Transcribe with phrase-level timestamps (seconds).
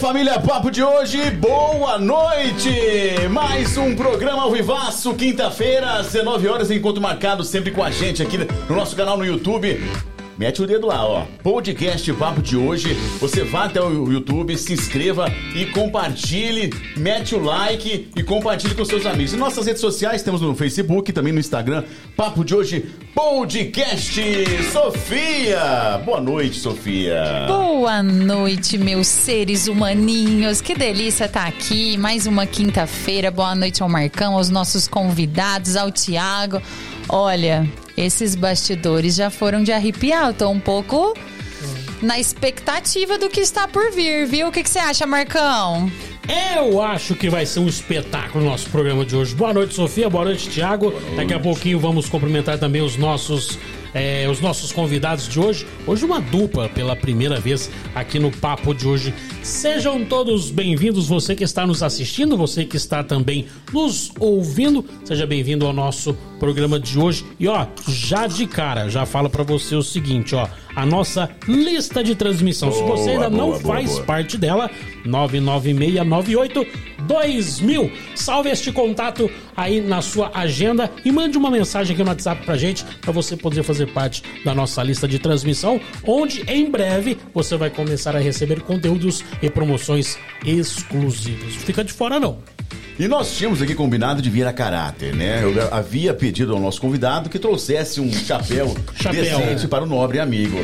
[0.00, 2.70] família Papo de hoje, boa noite!
[3.30, 8.22] Mais um programa ao vivaço, quinta-feira, às 19 horas, encontro marcado sempre com a gente
[8.22, 9.78] aqui no nosso canal no YouTube.
[10.38, 11.26] Mete o dedo lá, ó.
[11.42, 12.94] Podcast Papo de hoje.
[13.20, 16.70] Você vá até o YouTube, se inscreva e compartilhe.
[16.96, 19.34] Mete o like e compartilhe com seus amigos.
[19.34, 21.84] Em nossas redes sociais, temos no Facebook, também no Instagram.
[22.16, 22.86] Papo de hoje,
[23.20, 24.18] podcast.
[24.72, 26.00] Sofia!
[26.06, 27.44] Boa noite, Sofia.
[27.46, 30.62] Boa noite, meus seres humaninhos.
[30.62, 31.98] Que delícia estar aqui.
[31.98, 33.30] Mais uma quinta-feira.
[33.30, 36.62] Boa noite ao Marcão, aos nossos convidados, ao Tiago.
[37.10, 40.28] Olha, esses bastidores já foram de arrepiar.
[40.28, 41.14] Eu tô um pouco
[42.00, 44.48] na expectativa do que está por vir, viu?
[44.48, 45.92] O que, que você acha, Marcão?
[46.32, 49.34] Eu acho que vai ser um espetáculo o nosso programa de hoje.
[49.34, 50.08] Boa noite, Sofia.
[50.08, 50.92] Boa noite, Thiago.
[51.16, 53.58] Daqui a pouquinho vamos cumprimentar também os nossos.
[53.92, 55.66] eh, os nossos convidados de hoje.
[55.84, 59.12] Hoje, uma dupla pela primeira vez aqui no Papo de hoje.
[59.42, 64.84] Sejam todos bem-vindos, você que está nos assistindo, você que está também nos ouvindo.
[65.04, 67.24] Seja bem-vindo ao nosso programa de hoje.
[67.40, 70.46] E ó, já de cara, já falo pra você o seguinte, ó.
[70.74, 72.70] A nossa lista de transmissão.
[72.72, 74.04] Se você Boa, ainda não boa, boa, faz boa.
[74.04, 74.70] parte dela,
[75.04, 76.66] 99698
[77.06, 77.90] 2000.
[78.14, 82.56] Salve este contato aí na sua agenda e mande uma mensagem aqui no WhatsApp pra
[82.56, 87.56] gente para você poder fazer parte da nossa lista de transmissão, onde em breve você
[87.56, 91.56] vai começar a receber conteúdos e promoções exclusivos.
[91.56, 92.38] Fica de fora não.
[92.98, 95.42] E nós tínhamos aqui combinado de vir a caráter, né?
[95.42, 99.22] Eu havia pedido ao nosso convidado que trouxesse um chapéu, Chapéu.
[99.22, 100.58] decente para o nobre amigo.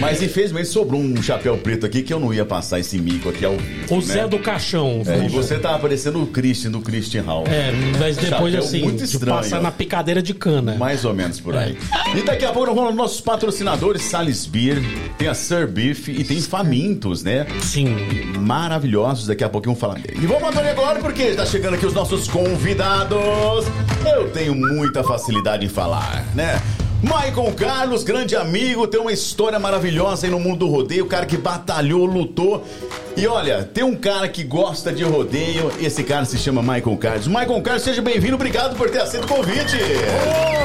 [0.00, 3.44] Mas infelizmente sobrou um chapéu preto aqui que eu não ia passar esse mico aqui
[3.44, 3.94] ao vivo.
[3.94, 4.02] O né?
[4.02, 5.02] Zé do Caixão.
[5.06, 7.44] É, e você tá aparecendo o Christian do Christian Hall.
[7.46, 9.36] É, mas depois Chapéu assim, muito de estranho.
[9.36, 10.74] passar na picadeira de cana.
[10.76, 11.76] Mais ou menos por aí.
[12.16, 14.80] E daqui a pouco vamos aos nossos patrocinadores, Salis Beer,
[15.16, 17.46] tem a Sir Beef e tem Famintos, né?
[17.62, 17.96] Sim.
[18.38, 19.26] maravilhosos.
[19.26, 20.18] Daqui a pouquinho vamos falar dele.
[20.22, 23.66] E vamos mandar agora porque está chegando aqui os nossos convidados.
[24.16, 26.60] Eu tenho muita facilidade em falar, né?
[27.00, 31.24] Michael Carlos, grande amigo, tem uma história maravilhosa aí no mundo do rodeio, o cara
[31.26, 32.64] que batalhou, lutou.
[33.16, 37.28] E olha, tem um cara que gosta de rodeio, esse cara se chama Michael Carlos.
[37.28, 39.76] Michael Carlos, seja bem-vindo, obrigado por ter aceito o convite.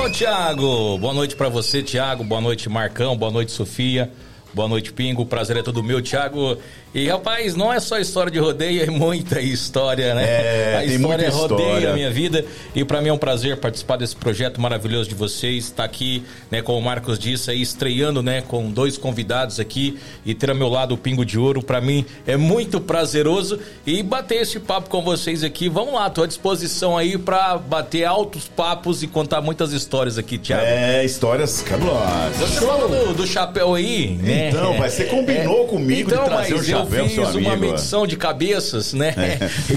[0.03, 0.97] Ô, Thiago!
[0.97, 2.23] Boa noite pra você, Thiago.
[2.23, 3.15] Boa noite, Marcão.
[3.15, 4.11] Boa noite, Sofia.
[4.55, 5.25] Boa noite, Pingo.
[5.27, 6.57] Prazer é todo meu, Thiago.
[6.94, 10.24] E, rapaz, não é só história de rodeio, é muita história, né?
[10.24, 11.90] É, a história é rodeio história.
[11.90, 12.46] a minha vida.
[12.76, 15.66] E pra mim é um prazer participar desse projeto maravilhoso de vocês.
[15.66, 20.36] Estar aqui, né, como o Marcos disse, aí, estreando, né, com dois convidados aqui e
[20.36, 21.64] ter ao meu lado o Pingo de Ouro.
[21.64, 23.60] Pra mim é muito prazeroso.
[23.88, 25.68] E bater esse papo com vocês aqui.
[25.68, 30.38] Vamos lá, tô à disposição aí pra bater altos papos e contar muitas histórias aqui,
[30.38, 30.64] Thiago.
[30.64, 32.38] É, histórias cabulosas.
[32.38, 34.50] Você falou do, do chapéu aí, né?
[34.50, 37.49] Então, mas você combinou comigo de então, trazer mas o chapéu, eu fiz seu amigo.
[37.49, 39.13] uma medição de cabeças, né?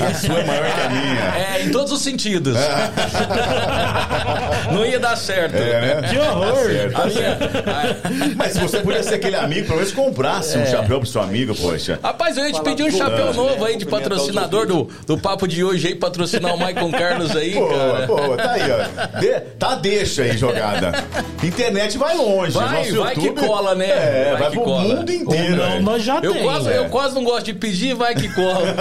[0.09, 1.37] A sua é maior que a minha.
[1.57, 2.57] É, em todos os sentidos.
[4.73, 5.55] Não ia dar certo.
[5.57, 6.09] É, né?
[6.09, 6.67] Que horror!
[6.67, 7.01] Certo.
[7.01, 7.39] A minha-
[8.37, 10.61] Mas se você pudesse ser aquele amigo, pelo menos comprasse É.
[10.63, 11.99] um chapéu pro seu amigo, poxa.
[12.03, 15.63] Rapaz, eu ia te pedir um chapéu novo aí de patrocinador do, do papo de
[15.65, 18.07] hoje aí, patrocinar o Maicon Carlos aí, Pô, cara.
[18.07, 19.21] pô, tá aí, ó.
[19.21, 20.93] De- tá deixa aí jogada.
[21.43, 22.53] Internet vai longe.
[22.53, 23.87] Vai, Nosso vai que YouTube- cola, né?
[23.89, 24.83] É, vai, Vai que pro cola.
[24.83, 25.63] mundo inteiro.
[25.63, 25.81] Ou não, é.
[25.81, 26.43] nós já Eu tem.
[26.43, 26.79] quase, é.
[26.79, 28.75] eu quase não gosto de pedir, vai que cola.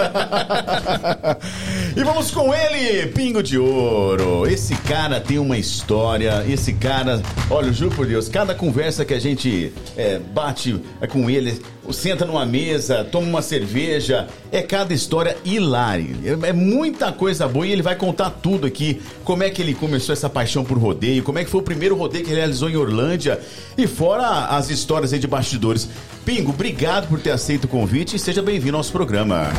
[1.96, 4.46] E vamos com ele, Pingo de Ouro.
[4.46, 6.44] Esse cara tem uma história.
[6.46, 11.30] Esse cara, olha, juro por Deus, cada conversa que a gente é, bate é, com
[11.30, 11.58] ele,
[11.92, 16.16] senta numa mesa, toma uma cerveja, é cada história hilária.
[16.24, 19.00] É, é muita coisa boa e ele vai contar tudo aqui.
[19.24, 21.96] Como é que ele começou essa paixão por rodeio, como é que foi o primeiro
[21.96, 23.40] rodeio que ele realizou em Orlândia
[23.76, 25.88] e fora as histórias aí de bastidores.
[26.24, 29.50] Pingo, obrigado por ter aceito o convite e seja bem-vindo ao nosso programa.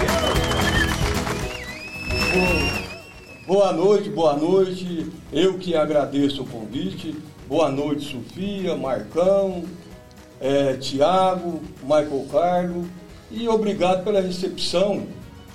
[3.47, 5.07] Boa noite, boa noite.
[5.31, 7.15] Eu que agradeço o convite.
[7.47, 9.63] Boa noite, Sofia, Marcão,
[10.39, 12.87] eh, Tiago, Michael Carlos.
[13.29, 15.05] E obrigado pela recepção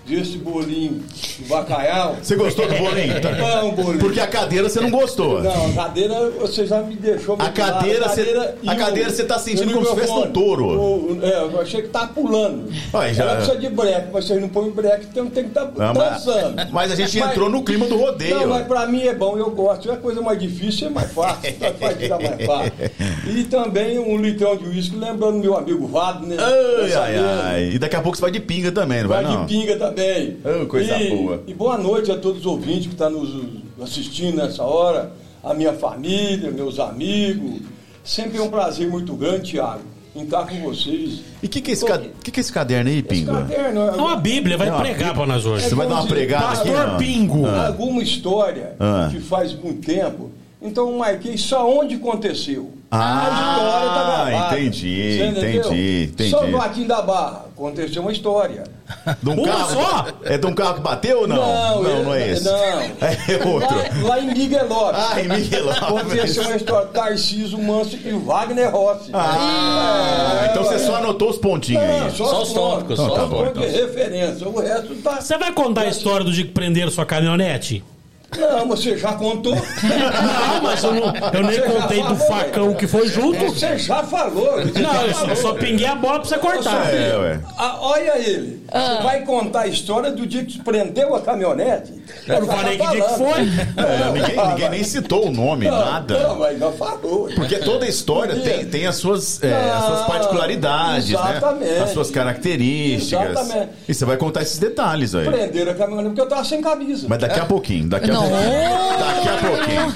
[0.06, 2.16] desse bolinho de bacalhau.
[2.20, 3.20] Você gostou do bolinho?
[3.20, 3.30] Tá.
[3.32, 3.98] Não, bolinho.
[3.98, 5.42] Porque a cadeira você não gostou.
[5.42, 7.36] Não, a cadeira você já me deixou.
[7.38, 7.66] A muito lá.
[7.72, 10.64] cadeira você- a o- cadeira você tá sentindo o como se fosse um touro.
[10.66, 12.68] O- é, eu achei que tá pulando.
[12.92, 15.66] Aí já- Ela precisa de breque, mas vocês não põem breque, então tem que estar
[15.66, 16.72] tá mas, dançando.
[16.72, 18.40] mas a gente entrou no clima do rodeio.
[18.40, 19.90] Não, mas pra mim é bom, eu gosto.
[19.90, 21.52] É coisa mais difícil, é mais fácil.
[21.54, 22.72] Tá, Faz tirar mais fácil.
[23.28, 26.36] E também um litrão de uísque, lembrando meu amigo Vado, né?
[26.38, 27.70] Ai, Tá ai, ai.
[27.74, 29.44] E daqui a pouco você vai de pinga também, não vai, Vai não?
[29.46, 29.91] de pinga também.
[30.44, 31.42] Oh, coisa e, boa.
[31.46, 35.12] E boa noite a todos os ouvintes que estão nos assistindo nessa hora,
[35.42, 37.60] a minha família, meus amigos.
[38.04, 39.82] Sempre é um prazer muito grande, Tiago,
[40.16, 41.20] em estar com vocês.
[41.42, 43.32] E o que, que, é esse ca- que, que é esse caderno aí, Esse Pingo?
[43.32, 45.68] caderno É uma Bíblia, vai É uma pregar pra nós hoje.
[45.68, 46.70] Você vai dar uma pregada aqui?
[46.70, 46.98] Pastor?
[46.98, 47.46] Pingo.
[47.46, 47.68] Ah.
[47.68, 49.08] alguma história Ah.
[49.10, 50.30] que faz muito tempo.
[50.60, 52.70] Então eu marquei só onde aconteceu.
[52.94, 54.60] Ah, a história tá gravada.
[54.60, 56.30] entendi, entendi, entendi.
[56.30, 58.64] São Joaquim da Barra, aconteceu uma história.
[59.22, 59.70] De um Uma carro?
[59.72, 60.06] só?
[60.24, 61.82] É de um carro que bateu ou não?
[61.82, 62.44] não, não é esse.
[62.44, 62.52] Não.
[63.02, 63.74] É outro.
[64.02, 65.00] Lá, lá em Miguelópolis.
[65.10, 65.82] Ah, em Miguelópolis.
[65.82, 66.88] Aconteceu uma história.
[66.88, 69.10] Tarcísio Manso e Wagner Rossi.
[69.14, 70.78] Ah, É, então você é.
[70.78, 72.10] só anotou os pontinhos Não, aí.
[72.10, 74.46] Só os tópicos, Só, Então tá os bom, tópicos de referência.
[74.48, 75.20] O resto tá.
[75.20, 77.82] Você vai contar a história do dia que prenderam sua caminhonete?
[78.38, 79.54] Não, você já contou.
[79.54, 83.44] Não, mas eu, não, eu nem Você contei do facão que foi junto.
[83.46, 84.62] Você já falou.
[84.62, 85.36] Você Não, já eu só, falou.
[85.36, 86.92] só pinguei a bola pra você cortar.
[86.92, 87.40] É, ué.
[87.56, 88.62] Ah, olha ele.
[88.72, 92.02] Você vai contar a história do dia que prendeu a caminhonete?
[92.26, 93.42] Eu não falei tá que dia que foi.
[93.82, 96.18] É, ninguém, ninguém nem citou o nome, Não, nada.
[96.28, 97.28] Não, mas já falou.
[97.34, 101.70] Porque toda história tem, tem as, suas, é, as suas particularidades, exatamente.
[101.70, 101.80] né?
[101.80, 103.30] As suas características.
[103.30, 103.72] Exatamente.
[103.88, 105.26] E você vai contar esses detalhes aí.
[105.26, 107.06] Prenderam a caminhonete porque eu tava sem camisa.
[107.08, 108.98] Mas daqui a pouquinho, daqui a Não.
[108.98, 109.94] Daqui a pouquinho.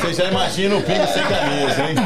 [0.00, 1.96] Você já imagina o pingo sem camisa, hein?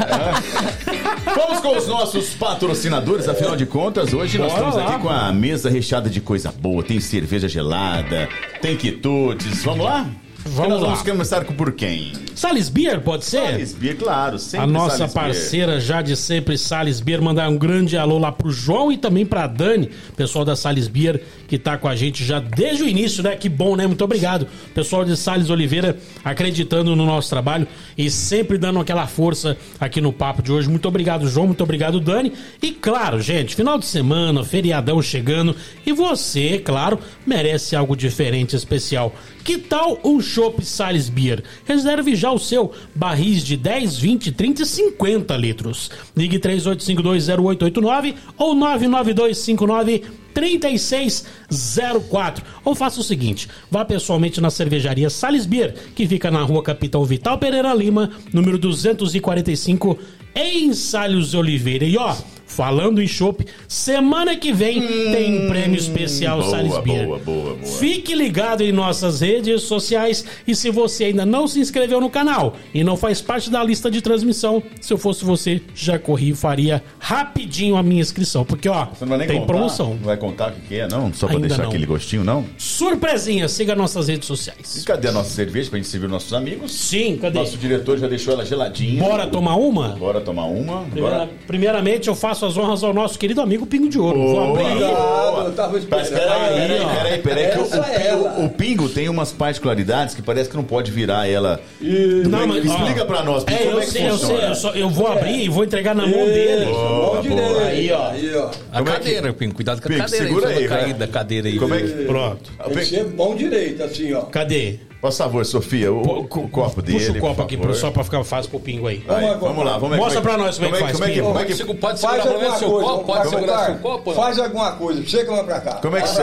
[1.35, 4.93] Vamos com os nossos patrocinadores, afinal de contas, hoje nós Bora estamos lá.
[4.95, 6.83] aqui com a mesa recheada de coisa boa.
[6.83, 8.27] Tem cerveja gelada,
[8.61, 9.63] tem quitutes.
[9.63, 10.05] Vamos lá?
[10.45, 10.87] Vamos nós lá.
[10.89, 12.11] vamos começar com por quem?
[12.35, 13.37] Salles Beer, pode ser?
[13.41, 14.37] Sales Beer, claro.
[14.37, 15.25] Sempre A nossa Sales Beer.
[15.25, 19.25] parceira já de sempre, Sales Beer, mandar um grande alô lá pro João e também
[19.25, 23.23] pra Dani, pessoal da Sales Beer, que tá com a gente já desde o início,
[23.23, 23.35] né?
[23.35, 23.87] Que bom, né?
[23.87, 24.47] Muito obrigado.
[24.73, 27.65] Pessoal de Sales Oliveira acreditando no nosso trabalho
[27.97, 30.67] e sempre dando aquela força aqui no papo de hoje.
[30.69, 31.47] Muito obrigado, João.
[31.47, 32.33] Muito obrigado, Dani.
[32.61, 35.55] E claro, gente, final de semana, feriadão chegando
[35.85, 39.13] e você, claro, merece algo diferente, especial.
[39.43, 41.43] Que tal um Chopp Sales Beer?
[41.65, 45.91] Reserve já o seu barris de 10, 20, 30 e 50 litros.
[46.15, 50.03] Ligue 38520889 ou 99259
[50.33, 52.45] 3604.
[52.63, 57.03] Ou faça o seguinte: vá pessoalmente na cervejaria Sales Beer, que fica na rua Capitão
[57.03, 59.99] Vital Pereira Lima, número 245,
[60.35, 61.85] em Salles Oliveira.
[61.85, 62.15] E ó,
[62.53, 67.05] falando em chopp, semana que vem tem prêmio especial boa, Sales Beer.
[67.05, 67.65] boa, boa, boa.
[67.79, 72.55] Fique ligado em nossas redes sociais e se você ainda não se inscreveu no canal
[72.73, 76.35] e não faz parte da lista de transmissão, se eu fosse você, já corri e
[76.35, 79.45] faria rapidinho a minha inscrição, porque ó, tem contar?
[79.45, 79.89] promoção.
[79.95, 81.11] Não vai contar o que é, não?
[81.13, 81.69] Só pra Ainda deixar não.
[81.69, 82.45] aquele gostinho, não?
[82.57, 84.83] Surpresinha, siga nossas redes E sociais.
[84.85, 86.71] cadê a nossa cerveja pra gente servir nossos amigos?
[86.73, 87.39] Sim, cadê?
[87.39, 89.01] Nosso diretor já deixou ela geladinha.
[89.01, 89.89] Bora tomar uma?
[89.89, 90.83] Bora tomar uma.
[90.83, 91.29] Primeira- Bora.
[91.47, 94.19] primeiramente, eu faço as honras ao nosso querido amigo Pingo de Ouro.
[94.19, 94.71] Vou abrir aí.
[94.83, 96.09] Obrigado, eu tava Mas esperando.
[96.09, 96.87] peraí, Aí, peraí, ó.
[96.95, 100.55] peraí, peraí, que o, o é pingo, o Pingo tem umas particularidades que parece que
[100.55, 101.59] não pode virar ela.
[101.81, 104.39] Não, mas, ó, Explica pra nós, Pingo, É, como eu é que sei, eu funciona.
[104.39, 104.49] sei.
[104.49, 106.65] Eu, só- eu vou abrir e vou entregar na mão dele.
[106.65, 107.61] Boa, boa.
[107.65, 108.07] Aí, ó.
[108.09, 108.49] Aí, ó.
[108.71, 109.53] A Como é que- cadeira, Pinho.
[109.53, 110.57] Cuidado com a Pinho, cadeira segura aí.
[110.57, 111.57] aí, cair da cadeira aí.
[111.59, 111.87] Como é que...
[112.05, 112.51] Pronto.
[112.65, 114.21] Tem que ser mão direita, assim, ó.
[114.21, 114.79] Cadê?
[115.03, 116.97] Por favor, Sofia, o, o copo dele.
[116.97, 119.03] Puxa o copo por aqui pro- só pra ficar fácil pro Pingo aí.
[119.05, 119.97] Aí, Vamos vamos lá, vamos ver.
[119.97, 121.53] Mostra como é pra nós como é que faz, Como é que, como é que,
[121.55, 123.03] Você pode Faz segurar pelo alguma menos seu coisa, copo?
[123.05, 124.13] Pode segurar seu copo?
[124.13, 125.71] Faz alguma coisa, chega lá pra cá.
[125.81, 126.21] como é que você...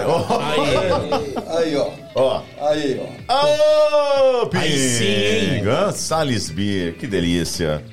[1.58, 1.88] Aí, ó.
[2.14, 2.40] ó.
[2.68, 4.42] Aí, ó.
[4.42, 4.64] Ô, Pingo!
[4.64, 5.62] Aí sim, hein?
[5.68, 7.84] Ah, Sales Beer, que delícia.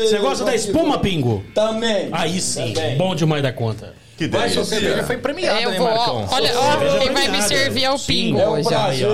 [0.00, 0.98] Você gosta da que espuma.
[1.00, 1.42] Pingo?
[1.52, 2.08] Também.
[2.12, 2.96] Aí sim, Também.
[2.96, 3.92] bom demais da conta.
[4.16, 5.06] Que Mas sua cerveja delícia.
[5.08, 5.88] foi premiada, Eu né, vou.
[5.88, 6.28] Marcão?
[6.30, 8.06] Olha, ó, quem vai me servir é o Sim.
[8.06, 9.08] Pingo É um prazer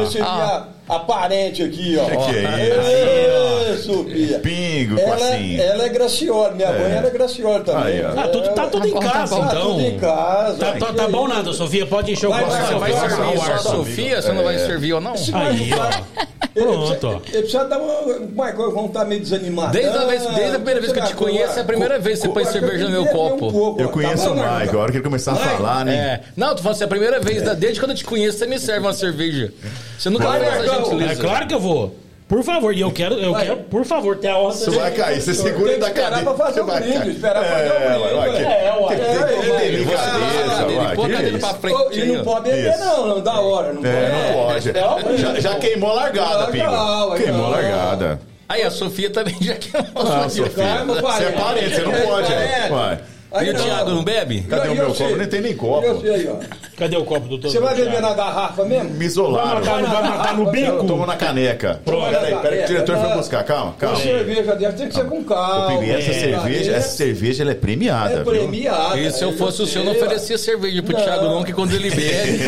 [0.90, 2.04] aparente aqui, ó.
[2.06, 4.38] Que é Ê, Sofia.
[4.40, 5.59] Pingo, Ela, assim.
[5.61, 7.82] ela é Graciola, minha mãe era Graciola também.
[8.00, 8.04] Aí.
[8.04, 9.40] Ah, tudo, tá tudo em Tá tá casa, bom.
[9.42, 9.70] Tá então.
[9.70, 10.59] tudo em casa.
[10.59, 11.87] Tá, tá, tá bom nada, Sofia.
[11.87, 12.44] Pode encher o copo.
[12.50, 14.23] Você vai servir só a Sofia?
[14.23, 15.14] Você não vai servir ou não?
[15.35, 16.30] Aí, ó.
[16.62, 17.12] Ele Pronto, ó.
[17.33, 18.19] Ele precisa dar uma.
[18.35, 19.73] Marcão, vamos estar meio desanimado.
[19.73, 22.21] Desde a, vez, desde a primeira vez que eu te conheço, é a primeira vez
[22.21, 23.76] que você põe cerveja no meu copo.
[23.79, 25.95] Eu conheço o Mike, a hora que ele começar a falar, né?
[25.97, 26.21] É.
[26.37, 28.47] Não, tu fala assim, é a primeira vez, da- desde quando eu te conheço, você
[28.47, 29.52] me serve uma cerveja.
[29.99, 30.81] Você nunca Vai, fez essa Marcão.
[30.81, 31.21] É gentileza.
[31.23, 31.95] claro que eu vou.
[32.30, 33.42] Por favor, e eu quero, eu Vai.
[33.44, 34.54] quero, por favor, ter a hora.
[34.54, 36.32] Você vai cair, você segura da esperar cadeira.
[36.34, 37.10] pra fazer Você o vai brinde, cair.
[37.10, 38.30] esperar pra fazer o É, brinde, ué.
[38.30, 38.96] que- É, ué.
[38.96, 41.99] tem É, é, delicadeza, põe a cadeira pra frente.
[42.00, 42.78] E não pode beber, Isso.
[42.84, 43.72] não, não dá hora.
[43.72, 44.72] Não É, não pode.
[44.72, 45.16] pode.
[45.20, 47.14] Já, já queimou a largada, Pingo.
[47.16, 48.20] Queimou a largada.
[48.49, 49.84] Aí a Sofia também já quer.
[49.92, 50.49] Não, Sofia.
[50.76, 52.32] Calma, Você é parente, você não É pode.
[52.70, 52.99] Vai.
[53.32, 53.64] Aí E o não.
[53.64, 54.40] Thiago não bebe?
[54.42, 55.16] Cadê E o meu copo?
[55.16, 55.87] Nem tem nem copo.
[56.06, 56.37] E ó.
[56.76, 57.50] Cadê o copo do doutor?
[57.50, 58.90] Você vai beber na garrafa mesmo?
[58.90, 59.60] Me Vai isolaram.
[59.60, 60.84] matar, no- vai matar no Eu bico?
[60.87, 61.80] tomo na caneca.
[61.84, 62.10] Pronto.
[62.10, 63.16] Peraí, peraí, que o diretor foi Não.
[63.16, 63.44] buscar.
[63.44, 63.96] Calma, calma.
[64.00, 65.84] cerveja dessa tem que ser com calma.
[65.84, 68.25] E essa É, cerveja, é, essa cerveja ela é premiada, é viu?
[68.32, 68.99] premiada.
[68.99, 71.04] E se eu fosse o senhor, não sei, oferecia cerveja pro Não.
[71.04, 72.40] Thiago, não, que quando ele bebe.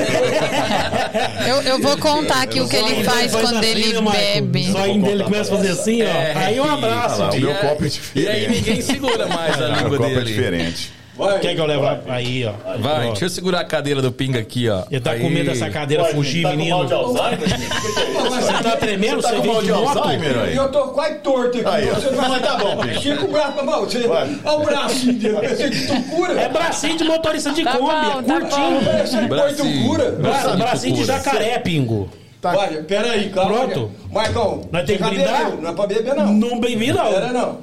[1.48, 4.10] Eu, eu vou contar aqui o que ele faz quando assim, ele né,
[4.40, 4.72] bebe.
[4.72, 6.06] Só aí dele começa a fazer assim, ó.
[6.06, 7.22] É, aí um abraço.
[7.22, 8.28] O E meu aí- copo é E diferente.
[8.30, 10.24] aí ninguém segura mais a O língua copo é dele.
[10.24, 10.71] diferente.
[11.26, 11.38] Vai.
[11.40, 12.00] Quer que eu leve lá?
[12.08, 12.52] Aí, ó.
[12.78, 14.82] Vai, deixa eu segurar a cadeira do pinga aqui, ó.
[14.90, 15.20] Ele tá Aí.
[15.20, 16.86] com medo dessa cadeira fugir, menino.
[16.86, 19.22] Você tá tremendo?
[19.22, 19.70] Você tá Você com vem mal de?
[19.70, 20.56] Alzheimer aí?
[20.56, 21.68] Eu tô quase torto aqui.
[21.68, 21.94] Aí, ó.
[21.94, 22.28] você vai...
[22.28, 22.92] Mas tá bom, Pingo.
[22.92, 24.06] Estica o braço pra você.
[24.06, 24.38] Vai.
[24.44, 25.34] Olha o bracinho dele.
[25.34, 26.40] Parece que tu cura.
[26.40, 29.28] É bracinho de motorista de Tá Kombi, é tá curtinho.
[29.28, 29.86] Bracinho.
[29.86, 30.10] cura.
[30.12, 32.08] Bra Bracinho de bracinho de jacaré, pingo.
[32.42, 33.68] Vai, peraí, calma.
[33.68, 33.90] Pronto.
[34.10, 35.52] Marcão, Nós tem que brindar?
[35.56, 36.32] Não é pra beber, não.
[36.32, 37.58] Não bem-vindo, Pera, não.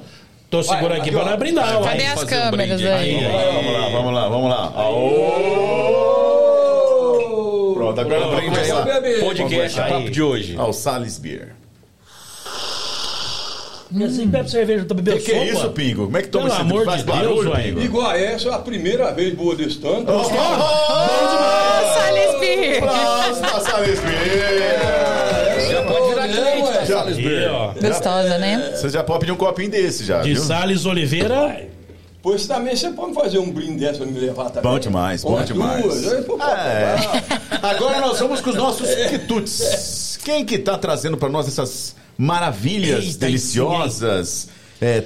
[0.52, 0.60] Não.
[0.60, 1.82] Tô segurando aqui pra não brindar, ó.
[1.84, 3.20] Cadê as um câmeras aí?
[3.24, 4.74] Vamos lá, vamos lá, vamos lá.
[4.76, 5.26] Aô!
[7.76, 8.86] Pronto, agora Brinde vamos aí, começar.
[9.26, 9.90] Podcast, Aí.
[9.92, 10.56] papo de hoje.
[10.58, 11.56] Ao Sales Beer.
[13.92, 15.52] E assim bebe cerveja, tá bebendo Que que é sopa?
[15.58, 16.06] isso, Pingo?
[16.06, 17.82] Como é que toma Pelo esse amor de barulho, Deus, Pingo?
[17.82, 20.12] Igual essa, a primeira vez boa desse tanto.
[20.12, 20.40] Oh, Salles
[22.40, 22.84] Beer.
[22.84, 24.99] Aplausos pra Sales Beer!
[26.94, 27.36] Salisbury.
[27.38, 27.74] Aí, ó.
[27.74, 28.72] Gostosa, né?
[28.76, 30.44] Você já pode pedir um copinho desse já, De viu?
[30.44, 31.68] Salles Oliveira.
[32.22, 34.70] Pois também você pode fazer um brinde dessa pra me levar também.
[34.70, 35.82] Bom demais, bom Uma, demais.
[35.84, 36.96] Duas, aí, pô, pô, É.
[37.64, 40.20] Agora nós vamos com os nossos quitutes.
[40.24, 44.50] Quem que tá trazendo para nós essas maravilhas Eita, deliciosas?
[44.82, 45.04] É,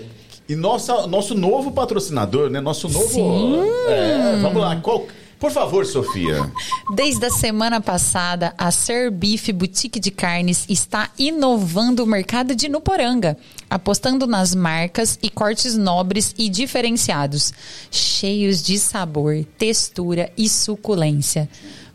[0.49, 2.59] e nossa, nosso novo patrocinador, né?
[2.59, 3.07] Nosso novo.
[3.09, 3.63] Sim.
[3.87, 4.75] É, vamos lá.
[4.77, 5.05] Qual-
[5.43, 6.49] por favor, Sofia.
[6.95, 12.69] Desde a semana passada, a Ser Beef Boutique de Carnes está inovando o mercado de
[12.69, 13.37] Nuporanga,
[13.69, 17.51] apostando nas marcas e cortes nobres e diferenciados,
[17.91, 21.49] cheios de sabor, textura e suculência.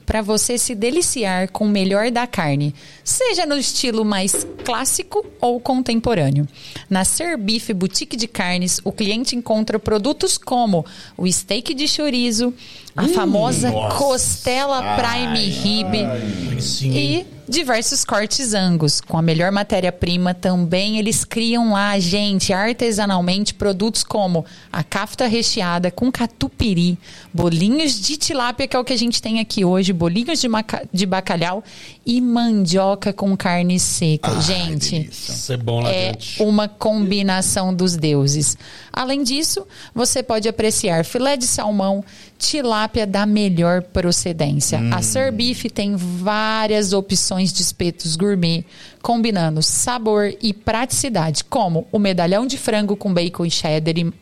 [0.08, 2.74] Para você se deliciar com o melhor da carne,
[3.04, 6.48] seja no estilo mais clássico ou contemporâneo.
[6.88, 10.82] Na Ser Beef Boutique de Carnes, o cliente encontra produtos como
[11.14, 12.54] o steak de chorizo,
[12.96, 16.90] a famosa costela Prime Rib Sim.
[16.90, 19.00] e diversos cortes angus.
[19.00, 25.90] Com a melhor matéria-prima, também eles criam lá, gente, artesanalmente, produtos como a cafta recheada
[25.90, 26.98] com catupiry,
[27.32, 30.48] bolinhos de tilápia, que é o que a gente tem aqui hoje, bolinhos de,
[30.92, 31.64] de bacalhau
[32.04, 34.40] e mandioca com carne seca.
[34.40, 35.32] gente, delícia.
[35.32, 36.44] Isso é bom lá é dentro.
[36.44, 38.56] uma combinação dos deuses.
[38.92, 42.04] Além disso, você pode apreciar filé de salmão,
[42.38, 44.78] tilápia da melhor procedência.
[44.92, 48.64] A Sir Beef tem várias opções de espetos gourmet,
[49.08, 54.12] combinando sabor e praticidade, como o medalhão de frango com bacon e cheddar, e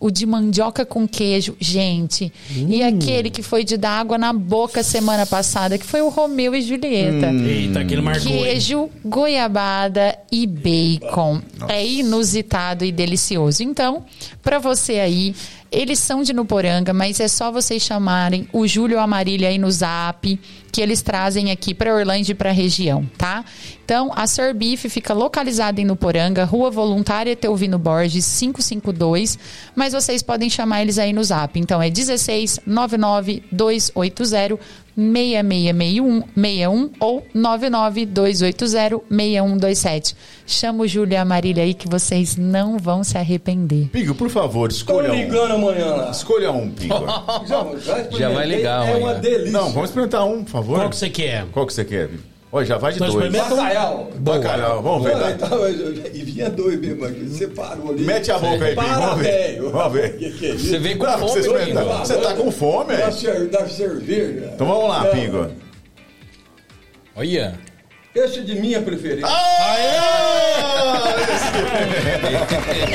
[0.00, 4.82] o de mandioca com queijo, gente, e aquele que foi de dar água na boca
[4.82, 8.32] semana passada, que foi o Romeu e Julieta Eita, aquele marcou.
[8.32, 8.44] hein?
[8.44, 11.42] queijo, goiabada e bacon.
[11.68, 13.62] É inusitado e delicioso.
[13.62, 14.06] Então,
[14.42, 15.34] para você aí,
[15.70, 20.40] eles são de Nuporanga, mas é só vocês chamarem o Júlio Amarília aí no Zap,
[20.70, 23.44] que eles trazem aqui para Orlândia e para a região, tá?
[23.84, 24.24] Então, a
[24.54, 29.38] Beef fica localizada em Nuporanga, Rua Voluntária Teuvino Borges 552,
[29.74, 31.58] mas vocês podem chamar eles aí no Zap.
[31.58, 34.60] Então, é 16 99 280
[35.00, 40.14] 6661 61 ou 992806127.
[40.46, 43.88] Chama o Júlio e a Marília aí que vocês não vão se arrepender.
[43.90, 45.14] Pingo, por favor, Tô escolha um.
[45.14, 46.10] ligando amanhã lá.
[46.10, 46.94] Escolha um, Pingo.
[48.18, 49.06] Já vai ligar É amanhã.
[49.06, 49.52] uma delícia.
[49.52, 50.78] Não, vamos experimentar um, por favor.
[50.78, 51.46] Qual que você quer?
[51.52, 52.22] Qual que você quer, Pingo?
[52.52, 53.32] Olha, já vai de Então dois.
[53.32, 54.10] Bacalhau.
[54.16, 55.16] Bacalhau, vamos ver.
[55.16, 55.30] Tá?
[55.30, 57.28] então, e vinha dois mesmo aqui.
[57.28, 58.02] Você parou ali.
[58.02, 58.74] Mete a boca aí.
[58.74, 59.30] Para, Vamos ver.
[59.30, 59.70] velho.
[59.70, 60.16] Vamos ver.
[60.18, 60.52] Que que é?
[60.54, 61.64] Você vem com Não, fome, você.
[61.64, 61.80] Pingo.
[61.80, 63.44] Você tá com fome, Dá é?
[63.46, 64.50] Dá cerveja.
[64.54, 65.50] Então vamos lá, Não, Pingo.
[67.14, 67.69] Olha.
[68.12, 69.28] Esse de minha preferência.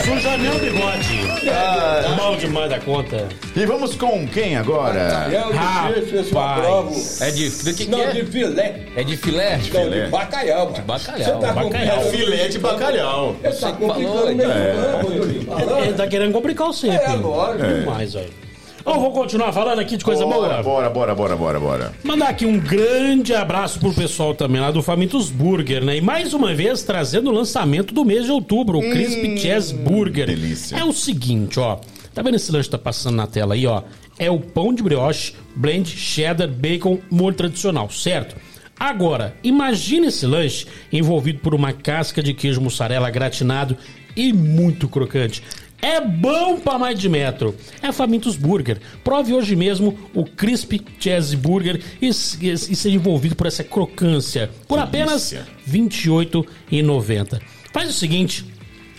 [0.03, 1.22] Suja meu bigode.
[1.50, 2.15] Ah.
[2.17, 3.25] Mal demais da conta.
[3.55, 5.00] E vamos com quem agora?
[5.31, 6.60] É o de peixe, esse eu Rapaz.
[6.65, 7.01] aprovo.
[7.22, 7.50] É de.
[7.50, 8.12] Que, que Não, é?
[8.12, 8.79] de filé.
[8.95, 9.51] É de filé?
[9.57, 10.05] Não, filé.
[10.05, 10.72] de bacalhau.
[10.74, 11.24] De bacalhau.
[11.24, 11.63] Você tá Bacalhau.
[11.63, 13.36] complicando- Filé de bacalhau.
[13.41, 14.51] Você tá complicando mesmo.
[14.51, 15.81] é.
[15.86, 17.15] Ele tá querendo complicar o É, sempre.
[17.17, 17.65] lógico.
[17.74, 18.45] Demais, velho.
[18.86, 20.63] Bom, vou continuar falando aqui de coisa bora, boa.
[20.63, 21.94] bora, bora, bora, bora, bora.
[22.04, 25.98] Mandar aqui um grande abraço pro pessoal também lá do Famintos Burger, né?
[25.98, 30.27] E mais uma vez trazendo o lançamento do mês de outubro, o Crispy Cheese Burger.
[30.27, 30.75] delícia.
[30.75, 31.80] É o seguinte, ó.
[32.13, 33.82] Tá vendo esse lanche que tá passando na tela aí, ó?
[34.20, 38.36] É o pão de brioche, blend, cheddar, bacon, molho tradicional, certo?
[38.80, 43.75] Agora, imagine esse lanche envolvido por uma casca de queijo mussarela gratinado
[44.15, 45.42] e muito crocante.
[45.82, 47.55] É bom pra mais de metro.
[47.82, 48.79] É Famintos Burger.
[49.03, 54.50] Prove hoje mesmo o Crispy Cheese Burger e, e, e seja envolvido por essa crocância.
[54.67, 55.32] Por apenas.
[55.32, 57.39] R$ 28,90.
[57.72, 58.46] Faz o seguinte.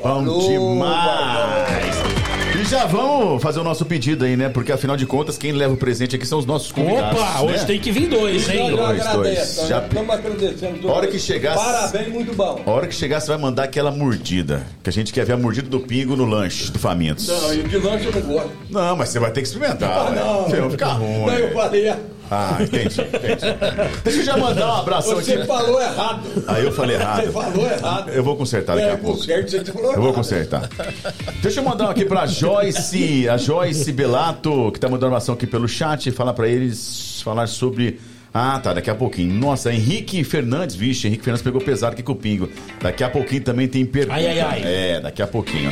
[0.06, 1.96] Bom Alô, demais!
[2.62, 4.50] E já vamos fazer o nosso pedido aí, né?
[4.50, 7.20] Porque afinal de contas, quem leva o presente aqui são os nossos convidados.
[7.20, 7.64] Opa, hoje né?
[7.66, 8.70] tem que vir dois, hein?
[8.70, 9.58] Eu Dois, agradeço, dois.
[9.58, 10.92] nós Já- estamos agradecendo.
[10.92, 12.62] hora que chegar- Parabéns, muito bom.
[12.64, 14.62] A hora que chegar, você vai mandar aquela mordida.
[14.84, 17.28] Que a gente quer ver a mordida do pingo no lanche do Famintos.
[17.28, 18.52] Não, e de lanche eu não gosto.
[18.70, 20.12] Não, mas você vai ter que experimentar.
[20.12, 20.22] né?
[20.48, 21.26] Você vai ficar ruim.
[21.26, 21.94] Não, eu falei,
[22.32, 24.02] Ah, entendi, entendi.
[24.04, 25.46] Deixa eu já mandar um abração você aqui.
[25.48, 26.44] falou errado.
[26.48, 27.32] Aí eu falei Você errado.
[27.32, 28.10] falou errado.
[28.10, 29.18] Eu vou consertar daqui É, a pouco.
[29.20, 30.70] conserto, você falou Eu vou consertar.
[31.42, 35.36] Deixa eu mandar um aqui pra Joyce, a Joyce Belato, que tá mandando uma ação
[35.36, 38.00] aqui pelo chat, falar pra eles falar sobre.
[38.34, 39.34] Ah, tá, daqui a pouquinho.
[39.34, 42.50] Nossa, Henrique Fernandes, vixe, Henrique Fernandes pegou pesado aqui com o Pingo.
[42.82, 44.14] Daqui a pouquinho também tem pergunta.
[44.16, 44.62] Ai, ai, ai.
[44.66, 45.72] É, daqui a pouquinho.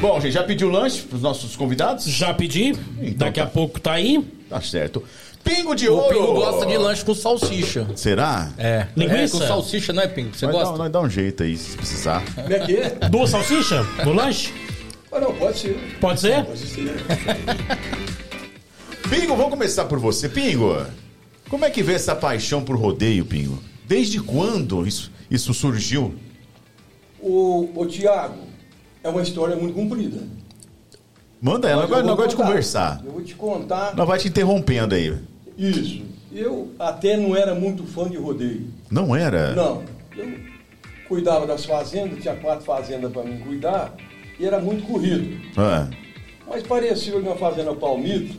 [0.00, 2.04] Bom, gente, já pediu lanche pros nossos convidados?
[2.06, 2.72] Já pedi,
[3.16, 3.50] daqui a tá.
[3.50, 4.24] pouco tá aí.
[4.48, 5.02] Tá certo.
[5.44, 6.08] Pingo de O ouro!
[6.14, 7.86] Pingo gosta de lanche com salsicha.
[7.94, 8.50] Será?
[8.56, 8.86] É.
[8.96, 9.36] Linguiça?
[9.36, 10.34] É, com salsicha, não é, Pingo?
[10.34, 10.74] Você dar, gosta?
[10.76, 12.24] vai dar um jeito aí, se precisar.
[12.34, 12.90] Como é que é?
[13.10, 14.52] Duas salsichas no lanche?
[15.12, 15.76] Ah, não, pode ser.
[16.00, 16.44] Pode ser?
[16.44, 16.96] Pode ser.
[19.08, 20.28] Pingo, vamos começar por você.
[20.28, 20.84] Pingo,
[21.48, 23.62] como é que vê essa paixão por rodeio, Pingo?
[23.86, 26.14] Desde quando isso, isso surgiu?
[27.20, 28.38] O, o Tiago,
[29.02, 30.20] é uma história muito comprida.
[31.40, 33.02] Manda ela, Mas agora não gosta de conversar.
[33.04, 35.14] Eu vou te contar Não vai te interrompendo aí.
[35.56, 36.02] Isso.
[36.32, 38.66] Eu até não era muito fã de rodeio.
[38.90, 39.54] Não era?
[39.54, 39.84] Não.
[40.16, 40.32] Eu
[41.08, 43.94] cuidava das fazendas, tinha quatro fazendas para mim cuidar,
[44.38, 45.40] e era muito corrido.
[45.56, 45.88] Ah,
[46.48, 48.36] Mas pareceu ali na fazenda Palmito,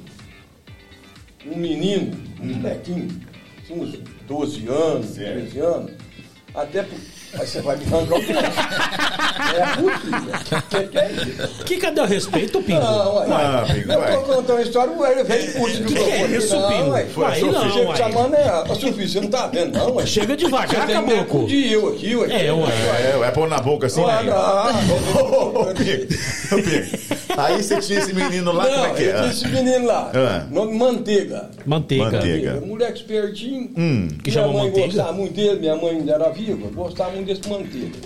[1.45, 2.53] um menino, um Hum.
[2.55, 3.07] molequinho,
[3.65, 3.97] tinha uns
[4.27, 5.91] 12 anos, 13 anos,
[6.53, 6.83] até.
[6.83, 8.33] por- Aí você vai me arrancar o dente.
[9.55, 10.63] É possível.
[10.69, 11.63] Que que é isso?
[11.65, 12.79] Que cadê o respeito, Pingo?
[12.81, 13.25] Não, ué.
[13.29, 14.11] Ah, Pingo, eu vai.
[14.13, 16.89] tô contando uma história, velho vem puxa Que que é isso, não, Pingo?
[16.91, 17.05] ué.
[17.05, 17.95] Foi a Aí não, Você ué.
[17.95, 18.63] chamando é.
[18.69, 20.05] Ô, Sofia, você não tá vendo, não, ué.
[20.05, 21.25] Chega devagar, Você tem caboclo.
[21.25, 22.45] confundir eu aqui, ué.
[22.47, 22.69] É, ué.
[23.13, 24.31] é, vai pôr na boca assim, Ah, né?
[24.31, 25.61] não.
[25.61, 26.03] Ô, Pingo,
[26.51, 27.15] ô, Pingo.
[27.37, 29.13] Aí você tinha esse menino lá, como é Não, que eu é?
[29.19, 30.45] tinha esse menino lá, Ah.
[30.49, 31.49] nome Manteiga.
[31.65, 32.05] Manteiga.
[32.05, 32.61] Manteiga.
[32.65, 33.67] Moleque espertinho.
[34.23, 34.87] Que minha mãe Manteiga?
[34.87, 37.97] gostava muito dele, minha mãe ainda era viva, gostava muito desse Manteiga.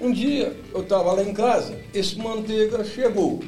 [0.00, 3.40] Um dia eu estava lá em casa, esse Manteiga chegou.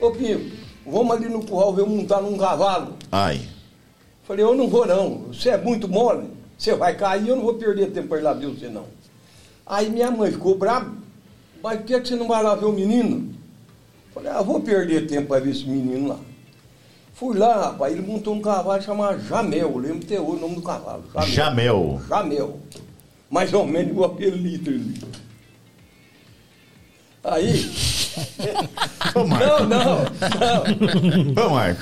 [0.00, 0.50] Ô Pinho,
[0.86, 2.96] vamos ali no curral ver eu montar num cavalo.
[3.10, 3.40] Ai.
[4.24, 7.54] Falei, eu não vou não, você é muito mole, você vai cair, eu não vou
[7.54, 8.86] perder tempo para ir lá ver você não.
[9.66, 10.92] Aí minha mãe ficou brava,
[11.62, 13.34] mas por que, que você não vai lá ver o menino?
[14.14, 16.18] Falei, ah, vou perder tempo para ver esse menino lá.
[17.14, 20.62] Fui lá, rapaz, ele montou um cavalo chamado Jamel, lembro até hoje o nome do
[20.62, 21.04] cavalo.
[21.26, 22.00] Jamel.
[22.08, 22.58] Jamel.
[23.32, 24.94] Mais ou menos igual aquele litro ali.
[27.24, 27.70] Aí.
[29.14, 29.62] Ô, Marco.
[29.62, 30.04] Não, não,
[31.34, 31.46] não.
[31.46, 31.80] Ô, Marco.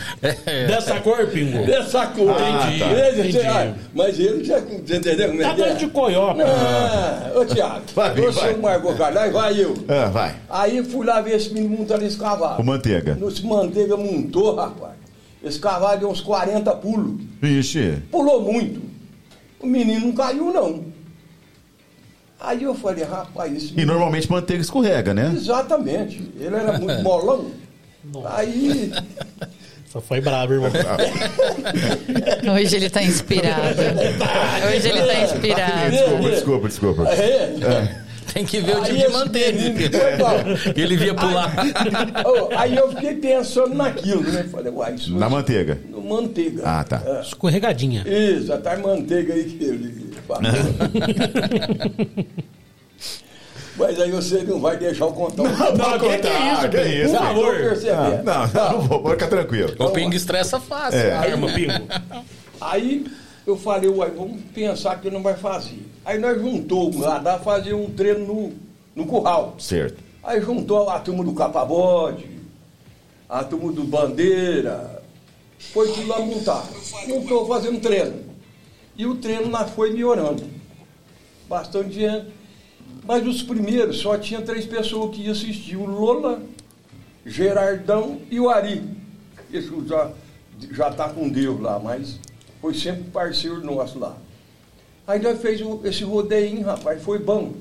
[0.68, 1.64] Dessa cor, Pingo?
[1.66, 2.36] Dessa cor.
[2.38, 2.78] Ah, entendi.
[2.78, 3.18] tá.
[3.18, 3.38] Entendi.
[3.48, 4.60] ah, mas ele já.
[4.60, 5.74] Você entendeu como é Tá que é?
[5.74, 6.40] de coiote.
[6.42, 8.56] Ah, ô Tiago, Vai, você vai.
[8.56, 9.74] marcou caralho, vai eu.
[9.88, 10.36] Ah, vai.
[10.48, 12.60] Aí fui lá ver esse menino montando esse cavalo.
[12.62, 13.18] O Manteiga.
[13.26, 14.92] Esse manteiga montou, rapaz.
[15.42, 17.18] Esse cavalo deu uns 40 pulos.
[17.40, 17.94] Vixe.
[18.10, 18.82] Pulou muito.
[19.58, 20.84] O menino não caiu, não.
[22.40, 25.32] Aí eu falei, rapaz, esse E normalmente manteiga escorrega, né?
[25.36, 26.26] Exatamente.
[26.38, 27.50] Ele era muito molão.
[28.24, 28.92] Aí.
[29.92, 30.70] Só foi bravo, irmão.
[32.54, 33.76] Hoje ele tá inspirado.
[34.74, 35.90] Hoje ele tá inspirado.
[35.90, 37.08] Desculpa, desculpa, desculpa.
[37.10, 38.00] É,
[38.32, 39.58] Tem que ver o Aí tipo de manteiga.
[40.74, 41.52] que ele via pular.
[42.24, 44.44] Ô, aí eu fiquei pensando naquilo, né?
[44.50, 45.78] Falei, uai, isso Na manteiga.
[45.88, 46.62] no manteiga.
[46.64, 47.02] Ah, tá.
[47.04, 47.20] É.
[47.22, 48.04] Escorregadinha.
[48.06, 50.42] Isso, até manteiga aí que ele falou.
[53.76, 55.42] Mas aí você não vai deixar eu contar.
[55.44, 57.12] Não, pode que que é contar, isso, que é isso.
[57.14, 57.54] Por favor.
[57.54, 59.74] Ah, Não, não, não vou, ficar tranquilo.
[59.78, 60.98] O Pingo estressa fácil.
[61.00, 61.12] É.
[61.12, 61.72] Arma, Pingo.
[62.60, 63.06] Aí
[63.50, 65.84] eu falei, uai, vamos pensar que não vai fazer.
[66.04, 68.52] Aí nós juntou o radar fazer um treino no,
[68.94, 69.56] no curral.
[69.58, 70.02] Certo.
[70.22, 72.28] Aí juntou a turma do Capabode,
[73.28, 75.02] a turma do Bandeira,
[75.58, 76.66] foi tudo lá montar.
[77.06, 78.24] Montou fazendo treino.
[78.96, 80.44] E o treino lá foi melhorando.
[81.48, 82.26] Bastante gente.
[83.04, 86.42] Mas os primeiros só tinha três pessoas que iam assistir: o Lola,
[87.24, 88.82] Gerardão e o Ari.
[89.52, 90.10] Esse já
[90.72, 92.18] já está com Deus lá, mas
[92.60, 94.16] foi sempre parceiro nosso lá.
[95.06, 97.54] Aí nós fez esse rodeio, rapaz, foi bom.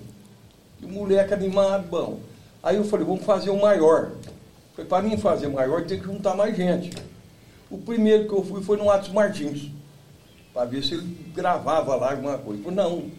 [0.82, 2.20] Moleque animado, bom.
[2.62, 4.12] Aí eu falei, vamos fazer o maior.
[4.76, 6.92] Falei, para mim fazer o maior tem que juntar mais gente.
[7.70, 9.70] O primeiro que eu fui foi no Atos Martins,
[10.54, 12.64] para ver se ele gravava lá alguma coisa.
[12.64, 13.12] Falou, não.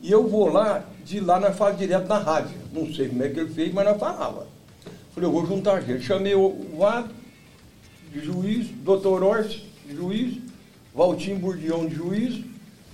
[0.00, 2.56] E eu vou lá, de lá nós falamos direto na rádio.
[2.72, 4.46] Não sei como é que ele fez, mas nós falava.
[5.14, 6.04] Falei, eu vou juntar gente.
[6.04, 7.14] Chamei o Vado,
[8.12, 10.38] de juiz, doutor Orsi, de juiz,
[10.96, 12.40] Valtinho Burdião, de juiz,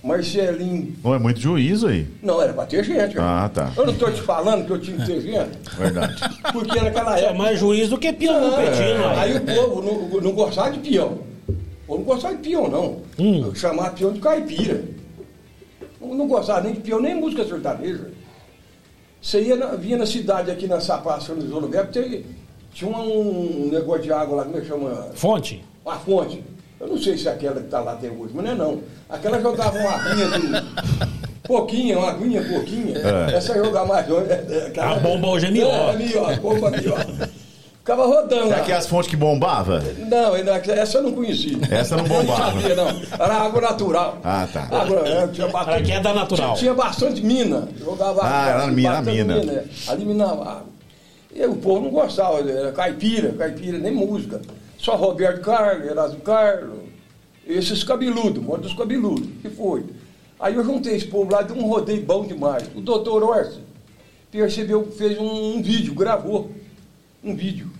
[0.03, 0.93] Marcelinho.
[1.01, 2.05] Não é muito juízo aí.
[2.21, 3.17] Não, era para ter gente.
[3.17, 3.71] Ah, tá.
[3.77, 6.15] Eu não estou te falando que eu tinha que ter gente, Verdade.
[6.51, 7.37] porque naquela É época.
[7.37, 9.05] mais juiz do que peão Ah, competindo.
[9.17, 9.37] Aí aí.
[9.37, 11.19] o povo não, não gostava de peão.
[11.47, 11.53] O
[11.87, 13.01] povo não gostava de peão, não.
[13.17, 13.55] Hum.
[13.55, 14.83] Chamava peão de caipira.
[16.01, 18.09] Não, não gostava nem de peão, nem música sertaneja.
[19.21, 22.21] Você ia na, vinha na cidade aqui na Sapaça, Luís Oliveira, tinha,
[22.73, 25.07] tinha um, negócio de água lá, como é que chama?
[25.13, 25.63] Fonte?
[25.85, 26.43] Uma fonte.
[26.83, 28.81] Eu não sei se é aquela que está lá até hoje, mas não é não.
[29.09, 31.23] Aquela jogava uma aguinha de.
[31.43, 32.97] Pouquinha, uma aguinha pouquinha.
[33.33, 34.05] Essa jogava mais.
[34.09, 35.69] é, aquela- A bomba hoje é mió.
[35.69, 36.95] É, mió, bomba mió.
[37.79, 38.57] Ficava rodando lá.
[38.57, 39.81] É que as fontes que bombava?
[40.09, 41.57] Não, essa eu não conhecia.
[41.69, 42.51] Essa não bombava.
[42.53, 42.87] Não sabia, não.
[43.19, 44.17] Era água natural.
[44.23, 44.63] Ah, tá.
[44.71, 46.47] Água, é, tinha bastante, Era queda natural.
[46.55, 47.67] Tinha, tinha bastante mina.
[47.77, 49.33] Jogava Ah, era mina, mina.
[49.51, 49.63] é.
[49.89, 50.65] Ali minava água.
[51.35, 54.39] E o povo não gostava, era caipira, caipira, nem música.
[54.83, 56.79] Só Roberto Carlos, Erasmo Carlos,
[57.47, 59.85] esses cabeludos, um dos cabeludos, que foi.
[60.37, 62.69] Aí eu juntei esse povo lá, deu um rodeio bom demais.
[62.75, 63.59] O doutor Orsi
[64.29, 66.51] percebeu, fez um, um vídeo, gravou
[67.23, 67.71] um vídeo.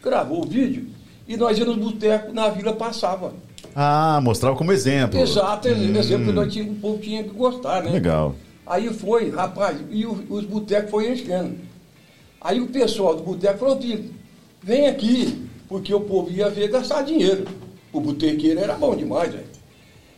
[0.00, 0.86] Gravou o vídeo
[1.26, 3.34] e nós íamos no boteco, na vila passava.
[3.74, 5.18] Ah, mostrava como exemplo.
[5.18, 7.90] Exato, exemplo que nós tinha, o povo tinha que gostar, né?
[7.90, 8.36] Legal.
[8.64, 11.56] Aí foi, rapaz, e o- os botecos foi enchendo.
[12.40, 14.12] Aí o pessoal do boteco falou, Tito,
[14.62, 17.46] vem aqui, porque o povo ia ver gastar dinheiro.
[17.90, 19.46] O botequeiro era bom demais, velho.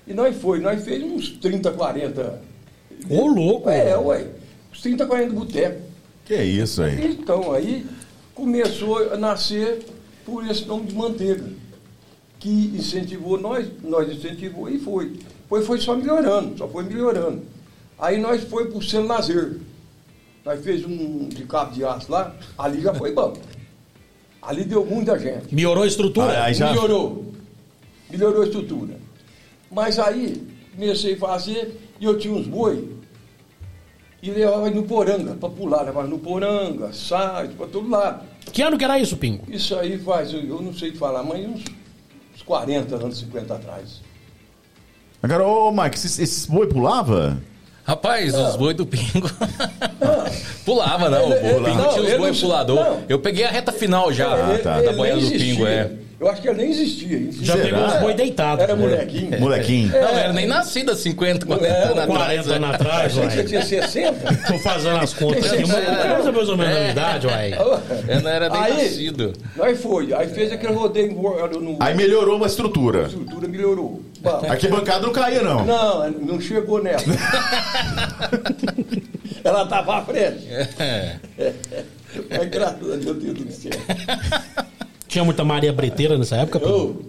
[0.05, 2.43] E nós foi, nós fez uns 30, 40.
[3.09, 3.71] Ô, louco.
[3.71, 4.27] É, ué,
[4.73, 5.81] uns 30, 40 botecos.
[6.25, 7.07] Que isso aí?
[7.07, 7.87] Então, aí
[8.35, 9.87] começou a nascer
[10.27, 11.49] por esse nome de manteiga,
[12.41, 15.21] que incentivou nós, nós incentivou e foi.
[15.49, 17.43] Foi, foi só melhorando, só foi melhorando.
[17.97, 19.61] Aí nós foi para o Lazer.
[20.45, 23.35] Nós fez um de cabo de aço lá, ali já foi bom.
[24.47, 25.55] Ali deu muita gente.
[25.55, 26.39] Melhorou a estrutura?
[26.41, 27.33] Ah, aí já- Melhorou.
[28.11, 28.97] Melhorou a estrutura.
[29.71, 32.91] Mas aí comecei a fazer e eu tinha uns boi
[34.23, 38.25] e levava no poranga para pular, levava no poranga, sai, para todo lado.
[38.53, 39.45] Que ano que era isso, Pingo?
[39.49, 41.65] Isso aí faz, eu eu não sei falar, mas uns,
[42.35, 44.01] uns 40 anos, 50 atrás.
[45.23, 47.41] Agora, ô, Mike, esses, esses boi pulava?
[47.85, 49.31] Rapaz, os boi do Pingo.
[50.65, 51.33] Pulava, não.
[51.33, 52.77] Ele- o Pingo não, tinha os boi não- pulador.
[52.77, 53.03] não.
[53.09, 54.81] Eu peguei a reta final já Ele- tá.
[54.81, 55.91] da boiada do Pingo, é.
[56.21, 57.17] Eu acho que ele nem existia.
[57.19, 57.45] existia.
[57.47, 57.65] Já Será?
[57.67, 58.63] pegou os boi deitados.
[58.63, 58.83] Era né?
[58.83, 59.41] molequinho.
[59.41, 59.89] Molequinho.
[59.91, 62.07] Não, era nem nascido há 50, 40 É, anos atrás.
[62.47, 63.45] 40 anos atrás, que você uai.
[63.45, 64.35] tinha 60.
[64.47, 67.53] Tô fazendo as contas aqui, mas coisa mais ou menos a minha idade, uai.
[68.09, 69.33] Eu não era nem Aí, nascido.
[69.57, 73.05] Nós foi, aí fez aquele rodeio no, no Aí melhorou uma estrutura.
[73.05, 74.01] a estrutura melhorou.
[74.21, 75.65] Bom, Aqui bancada não caía, não.
[75.65, 77.05] Não, não chegou nessa.
[79.45, 80.47] Ela estava à frente.
[80.79, 81.17] É.
[82.31, 83.79] Mas graças a Deus deu tudo certo.
[85.15, 86.59] Tinha muita Maria Breteira nessa época?
[86.59, 87.01] Eu,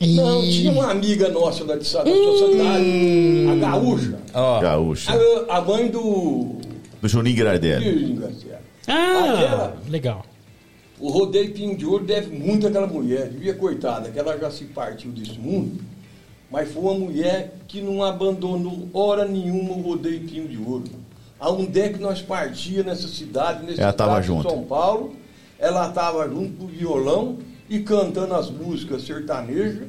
[0.00, 2.86] não, tinha uma amiga nossa da, da sociedade,
[3.50, 4.18] a Gaúcha.
[4.32, 5.12] Ó, Gaúcha.
[5.50, 6.56] A, a mãe do.
[7.02, 8.18] Do Juninho Girardelli.
[8.88, 10.24] Ah, Aquela- legal.
[10.98, 13.28] O rodeio Pinho de Ouro deve muito àquela mulher.
[13.28, 15.82] Devia, coitada, que ela já se partiu desse mundo.
[16.50, 20.84] Mas foi uma mulher que não abandonou hora nenhuma o rodeio Pinho de Ouro.
[21.38, 24.48] Aonde é que nós partia nessa cidade, nesse Ela tava estado de junto.
[24.48, 25.14] São Paulo,
[25.58, 27.36] ela estava junto com o violão
[27.70, 29.88] e cantando as músicas sertanejas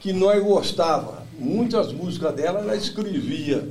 [0.00, 1.22] que nós gostava.
[1.38, 3.68] Muitas músicas dela ela escrevia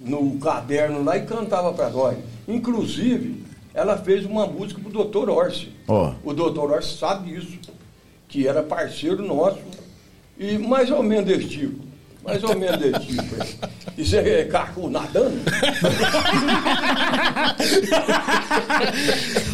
[0.00, 2.16] no caderno lá e cantava para nós.
[2.46, 3.44] Inclusive,
[3.74, 5.28] ela fez uma música pro Dr.
[5.28, 5.72] Orsi.
[5.88, 6.14] Ó.
[6.22, 6.70] O Dr.
[6.70, 7.58] Orsi sabe isso,
[8.28, 9.58] que era parceiro nosso
[10.38, 11.91] e mais ou menos desse tipo.
[12.24, 13.42] Mais ou menos desse tipo.
[13.42, 13.46] é.
[13.98, 15.40] Isso é carro nadando?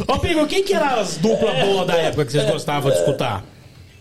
[0.06, 3.44] Ô, Pingo, quem que eram as duplas boas da época que vocês gostavam de escutar?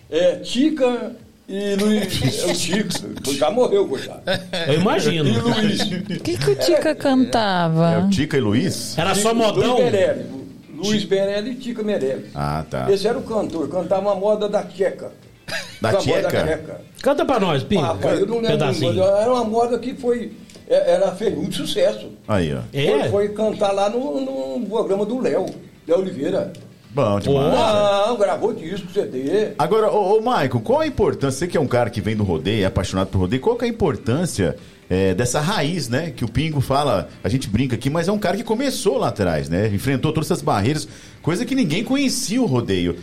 [0.10, 1.12] É, Tica
[1.48, 2.44] e Luiz.
[2.44, 4.22] É o Tico, já morreu, coitado.
[4.68, 5.30] Eu imagino.
[5.30, 5.82] E Luiz.
[5.82, 8.00] O que, que o Tica É cantava?
[8.06, 8.98] o Tica e Luiz?
[8.98, 9.78] Era só Luiz modão?
[9.78, 10.26] Berelli.
[10.76, 12.30] Luiz e Tica Meirelles.
[12.36, 12.92] Ah, tá.
[12.92, 15.12] Esse era o cantor, cantava uma moda da Tcheca.
[15.82, 16.82] Da Tcheca?
[17.02, 17.84] Canta pra nós, Pingo.
[17.84, 18.96] Ah, rapaz, eu não lembro, pedacinho.
[18.96, 20.34] mas era uma moda que foi.
[20.68, 22.10] é- Ela fez muito sucesso.
[22.28, 22.60] Aí, ó.
[22.74, 22.88] É?
[22.88, 25.46] Foi, foi cantar lá no, no programa do Léo,
[25.88, 26.52] Léo Oliveira.
[26.90, 27.54] Bom demais.
[27.54, 29.50] Não, gravou disco, CD.
[29.60, 31.40] Agora, ô, ô Maicon, qual a importância?
[31.40, 33.66] Você que é um cara que vem do rodeio, é apaixonado por rodeio, qual que
[33.66, 34.56] é a importância
[34.90, 36.12] é, dessa raiz, né?
[36.16, 39.10] Que o Pingo fala, a gente brinca aqui, mas é um cara que começou lá
[39.10, 39.68] atrás, né?
[39.68, 40.88] Enfrentou todas essas barreiras,
[41.22, 42.98] coisa que ninguém conhecia o rodeio.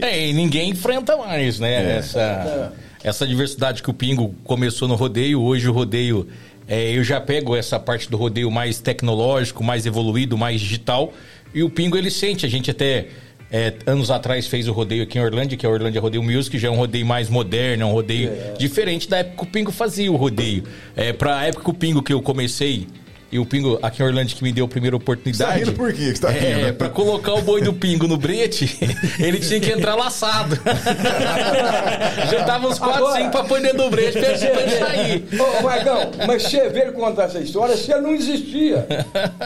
[0.00, 1.94] É, e ninguém enfrenta mais, né?
[1.94, 1.96] É.
[1.98, 6.28] Essa, essa diversidade que o Pingo começou no rodeio, hoje o rodeio.
[6.68, 11.12] é, eu já pego essa parte do rodeio mais tecnológico, mais evoluído, mais digital.
[11.54, 12.46] E o Pingo ele sente.
[12.46, 13.06] A gente até
[13.50, 16.56] é, anos atrás fez o rodeio aqui em Orlândia, que é o Orlândia Rodeio Music,
[16.56, 19.72] já é um rodeio mais moderno, é um rodeio diferente da época que o Pingo
[19.72, 20.62] fazia o rodeio.
[20.94, 22.86] É, pra época que o Pingo que eu comecei.
[23.32, 25.50] E o Pingo aqui em Orlândia que me deu a primeira oportunidade.
[25.52, 26.74] Tá rindo por quê que você tá É, rindo?
[26.74, 28.76] pra colocar o boi do pingo no brete,
[29.20, 30.58] ele tinha que entrar laçado.
[32.30, 35.24] Juntava uns 4, Agora- 5 pra pôr dentro do brete pra ele sair.
[35.38, 38.86] Ô, Marcão, mas você ver contar essa história, você não existia.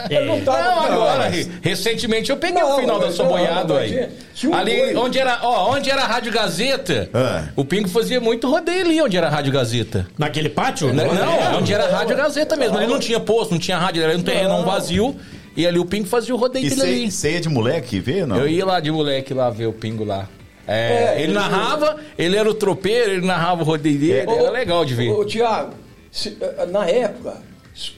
[0.09, 3.77] Ele não tava Não, agora, recentemente eu peguei Não, o final da sua não, boiada
[3.79, 4.09] aí.
[4.51, 4.95] Ali, boi.
[4.97, 7.43] onde era, ó, onde era a Rádio Gazeta, É.
[7.55, 10.07] o Pingo fazia muito rodeio ali, onde era a Rádio Gazeta.
[10.17, 10.93] Naquele pátio?
[10.93, 11.07] Não, É.
[11.13, 12.77] não, onde era a Rádio Gazeta mesmo.
[12.77, 15.15] Ali não tinha posto, não tinha rádio, era um terreno vazio.
[15.57, 17.11] E ali o Pingo fazia o rodeio dele ali.
[17.11, 18.37] você você ia de moleque ver, não?
[18.37, 20.27] Eu ia lá de moleque lá ver o Pingo lá.
[20.67, 24.31] É, É, ele ele- narrava, ele era o tropeiro, ele narrava o rodeio dele, era
[24.31, 25.11] Ô, legal de ver.
[25.11, 25.73] Ô, Tiago,
[26.11, 27.37] se- eh, na época,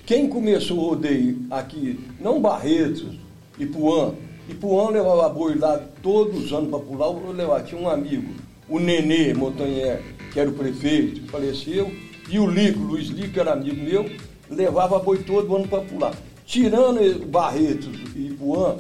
[0.06, 3.16] quem começou o rodeio aqui, não Barretos,
[3.58, 4.12] Ipuã,
[4.50, 8.34] Ipuã levava boi lá todos os anos para pular, eu levava, tinha um amigo,
[8.70, 11.92] o Nenê Montanher, que era o prefeito, faleceu,
[12.30, 14.06] e o Lico, Luiz Lico, que era amigo meu,
[14.50, 16.14] levava boi todo ano para pular.
[16.46, 18.78] Tirando Barretos e Ipuã,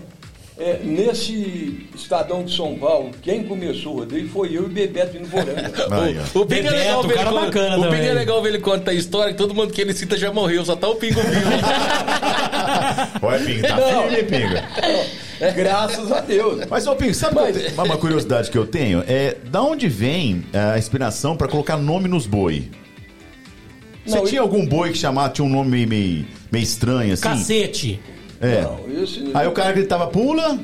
[0.58, 5.72] eh, nesse Estadão de São Paulo, quem começou o rodeio foi eu e Bebeto Voranga.
[6.02, 6.40] Aí, ó.
[6.40, 8.50] O Pingo é Bebeto, legal ver ele cara conta- bacana O Pingo é legal ver
[8.50, 10.96] ele contar a história que todo mundo que ele cita já morreu, só tá o
[10.96, 11.52] Pingo vivo.
[13.22, 14.10] Olha, Pingo, tá Não.
[14.10, 15.54] firme, Pingo.
[15.56, 16.66] Graças a Deus.
[16.70, 19.04] Mas, ô Pingo, sabe Mas- tenho- uma curiosidade que eu tenho?
[19.08, 22.70] É, da onde vem a inspiração pra colocar nome nos boi?
[24.08, 27.14] Você Não, tinha eu- algum boi que chamava, tinha um nome meio, meio, meio estranho,
[27.14, 27.24] assim?
[27.24, 28.00] Cacete.
[28.40, 28.62] É.
[28.62, 30.58] Não, esse, Aí o cara gritava, pula.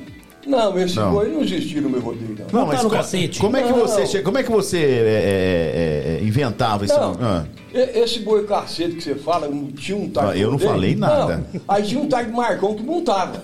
[0.47, 1.11] não, esse Não.
[1.11, 2.45] boi não existia no meu rodeio, não.
[2.61, 3.39] Não, tá mas no co- cacete.
[3.39, 3.79] como é que Não.
[3.79, 7.17] você, che- como é que você é, é, é, é, inventava esse Não, nome?
[7.21, 7.45] Ah.
[7.73, 10.71] Esse boi cacete que você fala, não tinha um tal Ah, eu não rodeio?
[10.71, 11.37] falei nada.
[11.53, 13.41] Não, aí tinha um de Marcão que montava.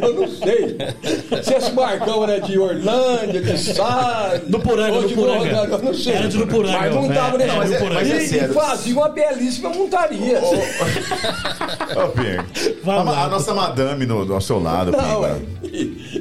[0.00, 0.76] eu não sei
[1.42, 4.38] se esse Marcão era de Orlândia, de Sá...
[4.46, 5.48] Do Poranga, do Poranga.
[5.70, 6.14] Eu não sei.
[6.14, 7.52] Era de do Poranga, Mas montava, é, né?
[7.54, 10.40] é, mas é- e, mas é e fazia uma belíssima montaria.
[10.40, 12.44] Ô, Pingo.
[12.84, 13.24] Vamos a, ma- lá.
[13.24, 15.36] a nossa madame no, ao seu lado, Não, é.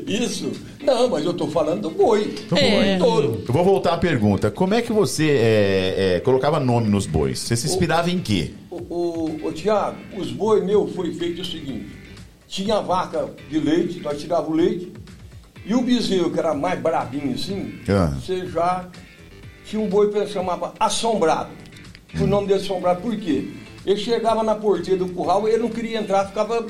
[0.08, 0.52] Isso.
[0.82, 2.36] Não, mas eu tô falando do boi.
[2.48, 2.98] Do boi.
[2.98, 3.44] Touro.
[3.48, 4.50] Eu vou voltar à pergunta.
[4.50, 7.40] Como é que você é, é, colocava nome nos bois?
[7.40, 8.52] Você se inspirava em quê?
[8.72, 11.88] O, o, o Tiago, os boi meu foi feito o seguinte:
[12.48, 14.92] tinha a vaca de leite, nós tirava o leite,
[15.66, 18.14] e o bezerro, que era mais brabinho assim, Ah.
[18.18, 18.88] você já
[19.66, 21.50] tinha um boi que chamava Assombrado.
[22.20, 23.50] O nome dele Assombrado, por quê?
[23.86, 26.66] Ele chegava na porteira do curral, ele não queria entrar, ficava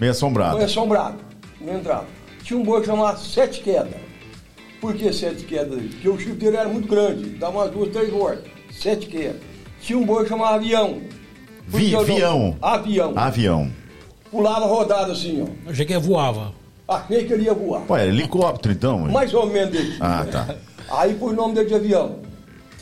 [0.00, 0.58] Meio assombrado.
[0.58, 1.18] assombrado,
[1.60, 2.06] não entrava.
[2.50, 3.94] Tinha um boi que chamava Sete Quedas.
[4.80, 5.80] Por que Sete Quedas?
[5.82, 8.42] Porque o chifre dele era muito grande, dava umas duas, três voltas.
[8.72, 9.36] Sete Quedas.
[9.80, 11.00] Tinha um boi que chamava Avião.
[11.70, 12.12] Por Vi- que o nome?
[12.16, 12.56] vião.
[12.60, 13.12] Avião.
[13.16, 13.70] Avião.
[14.32, 15.46] Pulava rodada assim, ó.
[15.66, 16.52] Eu achei que voava.
[16.88, 17.84] Achei que ele ia voar.
[17.88, 18.98] Ué, era helicóptero então?
[18.98, 19.94] Mais ou menos dele.
[20.00, 20.56] Ah, tá.
[20.90, 22.18] Aí pôs o nome dele de avião.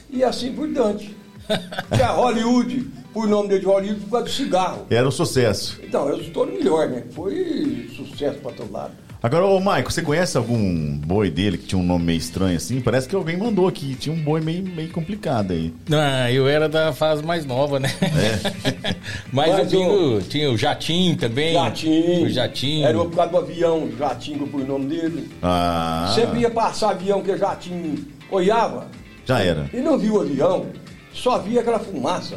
[0.08, 1.14] E assim por diante.
[1.94, 4.86] Tinha Hollywood, por nome dele de Hollywood por causa do cigarro.
[4.88, 5.78] Era um sucesso.
[5.82, 7.02] Então, eu estou melhor, né?
[7.10, 8.92] Foi sucesso para todo lado.
[9.20, 12.80] Agora, ô Maico, você conhece algum boi dele que tinha um nome meio estranho assim?
[12.80, 13.96] Parece que alguém mandou aqui.
[13.96, 15.74] Tinha um boi meio, meio complicado aí.
[15.88, 17.90] Não, eu era da fase mais nova, né?
[19.32, 21.52] Mas, Mas o Pingo tinha o Jatim também.
[21.52, 22.26] Jatinho.
[22.26, 22.82] O Jatim.
[22.84, 25.28] Era por causa do avião, Jatinho por nome dele.
[25.42, 28.86] Ah, Sempre ia passar avião que Jatinho olhava
[29.26, 29.68] já era.
[29.72, 30.66] e não via o avião,
[31.12, 32.36] só via aquela fumaça.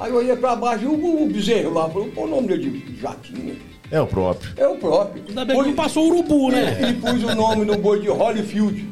[0.00, 2.70] Aí eu ia pra baixo e o, o bezerro lá falou, pô, o nome dele
[2.70, 3.56] de Jatinho.
[3.90, 4.50] É o próprio.
[4.56, 5.22] É o próprio.
[5.28, 6.90] Ainda bem que não passou urubu, né?
[6.90, 8.88] E pus o nome no boi de Holyfield,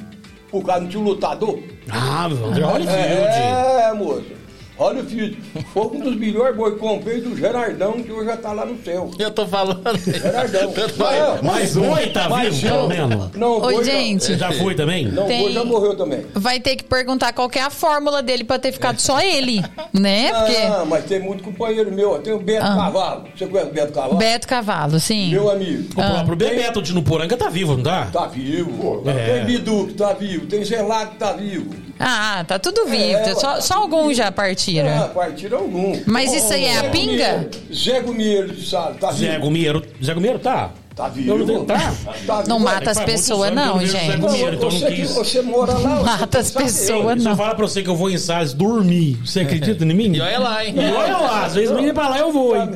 [0.50, 1.58] por causa um lutador.
[1.90, 2.98] Ah, meu André Holyfield.
[3.00, 4.43] É, moço.
[4.76, 5.36] Olha, filho,
[5.72, 8.76] foi um dos melhores boi que comprei do Gerardão, que hoje já tá lá no
[8.82, 9.08] céu.
[9.18, 9.82] Eu tô falando.
[9.98, 10.72] Gerardão.
[10.96, 11.92] Vai, mais um.
[11.92, 13.30] Oi, tá Mas vivo, pelo menos.
[13.36, 14.36] Não, Oi, boi já- gente.
[14.36, 15.06] Já foi também?
[15.06, 16.26] Não, o Tem- já morreu também.
[16.34, 19.62] Vai ter que perguntar qual que é a fórmula dele pra ter ficado só ele,
[19.92, 20.32] né?
[20.32, 22.18] Porque Ah, mas tem muito companheiro meu.
[22.18, 22.74] Tem o Beto Ah.
[22.76, 23.24] Cavalo.
[23.36, 24.16] Você conhece o Beto Cavalo?
[24.16, 25.30] Beto Cavalo, sim.
[25.30, 25.84] Meu amigo.
[25.92, 28.08] O próprio Bebeto de Nuporanga tá vivo, não tá?
[28.12, 29.02] Tá vivo.
[29.06, 29.36] É.
[29.36, 30.46] Tem Bidu que tá vivo.
[30.46, 31.84] Tem Gelado que tá vivo.
[31.98, 33.18] Ah, tá tudo vivo.
[33.18, 35.08] É, só, só alguns já Ah, partiram.
[35.14, 35.98] partiram algum.
[36.06, 37.48] Mas isso aí é a Zé pinga?
[37.72, 39.84] Zé Gumieiro de Salo, tá Zé vivo.
[40.04, 40.70] Zé Gumieiro tá?
[40.96, 41.30] Tá vivo.
[41.32, 41.92] Eu não tá?
[42.26, 42.48] Tá vivo.
[42.48, 44.16] Não mata as muitos pessoas, eu não, não Zé gente.
[44.16, 45.10] Então eu não você, que- quis.
[45.14, 45.78] você mora lá.
[45.96, 46.64] você Mata as sabe.
[46.64, 46.82] pessoas,
[47.22, 47.36] Se eu não.
[47.36, 50.12] falar pra você que eu vou em Salles dormir, você acredita em mim?
[50.14, 50.74] E olha lá, hein?
[50.76, 52.70] E olha lá, às vezes me pra lá eu vou, hein?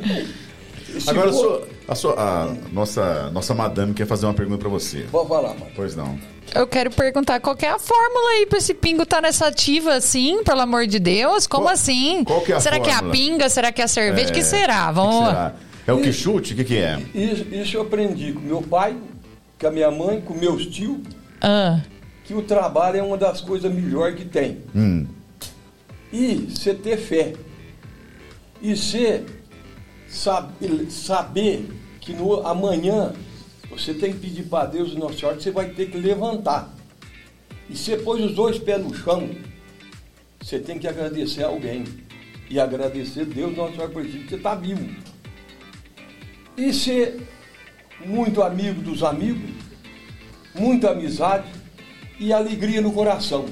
[1.07, 5.03] Agora, for- sua, a sua- a nossa, nossa madame quer fazer uma pergunta pra você.
[5.11, 5.71] Vou falar, mano.
[5.75, 6.19] Pois não.
[6.55, 9.95] Eu quero perguntar qual que é a fórmula aí pra esse pingo estar nessa ativa
[9.95, 11.47] assim, pelo amor de Deus?
[11.47, 12.25] Como Qual- assim?
[12.25, 13.15] qual que é a será que é a fórmula?
[13.15, 13.49] pinga?
[13.49, 14.31] Será que é a cerveja?
[14.31, 14.87] É, que será?
[14.89, 15.55] que Vamos será?
[15.87, 16.53] É o que chute?
[16.53, 16.99] O que, que é?
[17.15, 18.97] Isso, isso eu aprendi com meu pai,
[19.59, 20.99] com a minha mãe, com meus tios,
[21.41, 21.81] Ah,
[22.25, 24.59] que o trabalho é uma das coisas melhores que tem.
[24.77, 25.07] Hum.
[26.13, 27.33] E você ter fé.
[28.61, 29.23] E você
[30.09, 31.69] saber, saber
[32.09, 33.13] que no amanhã
[33.69, 36.75] você tem que pedir para Deus e Nossa Senhora que você vai ter que levantar.
[37.69, 39.29] E você pôs os dois pés no chão,
[40.41, 41.85] você tem que agradecer a alguém.
[42.49, 44.89] E agradecer Deus Nossa Senhora por que você está vivo.
[46.57, 47.29] E ser
[48.07, 49.51] muito amigo dos amigos,
[50.55, 51.47] muita amizade
[52.19, 53.45] e alegria no coração.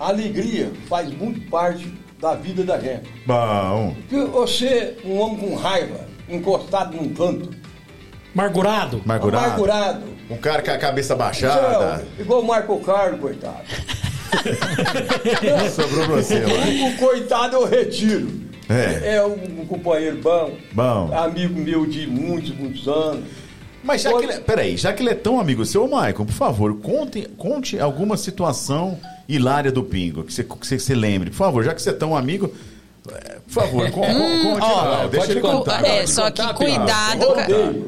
[0.00, 1.86] A alegria faz muito parte
[2.20, 3.08] da vida da gente.
[3.24, 3.94] Bom.
[4.08, 7.50] Porque você, um homem com raiva, encostado num canto,
[8.34, 9.00] Margurado.
[9.04, 9.44] Amargurado.
[9.46, 12.04] amargurado, Um cara com a cabeça baixada.
[12.18, 13.62] igual o Marco Carlos, coitado.
[15.70, 16.88] Sobrou pra você, lá.
[16.88, 18.44] O coitado eu retiro.
[18.68, 19.16] É.
[19.16, 21.16] É um, um companheiro bom, Bom.
[21.16, 23.24] amigo meu de muitos, muitos anos.
[23.82, 26.74] Mas já que ele, peraí, já que ele é tão amigo seu, Maicon, por favor,
[26.80, 31.28] conte, conte alguma situação hilária do Pingo, que você, que você se lembre.
[31.28, 32.50] Por favor, já que você é tão amigo,
[33.12, 35.84] é, por favor, con, con, conte ó, lá, deixa pode ele contar.
[35.84, 37.26] é, pode só que contar, cuidado,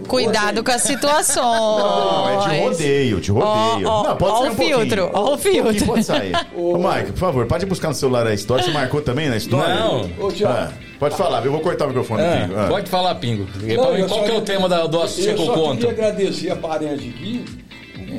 [0.06, 1.36] cuidado com as situações.
[1.44, 3.88] Não, é de rodeio, de rodeio.
[3.88, 4.78] Ó, ó, não, pode ó sair o um pouquinho.
[4.78, 5.86] filtro, ó o Um filtro.
[5.86, 6.32] Pode sair.
[6.56, 8.64] Ô, Mike, por favor, pode buscar no celular a história.
[8.64, 9.74] Você marcou também na história?
[9.74, 10.02] Não.
[10.02, 10.28] Ô.
[10.46, 12.60] Ah, pode falar, eu vou cortar o microfone Ah, Pingo.
[12.60, 12.66] Ah.
[12.68, 13.46] Pode falar, Pingo.
[13.64, 15.76] E Não, eu qual que é o tema da, do Eu Associo só Conto?
[15.78, 17.44] queria agradecer a parente aqui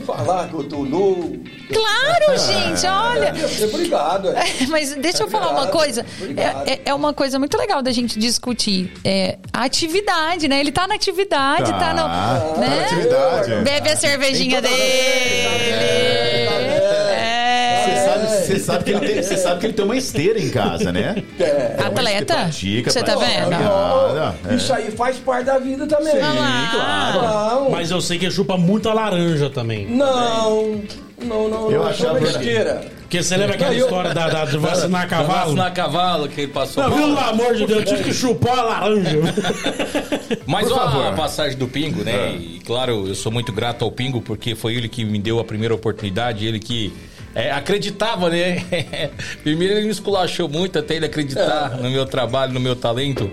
[0.02, 1.38] falar que eu tô novo.
[1.72, 3.34] Claro, gente, olha.
[3.74, 4.30] Obrigado.
[4.30, 4.44] é.
[4.70, 6.06] Mas deixa eu falar uma coisa.
[6.66, 8.92] É, é- é uma coisa muito legal da gente discutir.
[9.04, 10.60] É, a atividade, né?
[10.60, 12.02] Ele tá na atividade, tá, Tá, no.
[12.04, 12.68] tá né?
[12.70, 13.64] na atividade.
[13.64, 16.37] Bebe a cervejinha dele.
[18.48, 21.24] Você sabe, que ele tem, você sabe que ele tem uma esteira em casa, né?
[21.40, 21.76] É.
[21.86, 22.50] Atleta?
[22.52, 23.54] Você tá vendo?
[23.54, 24.56] Ah, é.
[24.56, 26.14] Isso aí faz parte da vida também.
[26.14, 26.70] Sim, Ah.
[26.74, 27.64] claro.
[27.66, 29.86] Não, Mas eu sei que ele chupa muita laranja também.
[29.88, 30.82] não,
[31.22, 31.72] não, não.
[31.72, 32.98] Eu não, achava- é besteira.
[33.02, 35.54] Porque você lembra aquela eu- história da, da- de vacinar cavalo?
[35.56, 36.84] Na cavalo que ele passou.
[36.84, 39.18] Não, pelo amor de Deus, eu tive que chupar a laranja.
[40.46, 42.12] Mas Por ó, a passagem do Pingo, né?
[42.12, 42.32] É.
[42.36, 45.44] E claro, eu sou muito grato ao Pingo porque foi ele que me deu a
[45.44, 46.94] primeira oportunidade, ele que
[47.36, 48.63] é, acreditava, né?
[49.44, 53.30] Primeiro ele me esculachou muito até ele acreditar no meu trabalho, no meu talento.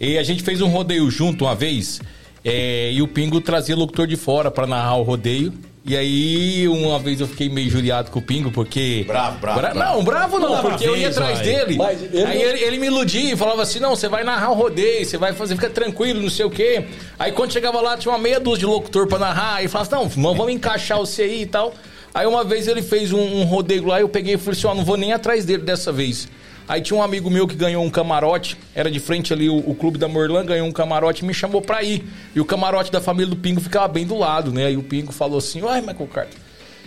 [0.00, 2.00] E a gente fez um rodeio junto uma vez.
[2.44, 5.52] é, e o Pingo trazia locutor de fora pra narrar o rodeio.
[5.84, 9.04] E aí, uma vez eu fiquei meio juriado com o Pingo, porque.
[9.06, 9.96] Bravo, bravo, Bra- bravo.
[9.96, 11.46] Não, bravo não, Toda porque eu ia atrás vai.
[11.46, 11.76] dele.
[11.78, 14.50] Mas ele aí não- ele, ele me iludia e falava assim: não, você vai narrar
[14.50, 16.84] o rodeio, você vai fazer, fica tranquilo, não sei o quê.
[17.18, 19.54] Aí quando chegava lá, tinha uma meia dúzia de locutor pra narrar.
[19.56, 21.72] Aí falava assim: não, vamos encaixar você aí e tal.
[22.18, 24.74] Aí uma vez ele fez um, um rodeio lá, eu peguei e falei assim: ó,
[24.74, 26.26] não vou nem atrás dele dessa vez.
[26.66, 29.72] Aí tinha um amigo meu que ganhou um camarote, era de frente ali, o, o
[29.72, 32.04] clube da Morlan ganhou um camarote e me chamou pra ir.
[32.34, 34.66] E o camarote da família do Pingo ficava bem do lado, né?
[34.66, 36.38] Aí o Pingo falou assim: Uai, Michael Carter,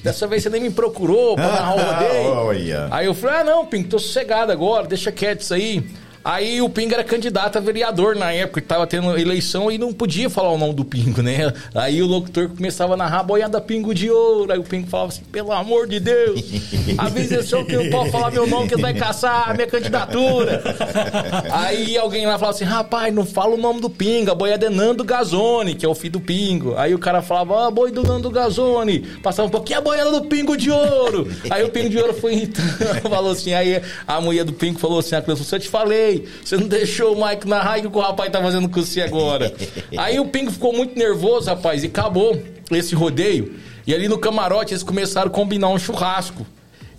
[0.04, 2.34] dessa vez você nem me procurou pra narrar o rodeio.
[2.92, 5.82] Aí eu falei, ah não, Pingo, tô sossegado agora, deixa quieto isso aí.
[6.24, 9.92] Aí o Pingo era candidato a vereador na época, que tava tendo eleição e não
[9.92, 11.52] podia falar o nome do Pingo, né?
[11.74, 14.52] Aí o locutor começava a narrar boiada Pingo de ouro.
[14.52, 16.42] Aí o Pingo falava assim, pelo amor de Deus,
[16.98, 19.68] avisa esse senhor que não pode falar meu nome, que ele vai caçar a minha
[19.68, 20.62] candidatura.
[21.52, 24.70] Aí alguém lá falava assim, rapaz, não fala o nome do Pingo, a boiada é
[24.70, 26.76] Nando Gazone, que é o filho do Pingo.
[26.78, 29.00] Aí o cara falava, ah, boi do Nando Gazone.
[29.24, 31.28] Passava um pouquinho, a boiada do Pingo de ouro.
[31.50, 35.00] Aí o Pingo de ouro foi irritando, falou assim, aí a mulher do Pingo falou
[35.00, 36.11] assim, a criança, você te falei,
[36.44, 39.02] você não deixou o Mike narrar e o que o rapaz tá fazendo com você
[39.02, 39.54] agora.
[39.98, 42.42] Aí o Pingo ficou muito nervoso, rapaz, e acabou
[42.72, 43.56] esse rodeio.
[43.86, 46.46] E ali no camarote eles começaram a combinar um churrasco.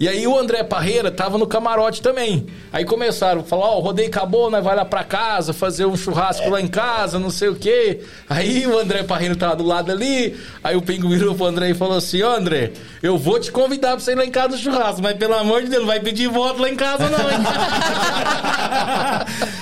[0.01, 2.47] E aí o André Parreira tava no camarote também.
[2.73, 5.97] Aí começaram a falar, ó, o rodeio acabou, nós vai lá pra casa, fazer um
[5.97, 8.01] churrasco lá em casa, não sei o quê.
[8.29, 11.75] Aí o André Parreira tava do lado ali, aí o Pingo virou pro André e
[11.75, 14.59] falou assim, ó André, eu vou te convidar pra você ir lá em casa no
[14.59, 17.39] churrasco, mas pelo amor de Deus, não vai pedir voto lá em casa não, hein?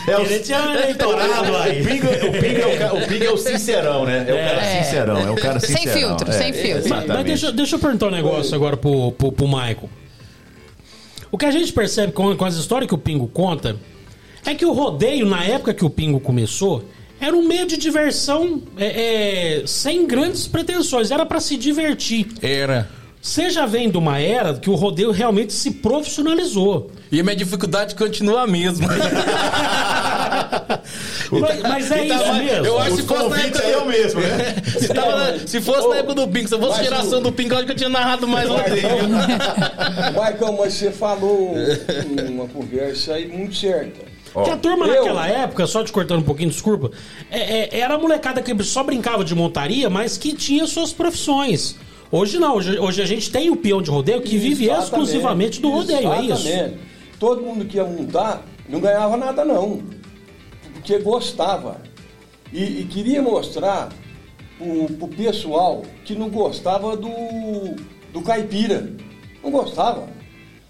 [0.06, 1.82] É o, Ele tinha eleitorado aí.
[1.82, 4.24] o Pingo, o, Pingo é o, ca- o Pingo é o sincerão, né?
[4.26, 4.82] É o cara É.
[4.82, 5.98] sincerão, é o cara Sem sincerão.
[6.08, 6.74] filtro, é, sem filtro.
[6.74, 7.08] Mas, Exatamente.
[7.16, 9.88] mas deixa, deixa eu perguntar um negócio agora pro, pro, pro Michael.
[11.32, 13.76] O que a gente percebe com, com as histórias que o Pingo conta
[14.44, 16.84] é que o rodeio, na época que o Pingo começou,
[17.20, 22.26] era um meio de diversão é, é, sem grandes pretensões, era pra se divertir.
[22.40, 22.90] Era.
[23.22, 26.90] Você já vem de uma era que o rodeio realmente se profissionalizou.
[27.12, 28.88] E a minha dificuldade continua a mesma.
[31.30, 32.66] Mas, mas é Então, isso mesmo.
[32.66, 34.54] Eu acho que fosse na época é o mesmo, né?
[34.78, 37.54] Se, tava se fosse na época do Pingo, se eu fosse geração o- do Pingo,
[37.54, 38.82] eu acho que eu tinha narrado mais rodeio.
[40.16, 41.54] Maicon, mas você falou
[42.28, 44.00] uma conversa aí muito certa.
[44.34, 46.90] Ó, Que a turma eu- naquela época, só te cortando um pouquinho, desculpa,
[47.30, 51.76] é- é- era a molecada que só brincava de montaria, mas que tinha suas profissões.
[52.12, 55.60] Hoje não, hoje, hoje a gente tem o peão de rodeio que vive Exatamente, exclusivamente
[55.60, 56.48] do rodeio, é isso?
[56.48, 56.80] exatamente.
[57.20, 59.82] Todo mundo que ia montar não ganhava nada não,
[60.72, 61.80] porque gostava.
[62.52, 63.90] E, e queria mostrar
[64.58, 67.10] pro, pro pessoal que não gostava do,
[68.12, 68.92] do caipira.
[69.42, 70.08] Não gostava.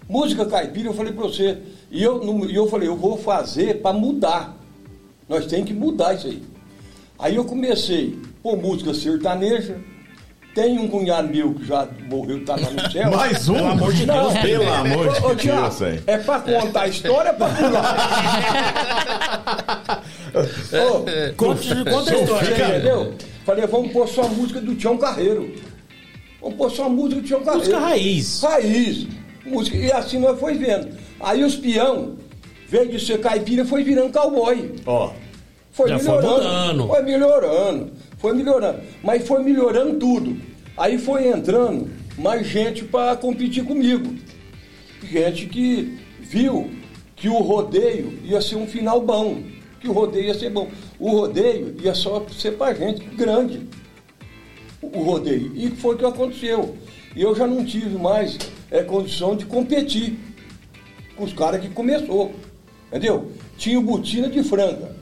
[0.07, 1.57] Música caipira, eu falei para você.
[1.89, 4.57] E eu, e eu falei, eu vou fazer para mudar.
[5.27, 6.43] Nós temos que mudar isso aí.
[7.17, 9.79] Aí eu comecei por música sertaneja.
[10.53, 13.09] Tem um cunhado meu que já morreu, tá lá no céu.
[13.11, 13.53] Mais um?
[13.55, 16.03] Pelo amor de Deus, Pelo amor de Ô, ô, Deus, velho.
[16.07, 18.91] É pra contar a história, é pra pular.
[20.33, 22.75] Ô, Conta, conta a história, cara.
[22.77, 23.13] entendeu?
[23.45, 25.53] Falei, vamos pôr só a música do Tião Carreiro.
[26.41, 27.59] Vamos pôr só a música do Tião Carreiro.
[27.65, 28.41] Música raiz.
[28.41, 29.07] Raiz.
[29.45, 29.77] Música.
[29.77, 30.89] E assim nós foi vendo.
[31.19, 32.15] Aí os peão,
[32.67, 34.73] veio de ser caipira, foi virando cowboy.
[34.85, 35.11] Ó,
[35.71, 36.43] Foi Já foi melhorando.
[36.43, 36.87] mudando.
[36.87, 37.91] Foi melhorando.
[38.21, 38.81] Foi melhorando.
[39.03, 40.37] Mas foi melhorando tudo.
[40.77, 44.15] Aí foi entrando mais gente para competir comigo.
[45.03, 46.69] Gente que viu
[47.15, 49.41] que o rodeio ia ser um final bom.
[49.79, 50.69] Que o rodeio ia ser bom.
[50.99, 53.67] O rodeio ia só ser para gente grande.
[54.81, 55.51] O rodeio.
[55.55, 56.77] E foi o que aconteceu.
[57.15, 58.37] E eu já não tive mais
[58.69, 60.17] é, condição de competir
[61.15, 62.31] com os caras que começou.
[62.87, 63.31] Entendeu?
[63.57, 65.00] Tinha o Botina de Franga.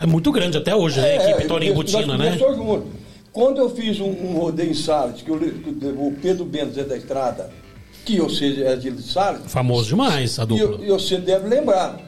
[0.00, 1.16] É muito grande até hoje, né?
[1.16, 2.36] É, Equipe Torinho nós Butina, né?
[2.38, 2.86] começou junto.
[3.32, 6.84] Quando eu fiz um, um rodeio em Salles, que, eu, que o Pedro Bento é
[6.84, 7.50] da Estrada,
[8.04, 10.84] que eu sei é de Salles, Famoso demais a e dupla.
[10.84, 12.00] e você deve lembrar.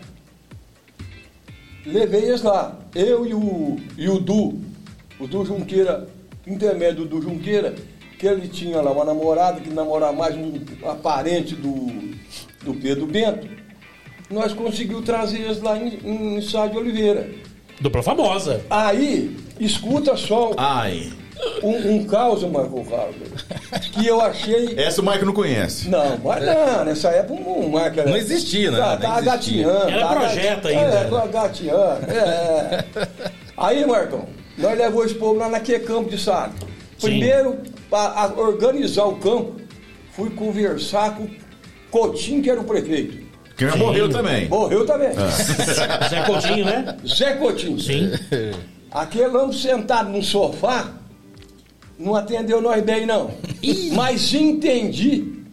[1.84, 4.58] Levei eles lá, eu e o, e o Du,
[5.20, 6.08] o Du Junqueira,
[6.46, 7.74] intermédio do Du Junqueira,
[8.18, 10.52] que ele tinha lá uma namorada que namorava mais um
[11.02, 11.86] parente do,
[12.64, 13.46] do Pedro Bento.
[14.30, 17.28] Nós conseguimos trazer eles lá em, em Sá de Oliveira.
[17.82, 18.60] Dupla famosa.
[18.70, 21.12] Aí, escuta só ai.
[21.62, 23.16] um, um caos, Marco Carlos,
[23.92, 24.74] que eu achei.
[24.78, 25.88] Essa o Mike não conhece.
[25.88, 28.08] Não, mas não, nessa época o Marco era.
[28.08, 28.78] Não existia, né?
[28.78, 29.32] Tá, tá existia.
[29.32, 29.88] gatinhando.
[29.90, 30.96] Era tá projeto gati- ainda.
[30.96, 32.06] É, tá gatinhando.
[32.10, 32.84] É.
[33.56, 34.26] Aí, Marcão,
[34.56, 36.52] nós levamos esse povo lá naquele campo de sala.
[37.00, 37.58] Primeiro,
[37.90, 39.56] para organizar o campo,
[40.12, 41.30] fui conversar com o
[41.90, 43.21] Coutinho, que era o prefeito.
[43.62, 44.48] Que já morreu também.
[44.48, 45.10] Morreu também.
[46.08, 46.96] Zé Coutinho, né?
[47.06, 47.78] Zé Coutinho.
[47.78, 48.10] Sim.
[48.90, 50.92] Aquele homem sentado no sofá
[51.98, 53.30] não atendeu nós bem, não.
[53.92, 55.44] Mas entendi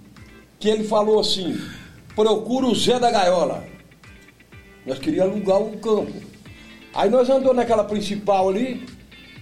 [0.60, 1.60] que ele falou assim:
[2.16, 3.64] procura o Zé da Gaiola.
[4.86, 6.14] Nós queríamos alugar um campo.
[6.93, 8.88] Aí nós andamos naquela principal ali,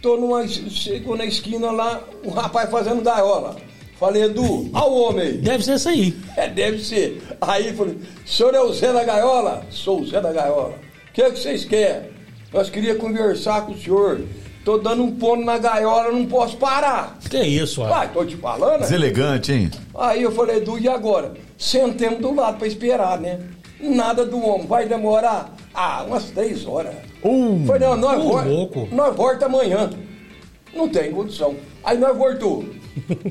[0.02, 3.56] tô numa, chegou na esquina lá, um rapaz fazendo gaiola.
[4.00, 5.38] Falei, Edu, olha o homem.
[5.38, 6.16] Deve ser essa aí.
[6.36, 7.22] É, deve ser.
[7.42, 9.66] Aí falei, o senhor é o Zé da Gaiola?
[9.72, 10.76] Sou o Zé da Gaiola.
[11.10, 12.10] O que é que vocês querem?
[12.54, 14.22] Nós queríamos conversar com o senhor.
[14.64, 17.18] Tô dando um ponto na gaiola, não posso parar.
[17.30, 17.88] Que isso, ó.
[17.88, 18.82] Vai, tô te falando.
[18.82, 19.72] Deselegante, hein?
[19.96, 21.34] Aí eu falei, Edu, e agora?
[21.58, 23.40] Sentemos do lado para esperar, né?
[23.80, 25.56] Nada do homem, vai demorar?
[25.74, 26.94] Ah, umas três horas.
[27.24, 28.88] Uh, Falei, não, nós, Ô, vol- louco.
[28.92, 29.90] nós volta amanhã.
[30.74, 31.56] Não tem condição.
[31.84, 32.66] Aí nós voltou.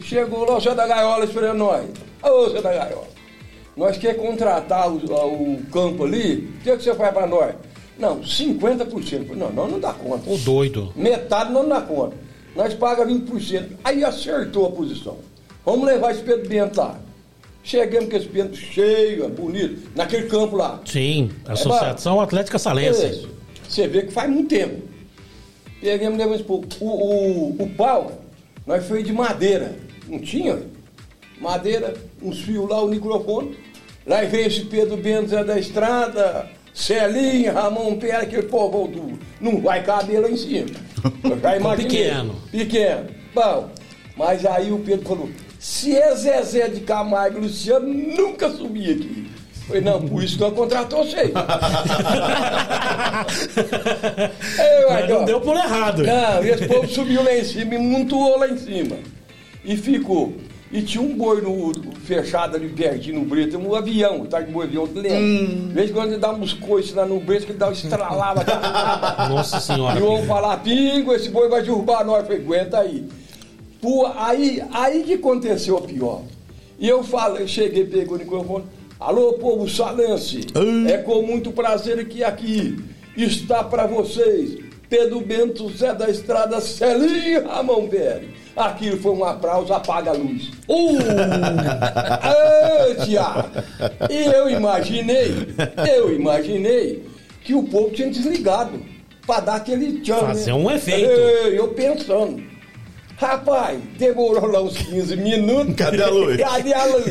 [0.02, 1.86] Chegou lá o Zé da Gaiola esperando nós.
[2.22, 3.08] Ô, Zé da Gaiola,
[3.76, 7.54] nós quer contratar o, o campo ali, o que, que você faz para nós?
[7.98, 9.28] Não, 50%.
[9.34, 10.30] Não, não, não dá conta.
[10.30, 10.92] Ô doido.
[10.94, 12.16] Metade não dá conta.
[12.54, 13.68] Nós paga 20%.
[13.84, 15.16] Aí acertou a posição.
[15.64, 16.98] Vamos levar esse Pedro Bento lá.
[17.62, 20.80] Chegamos com esse Bento cheio, bonito, naquele campo lá.
[20.84, 23.26] Sim, É Associação Atlética Salense.
[23.68, 24.82] Você vê que faz muito tempo.
[25.80, 26.44] Pegamos, levamos.
[26.48, 28.12] O, o, o pau,
[28.66, 29.76] nós foi de madeira.
[30.08, 30.58] Não tinha?
[31.40, 33.56] madeira, uns fios lá, o microfone.
[34.06, 39.18] Lá vem esse Pedro Bento Zé da Estrada, Celinha, Ramon Pera, aquele povo do.
[39.40, 40.68] Não vai caber lá em cima.
[41.24, 41.90] Eu já imaginei.
[41.90, 42.34] pequeno.
[42.50, 43.06] Pequeno.
[43.34, 43.70] Bom,
[44.16, 49.30] mas aí o Pedro falou: se é Zezé de Camargo Luciano, nunca subi aqui.
[49.66, 51.32] Falei, não, por isso que eu contratou vocês.
[54.58, 56.02] Eu, Mas aí, não ó, deu por errado.
[56.04, 58.96] não, esse povo subiu lá em cima e montuou lá em cima.
[59.64, 60.34] E ficou.
[60.70, 64.66] E tinha um boi no, fechado ali pertinho no breto, um avião, tá de boi
[64.66, 65.18] avião, tu lembra?
[65.18, 68.44] De vez quando ele dá uns coices lá no breto, que ele dá um estralava.
[69.28, 69.98] Nossa senhora.
[69.98, 72.20] E vão falar, pingo, esse boi vai derrubar nós.
[72.20, 73.08] Eu falei, aguenta aí.
[73.80, 76.22] Pô, aí, aí que aconteceu o pior.
[76.78, 78.64] E eu falei, eu cheguei, peguei o microfone.
[78.98, 80.46] Alô, povo salense,
[80.90, 82.82] é com muito prazer que aqui
[83.14, 84.56] está para vocês
[84.88, 88.30] Pedro Bento, Zé da Estrada, Celinho Ramon Pérez.
[88.56, 90.50] Aquilo foi um aplauso, apaga a luz.
[90.66, 90.96] Uh!
[93.04, 93.50] Tiago!
[94.10, 95.46] E eu imaginei,
[95.94, 97.06] eu imaginei
[97.44, 98.80] que o povo tinha desligado
[99.26, 100.20] para dar aquele tchan.
[100.20, 100.54] Fazer né?
[100.54, 101.10] um efeito.
[101.10, 102.42] Eu pensando.
[103.16, 105.74] Rapaz, demorou lá uns 15 minutos.
[105.74, 106.36] Cadê a luz?
[106.36, 107.06] Cadê a luz?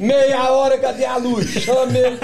[0.00, 1.50] Meia hora, cadê a luz?
[1.50, 2.18] Chamei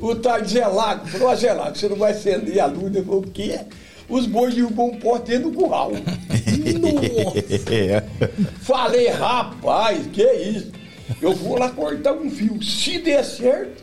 [0.00, 1.06] o tal de Zelago.
[1.08, 2.94] Falou, ó, Zelago, você não vai acender a luz?
[2.94, 3.60] Eu falei, o quê?
[4.08, 5.90] Os bois derrubou um pote dentro do curral.
[5.90, 6.04] Nossa.
[8.62, 10.70] Falei, rapaz, que isso?
[11.20, 12.62] Eu vou lá cortar um fio.
[12.62, 13.82] Se der certo,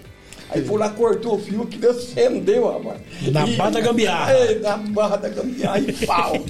[0.54, 3.02] aí foi lá, cortou o fio que acendeu, rapaz.
[3.32, 4.32] Na E- barra da gambiarra.
[4.34, 6.34] É, na barra da gambiarra e pau.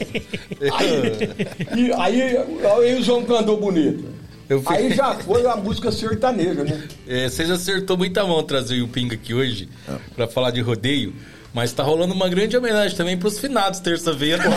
[0.73, 4.05] Aí, e, aí, aí o João cantou bonito.
[4.49, 6.83] Eu fui- Aí já foi a música sertaneja, né?
[7.07, 9.69] É, você já acertou muita mão trazer o Pinga aqui hoje
[10.15, 11.13] pra falar de rodeio.
[11.53, 14.41] Mas tá rolando uma grande homenagem também pros finados terça-feira.
[14.43, 14.55] Boa,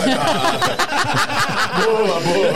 [2.21, 2.53] boa.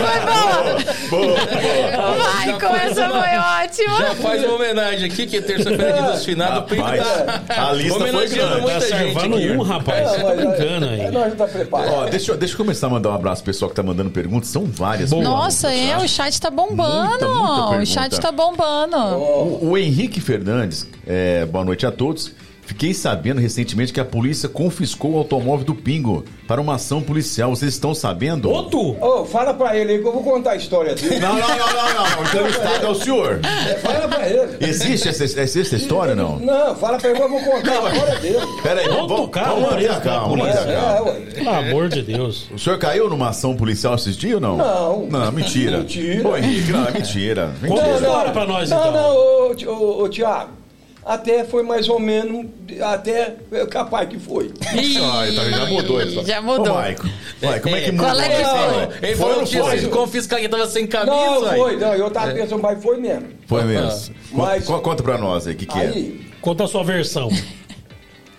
[1.09, 2.15] Boa, boa, boa.
[2.17, 3.97] Vai, com essa uma- foi ótima.
[3.99, 6.75] Já faz uma homenagem aqui, que é terça-feira aqui dos finados.
[6.77, 7.03] Rapaz,
[7.47, 8.61] tá a lista foi grande.
[8.61, 10.09] muita Tá gente servando um, rapaz.
[10.09, 11.11] Você tá mas, brincando é, aí.
[11.11, 11.93] Nós já tá preparado.
[11.93, 14.09] Ó, deixa, eu- deixa eu começar a mandar um abraço pro pessoal que tá mandando
[14.09, 14.49] perguntas.
[14.49, 15.11] São várias.
[15.11, 15.23] Boa.
[15.23, 16.03] Nossa, perguntas, é, tá?
[16.03, 17.09] o chat tá bombando.
[17.09, 18.97] Muita, muita o chat tá bombando.
[18.97, 22.31] O, o Henrique Fernandes, é, boa noite a todos.
[22.63, 27.49] Fiquei sabendo recentemente que a polícia confiscou o automóvel do Pingo para uma ação policial.
[27.49, 28.49] Vocês estão sabendo?
[28.49, 28.95] Outro?
[29.03, 31.19] Ô, fala pra ele aí que eu vou contar a história dele.
[31.19, 32.19] Não, não, não, não, não.
[32.21, 33.39] O entrevistado é o senhor.
[33.81, 34.57] Fala pra ele.
[34.61, 36.39] Existe essa, existe essa história, não?
[36.39, 38.39] Não, fala pra ele que eu vou contar a história dele.
[38.63, 41.11] Pera aí, Outro vamos, carro vamos pela calma, vamos É, calma.
[41.11, 41.13] é.
[41.33, 42.47] Pelo amor de Deus.
[42.53, 44.57] O senhor caiu numa ação policial esses dias ou não?
[44.57, 45.07] Não.
[45.07, 45.79] Não, mentira.
[45.79, 46.27] Mentira.
[46.29, 47.51] Ô, Henrique, não, é mentira.
[47.67, 48.91] Conta a história pra nós, não, então.
[48.93, 50.60] Não, ô, Ti- ô, ô, Tiago.
[51.03, 52.45] Até foi mais ou menos,
[52.79, 54.51] até é capaz que foi.
[54.63, 56.23] Ah, então já mudou isso.
[56.25, 56.73] Já mudou.
[56.73, 57.09] Ô, Maico,
[57.41, 58.05] Vai, como é que mudou?
[58.07, 59.07] Qual é que foi?
[59.09, 59.77] Ele Foi falou que foi?
[59.79, 61.11] sido confiscado que tava sem camisa.
[61.11, 63.27] Não, foi, não, eu tava pensando, mas foi mesmo.
[63.47, 64.15] Foi mesmo.
[64.31, 65.87] Mas- Conta, conta pra nós aí, o que, que é?
[65.87, 67.29] Aí, Conta a sua versão.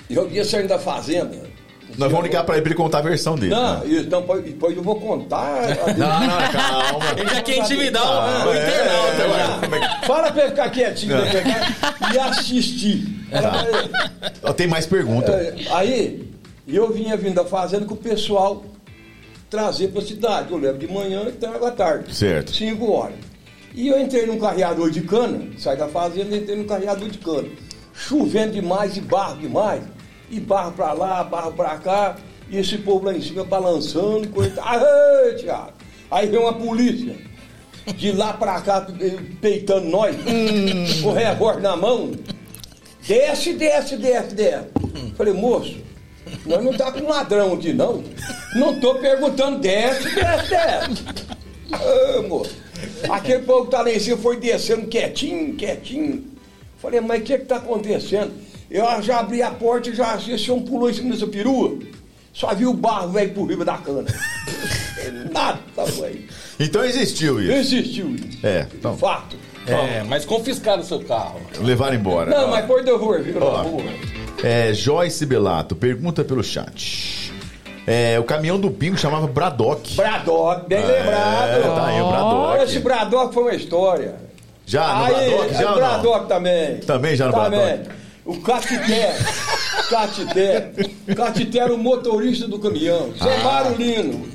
[0.09, 1.51] eu ia saindo da fazenda.
[1.99, 3.55] Nós vamos ligar pra ele pra ele contar a versão dele.
[3.55, 3.87] Não, né?
[3.87, 5.63] isso, não, depois- depois eu vou contar.
[5.97, 7.21] Não, não, calma.
[7.21, 9.23] Ele já quer intimidar o, Ah, o é, internauta.
[9.23, 9.61] é, agora.
[9.61, 11.31] Como é que- Fala pra ele ficar quietinho né,
[12.15, 13.27] e assistir.
[14.43, 15.33] Ó, Tem mais pergunta.
[15.33, 16.29] É, Aí,
[16.67, 18.65] eu vinha vindo da fazenda com o pessoal
[19.51, 20.51] trazer pra cidade.
[20.51, 22.15] Eu levo de manhã e trago à tarde.
[22.15, 22.55] Certo.
[22.55, 23.17] Cinco horas.
[23.75, 27.19] E eu entrei num carreador de cana, saí da fazenda e entrei num carreador de
[27.19, 27.49] cana.
[27.95, 29.83] Chovendo demais e barro demais.
[30.33, 32.17] E barro pra lá, barro pra cá.
[32.49, 34.63] E esse povo lá em cima balançando coisa.
[34.65, 35.75] Aê, Tiago!
[36.11, 37.15] Aí vem uma polícia.
[37.97, 38.87] De lá pra cá,
[39.43, 40.17] peitando nós.
[40.17, 41.07] Hum.
[41.07, 42.13] O revólver na mão.
[43.07, 44.69] Desce, desce, desce, desce.
[45.19, 45.77] Falei, moço,
[46.47, 48.03] nós não tá com ladrão aqui, não.
[48.55, 51.05] Não tô perguntando, desce, desce, desce.
[52.19, 52.57] Ô, moço,
[53.11, 56.25] aquele povo que tá lá em cima foi descendo quietinho, quietinho.
[56.79, 58.33] Falei, mas o que que tá acontecendo?
[58.73, 61.79] Eu já abri a porta e já esse homem pulou em cima dessa perua.
[62.33, 64.07] Só vi o barro velho por riba da cana.
[65.31, 66.27] Nada, tá aí.
[66.59, 67.53] Então existiu isso.
[67.53, 68.39] existiu isso.
[68.43, 68.97] É, então.
[68.97, 69.37] Fato.
[69.67, 71.39] É, mas confiscaram o seu carro.
[71.61, 72.31] Levaram embora.
[72.31, 72.65] Não, Ó, mas
[73.39, 73.63] na Ó.
[73.63, 73.83] rua.
[74.43, 77.31] É, Joyce Belato, pergunta pelo chat.
[77.87, 79.95] É, o caminhão do Pingo chamava Bradock.
[79.95, 82.63] Bradock, bem É, esse tá aí o Bradock.
[82.65, 84.15] Esse Bradock foi uma história.
[84.65, 85.73] Já no Aí, Bradock, já?
[85.75, 86.77] Bradock também.
[86.79, 87.61] Também já no Também.
[87.61, 88.02] Bradock.
[88.25, 89.17] O Catité,
[89.91, 90.73] Catité,
[91.17, 93.13] Catité era o motorista do caminhão.
[93.21, 93.43] Zé Ah.
[93.43, 94.27] Barulino,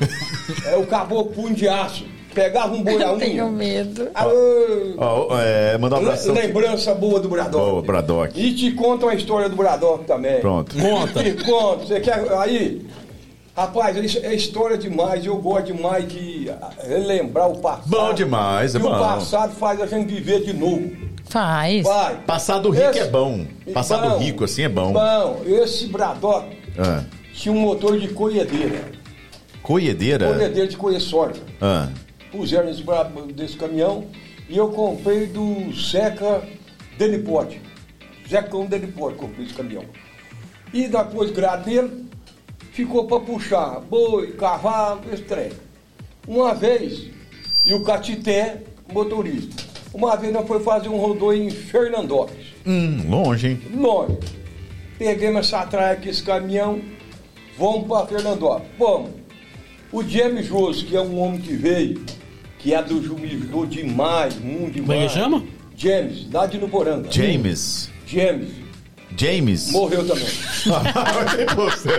[0.66, 2.06] é o caboclo punho de aço.
[2.34, 4.10] Pegava um boi a Eu tenho medo.
[4.14, 4.32] Alô,
[4.98, 6.36] Ó, é, mandar um abração.
[6.36, 7.66] Lembrança boa do Bradock.
[7.66, 8.40] Boa, Bradock.
[8.40, 10.40] E te conta uma história do Bradock também.
[10.42, 10.76] Pronto.
[10.78, 11.24] Conta.
[11.24, 11.88] Te conto.
[11.88, 12.32] Você quer.
[12.40, 12.86] Aí.
[13.56, 15.26] Rapaz, isso é história demais.
[15.26, 17.88] Eu gosto demais de ah, relembrar o passado.
[17.88, 18.90] Bom demais, é e bom.
[18.90, 21.07] o passado faz a gente viver de novo.
[21.30, 21.84] Faz.
[21.84, 22.16] Vai.
[22.26, 23.46] Passado rico Esse- é bom.
[23.74, 24.18] Passado Bom.
[24.18, 24.94] rico assim é bom.
[24.94, 27.04] Bom, esse Bradock Ah.
[27.34, 28.86] tinha um motor de colhedeira.
[29.62, 30.28] Coiedeira?
[30.32, 31.42] Colhedeira de colher soja.
[31.62, 31.90] Ah.
[32.32, 33.04] Puseram nesse, bra-
[33.34, 34.06] desse caminhão
[34.50, 36.42] e eu comprei do Zeca
[36.98, 37.62] Delipote.
[38.30, 39.84] Zecão Delipote, comprei esse caminhão.
[40.74, 42.06] E depois gradeiro,
[42.74, 45.52] ficou para puxar boi, cavalo, esse trem.
[46.28, 47.08] Uma vez,
[47.66, 49.64] e o Catité, motorista.
[49.98, 52.46] Uma vez nós foi fazer um rodeio em Fernandópolis.
[52.68, 53.62] Hum, longe, hein?
[53.72, 54.12] Nós
[55.00, 56.80] pegamos essa traia aqui, esse caminhão,
[57.58, 58.68] vamos para Fernandópolis.
[58.78, 59.10] Vamos.
[59.92, 62.00] O James Josso, que é um homem que veio,
[62.60, 64.86] que é do Jumijô demais, muito demais.
[64.86, 65.44] Como é que chama?
[65.76, 67.12] James, lá de Nuporanga.
[67.12, 67.90] James.
[68.06, 68.50] James.
[69.18, 69.72] James.
[69.72, 70.26] Morreu também.
[71.56, 71.90] Você.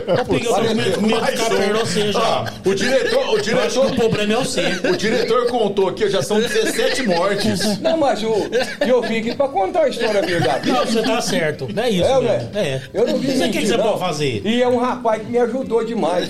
[2.64, 4.44] O diretor, o diretor, o problema é o
[4.92, 7.78] o diretor contou aqui, já são 17 mortes.
[7.80, 8.48] Não, mas eu,
[8.86, 10.78] eu vim aqui para contar a história verdadeira.
[10.78, 11.68] Não, você tá certo.
[11.72, 12.48] Não é isso, É, né?
[12.54, 12.80] É.
[12.94, 14.42] Eu não vi Isso aqui que você pode fazer.
[14.44, 16.28] E é um rapaz que me ajudou demais.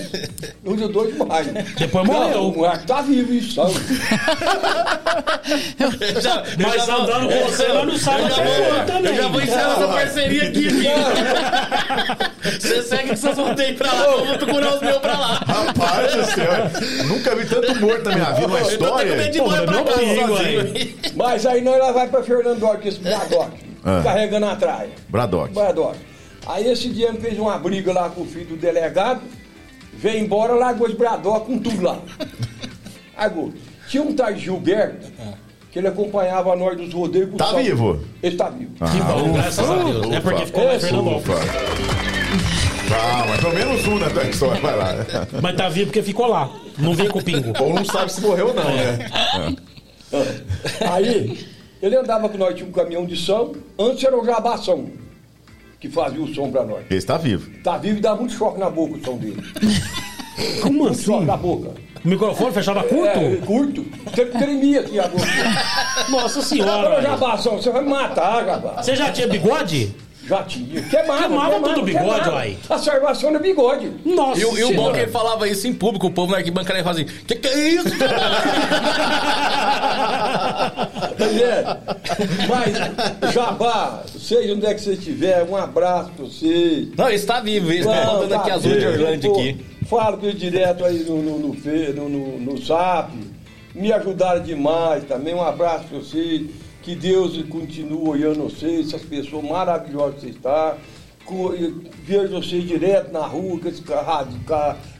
[0.63, 1.47] Me ajudou demais.
[1.77, 2.29] Depois morreu.
[2.29, 3.55] Não, o moleque tá vivo, isso.
[3.55, 3.73] sabe?
[6.61, 7.97] Mas andando com você, vou- quando
[8.85, 9.11] também.
[9.11, 10.67] Eu já vou encerrar essa parceria aqui,
[12.59, 15.33] Você segue que vocês vão ter pra lá, eu vou procurar os meus pra lá.
[15.45, 17.05] Rapaz do céu.
[17.07, 19.59] Nunca vi tanto morto na minha vida, uma Eu tô até com medo história.
[19.61, 20.95] de pra casa aí.
[21.15, 23.51] Mas aí nós lá vai pra Fernandópolis, esse Bradock,
[23.83, 24.01] Ah.
[24.03, 24.89] carregando a traia.
[25.09, 25.53] Bradock.
[25.53, 25.97] Bradock.
[26.47, 29.21] Aí esse dia ele fez uma briga lá com o filho do delegado,
[29.93, 31.99] veio embora, largou os Bradock com tudo lá.
[33.15, 33.51] Agora,
[33.87, 35.07] tinha um tal Gilberto,
[35.71, 37.29] que ele acompanhava nós dos rodeios.
[37.31, 37.99] com Tá São- vivo?
[38.23, 38.71] Ele tá vivo.
[38.73, 40.11] Que bom, graças a Deus.
[40.11, 41.39] É porque ficou Fernandópolis.
[42.91, 44.95] Ah, mas pelo menos um na tua história, vai lá.
[45.43, 46.49] Mas tá vivo porque ficou lá.
[46.77, 47.53] Não veio com o pingo.
[47.61, 49.09] Ou não sabe se morreu ou não, né?
[50.91, 51.45] Aí,
[51.81, 54.89] ele andava com nós, tinha um caminhão de som, antes era o Jabação,
[55.79, 56.83] que fazia o som pra nós.
[56.89, 57.49] Esse tá vivo.
[57.63, 59.37] Tá vivo e dá muito choque na boca o som dele.
[60.61, 61.25] Como assim?
[61.25, 61.71] na boca.
[62.03, 63.19] O microfone fechava curto?
[63.19, 63.85] É, curto.
[64.13, 65.25] Tre- Tremia aqui a boca.
[66.09, 67.01] Nossa senhora.
[67.01, 68.81] Jabação, você vai me matar, Jabá.
[68.81, 69.93] Você já tinha bigode?
[70.25, 70.81] Já tinha.
[70.83, 72.31] Queimava, Queimava tudo o bigode, queimava.
[72.35, 72.57] uai.
[72.69, 73.91] A salvação no bigode.
[74.05, 76.31] Nossa E, o- e o bom é que ele falava isso em público, o povo
[76.31, 77.89] na arquibancada ia fazer: Que que é isso?
[81.11, 81.49] Entendeu?
[82.47, 86.87] Mas, Jabá, seja onde é que você estiver, um abraço pra vocês.
[86.97, 89.65] Não, ele está vivo, ele está Não, rodando tá aqui azul de Pô, aqui.
[89.89, 93.11] Falo com ele direto aí no, no, no, no, no, Zap.
[93.73, 95.33] Me ajudaram demais também.
[95.33, 96.47] Um abraço pra vocês.
[96.83, 100.75] Que Deus continue olhando vocês, essas pessoas maravilhosas que vocês estão.
[102.03, 103.83] Vejo vocês direto na rua, com esse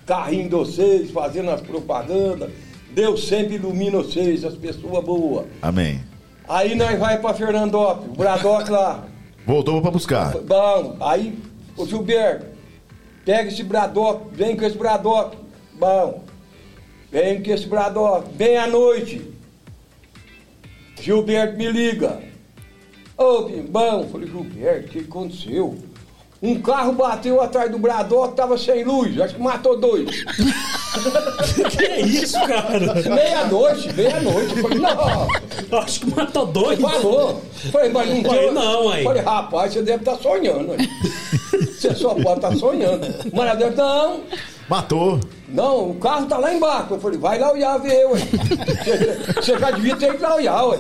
[0.06, 2.50] carrinho de vocês, fazendo as propagandas.
[2.92, 5.46] Deus sempre ilumina vocês, as pessoas boas.
[5.62, 6.04] Amém.
[6.48, 9.06] Aí nós vai pra Fernandópolis, o Bradock lá.
[9.46, 10.36] Voltou pra buscar.
[10.40, 11.38] Bom, aí,
[11.78, 12.59] ô Gilberto,
[13.30, 15.38] pega esse Bradock, vem com esse Bradock.
[15.76, 16.24] Bom,
[17.12, 19.22] vem com esse Bradock, vem à noite.
[21.00, 22.24] Gilberto me liga.
[23.16, 25.78] Ô, Bim, bom, falei, Gilberto, o que aconteceu?
[26.42, 30.10] Um carro bateu atrás do Bradock, tava sem luz, acho que matou dois.
[31.70, 32.94] Que é isso, cara?
[32.96, 34.62] Meia-noite, meia-noite.
[34.62, 36.80] Falei, não, Acho que matou dois.
[36.80, 37.42] Falou.
[37.72, 39.04] Falei, mas não Falei, não, aí.
[39.04, 40.74] Falei, rapaz, você deve estar sonhando.
[40.74, 40.90] aí.
[41.80, 43.08] Você só pode estar sonhando.
[43.32, 44.20] Mas não,
[44.70, 45.20] Matou.
[45.48, 46.88] não, o carro tá lá embaixo.
[46.94, 48.20] Eu falei, vai lá olhar ver, ué.
[49.42, 50.78] Você, já devia ter ido lá olhar, ué.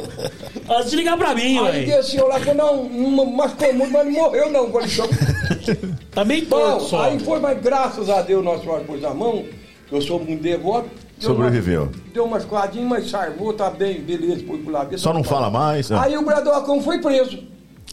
[0.69, 1.95] Antes de ligar pra mim, Aí ué.
[1.97, 2.83] desceu lá, falou, não,
[3.15, 4.65] não machucou muito, mas não morreu não.
[4.65, 5.09] Eu Falei, então,
[6.11, 7.03] Tá meio torto só.
[7.03, 9.43] aí foi, mas graças a Deus Nossa Senhora pôs a mão,
[9.91, 10.89] eu sou muito devoto.
[11.19, 11.89] deu uma- Sobreviveu.
[12.13, 14.97] Deu uma esquadinha, mas sarvou, tá bem, beleza, foi pro lado.
[14.99, 15.91] Só não fala mais.
[15.91, 16.03] Ah.
[16.03, 17.39] Aí o Bradocão foi preso.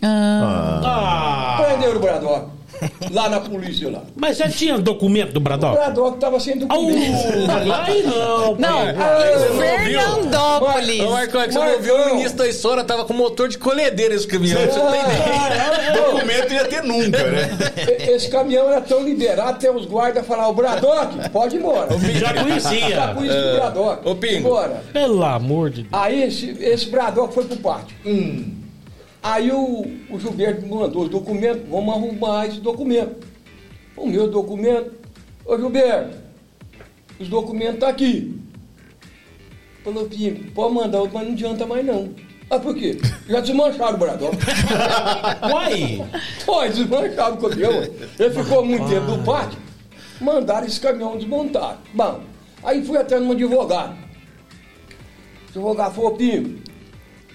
[0.02, 2.55] Ah, Prenderam o Bradock.
[3.10, 4.02] Lá na polícia lá.
[4.16, 5.74] mas já tinha documento do O Bradock?
[5.76, 7.16] Bradock tava sem Au, documento.
[7.86, 8.54] aí não.
[8.56, 9.38] Não, pai.
[9.56, 11.00] Fernandópolis.
[11.00, 13.58] Ô, Marcão, é que você não ouviu o início da história, tava com motor de
[13.58, 14.60] colhedeira esse caminhão.
[14.60, 15.92] Você não tem ideia.
[16.06, 17.48] Documento ia ter nunca, né?
[18.08, 21.88] Esse caminhão era tão liberado, até os guardas falaram, o Bradock, pode ir embora.
[21.98, 23.14] Já Já conhecia.
[23.14, 24.08] conheci o Bradock.
[24.08, 24.36] Ô, Pingo.
[24.48, 24.82] Embora.
[24.92, 25.88] Pelo amor de Deus.
[25.92, 27.96] Aí esse, esse Bradock foi pro pátio.
[29.26, 33.26] Aí o, o Gilberto me mandou os documentos, vamos arrumar esse documento.
[33.96, 34.92] O meu documento.
[35.44, 36.16] Ô Gilberto,
[37.18, 38.40] os documentos tá aqui.
[39.82, 42.14] Falou, Pinho, pode mandar outro, mas não adianta mais não.
[42.48, 42.98] Ah, por quê?
[43.28, 44.36] Já desmancharam o Bradock.
[45.52, 46.08] Uai!
[46.44, 47.82] Pô, desmancharam o caminhão.
[48.20, 49.58] Ele ficou muito tempo no pátio.
[50.20, 51.80] Mandaram esse caminhão desmontar.
[51.92, 52.20] Bom,
[52.62, 53.96] aí fui até num advogado.
[55.46, 56.62] O advogado falou, Pinho,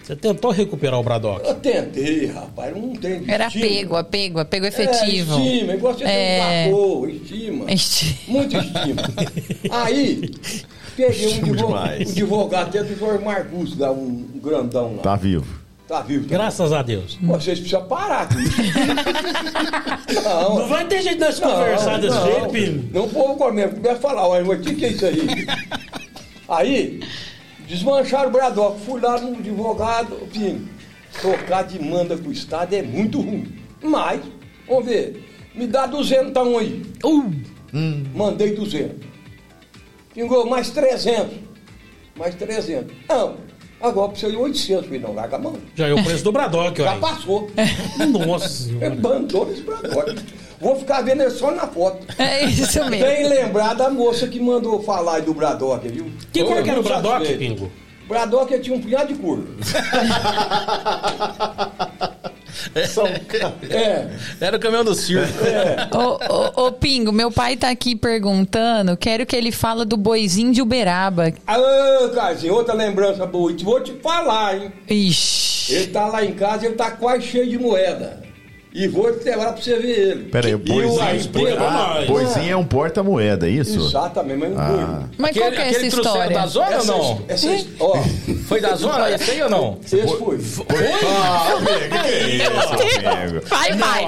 [0.03, 1.47] Você tentou recuperar o Bradock.
[1.47, 3.23] eu tentei, rapaz, não tem.
[3.27, 5.35] Era apego, apego, apego efetivo.
[5.39, 6.63] É, estima, igual você É.
[6.63, 7.71] tem um cachorro, estima.
[7.71, 9.01] Esti- Muito estima.
[9.85, 10.31] Aí,
[10.97, 12.07] peguei um Estima advogado, demais.
[12.07, 15.01] um advogado até do Jorge Marcus, lá, um grandão lá.
[15.03, 15.61] Tá vivo.
[15.87, 16.23] Tá vivo.
[16.27, 16.35] tá?
[16.35, 17.17] Graças a Deus.
[17.21, 18.57] Vocês precisam parar com isso.
[20.23, 22.25] não, Não vai ter jeito de nós conversar desse não.
[22.25, 22.89] jeito, Pino.
[22.93, 25.17] Não, o povo começa, começa a falar, mas o que, que é isso aí?
[26.47, 26.99] aí,
[27.71, 30.67] desmancharam o Bradock, fui lá no advogado, Pino,
[31.21, 33.47] trocar de manda com o Estado é muito ruim.
[33.81, 34.21] Mas,
[34.67, 36.83] vamos ver, me dá 200 então aí.
[37.03, 37.31] Uh,
[38.13, 38.97] Mandei 200.
[40.13, 41.37] Pingou mais 300.
[42.17, 42.93] Mais 300.
[43.07, 43.37] Não,
[43.81, 45.55] agora precisa de 800, filho, não, larga a mão.
[45.73, 46.99] já é o preço do Bradock, Já olha.
[46.99, 47.49] passou.
[48.27, 48.95] Nossa É senhora.
[48.95, 50.21] bandou esse Bradock.
[50.61, 52.05] Vou ficar vendo ele só na foto.
[52.19, 53.05] É isso mesmo.
[53.05, 56.11] Bem lembrar da moça que mandou falar aí do Bradock, viu?
[56.31, 57.33] Que cor que era o Bradock.
[57.35, 57.71] Pingo?
[58.07, 59.39] Bradock tinha um punhado de cor.
[62.87, 63.05] São...
[63.07, 64.07] É,
[64.39, 65.33] Era o caminhão do circo.
[65.95, 70.53] Ô, ô, ô, Pingo, meu pai tá aqui perguntando, quero que ele fala do boizinho
[70.53, 71.33] de Uberaba.
[71.47, 71.57] Ah,
[72.13, 73.51] Carzinho, outra lembrança boa.
[73.63, 74.71] Vou te falar, hein?
[74.89, 75.73] Ixi.
[75.73, 78.30] Ele tá lá em casa, ele tá quase cheio de moeda.
[78.73, 80.23] E vou te levar pra você ver ele.
[80.29, 83.85] Pera aí, o o boizinho, ah, boizinho é um porta-moeda, é isso?
[83.85, 84.67] Exatamente, mas não Ah.
[84.67, 85.09] foi.
[85.17, 86.37] Mas qual que é essa aquele história?
[86.37, 87.21] da zona ou Essa, não?
[87.27, 87.47] essa,
[87.81, 87.97] ó,
[88.47, 89.77] Foi da zona esse aí ou não?
[89.83, 90.37] esse foi.
[91.05, 91.69] Ah, amigo,
[92.01, 93.45] que é isso, amigo?
[93.45, 94.05] Vai, pai.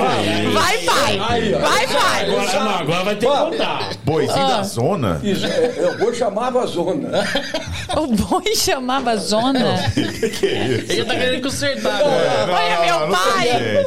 [0.54, 1.18] Vai, pai.
[1.60, 2.24] Vai, pai.
[2.30, 3.90] Agora, não, agora vai ter que contar.
[4.06, 4.58] Boizinho Ah.
[4.58, 5.20] da zona?
[5.24, 7.10] Isso, é, eu vou chamava a zona.
[7.96, 9.78] O boi chamava Zona.
[9.94, 10.92] que que é isso?
[10.94, 12.00] Ele tá querendo consertar.
[12.00, 12.48] né?
[12.50, 13.86] Olha, meu não tem pai.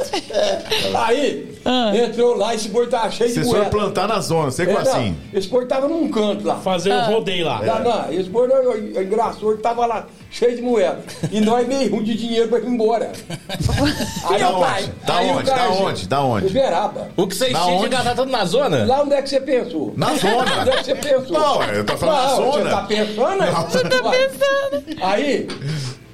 [0.95, 1.93] Aí, Ah.
[1.97, 3.67] entrou lá, esse boi tava cheio Se de moeda.
[3.71, 5.17] plantar na zona, você É, como não, assim?
[5.35, 6.57] Esse boi tava num canto lá.
[6.57, 7.61] Fazer um rodeio lá.
[7.62, 11.01] Não, não, esse boi não, é engraçou, ele tava lá cheio de moeda.
[11.33, 13.11] E nós meio ruim de dinheiro pra ir embora.
[14.31, 14.93] Aí, Da o pai- onde?
[15.07, 15.45] Da aí onde?
[15.45, 16.09] Da Carzinho, onde?
[16.09, 16.47] Da onde?
[16.47, 17.09] Uberaba.
[17.17, 18.85] O que vocês tinham de gastar tudo na zona?
[18.85, 19.93] Lá onde é que você pensou?
[19.97, 20.61] Na zona.
[20.61, 21.33] Onde é que você pensou?
[21.39, 22.53] Não, eu tô falando na Não, zona.
[22.64, 23.39] Você tá pensando?
[23.39, 23.53] né?
[23.69, 25.03] Você tá pensando.
[25.03, 25.49] Aí,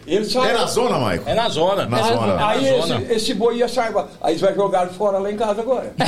[0.07, 0.45] ele saiu.
[0.45, 1.29] É na zona, Maico?
[1.29, 1.87] É na zona.
[1.87, 2.47] Na Aí, zona.
[2.49, 3.03] aí É na zona.
[3.03, 3.93] esse, esse boi ia sair.
[4.21, 5.93] Aí você vai jogar ele fora lá em casa agora.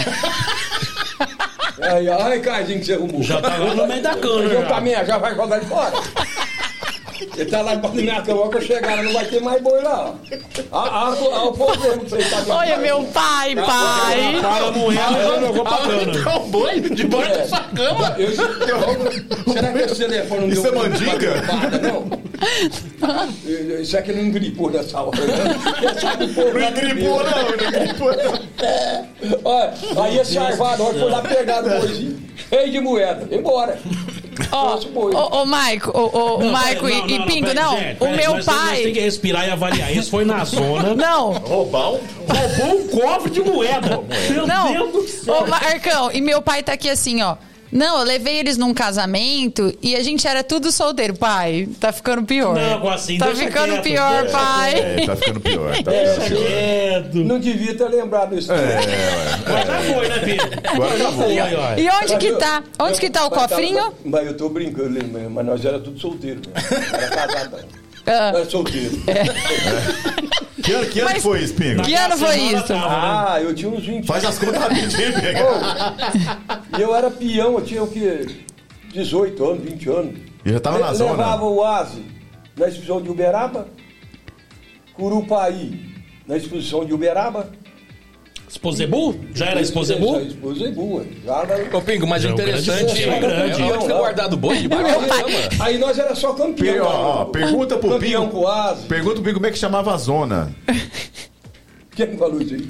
[1.81, 3.23] aí, ai, Carzinho, que você arrumou.
[3.23, 4.69] Já tá lá no meio da cana, Eu já.
[4.69, 5.93] também já vai jogar ele fora.
[7.37, 9.83] Ele tá lá embaixo da minha cama, quando eu chegar, não vai ter mais boi
[9.83, 10.11] lá.
[10.11, 10.15] ó.
[10.73, 12.45] Ah, ah, ah, o problema que você tá.
[12.55, 14.39] Olha, meu pai, pai.
[14.41, 15.01] Para a moeda
[15.37, 16.13] e jogou pra cana.
[16.33, 18.15] É um boi debaixo da sua cama.
[18.19, 21.43] Eu- eu- será que esse telefone não Isso deu é mandinga?
[21.83, 22.25] não?
[23.81, 25.35] Isso aqui não gripou nessa hora, né?
[26.55, 28.45] Lá Não gripou, não, não gripou, não.
[29.45, 33.79] Olha, aí esse arvador foi lá pegar o boizinho, cheio de moeda, embora.
[34.53, 37.79] Ó, ô, ô, Maico, ô, ô, Não, Maico e, e Pingo, pera, não.
[37.79, 38.77] gente, o pera, meu nós temos- Nós pai.
[38.79, 39.97] temos que respirar e avaliar.
[39.97, 40.95] Esse foi na zona.
[40.97, 42.01] Não, Roubar um...
[42.29, 44.01] Roubou um cofre de moeda.
[44.31, 44.73] Meu não.
[44.73, 45.35] Deus do céu.
[45.43, 47.37] Ô, Marcão, e meu pai tá aqui assim, ó.
[47.75, 51.69] Não, eu levei eles num casamento e a gente era tudo solteiro, pai.
[51.81, 52.55] Tá ficando pior.
[52.55, 54.75] Não, assim, Tá deixa ficando quieto, pior, deixa pai.
[54.79, 55.83] É, tá ficando pior.
[55.83, 56.47] Tá Deixa ficando pior.
[56.47, 57.15] quieto.
[57.17, 58.53] Não devia ter lembrado isso.
[58.53, 58.79] É,
[59.45, 60.61] Agora já foi, né, Pedro?
[60.73, 61.81] Agora já foi, olha.
[61.81, 62.63] E onde que tá?
[62.79, 63.93] Onde que tá o cofrinho?
[64.05, 66.41] Mas, eu tô brincando, né, mas nós era tudo solteiro.
[66.47, 66.63] Né?
[66.93, 67.57] Era casado.
[68.07, 69.03] Ah, Era solteiro.
[70.65, 71.83] Que ano, que ano Mas- foi isso, Pingo?
[71.83, 72.73] Que ano foi isso?
[72.73, 72.81] né?
[72.83, 75.41] Ah, eu tinha uns 20 Faz as contas rapidinho, pega.
[76.79, 78.27] E eu era peão, eu tinha o quê?
[78.93, 80.15] 18 anos, 20 anos.
[80.45, 81.11] E já tava na Le- zona.
[81.13, 82.05] Levava o Asi
[82.57, 83.69] na exposição de Uberaba,
[84.95, 85.93] Curupaí
[86.27, 87.51] na exposição de Uberaba.
[88.55, 89.17] Esposebu?
[89.35, 90.21] Já era Esposebu?
[90.21, 91.27] Esposebu, é.
[91.27, 91.77] já era...
[91.77, 93.63] Ô, Pingo, mas o é interessante grande- grande.
[93.63, 94.85] é onde foi guardado o boi pai.
[94.85, 95.65] cama.
[95.65, 96.87] Aí nós era só campeão.
[96.87, 98.47] Ó, ó, pergunta pro Campeão Pingo.
[98.89, 100.55] Pergunta pro Pingo como é que chamava a zona.
[101.97, 102.69] Quem falou isso aí?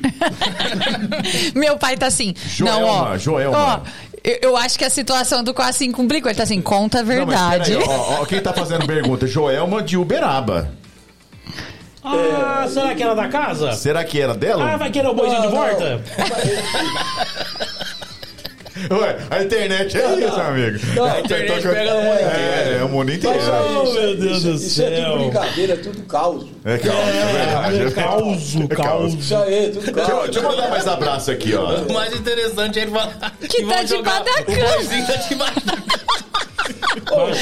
[1.54, 2.34] Meu pai tá assim.
[2.48, 3.18] Joelma, não, ó.
[3.18, 3.82] Joelma.
[3.82, 3.88] Ó,
[4.22, 6.30] eu, eu acho que a situação do quase complicou.
[6.30, 7.72] Ele tá assim, conta a Não, mas verdade.
[7.72, 9.26] peraí, ó, ó, quem tá fazendo pergunta?
[9.26, 10.70] Joelma de Uberaba.
[12.04, 13.72] Ah, será que era da casa?
[13.72, 14.72] Será que era dela?
[14.72, 16.00] Ah, vai querer o boizinho de Não, volta?
[18.90, 20.78] Ué, a internet é isso, meu amigo.
[20.96, 23.38] Não, A internet pega no mundo É, é o mundo inteiro.
[23.38, 25.12] Mas Oh, isso- meu Deus isso- do Isso é céu.
[25.12, 26.44] tudo brincadeira, é tudo caos.
[26.64, 27.76] É caos, é verdade.
[27.86, 29.16] É, causo, É causo.
[29.18, 30.24] Isso aí, é tudo Deixa, eu- caos.
[30.24, 31.74] deixa eu mandar mais abraço aqui, ó.
[31.76, 33.12] O mais interessante é ele falar
[33.48, 34.72] Que vão tá debaixo da O cama.
[34.74, 36.23] boizinho tá debaixo da cama.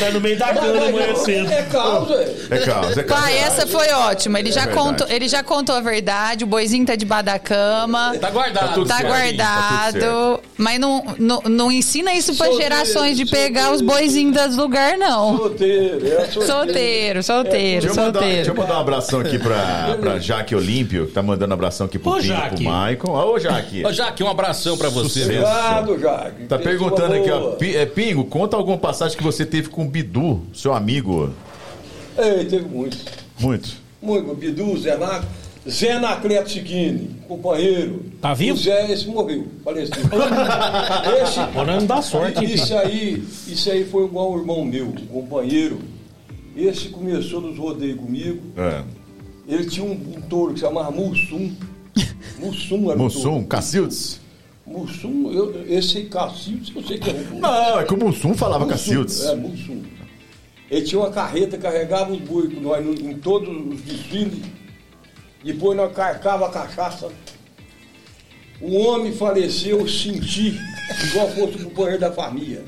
[0.00, 1.52] Vai no meio da cana amanhã cedo.
[1.52, 2.14] É causa.
[2.50, 3.20] É caos, é caos.
[3.20, 4.38] Pai, essa foi ótima.
[4.40, 4.86] Ele já, É verdade.
[4.88, 6.44] contou, ele já contou a verdade.
[6.44, 8.14] O boizinho tá debaixo da cama.
[8.20, 8.66] Tá guardado.
[8.68, 9.08] Tá tudo Tá certo.
[9.08, 10.00] guardado.
[10.38, 13.92] Tá mas não, não, não ensina isso pra Solteiro, gerações de pegar os solteiro.
[14.00, 15.36] boizinhos dos lugares, não.
[15.36, 16.46] Solteiro, é solteiro.
[16.46, 18.60] Solteiro, solteiro, Deixa eu, mandar, deixa eu solteiro.
[18.60, 22.12] mandar um abração aqui pra, pra Jaque Olímpio, que tá mandando um abração aqui pro
[22.12, 23.12] Ô, Pinho, pro Maicon.
[23.12, 23.84] Ô, Jaque.
[23.84, 25.22] Ô, Jaque, um abração pra você.
[25.24, 26.44] Obrigado, Jaque.
[26.44, 27.54] Tá perguntando aqui, ó.
[27.60, 31.32] é, Pingo, conta alguma passagem que você teve com o Bidu, seu amigo.
[32.16, 32.98] Ei, teve muito.
[33.38, 33.70] Muito.
[34.00, 34.34] Muito.
[34.34, 35.26] Bidu, Zé Naco.
[35.68, 38.02] Zé Nacleto Siquini, companheiro.
[38.20, 38.56] Tá vivo?
[38.56, 39.94] O Zé, esse morreu, faleceu.
[41.22, 45.06] esse, Agora não dá sorte, isso aí, isso aí foi igual o irmão meu, um
[45.06, 45.78] companheiro.
[46.56, 48.40] Esse começou nos rodeios comigo.
[48.56, 48.82] É.
[49.46, 51.52] Ele tinha um, um touro que se chamava Mussum.
[52.38, 53.44] Mussum era o Mussum.
[53.44, 54.20] Cacildes.
[54.66, 58.64] Mussum, eu, esse Cacildes, eu sei que é um Não, é que o Mussum falava
[58.64, 59.24] Mussum, Cacildes.
[59.24, 59.82] É, Mussum.
[60.70, 64.42] Ele tinha uma carreta, carregava os boi com nós em todos os desfiles.
[65.44, 67.10] Depois nós carcava a cachaça.
[68.60, 70.58] O homem faleceu, eu senti,
[71.08, 72.64] igual fosse o companheiro da família.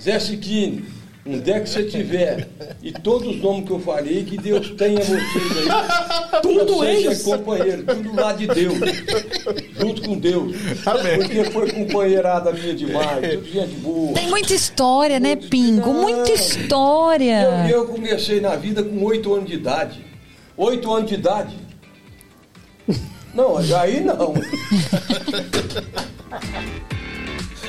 [0.00, 0.84] Zé Siquini,
[1.26, 2.46] onde é que você estiver,
[2.82, 6.42] e todos os nomes que eu falei, que Deus tenha vocês aí.
[6.42, 7.26] Tudo vocês eles.
[7.26, 8.74] é companheiro, tudo lá de Deus.
[9.78, 10.54] Junto com Deus.
[10.84, 11.18] Amém.
[11.18, 14.12] Porque foi companheirada minha demais, tudo gente boa.
[14.12, 15.94] Tem muita história, né, Pingo?
[15.94, 17.68] Muita história.
[17.70, 20.04] Eu, eu comecei na vida com oito anos de idade.
[20.56, 21.56] Oito anos de idade.
[23.34, 24.34] Não, aí não.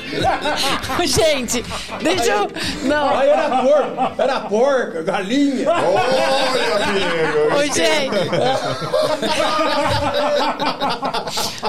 [1.06, 1.64] Gente,
[2.02, 2.48] deixa eu.
[2.84, 3.16] Não.
[3.16, 5.68] Aí era porco, era porca, galinha.
[5.70, 7.56] Olha, amigo.
[7.56, 8.16] Ô, gente.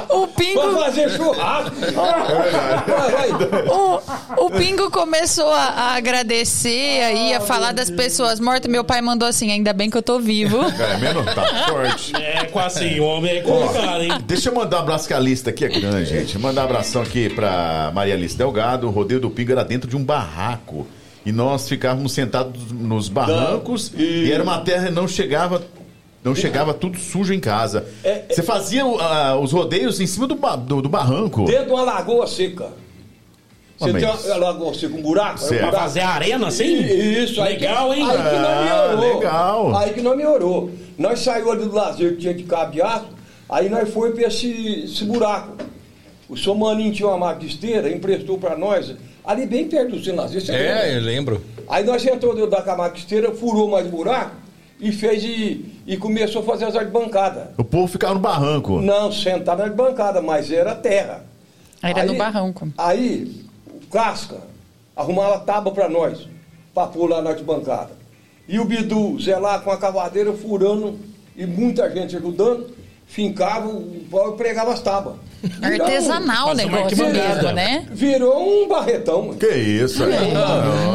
[0.09, 1.75] O Pingo, fazer churrasco.
[2.87, 3.67] Vai, vai.
[3.69, 8.69] o, o Pingo começou a, a agradecer aí, a falar das pessoas mortas.
[8.71, 10.59] Meu pai mandou assim: ainda bem que eu tô vivo.
[10.77, 12.15] É, menos tá forte.
[12.15, 14.11] É, quase assim, o homem é complicado, hein?
[14.25, 16.37] Deixa eu mandar um abraço que a lista aqui é grande, gente.
[16.37, 18.87] Mandar um abração aqui pra Maria Alice Delgado.
[18.87, 20.85] O rodeio do Pingo era dentro de um barraco.
[21.25, 23.99] E nós ficávamos sentados nos barrancos Não.
[24.01, 24.25] e...
[24.27, 25.61] E- era uma terra e não chegava.
[26.23, 27.85] Não chegava tudo sujo em casa.
[28.03, 31.45] É, é- Você fazia ah, os rodeios em cima do, ba- do, do barranco.
[31.45, 32.69] Dentro de uma lagoa seca.
[33.77, 34.01] Você Amém.
[34.01, 35.37] tem uma lagoa seca, um buraco?
[35.39, 35.53] Certo.
[35.53, 35.83] É um buraco.
[35.83, 36.65] fazer arena assim?
[36.65, 38.07] Isso, aí Legal, que, hein?
[38.09, 38.63] Aí que não Ah,
[38.95, 39.15] melhorou.
[39.15, 39.77] legal.
[39.77, 40.71] Aí que não melhorou.
[40.97, 43.05] Nós saímos ali do lazer que tinha de cabo de aço,
[43.47, 45.55] aí nós fomos para esse, esse buraco.
[46.29, 49.99] O seu maninho tinha uma máquina de esteira, emprestou para nós, ali bem perto do
[50.51, 50.85] lembra?
[50.85, 51.43] É, eu lembro.
[51.69, 54.35] Aí nós entrou dentro da máquina de esteira, furou mais buraco
[54.79, 57.47] e fez e, e começou a fazer as arquibancadas.
[57.57, 58.81] O povo ficava no barranco.
[58.81, 61.25] Não, sentado na arquibancada, mas era terra.
[61.81, 62.67] Era no Aí- barranco.
[62.77, 64.37] Aí, o Casca
[64.95, 66.27] arrumava tábua para nós,
[66.73, 67.91] para pôr lá na arquibancada.
[68.47, 70.97] E o Bidu, Zé lá com a cavadeira furando
[71.35, 72.67] e muita gente ajudando,
[73.05, 75.15] fincava o pau e pregava as tábuas.
[75.43, 77.85] Virou Artesanal o negócio mesmo, né?
[77.91, 79.33] Virou um barretão.
[79.35, 80.11] Que isso, aí.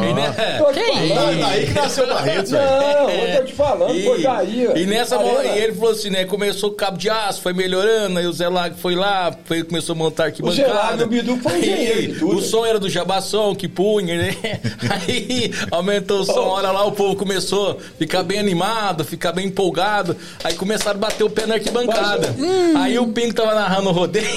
[0.09, 1.31] E, né, Tô te Que falando.
[1.33, 2.51] É daí que nasceu o Barreto.
[2.51, 4.67] Não, eu tô te falando, E, foi daí.
[4.67, 4.77] ó.
[4.77, 6.25] e nessa e ele falou assim, né?
[6.25, 9.93] Começou o cabo de aço, foi melhorando, aí o Zé Lag foi lá, foi, começou
[9.93, 10.61] a montar arquibancada.
[10.61, 12.37] O Zé Lag e o Bidu foi engenheiro tudo.
[12.37, 14.35] O som era do Jabação que punha, né?
[14.89, 16.49] Aí aumentou o som, Oh.
[16.55, 20.15] hora lá o povo começou a ficar bem animado, ficar bem empolgado.
[20.43, 22.35] Aí começaram a bater o pé na arquibancada.
[22.77, 24.32] Aí o Pinto tava narrando o rodeio.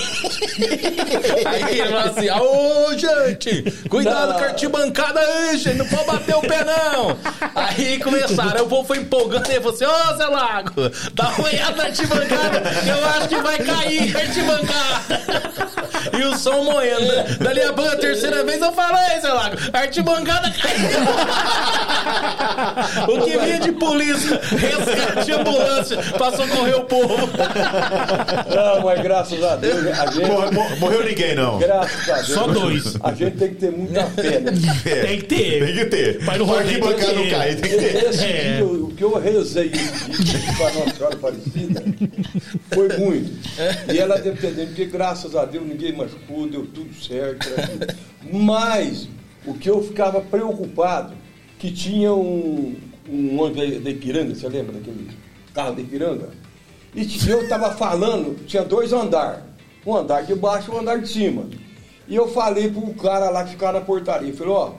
[1.46, 4.38] Aí ele falou assim: Ô, gente, cuidado Não.
[4.38, 7.16] com a arquibancada aí, gente, não pode bater o pé, não.
[7.54, 11.76] Aí começaram, o povo foi empolgando e falou assim: Ô, Zé Lago, dá uma olhada
[11.76, 15.56] na arquibancada, eu acho que vai cair a arquibancada.
[16.16, 17.38] E o som moendo.
[17.40, 20.86] Dali a pouco, a terceira vez eu falei, Zé Lago, a arquibancada caiu.
[23.08, 27.16] O que vinha de polícia, resgate de ambulância pra socorrer o povo.
[28.54, 30.26] Não, mas graças a Deus, gente.
[30.26, 31.58] Mor- mor- Morreu ninguém, não.
[31.58, 32.26] Graças a Deus.
[32.28, 32.96] Só dois.
[33.02, 34.52] A gente tem que ter muita fé, né?
[34.86, 35.64] É, Tem que ter.
[35.66, 36.18] Tem que ter.
[36.20, 37.30] No Pra rodeio, tem que não ter.
[37.30, 38.04] cair, tem que ter.
[38.08, 38.56] Esse É.
[38.56, 41.82] dia, o que eu rezei para Nossa Senhora Aparecida
[42.72, 43.32] foi muito.
[43.92, 47.48] E ela dito, porque graças a Deus ninguém machucou, deu tudo certo.
[47.50, 47.86] né?
[48.32, 49.08] Mas
[49.44, 51.14] o que eu ficava preocupado,
[51.58, 52.74] que tinha um,
[53.08, 55.08] um ônibus da Ipiranga, você lembra daquele
[55.54, 56.28] carro da Ipiranga?
[56.94, 59.40] E eu estava falando, tinha dois andares,
[59.86, 61.44] um andar de baixo e um andar de cima.
[62.08, 64.70] E eu falei pro cara lá que ficava na portaria, falei, ó,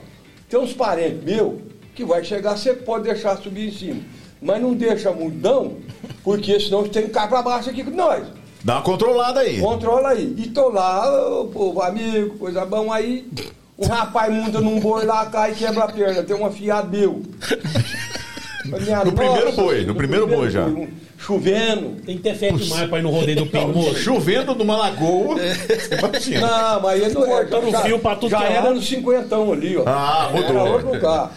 [0.48, 1.60] tem uns parentes meus
[1.94, 4.00] que vai chegar, você pode deixar subir em cima.
[4.40, 5.76] Mas não deixa muito não,
[6.22, 8.26] porque senão você tem que cair para baixo aqui com nós.
[8.62, 9.60] Dá uma controlada aí.
[9.60, 10.34] Controla aí.
[10.36, 13.28] E tô lá, o povo amigo, coisa bom, aí
[13.78, 16.22] Um rapaz monta num boi lá, cai e quebra a perna.
[16.22, 17.22] Tem uma fiada deu.
[18.64, 20.66] Minha No primeiro boi, no primeiro boi já.
[20.66, 20.88] um
[21.18, 22.00] Chovendo.
[22.06, 23.94] Tem que ter fé demais pra ir no rodeio do pingo.
[23.96, 25.36] Chovendo numa lagoa.
[25.98, 26.46] Imagina.
[26.46, 29.76] Não, mas ele não Cortando já, fio pra tudo Já é era no cinquentão ali,
[29.76, 29.82] ó.
[29.84, 30.48] Ah, rodou.
[30.48, 31.32] Era outro lugar.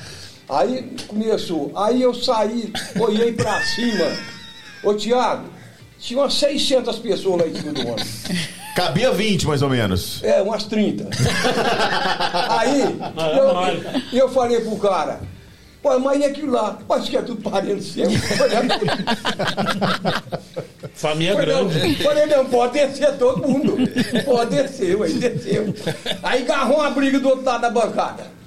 [0.47, 1.71] Aí começou.
[1.75, 4.05] Aí eu saí, olhei pra cima.
[4.83, 5.45] Ô, Tiago,
[5.99, 8.21] tinha umas 600 pessoas lá em cima do ônibus.
[8.75, 10.23] Cabia 20, mais ou menos.
[10.23, 11.09] É, umas 30.
[12.49, 12.81] Aí,
[14.11, 15.19] eu, eu falei pro cara,
[15.81, 16.77] pô, mas e aquilo lá?
[16.89, 18.05] Acho que é tudo parente seu.
[20.93, 22.03] Família Falei, não, grande.
[22.03, 23.77] falei, não, pode descer todo mundo.
[24.25, 25.73] Pode descer, aí desceu.
[26.21, 28.40] Aí agarrou uma briga do outro lado da bancada.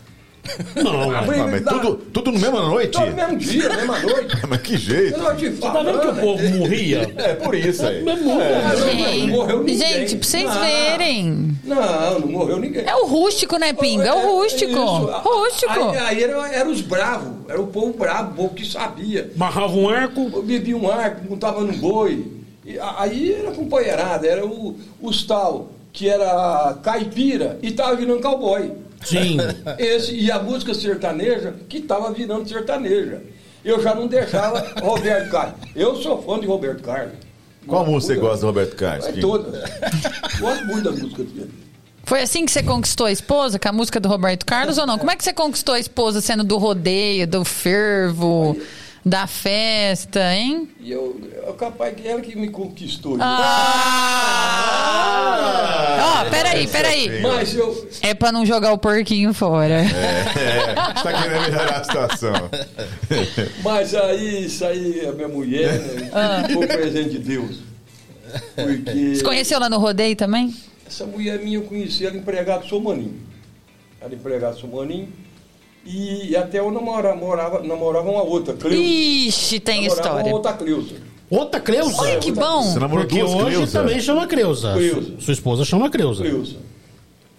[0.77, 2.93] Não, Ah, mas da- tudo, tudo no mesma noite?
[2.93, 4.37] Todo mesmo dia, mesma noite.
[4.49, 5.19] Mas que jeito.
[5.19, 7.13] Você tá vendo que o povo morria?
[7.17, 8.03] É por isso aí.
[8.03, 8.41] Mesmo mundo.
[9.21, 9.77] Não morreu ninguém.
[9.79, 10.61] Gente, pra vocês Não.
[10.61, 11.59] verem.
[11.65, 12.85] Não, não morreu ninguém.
[12.87, 14.03] É o rústico, né, Pingo?
[14.03, 14.71] É o rústico.
[14.73, 15.11] Isso.
[15.25, 15.73] Rústico.
[15.91, 19.31] Aí, aí era, era os bravos, era o povo bravo, o povo que sabia.
[19.35, 20.31] Amarrava um arco.
[20.33, 22.25] Eu bebia um arco, montava num boi.
[22.67, 28.73] E aí era companheirada, era o, os tal, que era caipira e tava virando cowboy.
[29.05, 29.39] Sim.
[29.79, 33.23] Esse, e a música sertaneja, que tava virando sertaneja.
[33.65, 35.55] Eu já não deixava Roberto Carlos.
[35.75, 37.15] Eu sou fã de Roberto Carlos.
[37.67, 39.07] Qual música você gosta do Roberto Carlos?
[39.07, 39.71] É todas.
[40.39, 41.51] Gosto muito da música dele.
[42.05, 44.99] Foi assim que você conquistou a esposa, com a música do Roberto Carlos ou não?
[44.99, 48.59] Como é que você conquistou a esposa sendo do rodeio, do fervo,
[49.05, 50.69] da festa, hein?
[50.81, 53.17] E eu, eu capaz que ela que me conquistou.
[54.97, 56.25] Ah!
[56.27, 57.21] Ó, peraí, peraí.
[57.21, 59.83] Mas eu, É pra não jogar o porquinho fora.
[59.83, 59.87] É,
[60.97, 62.33] está querendo melhorar a situação.
[63.63, 66.11] Mas aí, isso aí, a minha mulher, né,
[66.53, 67.57] foi um presente de Deus.
[68.55, 70.55] Porque Você conheceu lá no rodeio também?
[70.87, 73.21] essa mulher minha, eu conheci ela empregada do Somaninho.
[74.01, 75.09] Era empregada do Somaninho.
[75.87, 78.82] E até eu namorava, morava, namorava uma outra, Cleusa.
[78.82, 80.26] Ixi, tem Namorava história.
[80.26, 80.95] uma outra Cleusa.
[81.30, 82.01] Outra Creuza.
[82.03, 82.62] Olha que bom.
[82.62, 83.80] Você namorou Porque duas hoje Cleusa?
[83.80, 84.72] também chama Creuza.
[84.74, 85.12] Creuza.
[85.18, 86.22] Sua esposa chama Creuza.
[86.22, 86.57] Cleusa.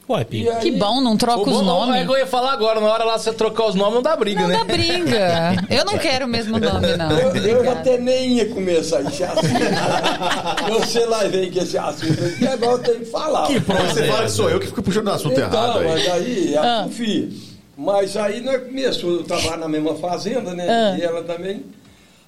[0.07, 2.05] Ué, E aí, Que bom, não troca os É nomes.
[2.05, 4.41] que eu ia falar agora, na hora lá você trocar os nomes, não dá briga,
[4.41, 4.57] Não né?
[4.57, 5.65] dá briga.
[5.67, 7.11] Eu não quero o mesmo nome, não.
[7.11, 9.47] Eu, eu até nem ia começar esse assunto.
[10.87, 13.47] sei lá vem que esse assunto aqui, agora eu tenho que falar.
[13.47, 15.79] Que prosa você é fala que sou eu que fico puxando o assunto Então, errado
[15.79, 15.87] aí.
[15.87, 16.81] mas aí, Ah.
[16.81, 17.29] a confia.
[17.77, 20.65] Mas aí nós começou, eu trabalhava na mesma fazenda, né?
[20.69, 20.97] Ah.
[20.97, 21.63] E ela também.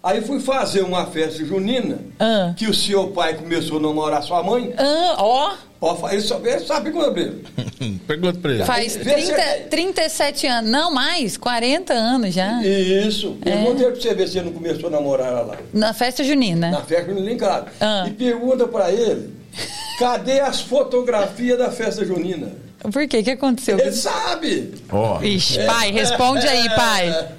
[0.03, 2.53] Aí fui fazer uma festa junina, Ah.
[2.55, 4.73] que o seu pai começou a namorar sua mãe.
[4.77, 7.41] Ah, ó, Ó, fa- ele só- ele sabe quando abriu.
[8.07, 8.65] Pergunta pra ele.
[8.65, 10.71] faz Vê se 30, é- 37 anos.
[10.71, 12.61] Não, mais, 40 anos já.
[12.63, 13.37] Isso.
[13.45, 13.51] É.
[13.51, 15.57] Pergunta pra você ver se ele não começou a namorar ela lá.
[15.73, 16.71] Na festa junina.
[16.71, 17.67] Na festa junina em casa.
[17.79, 18.05] Ah.
[18.07, 19.29] E pergunta pra ele,
[19.99, 22.51] cadê as fotografias da festa junina?
[22.79, 23.19] Por quê?
[23.19, 23.77] O que aconteceu?
[23.79, 24.73] Ele sabe.
[24.91, 25.21] Ó.
[25.21, 27.09] Ixi, pai, responde aí, pai.
[27.09, 27.31] É.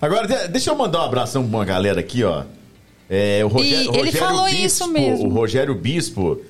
[0.00, 2.44] Agora, de- deixa eu mandar um abração pra uma galera aqui, ó.
[3.08, 5.26] É, o Rogério, E ele Rogério falou Bispo, isso mesmo.
[5.28, 6.40] O Rogério Bispo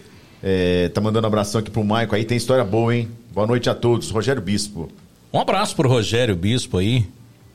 [0.42, 2.24] é, tá mandando um abração aqui pro Maico aí.
[2.24, 3.08] Tem história boa, hein?
[3.32, 4.10] Boa noite a todos.
[4.10, 4.88] Rogério Bispo.
[5.32, 7.06] Um abraço pro Rogério Bispo aí.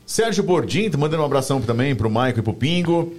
[0.06, 3.14] Sérgio Bordim, tá mandando um abração também pro Maico e pro Pingo.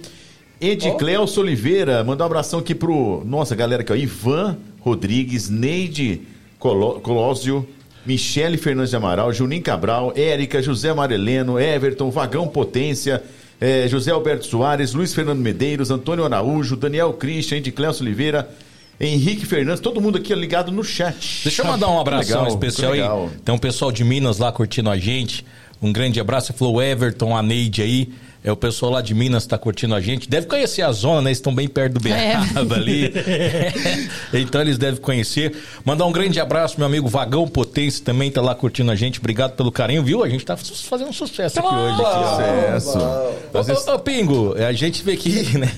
[0.59, 3.21] Edicleuso Oliveira, mandou um abração aqui pro.
[3.25, 3.95] Nossa, galera aqui, ó.
[3.95, 6.21] Ivan Rodrigues, Neide
[6.59, 7.67] Colo- Colósio,
[8.05, 13.21] Michele Fernandes de Amaral, Juninho Cabral, Érica, José Mareleno, Everton, Vagão Potência,
[13.59, 18.49] eh, José Alberto Soares, Luiz Fernando Medeiros, Antônio Araújo, Daniel Christian, Edicleuso Oliveira,
[18.99, 21.41] Henrique Fernandes, todo mundo aqui ligado no chat.
[21.43, 23.29] Deixa eu mandar um abração Legal, especial aí.
[23.45, 25.45] Tem um pessoal de Minas lá curtindo a gente.
[25.79, 26.47] Um grande abraço.
[26.47, 28.09] Você falou Everton, a Neide aí.
[28.47, 30.29] É o pessoal lá de Minas que tá curtindo a gente.
[30.29, 31.31] Deve conhecer a zona, né?
[31.31, 33.11] Eles estão bem perto do Beaba ali.
[34.33, 35.53] então eles devem conhecer.
[35.83, 39.19] Mandar um grande abraço, meu amigo Vagão Potência também tá lá curtindo a gente.
[39.19, 40.23] Obrigado pelo carinho, viu?
[40.23, 42.01] A gente tá fazendo um sucesso aqui hoje.
[42.01, 42.79] Aqui.
[42.79, 42.99] Sucesso.
[43.65, 45.69] Vezes- Ô, ô, Pingo, a gente veio aqui, né,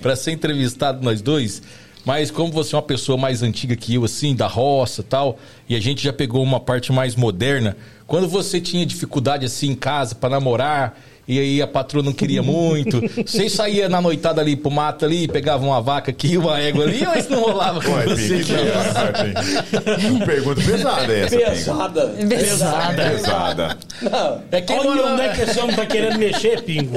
[0.00, 1.60] pra ser entrevistado nós dois,
[2.04, 5.40] mas como você é uma pessoa mais antiga que eu, assim, da roça e tal,
[5.68, 7.76] e a gente já pegou uma parte mais moderna,
[8.06, 10.96] quando você tinha dificuldade, assim, em casa pra namorar,
[11.28, 15.26] e aí a patroa não queria muito, você saía na noitada ali pro mato ali,
[15.28, 18.28] pegava uma vaca aqui, uma égua ali, ou isso não rolava com Ué, você?
[18.28, 21.50] Pingo, que não, Pergunta pesada essa, Pingo.
[21.50, 22.06] Pesada.
[22.28, 23.10] Pesada.
[23.10, 23.78] Pesada.
[24.02, 24.42] Não.
[24.52, 26.96] É quem Olha mora onde é que esse homem tá querendo mexer, Pingo.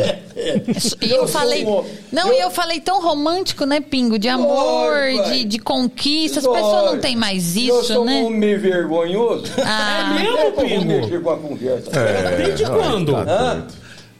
[1.01, 1.63] E eu Eu falei.
[1.63, 4.17] sou um- Não, eu- e eu falei tão romântico, né, Pingo?
[4.19, 6.39] De amor, Lógico, de, de conquista.
[6.39, 8.21] As pessoas não têm mais eu isso, sou né?
[8.21, 9.45] um homem vergonhoso.
[9.63, 10.85] Ah, É mesmo, Eu vou Pingo?
[10.85, 11.89] mexer com a conversa.
[11.99, 13.13] É, Desde não, quando?
[13.25, 13.63] tá?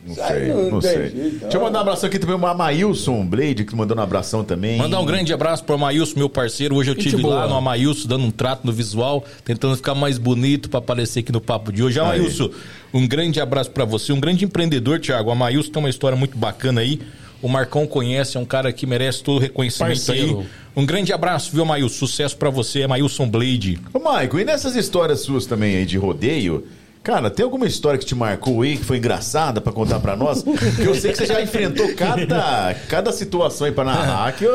[0.10, 0.92] Não sei, não não sei.
[1.10, 4.44] jeito, Deixa eu mandar um abração aqui também, o Amailson Blade, que mandou um abração
[4.44, 4.78] também.
[4.78, 6.76] Mandar um grande abraço pro Amailson, meu parceiro.
[6.76, 7.36] Hoje eu Gente estive boa.
[7.36, 11.32] lá no Amailson, dando um trato no visual, tentando ficar mais bonito pra aparecer aqui
[11.32, 12.00] no papo de hoje.
[12.00, 12.50] Amailson,
[12.94, 14.12] um grande abraço pra você.
[14.12, 15.32] Um grande empreendedor, Thiago.
[15.32, 17.00] Amailson tem uma história muito bacana aí.
[17.42, 20.40] O Marcão conhece, é um cara que merece todo o reconhecimento Parceiro.
[20.42, 20.46] aí.
[20.76, 21.96] Um grande abraço, viu, Amailson?
[21.96, 23.80] Sucesso pra você, Amailson Blade.
[23.94, 26.66] Ô, Maico, e nessas histórias suas também aí de rodeio,
[27.04, 30.44] cara, tem alguma história que te marcou aí, que foi engraçada pra contar pra nós?
[30.44, 34.46] Porque eu sei que você já enfrentou cada, cada situação aí pra narrar, que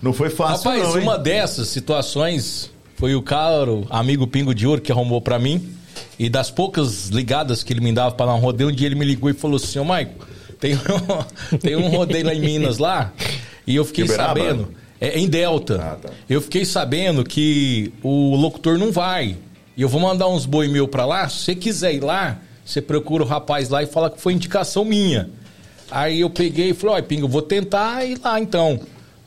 [0.00, 4.80] não foi fácil Rapaz, não, uma dessas situações foi o caro amigo Pingo de Ouro
[4.80, 5.74] que arrumou pra mim.
[6.18, 8.94] E das poucas ligadas que ele me dava pra dar um rodeio, um dia ele
[8.94, 10.26] me ligou e falou assim: Ô Maico,
[10.58, 13.12] tem, um- tem um rodeio lá em Minas lá.
[13.66, 14.40] E eu fiquei Uberaba?
[14.40, 14.68] sabendo.
[15.00, 15.80] É em Delta.
[15.82, 16.10] Ah, tá.
[16.30, 19.36] Eu fiquei sabendo que o locutor não vai.
[19.76, 21.28] E eu vou mandar uns boi meu pra lá.
[21.28, 24.84] Se você quiser ir lá, você procura o rapaz lá e fala que foi indicação
[24.84, 25.30] minha.
[25.90, 28.80] Aí eu peguei e falei, ó, Pingo, eu vou tentar ir lá então.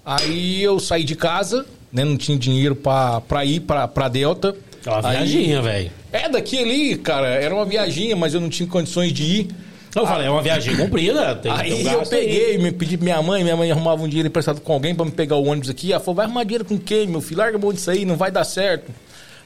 [0.05, 2.03] Aí eu saí de casa, né?
[2.05, 4.55] Não tinha dinheiro pra, pra ir pra, pra Delta.
[4.85, 5.91] É uma Aí- viaginha, velho.
[6.11, 9.47] É, daqui ali, cara, era uma viaginha, mas eu não tinha condições de ir.
[9.95, 11.35] Eu falei, é uma viagem comprida.
[11.35, 14.27] Tem, Aí um eu peguei, me pedi pra minha mãe, minha mãe arrumava um dinheiro
[14.27, 15.91] emprestado com alguém pra me pegar o ônibus aqui.
[15.91, 17.39] Ela falou, vai arrumar dinheiro com quem, meu filho?
[17.39, 18.91] Larga a mão disso aí, não vai dar certo.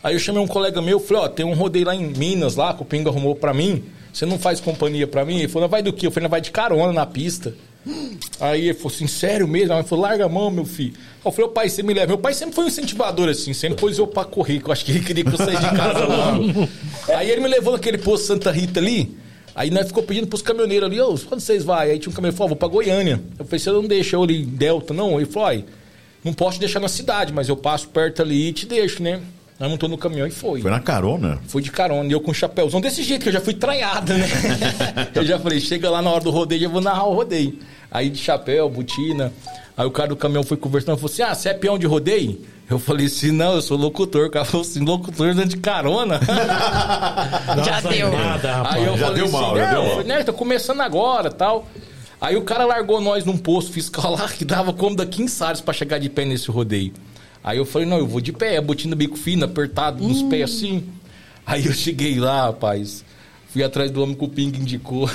[0.03, 2.73] Aí eu chamei um colega meu, falei, ó, tem um rodeio lá em Minas, lá,
[2.73, 3.83] que o Pingo arrumou pra mim.
[4.13, 5.39] Você não faz companhia pra mim?
[5.39, 6.07] Ele falou, não vai do quê?
[6.07, 7.53] Eu falei, não vai de carona na pista.
[8.39, 9.73] Aí ele falou assim, sério mesmo?
[9.73, 10.93] Ela falou, larga a mão, meu filho.
[11.23, 12.07] Eu falei, ô pai, você me leva.
[12.07, 14.85] Meu pai sempre foi um incentivador, assim, sempre pôs eu pra correr, que eu acho
[14.85, 16.69] que ele queria que eu saísse de casa logo.
[17.15, 19.17] Aí ele me levou naquele posto Santa Rita ali,
[19.55, 21.75] aí nós ficou pedindo pros caminhoneiros ali, ô, quando vocês vão?
[21.75, 23.19] Aí tinha um caminhoneiro, falou, vou pra Goiânia.
[23.37, 25.19] Eu falei, você não deixa eu ali em Delta, não?
[25.19, 25.63] Ele falou,
[26.23, 29.19] não posso te deixar na cidade, mas eu passo perto ali e te deixo, né?
[29.59, 30.61] Aí montou no caminhão e foi.
[30.61, 31.39] Foi na carona?
[31.47, 34.13] Fui de carona, e eu com um chapéuzão desse jeito, que eu já fui traiada,
[34.17, 34.25] né?
[35.13, 37.59] eu já falei, chega lá na hora do rodeio, eu vou narrar o rodeio.
[37.91, 39.33] Aí de chapéu, botina.
[39.75, 42.39] Aí o cara do caminhão foi conversando, falou assim, ah, você é peão de rodeio?
[42.69, 44.27] Eu falei assim, não, eu sou locutor.
[44.27, 46.19] O cara falou assim, locutor dando de carona?
[47.65, 48.11] Já deu.
[48.11, 48.75] Nada, rapaz.
[48.75, 49.91] Aí eu Já falei deu mal, assim, já não, deu eu mal.
[49.97, 51.67] falei, né, tô começando agora tal.
[52.21, 55.61] Aí o cara largou nós num posto fiscal lá que dava como daqui em Salles
[55.61, 56.93] pra chegar de pé nesse rodeio.
[57.43, 60.29] Aí eu falei, não, eu vou de pé, botina bico fino, apertado nos Hum.
[60.29, 60.83] pés assim.
[61.45, 63.03] Aí eu cheguei lá, rapaz.
[63.51, 65.09] Fui atrás do homem que o Ping indicou.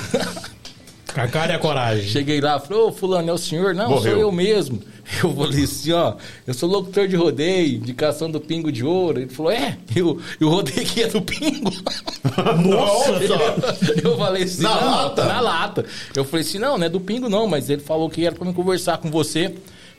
[1.15, 2.09] Com a cara e a coragem.
[2.09, 3.73] Cheguei lá, falei, ô fulano, é o senhor?
[3.75, 4.13] Não, Morreu.
[4.13, 4.81] sou eu mesmo.
[5.23, 6.15] Eu falei assim, ó,
[6.47, 9.21] eu sou locutor de rodeio, indicação do Pingo de Ouro.
[9.21, 11.71] Ele falou, é, eu, e o rodeio aqui é do Pingo.
[12.67, 13.21] Nossa!
[14.03, 15.25] Eu falei assim, Na não, lata?
[15.27, 15.85] Na lata.
[16.17, 18.47] Eu falei assim, não, não é do Pingo não, mas ele falou que era pra
[18.47, 19.55] me conversar com você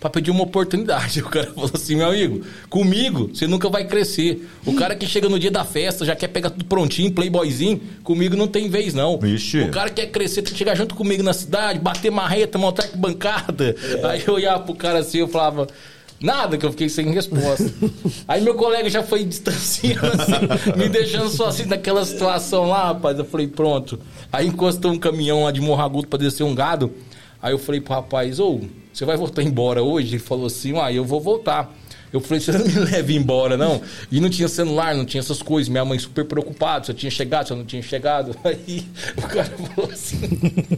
[0.06, 1.24] pra pedir uma oportunidade.
[1.26, 4.48] O cara falou assim, meu amigo, comigo você nunca vai crescer.
[4.66, 8.36] O cara que chega no dia da festa já quer pegar tudo prontinho, playboyzinho, comigo
[8.36, 9.18] não tem vez não.
[9.18, 9.62] Vixe.
[9.62, 13.76] O cara quer crescer, tem que chegar junto comigo na cidade, bater marreta, montar bancada.
[14.10, 15.68] Aí eu olhava pro cara assim, eu falava...
[16.22, 17.70] Nada, que eu fiquei sem resposta.
[18.26, 23.20] Aí meu colega já foi distanciando assim, me deixando só assim naquela situação lá, rapaz.
[23.20, 24.00] Eu falei, pronto.
[24.32, 26.94] Aí encostou um caminhão lá de Morragudo pra descer um gado.
[27.42, 28.62] Aí eu falei pro rapaz, ô,
[28.96, 30.16] você vai voltar embora hoje?
[30.16, 31.76] Ele falou assim, ah, eu vou voltar.
[32.14, 33.82] Eu falei, você não me leva embora, não?
[34.10, 35.68] E não tinha celular, não tinha essas coisas.
[35.68, 38.34] Minha mãe super preocupada, se eu tinha chegado, se eu não tinha chegado.
[38.42, 38.86] Aí
[39.18, 40.22] o cara falou assim,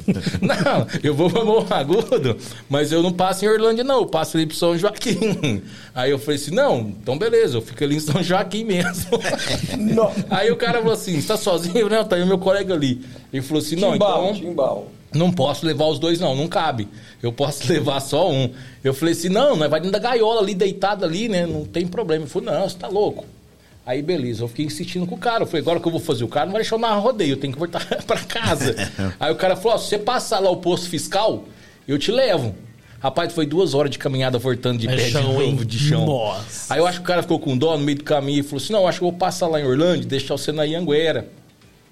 [0.41, 2.37] não, eu vou pra Morro Agudo,
[2.67, 3.99] mas eu não passo em Orlândia, não.
[3.99, 5.61] Eu passo ali pro São Joaquim.
[5.93, 9.19] Aí eu falei assim, não, então beleza, eu fico ali em São Joaquim mesmo.
[9.77, 10.11] Não.
[10.27, 11.87] Aí o cara falou assim, você tá sozinho?
[11.87, 13.05] Não, tá aí o meu colega ali.
[13.31, 14.41] Ele falou assim, não, Timbal, então...
[14.41, 14.96] timbal.
[15.17, 16.87] Não posso levar os dois, não, não cabe.
[17.21, 18.51] Eu posso levar só um.
[18.83, 21.45] Eu falei assim, não, nós vai dentro da gaiola ali, deitado ali, né?
[21.45, 22.23] Não tem problema.
[22.23, 23.25] Ele falou, não, você tá louco.
[23.85, 25.43] Aí, beleza, eu fiquei insistindo com o cara.
[25.43, 27.31] Eu falei, agora que eu vou fazer o cara, não vai deixar eu na rodeio,
[27.31, 28.75] eu tenho que voltar pra casa.
[29.19, 31.45] Aí o cara falou, ó, se você passar lá o posto fiscal,
[31.87, 32.53] eu te levo.
[32.99, 36.05] Rapaz, foi duas horas de caminhada voltando de É pé chão, de novo, de chão.
[36.05, 36.73] Nossa.
[36.73, 38.57] Aí eu acho que o cara ficou com dó no meio do caminho e falou
[38.57, 40.63] assim, não, eu acho que eu vou passar lá em Orlândia e deixar você na
[40.63, 41.29] Ianguera.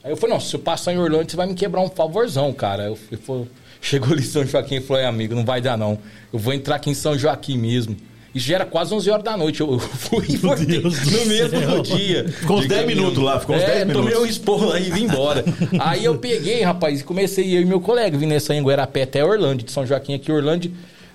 [0.05, 2.53] Aí eu falei, não, se eu passar em Orlando, você vai me quebrar um favorzão,
[2.53, 2.83] cara.
[3.27, 3.47] Eu
[3.81, 5.97] chegou ali em São Joaquim e falou, é, amigo, não vai dar não.
[6.31, 7.97] Eu vou entrar aqui em São Joaquim mesmo.
[8.33, 9.61] Isso já era quase 11 horas da noite.
[9.61, 11.81] Eu fui e voltei no mesmo céu.
[11.81, 12.29] dia.
[12.29, 13.01] Ficou uns De 10 caminhão.
[13.03, 14.11] minutos lá, ficou uns é, 10 minutos.
[14.11, 15.43] tomei um esporro aí e vim embora.
[15.79, 19.03] aí eu peguei, rapaz, e comecei eu e meu colega, vim nessa Anguera a pé
[19.03, 20.69] até Orlando, de São Joaquim aqui, Orlando.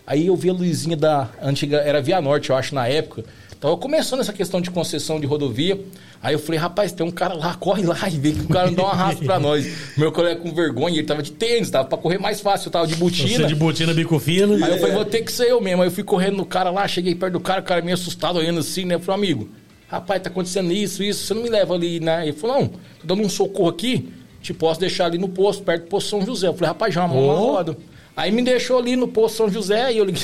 [0.05, 3.25] Aí eu vi a luzinha da antiga, era Via Norte, eu acho, na época.
[3.61, 5.79] Tava começando essa questão de concessão de rodovia.
[6.23, 8.69] Aí eu falei, rapaz, tem um cara lá, corre lá e vê que o cara
[8.69, 9.71] não dá um arrasto pra nós.
[9.99, 12.87] Meu colega com vergonha, ele tava de tênis, tava pra correr mais fácil, eu tava
[12.87, 13.47] de Você botina.
[13.47, 14.55] de botina, bico fino.
[14.65, 15.83] Aí eu falei, vou ter que ser eu mesmo.
[15.83, 18.39] Aí eu fui correndo no cara lá, cheguei perto do cara, o cara meio assustado,
[18.39, 18.95] olhando assim, né?
[18.95, 19.51] Eu falei, amigo,
[19.89, 22.23] rapaz, tá acontecendo isso, isso, você não me leva ali, né?
[22.29, 24.11] Ele falou, não, tô dando um socorro aqui,
[24.41, 26.49] te posso deixar ali no posto, perto do posto São José.
[26.49, 27.35] Eu falei, rapaz, já uma Ô.
[27.35, 27.77] roda.
[28.21, 30.21] Aí me deixou ali no posto São José, e eu liguei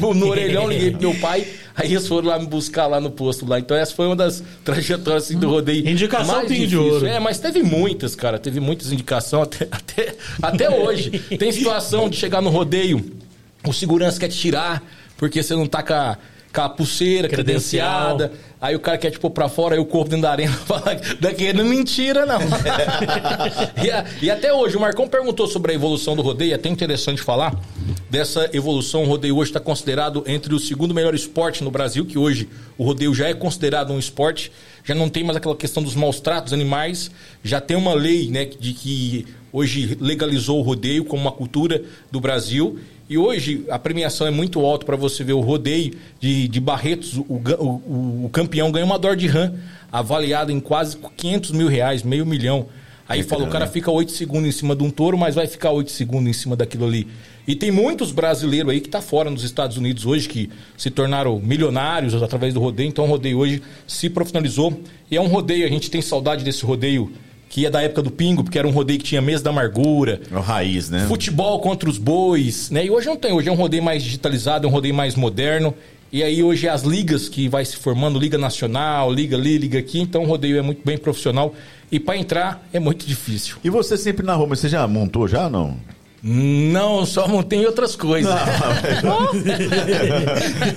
[0.00, 1.44] no, no orelhão, liguei pro meu pai,
[1.74, 3.58] aí eles foram lá me buscar lá no posto lá.
[3.58, 5.88] Então essa foi uma das trajetórias assim, do rodeio.
[5.88, 6.76] Indicação mais Pingo de.
[6.76, 7.04] Ouro.
[7.04, 8.38] É, mas teve muitas, cara.
[8.38, 11.10] Teve muitas indicações até, até, até hoje.
[11.36, 13.04] Tem situação de chegar no rodeio,
[13.66, 14.80] o segurança quer te tirar,
[15.16, 16.16] porque você não tá com a,
[16.54, 18.16] com a pulseira Credencial.
[18.18, 18.53] credenciada.
[18.60, 20.98] Aí o cara quer te pôr pra fora, aí o corpo dentro da arena fala
[21.20, 22.38] daqui não é mentira, não.
[24.22, 27.20] e, e até hoje, o Marcão perguntou sobre a evolução do rodeio, é até interessante
[27.20, 27.54] falar
[28.08, 29.04] dessa evolução.
[29.04, 32.48] O rodeio hoje está considerado entre o segundo melhor esporte no Brasil, que hoje
[32.78, 34.50] o rodeio já é considerado um esporte,
[34.84, 37.10] já não tem mais aquela questão dos maus tratos animais,
[37.42, 42.20] já tem uma lei né, de que hoje legalizou o rodeio como uma cultura do
[42.20, 42.78] Brasil.
[43.08, 47.18] E hoje a premiação é muito alta para você ver o rodeio de, de Barretos.
[47.18, 49.52] O, o- o- o campeão ganha uma Dor de Ram
[49.90, 52.66] avaliada em quase 500 mil reais, meio milhão.
[53.06, 53.72] Aí Muito falou, o cara grana.
[53.72, 56.56] fica 8 segundos em cima de um touro, mas vai ficar 8 segundos em cima
[56.56, 57.06] daquilo ali.
[57.46, 61.38] E tem muitos brasileiros aí que tá fora nos Estados Unidos hoje, que se tornaram
[61.38, 62.88] milionários através do rodeio.
[62.88, 64.80] Então o rodeio hoje se profissionalizou.
[65.10, 67.12] E é um rodeio, a gente tem saudade desse rodeio
[67.46, 70.20] que é da época do Pingo, porque era um rodeio que tinha mesa da amargura.
[70.28, 71.06] É o raiz, né?
[71.06, 72.84] Futebol contra os bois, né?
[72.84, 75.72] E hoje não tem, hoje é um rodeio mais digitalizado, é um rodeio mais moderno.
[76.14, 79.80] E aí hoje é as ligas que vai se formando, Liga Nacional, Liga ali, Liga
[79.80, 81.52] aqui, então o rodeio é muito bem profissional.
[81.90, 83.56] E para entrar é muito difícil.
[83.64, 85.76] E você sempre na Roma, você já montou já não?
[86.22, 88.32] Não, só montei outras coisas.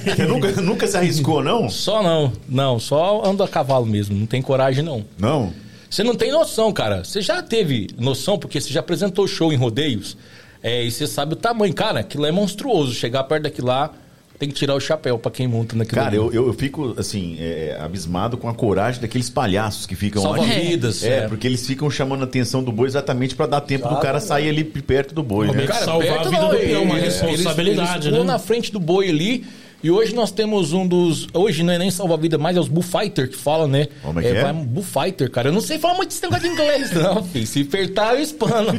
[0.04, 1.70] Você nunca, nunca se arriscou, não?
[1.70, 5.06] Só não, não, só ando a cavalo mesmo, não tem coragem não.
[5.20, 5.54] Não?
[5.88, 7.04] Você não tem noção, cara.
[7.04, 10.18] Você já teve noção, porque você já apresentou show em rodeios,
[10.64, 11.74] é, e você sabe o tamanho.
[11.76, 12.94] Cara, aquilo é monstruoso.
[12.94, 13.94] Chegar perto daquilo lá,
[14.40, 16.18] tem que tirar o chapéu pra quem monta naquilo Cara, ali.
[16.18, 20.38] eu, eu, eu fico, assim, é, abismado com a coragem daqueles palhaços que ficam lá.
[20.38, 21.28] Salva-vidas, É, é.
[21.28, 24.50] porque eles ficam chamando a atenção do boi exatamente pra dar tempo do cara sair
[24.50, 25.54] ali perto do boi, né?
[25.54, 25.84] Realmente.
[25.84, 28.24] salvar a vida do peão, uma responsabilidade, eles, eles né?
[28.26, 29.46] na frente do boi ali.
[29.84, 31.28] E hoje nós temos um dos.
[31.34, 33.88] Hoje não é nem salva-vida mais, é os Bullfighter que fala, né?
[34.02, 34.42] Como é que é?
[34.42, 35.50] vai- Bullfighter, cara.
[35.50, 37.46] Eu não sei falar muito esse negócio de inglês, não, filho.
[37.46, 38.70] Se apertar, eu espano.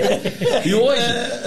[0.64, 1.02] e hoje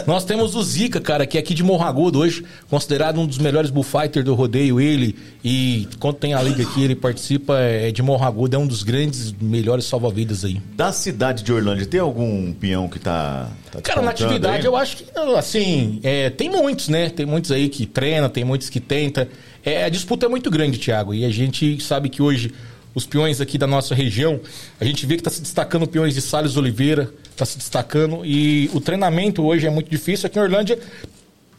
[0.05, 3.39] nós temos o Zika, cara, que é aqui de Morro Agudo, hoje considerado um dos
[3.39, 4.79] melhores Bullfighter do rodeio.
[4.79, 8.67] Ele, e quando tem a liga aqui, ele participa é de Morro Agudo, é um
[8.67, 10.61] dos grandes, melhores salva-vidas aí.
[10.75, 13.49] Da cidade de Orlândia, tem algum peão que tá.
[13.71, 14.65] tá Cara, na atividade aí?
[14.65, 15.05] eu acho que,
[15.37, 17.09] assim, é, tem muitos, né?
[17.09, 19.27] Tem muitos aí que treina, tem muitos que tenta.
[19.65, 22.53] É, a disputa é muito grande, Thiago, e a gente sabe que hoje
[22.93, 24.39] os peões aqui da nossa região,
[24.79, 28.69] a gente vê que está se destacando peões de Salles Oliveira, está se destacando, e
[28.73, 30.27] o treinamento hoje é muito difícil.
[30.27, 30.77] Aqui em Orlândia,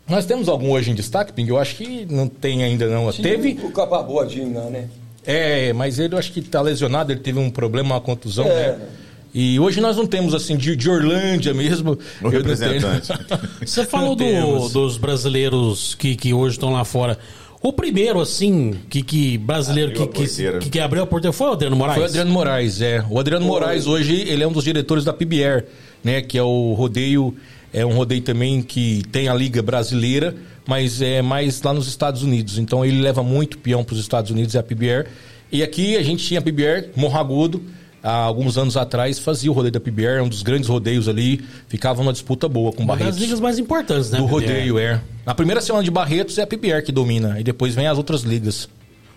[0.07, 1.49] nós temos algum hoje em destaque, Ping?
[1.49, 3.11] Eu acho que não tem ainda, não.
[3.13, 4.89] Teve, O capabodinho né?
[5.27, 8.73] é, mas ele eu acho que tá lesionado, ele teve um problema, uma contusão, É.
[8.77, 8.89] né?
[9.35, 11.99] E hoje nós não temos, assim, de, de Orlândia mesmo.
[12.23, 13.09] O representante.
[13.67, 17.19] Você falou do- dos brasileiros que, que hoje estão lá fora.
[17.61, 21.49] O primeiro, assim, que, que brasileiro Abriu que, que, que, que abriu a porteira foi
[21.49, 21.95] o Adriano Moraes?
[21.97, 23.05] Foi o Adriano Moraes, é.
[23.11, 25.65] O Adriano Moraes hoje, ele é um dos diretores da PBR,
[26.05, 26.21] né?
[26.21, 27.35] Que é o rodeio,
[27.73, 30.37] é um rodeio também que tem a Liga Brasileira,
[30.67, 32.59] mas é mais lá nos Estados Unidos.
[32.59, 35.07] Então ele leva muito peão para os Estados Unidos, é a PBR.
[35.51, 37.63] E aqui a gente tinha a PBR, Morro Agudo,
[38.05, 41.43] há alguns anos atrás, fazia o rodeio da PBR, é um dos grandes rodeios ali,
[41.67, 43.21] ficava numa disputa boa com Uma das Barretos.
[43.21, 44.19] ligas mais importantes, né?
[44.19, 44.41] Do PBR?
[44.41, 45.01] rodeio, é.
[45.25, 48.21] Na primeira semana de Barretos é a PBR que domina, e depois vem as outras
[48.21, 48.69] ligas.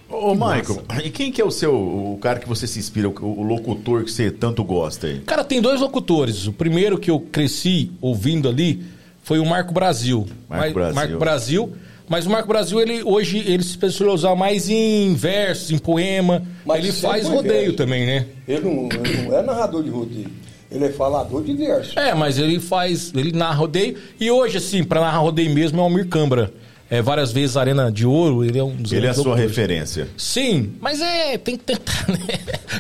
[0.10, 3.14] Ô, Michael, e quem que é o seu, o cara que você se inspira, o,
[3.22, 5.20] o locutor que você tanto gosta aí?
[5.20, 6.48] Cara, tem dois locutores.
[6.48, 8.86] O primeiro que eu cresci ouvindo ali
[9.22, 10.26] foi o Marco Brasil.
[10.48, 10.96] Marco Brasil.
[10.96, 11.74] Marco Brasil.
[12.10, 16.42] Mas o Marco Brasil, ele hoje, ele se especializou mais em versos, em poema.
[16.66, 17.76] Mas ele sempre faz rodeio verso.
[17.76, 18.26] também, né?
[18.48, 20.30] Ele não, ele não é narrador de rodeio.
[20.72, 21.98] Ele é falador de verso.
[21.98, 23.98] É, mas ele faz, ele narra rodeio.
[24.20, 26.52] E hoje, assim, pra narrar rodeio mesmo é o Almir Câmara.
[26.90, 30.08] É, várias vezes Arena de Ouro, ele é um dos Ele é a sua referência.
[30.18, 32.18] Sim, mas é, tem que tentar, né?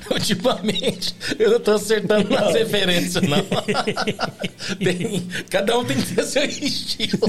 [0.09, 3.37] Ultimamente, eu não tô acertando nas referências, não.
[4.79, 7.19] Tem- cada um tem que ter seu estilo.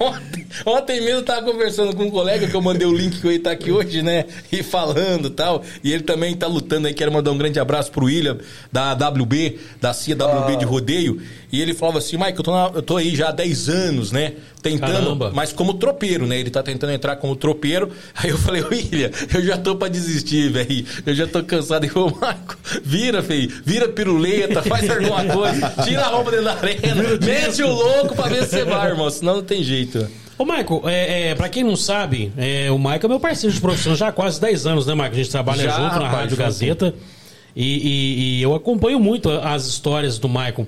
[0.00, 3.26] Ontem, ontem mesmo eu tava conversando com um colega que eu mandei o link que
[3.26, 4.24] eu ia estar aqui hoje, né?
[4.50, 5.62] E falando e tal.
[5.82, 6.94] E ele também tá lutando aí.
[6.94, 8.38] Quero mandar um grande abraço pro William,
[8.72, 11.20] da WB, da CIA WB de rodeio.
[11.52, 14.12] E ele falava assim, Mike, eu tô, na- eu tô aí já há 10 anos,
[14.12, 14.34] né?
[14.64, 15.30] Tentando, Caramba.
[15.34, 16.40] mas como tropeiro, né?
[16.40, 17.90] Ele tá tentando entrar como tropeiro.
[18.16, 20.86] Aí eu falei, William, eu já tô pra desistir, velho.
[21.04, 21.84] Eu já tô cansado.
[21.84, 23.52] Ele falou, Marco, vira, feio.
[23.64, 25.70] Vira piruleta, faz alguma coisa.
[25.84, 27.18] Tira a roupa dentro da arena.
[27.22, 29.10] Mete o louco pra ver se você vai, irmão.
[29.10, 30.08] Senão não tem jeito.
[30.38, 33.60] Ô, Michael, é, é, pra quem não sabe, é, o Michael é meu parceiro de
[33.60, 35.12] profissão já há quase 10 anos, né, Michael?
[35.12, 36.36] A gente trabalha Já, junto na rapaz, Rádio.
[36.38, 36.94] Gazeta.
[37.54, 40.66] E, e- e eu acompanho muito as histórias do Michael.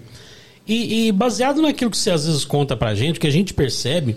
[0.66, 3.54] E, e baseado naquilo que você às vezes conta pra gente, o que a gente
[3.54, 4.16] percebe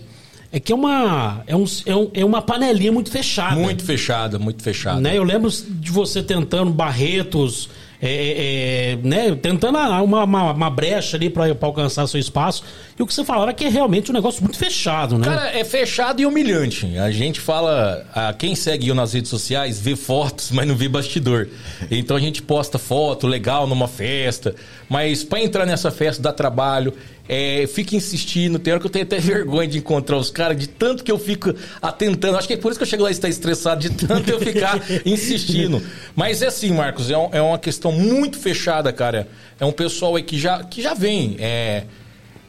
[0.52, 3.56] é que é uma, é um, é um- é uma panelinha muito fechada.
[3.56, 5.00] Muito fechada, muito fechada.
[5.00, 5.16] Né?
[5.18, 7.70] Eu lembro de você tentando Barretos,
[8.02, 9.36] é, é, é, né?
[9.36, 12.64] tentando uma, uma, uma brecha ali para alcançar seu espaço.
[12.98, 15.26] E o que você falava é que é realmente um negócio muito fechado, né?
[15.26, 16.98] Cara, é fechado e humilhante.
[16.98, 20.88] A gente fala, a quem segue eu nas redes sociais vê fotos, mas não vê
[20.88, 21.50] bastidor.
[21.92, 24.56] Então a gente posta foto legal numa festa,
[24.88, 26.94] mas pra entrar nessa festa dá trabalho.
[27.32, 30.66] É, fica insistindo, tem hora que eu tenho até vergonha de encontrar os caras, de
[30.68, 32.36] tanto que eu fico atentando.
[32.38, 34.40] Acho que é por isso que eu chego lá e está estressado, de tanto eu
[34.40, 35.80] ficar insistindo.
[36.16, 39.28] Mas é assim, Marcos, é, um- é uma questão muito fechada, cara.
[39.60, 41.36] É um pessoal aí que já, que já vem.
[41.38, 41.84] É,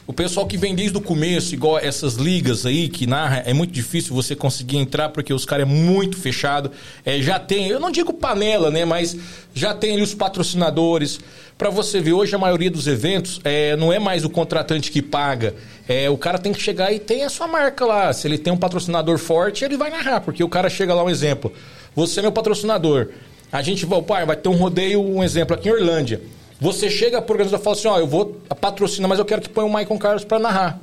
[0.07, 3.73] o pessoal que vem desde o começo, igual essas ligas aí que narra, é muito
[3.73, 6.71] difícil você conseguir entrar porque os caras é muito fechado.
[7.05, 9.15] É, já tem, eu não digo panela, né, mas
[9.55, 11.21] já tem ali os patrocinadores.
[11.61, 15.03] Pra você ver, hoje a maioria dos eventos é, não é mais o contratante que
[15.03, 15.55] paga.
[15.87, 18.11] É, o cara tem que chegar e tem a sua marca lá.
[18.15, 21.11] Se ele tem um patrocinador forte, ele vai narrar, porque o cara chega lá, um
[21.11, 21.53] exemplo.
[21.95, 23.09] Você é meu patrocinador.
[23.53, 26.23] A gente vai, pai, vai ter um rodeio, um exemplo, aqui em Orlândia.
[26.59, 29.51] Você chega pro organizador e fala assim, ó, eu vou patrocinar, mas eu quero que
[29.51, 30.81] ponha o Michael Carlos pra narrar.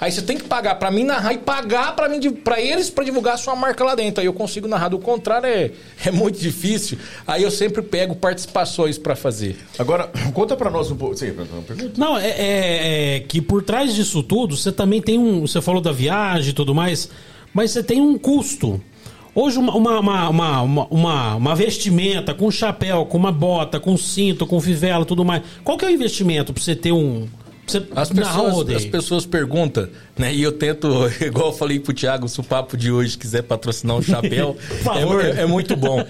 [0.00, 3.04] Aí você tem que pagar pra mim narrar e pagar pra mim para eles pra
[3.04, 4.20] divulgar a sua marca lá dentro.
[4.20, 4.88] Aí eu consigo narrar.
[4.88, 5.70] Do contrário, é,
[6.06, 6.96] é muito difícil.
[7.26, 9.56] Aí eu sempre pego participações pra fazer.
[9.78, 11.16] Agora, conta pra nós um pouco.
[11.18, 11.92] Pergunta.
[11.98, 15.42] Não, é, é- é que por trás disso tudo, você também tem um.
[15.42, 17.10] Você falou da viagem e tudo mais,
[17.52, 18.80] mas você tem um custo.
[19.34, 23.96] Hoje, uma, uma, uma, uma, uma- uma, uma vestimenta com chapéu, com uma bota, com
[23.96, 25.42] cinto, com fivela tudo mais.
[25.62, 27.28] Qual que é o investimento pra você ter um.
[27.70, 29.88] Você As pessoas, as pessoas perguntam,
[30.18, 30.34] né?
[30.34, 30.88] E eu tento,
[31.20, 35.24] igual eu falei pro Thiago, se o papo de hoje quiser patrocinar um chapéu, favor.
[35.24, 36.04] é, é muito bom.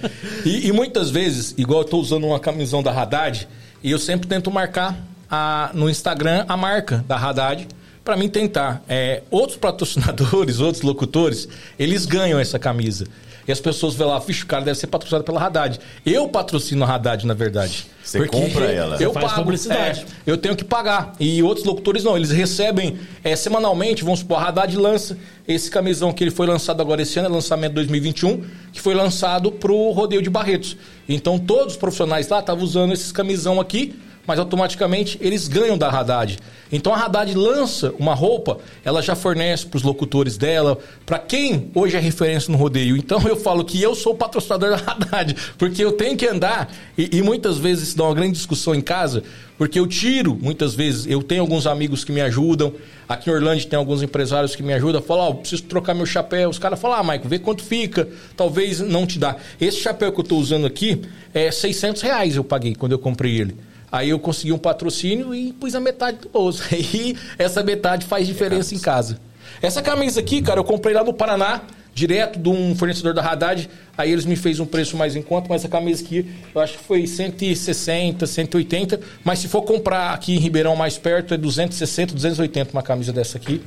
[0.45, 3.47] E, e muitas vezes, igual eu tô usando uma camisão da Haddad,
[3.83, 4.99] e eu sempre tento marcar
[5.31, 7.67] a- no Instagram a marca da Haddad
[8.05, 8.83] para mim tentar.
[8.89, 13.07] É, outros patrocinadores, outros locutores, eles ganham essa camisa.
[13.51, 15.81] E as pessoas vão lá, vixe, o cara deve ser patrocinado pela Haddad.
[16.07, 17.85] Eu patrocino a Haddad, na verdade.
[18.01, 18.95] Você compra ela.
[19.01, 20.07] Eu Você faz pago, publicidade.
[20.25, 21.15] é, eu tenho que pagar.
[21.19, 25.19] E outros locutores não, eles recebem é, semanalmente, vamos supor, a Haddad lança
[25.49, 29.51] esse camisão que ele foi lançado agora esse ano, é lançamento 2021, que foi lançado
[29.51, 30.77] pro Rodeio de Barretos.
[31.09, 33.97] Então todos os profissionais lá estavam usando esses camisão aqui,
[34.31, 36.39] mas automaticamente eles ganham da Haddad.
[36.71, 41.69] Então a Haddad lança uma roupa, ela já fornece para os locutores dela, para quem
[41.75, 42.97] hoje é referência no rodeio.
[42.97, 46.73] Então eu falo que eu sou o patrocinador da Haddad, porque eu tenho que andar,
[46.97, 49.25] e, e muitas vezes isso dá uma grande discussão em casa,
[49.59, 52.73] porque eu tiro, muitas vezes, eu tenho alguns amigos que me ajudam,
[53.09, 56.49] aqui em Orlândia tem alguns empresários que me ajudam, falam, ó, preciso trocar meu chapéu.
[56.49, 59.37] Os caras falam, ah, Maico, vê quanto fica, talvez não te dá.
[59.61, 61.03] Esse chapéu que eu estou usando aqui
[61.35, 63.55] é 600 reais eu paguei quando eu comprei ele.
[63.91, 66.63] Aí eu consegui um patrocínio e pus a metade do bolso.
[66.73, 69.19] Aí essa metade faz diferença em casa.
[69.61, 71.63] Essa camisa aqui, cara, eu comprei lá no Paraná,
[71.93, 73.69] direto de um fornecedor da Haddad.
[73.99, 76.79] Aí eles me fez um preço mais em conta, mas essa camisa aqui eu acho
[76.79, 79.01] que foi 160, 180.
[79.25, 83.37] Mas se for comprar aqui em Ribeirão mais perto, é 260, 280 uma camisa dessa
[83.39, 83.61] aqui.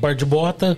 [0.00, 0.76] Par de bota.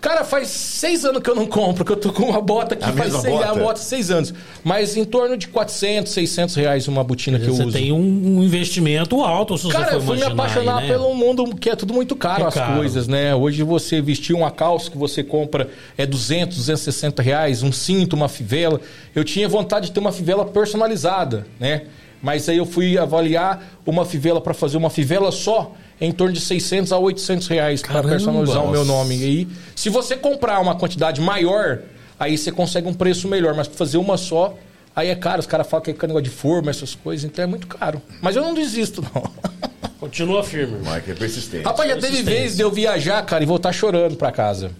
[0.00, 2.84] Cara, faz seis anos que eu não compro, que eu tô com uma bota que
[2.84, 3.50] A faz seis, bota?
[3.50, 4.32] a bota seis anos.
[4.64, 7.72] Mas em torno de 400, 600 reais uma botina que eu você uso.
[7.76, 7.98] tem um,
[8.38, 10.92] um investimento alto, se Cara, você eu fui me apaixonar aí, né?
[10.94, 12.76] pelo mundo que é tudo muito caro É as caro.
[12.76, 13.34] coisas, né?
[13.34, 15.68] Hoje você vestir uma calça que você compra
[15.98, 18.80] é 200, 260 reais, um cinto, uma fivela.
[19.14, 21.82] Eu tinha vontade de ter uma fivela personalizada, né?
[22.22, 26.40] Mas aí eu fui avaliar uma fivela para fazer uma fivela só em torno de
[26.40, 29.16] 600 a 800 reais para personalizar o meu nome.
[29.18, 31.80] E aí, se você comprar uma quantidade maior,
[32.18, 33.54] aí você consegue um preço melhor.
[33.54, 34.56] Mas pra fazer uma só,
[34.96, 35.40] aí é caro.
[35.40, 38.00] Os caras falam que é negócio de forma, essas coisas, então é muito caro.
[38.22, 39.22] Mas eu não desisto, não.
[40.00, 40.76] Continua firme.
[40.76, 40.94] irmão.
[40.94, 41.64] Mike é persistente.
[41.64, 42.40] Rapaz, já teve Persistência.
[42.40, 44.70] vez de eu viajar, cara, e voltar chorando pra casa.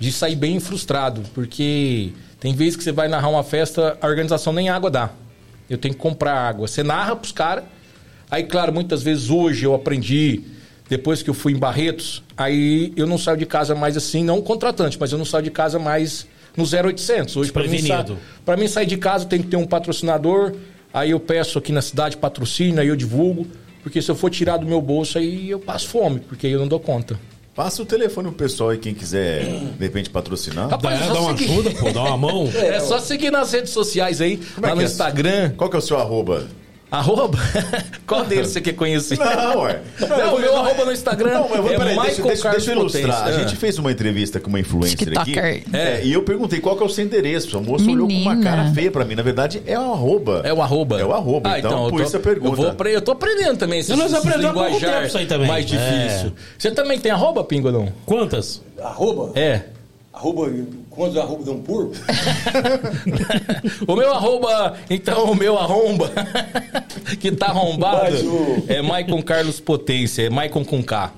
[0.00, 1.22] De sair bem frustrado.
[1.32, 5.10] Porque tem vezes que você vai narrar uma festa, a organização nem água dá.
[5.70, 6.66] Eu tenho que comprar água.
[6.66, 7.64] Você narra pros caras.
[8.30, 10.42] Aí, claro, muitas vezes hoje eu aprendi,
[10.88, 14.40] depois que eu fui em Barretos, aí eu não saio de casa mais assim, não
[14.40, 16.26] contratante, mas eu não saio de casa mais
[16.56, 17.36] no 0800.
[17.36, 17.80] Hoje, pra mim,
[18.44, 20.54] pra mim sair de casa, tem que ter um patrocinador.
[20.92, 23.46] Aí eu peço aqui na cidade patrocínio, aí eu divulgo.
[23.82, 26.58] Porque se eu for tirar do meu bolso, aí eu passo fome, porque aí eu
[26.58, 27.18] não dou conta.
[27.54, 30.68] Passa o telefone pro pessoal aí, quem quiser, de repente, patrocinar.
[30.68, 31.50] Rapaz, Dá, é dá uma seguir.
[31.52, 32.48] ajuda, pô, dá uma mão.
[32.54, 34.84] É só seguir nas redes sociais aí, é lá no é?
[34.84, 35.52] Instagram.
[35.56, 36.46] Qual que é o seu arroba?
[36.90, 37.36] Arroba?
[38.06, 39.18] Qual deles você quer conhecer?
[39.18, 39.80] Não, ué.
[40.00, 42.42] Não, o meu arroba no Instagram Não, mas eu vou- é peraí, Michael deixa, deixa,
[42.44, 43.18] Carlos deixa eu ilustrar.
[43.18, 43.36] Potência.
[43.36, 45.32] A gente fez uma entrevista com uma influencer aqui.
[45.32, 45.64] TikToker.
[45.74, 47.58] É, e eu perguntei qual que é o seu endereço.
[47.58, 48.50] A moça olhou com uma Menina.
[48.50, 49.14] cara feia pra mim.
[49.14, 50.40] Na verdade, é o arroba.
[50.44, 50.98] É o arroba.
[50.98, 52.48] É o arroba, Ah, então, eu por tô- isso a pergunta.
[52.52, 55.06] Eu, vou apre- eu tô aprendendo também esses, Não, esses aprendemos há pouco linguajar tempo
[55.08, 55.46] isso aí também.
[55.48, 56.32] mais difícil.
[56.58, 57.92] Você também tem arroba, Pingo, ou não?
[58.06, 58.62] Quantas?
[58.82, 59.38] Arroba?
[59.38, 59.60] É.
[60.12, 60.50] Arroba,
[60.98, 61.92] quantos arroba de um porco?
[63.86, 66.10] o meu arroba, então o meu arromba,
[67.20, 71.12] que tá arrombado, Mas o- é Maicon Carlos Potência, é Maicon com K.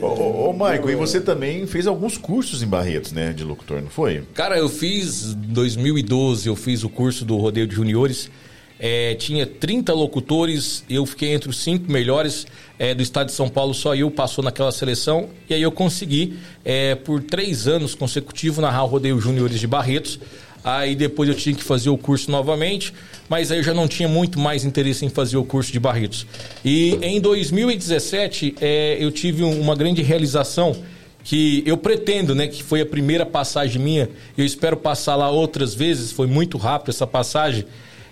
[0.00, 3.80] Ô, ô, ô Maicon, e você também fez alguns cursos em Barretos, né, de locutor,
[3.82, 4.22] não foi?
[4.34, 8.30] Cara, eu fiz, em 2012, eu fiz o curso do Rodeio de Juniores.
[8.78, 12.46] É, tinha 30 locutores, eu fiquei entre os cinco melhores
[12.78, 15.30] é, do estado de São Paulo, só eu passou naquela seleção.
[15.48, 16.34] E aí eu consegui,
[16.64, 20.18] é, por três anos consecutivos, narrar o Rodeio Juniores de Barretos.
[20.62, 22.92] Aí depois eu tinha que fazer o curso novamente,
[23.28, 26.26] mas aí eu já não tinha muito mais interesse em fazer o curso de Barretos.
[26.64, 30.76] E em 2017 é, eu tive um- uma grande realização
[31.22, 34.08] que eu pretendo, né, que foi a primeira passagem minha.
[34.36, 37.64] Eu espero passar lá outras vezes, foi muito rápido essa passagem.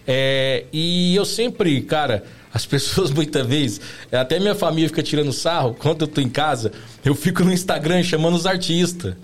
[0.06, 3.81] É, e eu sempre, cara, as pessoas muitas vezes,
[4.12, 6.72] até minha família fica tirando sarro, quando eu tô em casa,
[7.05, 9.14] eu fico no Instagram chamando os artistas.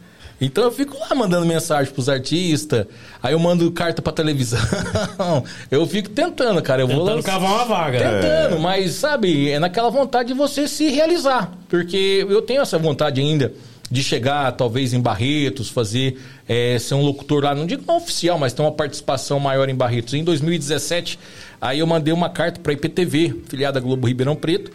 [0.43, 2.87] Então eu fico lá mandando mensagem pros artistas,
[3.23, 4.59] aí eu mando carta pra televisão.
[5.71, 6.81] eu fico tentando, cara.
[6.81, 7.99] Eu vou Tentando lançar- cavar uma vaga.
[7.99, 11.53] Tentando, mas sabe, é naquela vontade de você se realizar.
[11.69, 13.53] Porque eu tenho essa vontade ainda
[13.91, 16.19] de chegar, talvez, em Barretos, fazer,
[16.49, 19.75] é, ser um locutor lá, não digo não oficial, mas ter uma participação maior em
[19.75, 20.15] Barretos.
[20.15, 21.19] Em 2017,
[21.61, 24.71] aí eu mandei uma carta pra IPTV, filiada Globo Ribeirão Preto.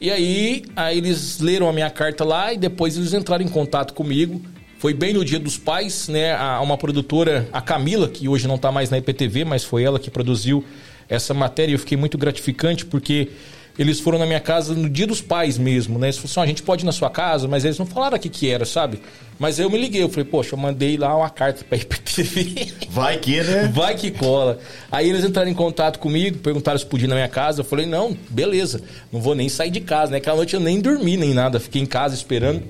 [0.00, 3.94] E aí, aí eles leram a minha carta lá e depois eles entraram em contato
[3.94, 4.42] comigo.
[4.76, 6.34] Foi bem no dia dos pais, né?
[6.34, 10.00] A, uma produtora, a Camila, que hoje não está mais na IPTV, mas foi ela
[10.00, 10.64] que produziu
[11.08, 11.70] essa matéria.
[11.70, 13.30] E eu fiquei muito gratificante porque
[13.78, 16.06] eles foram na minha casa no dia dos pais mesmo, né?
[16.08, 18.16] Eles falaram assim, "Ó, a gente pode ir na sua casa, mas eles não falaram
[18.16, 19.00] o que era, sabe?
[19.38, 22.72] Mas eu me liguei, eu falei, poxa, eu mandei lá uma carta pra IPTV.
[22.90, 23.70] Vai que, né?
[23.74, 24.58] Vai que cola.
[24.90, 27.62] Aí eles entraram em contato comigo, perguntaram se podia ir na minha casa.
[27.62, 30.18] Eu falei, não, beleza, não vou nem sair de casa, né?
[30.18, 32.62] Aquela noite eu nem dormi nem nada, fiquei em casa esperando.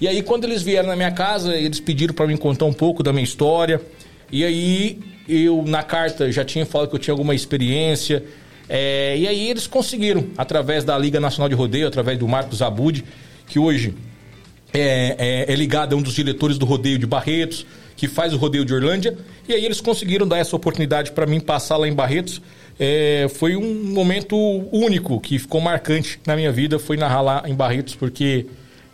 [0.00, 3.02] E aí, quando eles vieram na minha casa, eles pediram para mim contar um pouco
[3.02, 3.80] da minha história.
[4.30, 4.98] E aí,
[5.28, 8.24] eu, na carta, já tinha falado que eu tinha alguma experiência.
[8.68, 13.04] É, e aí, eles conseguiram, através da Liga Nacional de Rodeio, através do Marcos Abud,
[13.46, 13.94] que hoje
[14.72, 17.64] é, é, é ligado a um dos diretores do rodeio de Barretos,
[17.96, 19.16] que faz o rodeio de Orlândia.
[19.48, 22.42] E aí eles conseguiram dar essa oportunidade para mim passar lá em Barretos.
[22.78, 24.36] É, foi um momento
[24.72, 28.46] único que ficou marcante na minha vida, foi narrar lá em Barretos, porque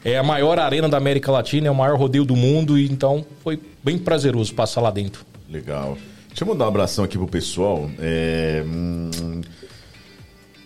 [0.04, 3.24] é a maior arena da América Latina, é o maior rodeio do mundo, e então
[3.42, 5.24] foi bem prazeroso passar lá dentro.
[5.48, 5.96] Legal.
[6.30, 7.90] Deixa eu mandar um abração aqui pro pessoal.
[7.98, 9.10] É, hum,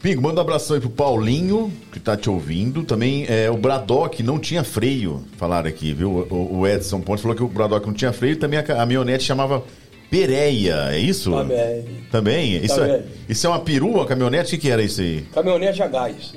[0.00, 2.84] Pingo, manda um abração aí pro Paulinho, que tá te ouvindo.
[2.84, 6.26] Também é, o Bradock não tinha freio, falaram aqui, viu?
[6.30, 8.36] O, o Edson Ponte falou que o Bradock não tinha freio.
[8.36, 9.64] Também a, a caminhonete chamava
[10.10, 11.30] Pereia, é isso?
[11.32, 11.84] Também.
[12.12, 12.56] Também?
[12.64, 13.04] Isso, É, Também.
[13.28, 14.48] isso é uma perua, caminhonete?
[14.48, 15.22] O que, que era isso aí?
[15.34, 16.34] Caminhonete a gás.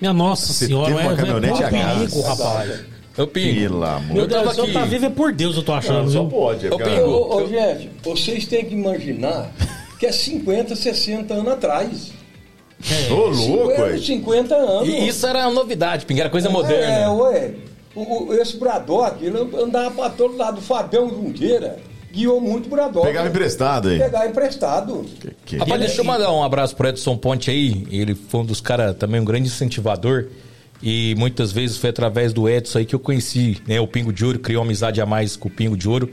[0.00, 1.98] Minha nossa Você senhora, teve uma é, caminhonete é a gás?
[1.98, 2.80] perigo, rapaz.
[3.16, 3.60] Eu pingo.
[3.60, 4.72] Pelo amor Eu Meu tava Deus, aqui.
[4.72, 6.66] tá vivo é por Deus, eu tô achando, Não, só pode.
[6.66, 7.10] É Pingo.
[7.10, 9.50] Ô, ô, gente, vocês têm que imaginar
[9.98, 12.12] que é 50, 60 anos atrás.
[13.10, 13.98] Ô, louco, 50, ué.
[13.98, 14.88] 50 anos.
[14.88, 16.92] E isso era novidade, Pingo, era coisa moderna.
[16.94, 17.50] É, ué.
[17.94, 20.58] O, o- esse Bradock, ele andava pra todo lado.
[20.58, 21.78] O Fabião Junqueira
[22.12, 23.06] guiou muito Bradock.
[23.06, 23.98] Pegava emprestado aí.
[23.98, 25.06] Pegar emprestado.
[25.18, 27.86] Que- que- Rapaz, deixa eu mandar um abraço pro Edson Ponte aí.
[27.90, 30.26] Ele foi um dos caras também, um grande incentivador.
[30.82, 33.80] E muitas vezes foi através do Edson aí que eu conheci, né?
[33.80, 36.10] O Pingo de Ouro, criou amizade a mais com o Pingo de Ouro.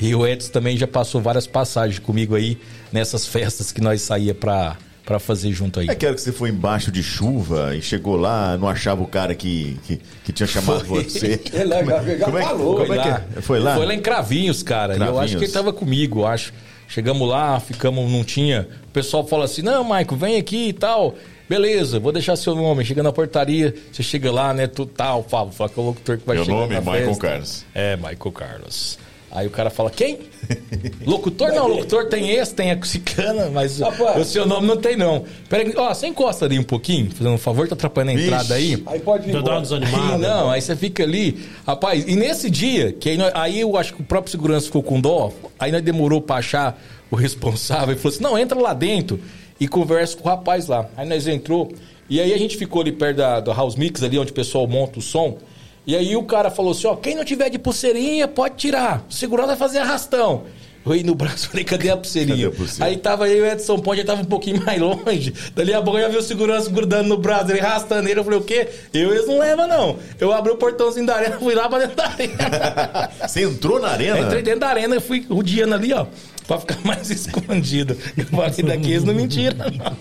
[0.00, 2.58] E o Edson também já passou várias passagens comigo aí
[2.92, 5.88] nessas festas que nós saía pra, pra fazer junto aí.
[5.88, 9.06] É que era que você foi embaixo de chuva e chegou lá, não achava o
[9.06, 11.04] cara que, que, que tinha chamado Foi.
[11.04, 11.40] você.
[11.52, 12.76] Ele já- já como é, que- falou.
[12.76, 13.24] como é que lá.
[13.36, 13.40] é?
[13.42, 13.74] Foi lá?
[13.76, 14.94] Foi lá em Cravinhos, cara.
[14.94, 15.24] E Eu Cravinhos.
[15.24, 16.52] acho que ele tava comigo, eu acho.
[16.88, 18.68] Chegamos lá, ficamos, não tinha.
[18.84, 21.14] O pessoal fala assim: não, Maico, vem aqui e tal.
[21.48, 22.84] Beleza, vou deixar seu nome.
[22.84, 24.66] Chega na portaria, você chega lá, né?
[24.66, 26.56] Tu tal, fala, fala que é o locutor que vai Meu chegar.
[26.56, 27.26] nome na é Michael festa.
[27.28, 27.64] Carlos.
[27.74, 28.98] É, Michael Carlos.
[29.30, 30.20] Aí o cara fala, quem?
[31.04, 34.20] Locutor não, locutor tem esse, tem a cicana, mas Rapaz.
[34.22, 35.24] o seu nome não tem não.
[35.48, 38.28] Pera aí, ó, você encosta ali um pouquinho, fazendo um favor, tá atrapalhando a Vixe.
[38.28, 38.82] entrada aí.
[38.86, 39.60] Aí pode vir embora.
[39.60, 40.16] desanimada.
[40.26, 41.38] Não, aí você fica ali.
[41.66, 44.82] Rapaz, e nesse dia, que aí, nós- aí eu acho que o próprio segurança ficou
[44.82, 48.72] com dó, aí nós demorou pra achar o responsável e falou assim: não, entra lá
[48.72, 49.20] dentro
[49.58, 50.88] e conversa com o rapaz lá.
[50.96, 51.72] Aí nós entrou,
[52.08, 54.66] e aí a gente ficou ali perto da, do House Mix, ali onde o pessoal
[54.66, 55.38] monta o som.
[55.86, 59.04] E aí o cara falou assim: ó, quem não tiver de pulseirinha, pode tirar.
[59.08, 60.44] O segurança vai fazer arrastão.
[60.84, 62.44] Eu ia no braço, falei, cadê a pulseirinha?
[62.44, 62.90] Cadê a pulseira?
[62.90, 65.34] Aí tava eu e o Edson Ponte, já tava um pouquinho mais longe.
[65.54, 68.20] Dali a pouco eu já vi o segurança grudando no braço, ele arrastando ele.
[68.20, 68.68] Eu falei, o quê?
[68.94, 69.96] Eu eles não levam, não.
[70.20, 73.10] Eu abri o portãozinho da arena, fui lá pra dentro da arena.
[73.26, 74.20] Você entrou na arena?
[74.20, 76.06] Entrei dentro da arena e fui rodeando ali, ó.
[76.46, 77.96] Pra ficar mais escondido.
[78.16, 79.96] Eu falei, daqui eles não mentiram, não.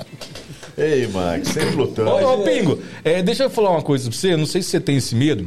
[0.78, 2.08] Ei, Max, sempre lutando.
[2.10, 4.34] Ô, ô, Pingo, é, deixa eu falar uma coisa pra você.
[4.34, 5.46] Não sei se você tem esse medo,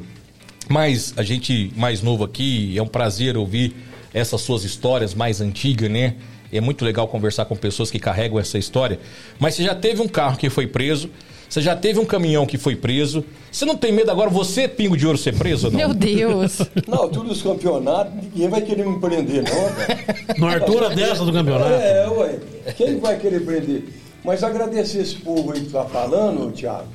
[0.70, 3.76] mas a gente mais novo aqui, é um prazer ouvir
[4.14, 6.16] essas suas histórias mais antigas, né?
[6.52, 9.00] É muito legal conversar com pessoas que carregam essa história.
[9.40, 11.10] Mas você já teve um carro que foi preso,
[11.54, 13.24] você já teve um caminhão que foi preso.
[13.52, 15.78] Você não tem medo agora, você, Pingo de Ouro, ser preso ou não?
[15.78, 16.58] Meu Deus.
[16.88, 20.36] Na altura dos campeonatos, ninguém vai querer me prender, não, cara.
[20.36, 21.72] Na altura dessa do campeonato.
[21.72, 22.40] É, ué.
[22.76, 23.84] Quem vai querer prender?
[24.24, 26.88] Mas agradecer esse povo aí que tá falando, Thiago.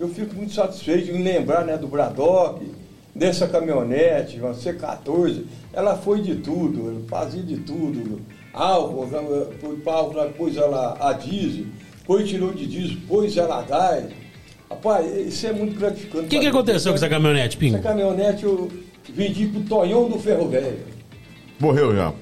[0.00, 2.64] Eu fico muito satisfeito em lembrar né, do Bradock,
[3.14, 5.42] dessa caminhonete, uma C14.
[5.70, 8.22] Ela foi de tudo, fazia de tudo.
[8.54, 9.06] Álcool,
[9.60, 11.66] foi para álcool, pôs ela a diesel,
[12.08, 14.04] a gás.
[14.70, 16.26] Rapaz, isso é muito gratificante.
[16.26, 17.82] O que, que aconteceu com essa caminhonete, Essa Pingo?
[17.82, 18.70] caminhonete eu
[19.14, 20.78] vendi pro Tonhão do Ferro Velho.
[21.58, 22.12] Morreu já.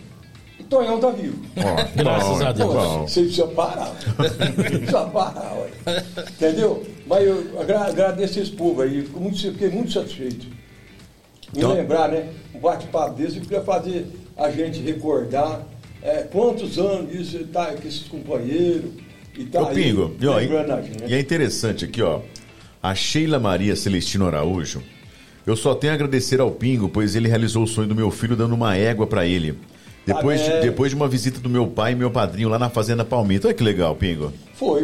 [0.60, 1.38] O Tonhão tá vivo.
[1.56, 2.72] Ó, Graças a Deus.
[2.74, 3.00] Pô.
[3.02, 3.94] Você precisa parar.
[4.16, 6.04] Você precisa parar, ué.
[6.30, 6.84] Entendeu?
[7.06, 9.02] Mas eu agra- agradeço esse povo aí.
[9.02, 10.46] Fico muito, fiquei muito satisfeito.
[10.46, 12.28] Me Então- lembrar, né?
[12.54, 14.06] Um bate-papo desse para fazer
[14.36, 15.66] a gente recordar
[16.02, 18.90] é, quantos anos isso tá com esses companheiros.
[19.38, 21.04] E tá aí Pingo, e, ó, e, a gente.
[21.10, 22.20] e é interessante aqui, ó.
[22.82, 24.82] A Sheila Maria Celestino Araújo.
[25.46, 28.34] Eu só tenho a agradecer ao Pingo, pois ele realizou o sonho do meu filho
[28.36, 29.58] dando uma égua pra ele.
[30.04, 30.60] Depois, Ah, de, é.
[30.60, 33.46] depois de uma visita do meu pai e meu padrinho lá na Fazenda Palmito.
[33.46, 34.32] Olha que legal, Pingo.
[34.54, 34.82] Foi.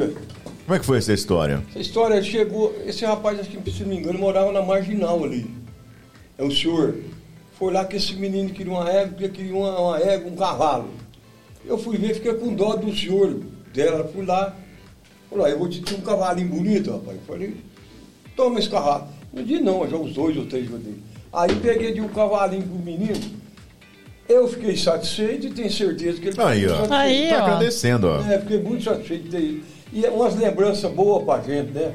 [0.65, 1.63] Como é que foi essa história?
[1.71, 2.75] Essa história chegou.
[2.87, 5.49] Esse rapaz, acho que se não me engano, morava na marginal ali.
[6.39, 6.97] É o senhor.
[7.59, 10.91] Foi lá que esse menino queria uma égua, queria uma, uma égua, um cavalo.
[11.65, 13.41] Eu fui ver, fiquei com dó do senhor
[13.73, 14.09] dela.
[14.13, 14.55] Fui lá.
[15.31, 17.17] Falei, "Ó, eu vou te ter um cavalinho bonito, rapaz.
[17.17, 17.57] Eu falei,
[18.37, 19.09] toma esse cavalo.
[19.33, 20.95] Não disse não, já os dois ou três eu dei.
[21.33, 23.19] Aí peguei de um cavalinho pro menino.
[24.29, 26.87] Eu fiquei satisfeito e tenho certeza que ele Aí, ó.
[26.91, 27.47] Aí, Tá ó.
[27.47, 28.21] agradecendo, ó.
[28.21, 29.63] É, fiquei muito satisfeito de ter ido.
[29.93, 31.93] E é umas lembranças boas pra gente, né?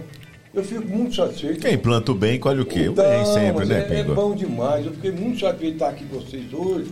[0.53, 1.59] Eu fico muito satisfeito.
[1.61, 2.87] Quem planta o bem, colhe o quê?
[2.89, 4.85] O Então, bem sempre, mas né, é, é bom demais.
[4.85, 6.91] Eu fiquei muito satisfeito de estar aqui com vocês hoje,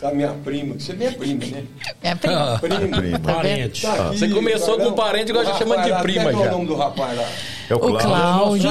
[0.00, 1.64] com a minha prima, que você é minha prima, né?
[2.02, 2.58] É a prima.
[2.60, 2.96] Prima.
[2.98, 3.18] Prima.
[3.18, 3.82] Parente.
[3.82, 6.40] Tá aqui, Você começou tá com parente, agora O já chama de prima é que
[6.40, 6.48] é já.
[6.48, 7.28] o nome do rapaz lá?
[7.68, 8.00] É o O Cláudio.
[8.08, 8.70] Cláudio.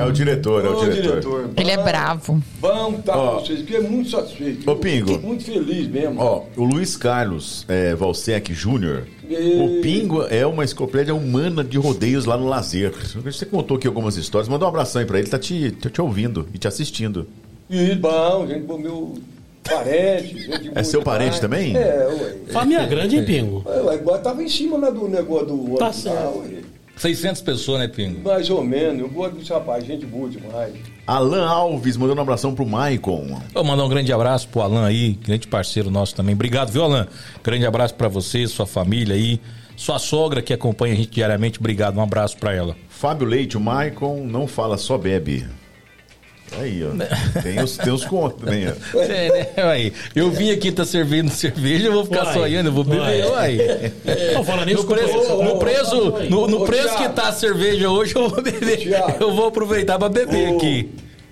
[0.00, 1.50] É o diretor, é o Ô, diretor.
[1.56, 2.42] Ele é bravo.
[2.60, 3.30] Bom estar Ó.
[3.36, 4.70] com vocês, fiquei muito satisfeito.
[4.70, 5.08] Ô, Pingo.
[5.14, 6.20] Fiquei muito feliz mesmo.
[6.20, 9.06] Ó, o Luiz Carlos é, Valsec Júnior.
[9.28, 12.92] E- O Pingo é uma enciclopédia humana de rodeios lá no lazer.
[13.24, 14.48] Você contou aqui algumas histórias.
[14.48, 17.26] Manda um abração aí pra ele, tá te, tá te ouvindo e te assistindo.
[17.68, 19.14] E bom, gente, bom, meu
[19.68, 20.38] parente.
[20.38, 21.76] Gente boa seu parente também?
[21.76, 22.34] É, ué.
[22.52, 23.64] Família grande, hein, Pingo?
[23.66, 26.38] Ué, Agora tava em cima né, do negócio do Tá hospital, certo.
[26.54, 26.58] ué.
[26.96, 28.20] 600 pessoas, né, Pingo?
[28.28, 29.00] Mais ou menos.
[29.00, 30.74] Eu gosto desse rapaz, gente boa demais.
[31.06, 33.40] Alan Alves mandando um abração pro Maicon.
[33.54, 36.34] Vou mandar um grande abraço pro Alan aí, grande parceiro nosso também.
[36.34, 37.06] Obrigado, viu, Alan?
[37.42, 39.40] Grande abraço pra você, sua família aí.
[39.76, 41.96] Sua sogra que acompanha a gente diariamente, obrigado.
[41.98, 42.74] Um abraço pra ela.
[42.88, 45.46] Fábio Leite, o Maicon não fala, só bebe.
[46.58, 47.40] Aí, ó.
[47.42, 48.98] Tem os, tem os contos também, ó.
[49.00, 49.62] É, né?
[49.70, 53.26] Aí, eu vim aqui tá servindo cerveja, eu vou ficar Uai, sonhando, eu vou beber,
[53.26, 53.58] uai.
[53.58, 53.92] uai.
[54.34, 57.28] Tô falando nisso, No preço, ô, no preço, ô, no, no ô, preço que tá
[57.28, 58.88] a cerveja hoje, eu vou beber.
[59.20, 60.56] Eu vou aproveitar pra beber Ô.
[60.56, 60.90] aqui.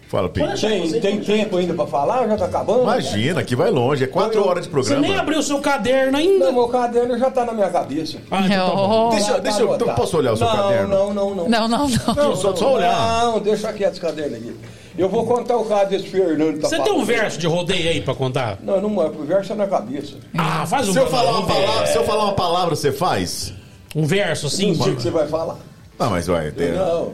[0.09, 0.52] Fala, Pingo.
[0.56, 2.28] Tem, tem tempo ainda pra falar?
[2.28, 2.82] Já tá acabando?
[2.82, 4.05] Imagina, que vai longe.
[4.05, 5.01] É quatro horas de Você programa.
[5.01, 6.44] nem abriu seu caderno ainda.
[6.47, 8.18] Não, meu caderno já tá na minha cabeça.
[8.30, 9.10] Ah, então tá bom.
[9.10, 9.74] Deixa, Tá deixa eu.
[9.74, 10.88] Então, posso olhar o seu não, caderno?
[10.88, 11.48] Não, não, não.
[11.48, 12.14] Não, não, não.
[12.14, 13.24] Não, só, só olhar.
[13.24, 14.55] Não, deixa quieto esse caderno aqui.
[14.98, 18.01] Eu vou contar o caso desse Fernando tá Você tem um verso de rodeio aí
[18.01, 18.59] pra contar?
[18.62, 20.16] Não, não é, o verso é na cabeça.
[20.36, 21.62] Ah, faz um Se eu falar uma um verso.
[21.62, 23.52] palavra, se eu falar uma palavra, você faz?
[23.94, 24.74] Um verso assim.
[24.74, 25.59] Não sei o que você vai falar.
[25.98, 26.51] Ah, mas vai.
[26.51, 26.73] Tem...
[26.73, 27.12] Não,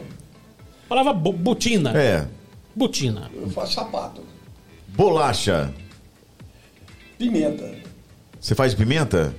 [0.89, 1.91] Palavra butina.
[1.97, 2.27] É.
[2.75, 3.31] Butina.
[3.35, 4.23] eu faço sapato.
[4.89, 5.73] Bolacha.
[7.19, 7.71] Pimenta.
[8.41, 9.35] Você faz pimenta?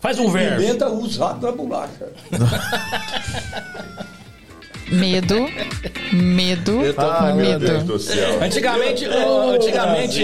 [0.00, 0.64] Faz um verso.
[0.64, 2.12] Pimenta usada na bolacha.
[4.90, 5.48] Medo.
[6.12, 6.72] Medo.
[6.72, 7.66] Meu medo.
[7.66, 8.42] Deus do céu.
[8.42, 10.22] Antigamente, ô, antigamente,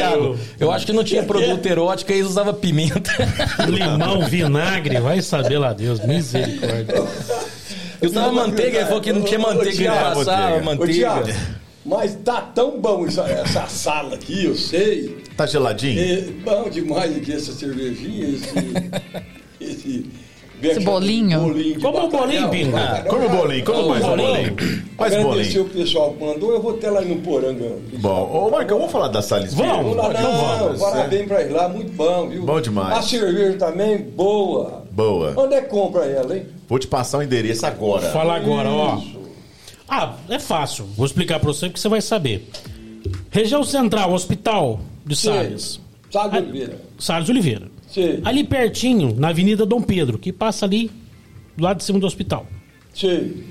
[0.59, 3.11] eu acho que não tinha produto erótico, eles usavam pimenta.
[3.69, 6.01] Limão, vinagre, vai saber lá Deus.
[6.01, 7.05] Misericórdia.
[8.01, 11.25] Eu usava manteiga, ele falou que não tinha manteiga, ele passava manteiga.
[11.85, 15.25] Mas tá tão bom essa, essa sala aqui, eu sei.
[15.37, 16.01] Tá geladinho?
[16.01, 18.53] É bom demais aqui essa cervejinha, esse,
[19.61, 20.11] esse
[20.63, 21.41] Esse bolinho?
[21.41, 22.77] bolinho Como o bolinho, Pingo?
[22.77, 24.57] Ah, Come o bolinho, come mais um bolinho.
[24.97, 25.63] Faz Agradecer bolinho.
[25.63, 27.73] o pessoal que mandou, eu vou até lá no Poranga.
[27.99, 29.77] Bom, ô Marcão, vamos falar da Salles Vamos.
[29.77, 30.81] Vamos lá, não, vamos.
[30.81, 32.43] parabéns pra ele lá, muito bom, viu?
[32.45, 32.99] Bom demais.
[32.99, 34.85] A cerveja também, boa.
[34.91, 35.35] Boa.
[35.37, 36.47] Onde é que compra ela, hein?
[36.69, 38.11] Vou te passar o endereço agora.
[38.11, 39.01] Fala agora, ó.
[39.89, 40.85] Ah, é fácil.
[40.97, 42.49] Vou explicar pra você que você vai saber.
[43.31, 45.81] Região Central, Hospital de Salles.
[46.13, 46.81] Sabe, Ah, Oliveira?
[46.99, 47.69] Salles Oliveira.
[47.91, 50.91] Sim, Ali pertinho, na Avenida Dom Pedro, que passa ali
[51.57, 52.47] do lado de cima do hospital.
[52.95, 53.45] sim.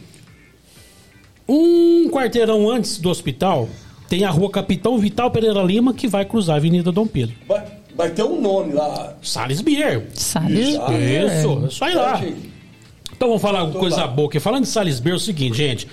[1.47, 3.67] Um quarteirão antes do hospital,
[4.07, 7.35] tem a rua Capitão Vital Pereira Lima, que vai cruzar a Avenida Dom Pedro.
[7.47, 9.15] Vai, vai ter um nome lá.
[9.21, 10.07] Salles Beer.
[10.13, 10.53] Sabe?
[10.53, 10.79] Isso.
[10.79, 12.21] Isso, é só ir lá.
[13.11, 14.07] Então vamos falar uma Tô coisa lá.
[14.07, 14.39] boa aqui.
[14.39, 15.87] Falando de Salisbury, é o seguinte, gente.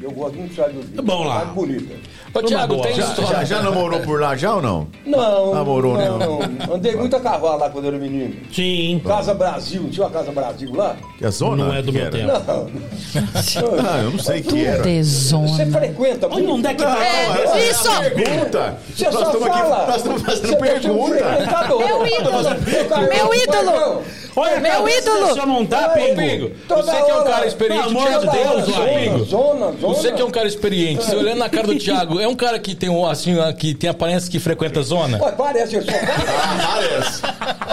[0.00, 1.02] Eu gosto muito de cidade de Oliveira.
[1.02, 1.40] É bom lá.
[1.40, 1.94] Cidade bonita.
[2.32, 3.30] Ô, Tiago, tem Já, história.
[3.38, 4.86] já, já namorou por lá já ou não?
[5.04, 6.08] Não, Namorou, né?
[6.08, 6.74] não, não.
[6.74, 8.34] Andei muito a cavalo lá quando eu era menino.
[8.52, 9.02] Sim.
[9.04, 10.96] Casa Brasil, não tinha uma Casa Brasil lá?
[11.18, 11.64] Que a zona?
[11.66, 12.10] Não é do meu era?
[12.12, 12.28] tempo.
[12.46, 12.68] Não.
[13.90, 14.78] Ah, eu não sei que era.
[14.82, 15.66] Você Desona.
[15.66, 17.04] frequenta Olha onde é que tá.
[17.04, 17.90] essa é isso!
[18.14, 18.78] pergunta.
[18.94, 19.86] Você nós só estamos aqui, fala.
[19.86, 21.78] nós estamos fazendo Você tá pergunta.
[21.78, 23.08] Meu ídolo!
[23.08, 24.02] Meu ídolo!
[24.38, 25.26] Olha, Meu ídolo!
[25.28, 26.52] Você não dá, Ai, Pingo?
[26.68, 28.64] Você que é um cara experiente, Pelo amor de Deus.
[28.88, 29.24] Pingo.
[29.24, 29.72] Zona, zona.
[29.94, 32.58] Você que é um cara experiente, você olhando na cara do Thiago, é um cara
[32.58, 35.18] que tem um assim, que tem aparência que frequenta a zona?
[35.22, 37.22] Ué, parece, eu sou Ah, parece.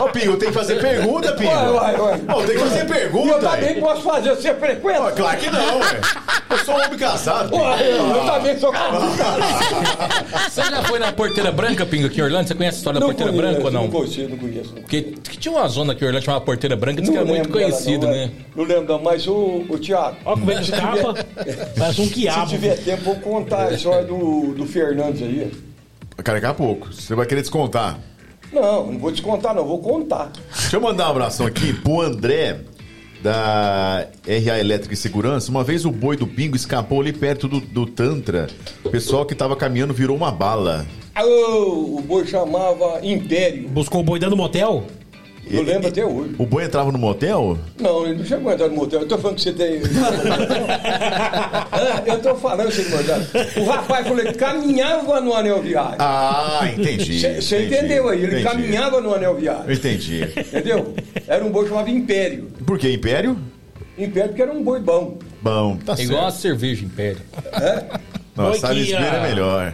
[0.01, 1.51] Ó, Pingo, tem que fazer pergunta, Pingo.
[1.51, 2.19] Ué, ué, ué.
[2.29, 3.39] Ó, tem que fazer E eu pergunta.
[3.39, 5.11] também posso fazer, você frequenta?
[5.11, 6.01] claro que não, ué.
[6.49, 7.49] Eu sou um homem casado.
[7.49, 7.63] Pingo.
[7.63, 9.05] Ué, eu, eu também sou casado.
[10.49, 12.47] Você já foi na Porteira Branca, Pingo, aqui em Orlando?
[12.47, 13.83] Você conhece a história da Porteira conheço, Branca ou não?
[13.83, 14.69] Não conheço, não conheço.
[14.73, 17.27] Porque que tinha uma zona aqui em Orlando chamada Porteira Branca, diz Não que era
[17.27, 18.31] muito dela, conhecido, não, né?
[18.55, 20.17] Não lembro, não, mas o, o Tiago.
[20.25, 21.25] Olha como é que escapa.
[21.77, 22.49] Parece um Se quiabo.
[22.49, 25.51] tiver tempo, vou contar a história do, do Fernandes aí.
[26.23, 26.93] Cara, daqui a pouco.
[26.93, 27.99] Você vai querer descontar.
[28.51, 30.31] Não, não vou descontar, não, vou contar.
[30.51, 32.59] Deixa eu mandar um abração aqui pro André,
[33.21, 35.49] da RA Elétrica e Segurança.
[35.51, 38.47] Uma vez o boi do Pingo escapou ali perto do, do Tantra.
[38.83, 40.85] O pessoal que tava caminhando virou uma bala.
[41.13, 43.67] Ah, o boi chamava Império.
[43.69, 44.85] Buscou o boi dando motel?
[45.49, 46.35] Eu lembro até hoje.
[46.39, 47.57] O boi entrava no motel?
[47.79, 49.01] Não, ele não chegou a entrar no motel.
[49.01, 49.81] Eu tô falando que você tem.
[51.71, 53.25] Ah, eu tô falando, seu Morgado.
[53.57, 55.95] O rapaz falou que caminhava no anel viário.
[55.99, 57.19] Ah, entendi.
[57.41, 58.17] Você entendeu aí?
[58.23, 58.43] Ele entendi.
[58.43, 59.71] caminhava no anel viário.
[59.71, 60.23] Entendi.
[60.37, 60.93] Entendeu?
[61.27, 62.49] Era um boi chamado Império.
[62.65, 63.37] Por que Império?
[63.97, 65.17] Império porque era um boi bom.
[65.41, 66.41] Bom, tá É igual a certo.
[66.41, 67.21] cerveja Império.
[68.35, 69.73] Nossa, que Salisbury ia- é melhor.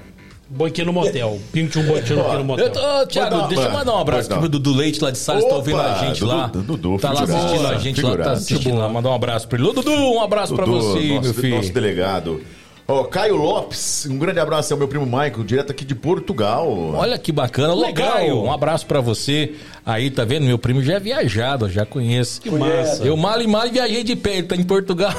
[0.78, 1.40] Ia no motel.
[1.53, 2.65] Tinha um ia no- que ia no motel.
[2.65, 5.56] Eu Thiago, Manda- deixa eu mandar um abraço pro Dudu Leite lá de Salles, tá
[5.56, 6.48] ouvindo a gente lá.
[6.48, 8.90] Dudu, tá lá assistindo a gente lá, tá assistindo lá.
[8.90, 9.68] Mandar um abraço pra ele.
[9.68, 11.56] Ô, Dudu, um abraço pra você, nosso, meu filho.
[11.56, 12.41] nosso delegado.
[12.88, 16.94] Ó, Caio Lopes, um grande abraço ao meu primo Michael, direto aqui de Portugal.
[16.94, 17.74] Olha que bacana.
[17.74, 18.14] Legal.
[18.14, 19.53] Caio, um abraço pra você.
[19.86, 20.45] Aí, tá vendo?
[20.45, 22.41] Meu primo já é viajado, já conheço.
[22.41, 23.03] Que massa.
[23.03, 25.14] Eu mal e mal viajei de perto, tá em Portugal.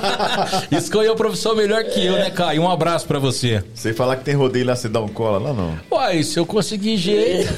[0.70, 2.62] Escolheu a profissão melhor que eu, né, Caio?
[2.62, 3.62] Um abraço pra você.
[3.74, 5.78] Você falar que tem rodeio lá, você dá um cola lá, não?
[5.90, 7.52] Uai, se eu conseguir jeito.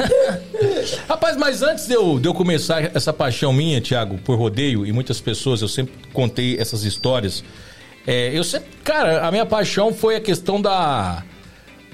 [1.09, 4.93] Rapaz, mas antes de eu, de eu começar essa paixão minha, Thiago, por rodeio, e
[4.93, 7.44] muitas pessoas, eu sempre contei essas histórias.
[8.06, 11.22] É, eu sempre, cara, a minha paixão foi a questão da,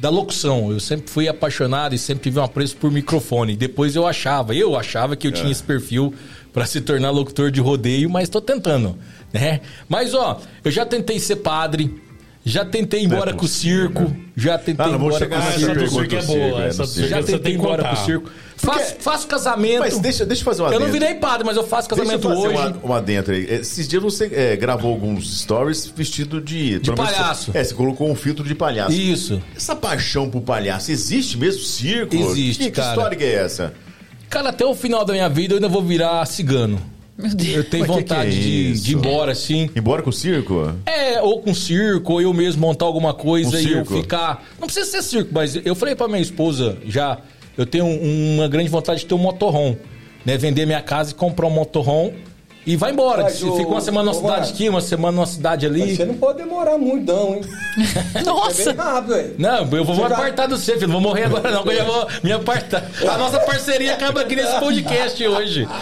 [0.00, 0.70] da locução.
[0.72, 3.56] Eu sempre fui apaixonado e sempre tive um apreço por microfone.
[3.56, 6.14] Depois eu achava, eu achava que eu tinha esse perfil
[6.52, 8.96] pra se tornar locutor de rodeio, mas tô tentando,
[9.32, 9.60] né?
[9.88, 12.02] Mas ó, eu já tentei ser padre.
[12.48, 14.16] Já tentei ir embora com o circo.
[14.36, 15.98] Já tentei Ah, ir não vou embora chegar com o nessa essa do circo.
[16.00, 16.38] circo é boa.
[16.38, 18.30] circo, Essa é, circo Já tentei tem ir que embora com o circo.
[18.56, 19.80] Faço, faço casamento.
[19.80, 22.18] Mas deixa, deixa eu fazer uma Eu não virei padre, mas eu faço Deixa eu
[22.18, 22.78] casamento fazer hoje.
[22.78, 23.46] uma, uma dentro aí.
[23.48, 26.78] Esses dias você é, gravou alguns stories vestido de...
[26.80, 27.52] De palhaço.
[27.52, 28.92] Você, é, você colocou um filtro de palhaço.
[28.92, 29.40] Isso.
[29.54, 32.16] Essa paixão por palhaço, existe mesmo circo?
[32.16, 32.88] Existe, que, que cara.
[32.88, 33.72] história que é essa?
[34.28, 36.80] Cara, até o final da minha vida eu ainda vou virar cigano.
[37.18, 37.56] Meu Deus.
[37.56, 39.68] Eu tenho Mas que que vontade é de, de ir embora, assim.
[39.74, 40.72] Embora com o circo?
[40.86, 43.96] É, ou com circo, ou eu mesmo montar alguma coisa Um e eu circo?
[44.00, 44.44] ficar.
[44.60, 47.18] Não precisa ser circo, mas eu falei pra minha esposa já,
[47.56, 49.76] eu tenho um- uma grande vontade de ter um motorhome.
[50.24, 50.36] Né?
[50.36, 52.12] Vender minha casa e comprar um motorhome
[52.72, 53.22] e vai embora.
[53.24, 55.96] Mas Fica o- uma semana numa cidade aqui, uma semana numa cidade Mas ali.
[55.96, 57.40] você não pode demorar muito, não, hein?
[58.14, 58.72] É Nossa!
[58.72, 59.34] bem rápido?
[59.38, 60.86] Não, eu vou me já- apartar do você, filho.
[60.88, 62.84] Não vou morrer agora, não, que eu já vou me apartar.
[63.08, 65.66] A nossa parceria acaba aqui nesse podcast hoje.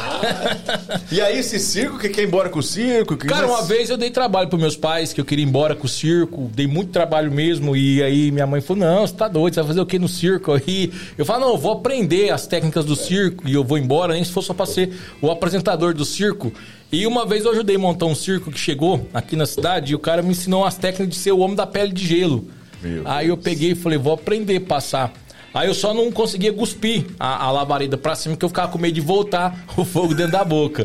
[1.10, 3.16] E aí, esse circo, que quer ir embora com o circo?
[3.16, 5.48] Que Cara, mas- uma vez eu dei trabalho pros meus pais, que eu queria ir
[5.48, 9.14] embora com o circo, dei muito trabalho mesmo, e aí minha mãe falou, não, você
[9.14, 10.52] tá doido, você vai fazer o que no circo?
[10.52, 14.14] Aí eu falo, não, eu vou aprender as técnicas do circo, e eu vou embora,
[14.14, 14.92] nem se for só pra ser
[15.22, 16.52] o apresentador do circo.
[16.92, 19.94] E uma vez eu ajudei a montar um circo que chegou aqui na cidade, e
[19.94, 22.48] o cara me ensinou as técnicas de ser o homem da pele de gelo.
[22.82, 25.12] Meu aí eu peguei e falei, vou aprender a passar.
[25.52, 28.78] Aí eu só não conseguia cuspir a, a labareda pra cima, porque eu ficava com
[28.78, 30.84] medo de voltar o fogo dentro da boca.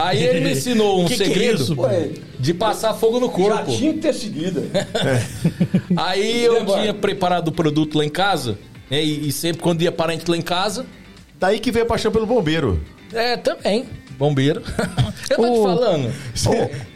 [0.00, 2.10] Aí ele me ensinou um Que que é segredo isso, Ué,
[2.40, 3.76] de passar fogo no já corpo.
[3.76, 4.62] tinha que ter seguido.
[5.96, 8.58] Aí eu tinha preparado o produto lá em casa,
[8.90, 9.04] né?
[9.04, 10.86] E, e sempre quando ia parente lá em casa,
[11.38, 12.80] Daí que veio a paixão pelo bombeiro.
[13.12, 13.84] é, também,
[14.18, 14.62] bombeiro.
[15.30, 16.12] eu tô te O- falando.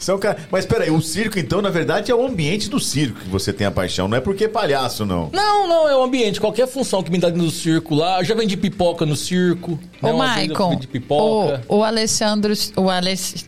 [0.08, 3.20] É um cara- Mas peraí, o circo, então, na verdade, é o ambiente do circo
[3.20, 4.08] que você tem a paixão.
[4.08, 5.30] Não é porque é palhaço, não.
[5.32, 6.40] Não, não, é o ambiente.
[6.40, 8.20] Qualquer função que me dá dentro do circo lá.
[8.20, 9.72] Eu já vendi pipoca no circo.
[9.72, 9.78] né?
[10.02, 10.80] Ô, eu Maicon,
[11.68, 13.46] o, o Alessandro, o, Aless,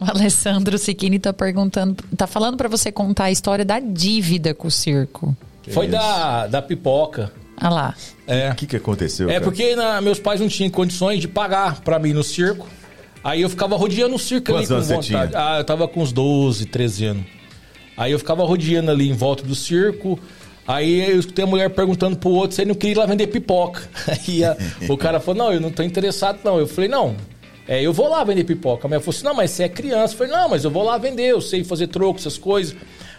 [0.00, 4.68] o Alessandro Siquini tá perguntando, tá falando pra você contar a história da dívida com
[4.68, 5.36] o circo.
[5.70, 5.92] Foi isso?
[5.92, 7.32] da, da pipoca.
[7.56, 7.94] Ah lá.
[8.26, 8.50] É.
[8.50, 9.28] O que, que aconteceu?
[9.30, 9.44] É cara?
[9.44, 12.66] porque na- meus pais não tinham condições de pagar pra mim no circo.
[13.24, 15.30] Aí eu ficava rodeando o circo ali Quantos com anos você vontade.
[15.32, 15.40] tinha?
[15.54, 17.24] Ah, eu tava com uns 12, 13 anos.
[17.96, 20.18] Aí eu ficava rodeando ali em volta do circo.
[20.66, 23.26] Aí eu escutei a mulher perguntando pro outro se ele não queria ir lá vender
[23.28, 23.82] pipoca.
[24.08, 24.56] Aí a-
[24.88, 26.58] o cara falou: Não, eu não tô interessado, não.
[26.58, 27.14] Eu falei: Não,
[27.68, 28.86] é, eu vou lá vender pipoca.
[28.86, 30.14] A mulher falou assim: Não, mas você é criança.
[30.14, 32.74] Eu falei: Não, mas eu vou lá vender, eu sei fazer troco, essas coisas.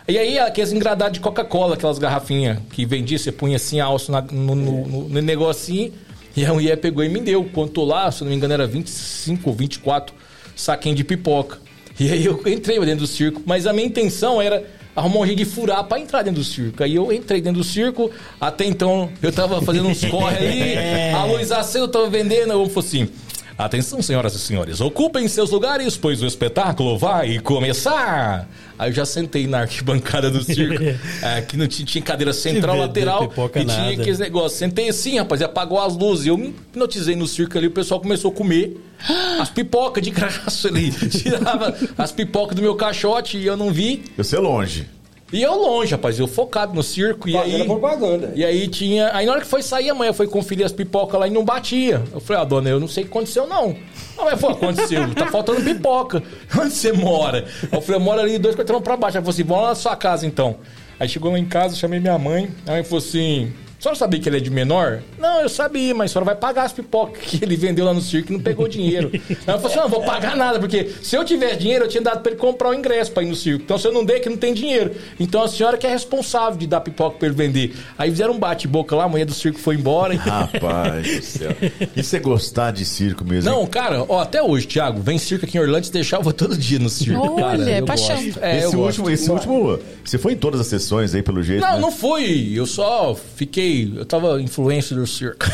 [0.07, 4.21] E aí, aqueles engradados de Coca-Cola, aquelas garrafinhas que vendia, você punha assim, alço na-
[4.21, 5.93] no, no, no- no negocinho.
[6.35, 7.43] E a mulher pegou e me deu.
[7.45, 10.15] Quanto lá, se não me engano, era 25 ou 24
[10.55, 11.59] saquinhos de pipoca.
[11.99, 14.65] E aí eu entrei dentro do circo, mas a minha intenção era
[14.95, 16.83] arrumar um jeito de furar pra entrar dentro do circo.
[16.83, 20.77] Aí eu entrei dentro do circo, até então eu tava fazendo uns corre ali,
[21.13, 23.09] a luz acesa, eu tava vendendo, eu falei assim...
[23.57, 28.47] Atenção, senhoras e senhores, ocupem seus lugares, pois o espetáculo vai começar!
[28.77, 30.83] Aí eu já sentei na arquibancada do circo,
[31.21, 33.91] é, que não tinha, tinha cadeira central, lateral, e tinha nada.
[33.91, 34.53] aqueles negócios.
[34.53, 36.25] Sentei assim, rapaz, e apagou as luzes.
[36.25, 38.75] Eu me hipnotizei no circo ali, o pessoal começou a comer
[39.39, 40.91] as pipocas de graça ali.
[41.09, 44.03] Tirava as pipocas do meu caixote e eu não vi.
[44.17, 44.87] Você é longe.
[45.33, 47.27] E eu longe, rapaz, eu focado no circo.
[47.27, 48.31] E Fazendo aí, propaganda.
[48.35, 49.09] e aí tinha.
[49.13, 51.43] Aí na hora que foi sair, a mãe foi conferir as pipocas lá e não
[51.43, 52.03] batia.
[52.13, 53.75] Eu falei, ah, dona, eu não sei o que aconteceu, não.
[54.17, 56.21] A mãe falou, aconteceu, tá faltando pipoca.
[56.55, 57.45] Onde você mora?
[57.71, 59.17] Eu falei, eu moro ali dois quarteirão pra baixo.
[59.17, 60.57] Ela falou assim, vamos lá na sua casa então.
[60.99, 62.49] Aí chegou lá em casa, chamei minha mãe.
[62.67, 63.51] A mãe falou assim.
[63.83, 65.01] A senhora sabia que ele é de menor?
[65.19, 67.99] Não, eu sabia, mas a senhora vai pagar as pipocas que ele vendeu lá no
[67.99, 69.11] circo e não pegou dinheiro.
[69.13, 71.89] Aí eu falei assim: não, não vou pagar nada, porque se eu tivesse dinheiro, eu
[71.89, 73.63] tinha dado pra ele comprar o ingresso pra ir no circo.
[73.63, 74.95] Então se eu não der, é que não tem dinheiro.
[75.19, 77.75] Então a senhora que é responsável de dar pipoca pra ele vender.
[77.97, 80.15] Aí fizeram um bate-boca lá, a mulher do circo foi embora.
[80.15, 81.51] Rapaz do céu.
[81.93, 83.51] E você gostar de circo mesmo?
[83.51, 86.55] Não, cara, ó, até hoje, Thiago, vem circo aqui em Orlando, te eu vou todo
[86.55, 87.19] dia no circo.
[87.19, 88.15] Olha, cara, eu paixão.
[88.15, 88.39] gosto.
[88.41, 89.09] É, esse eu último, gosto.
[89.09, 89.79] esse último.
[90.05, 91.61] Você foi em todas as sessões aí, pelo jeito.
[91.61, 91.81] Não, né?
[91.81, 92.53] não fui.
[92.55, 93.72] Eu só fiquei.
[93.95, 95.45] Eu tava influência do circo.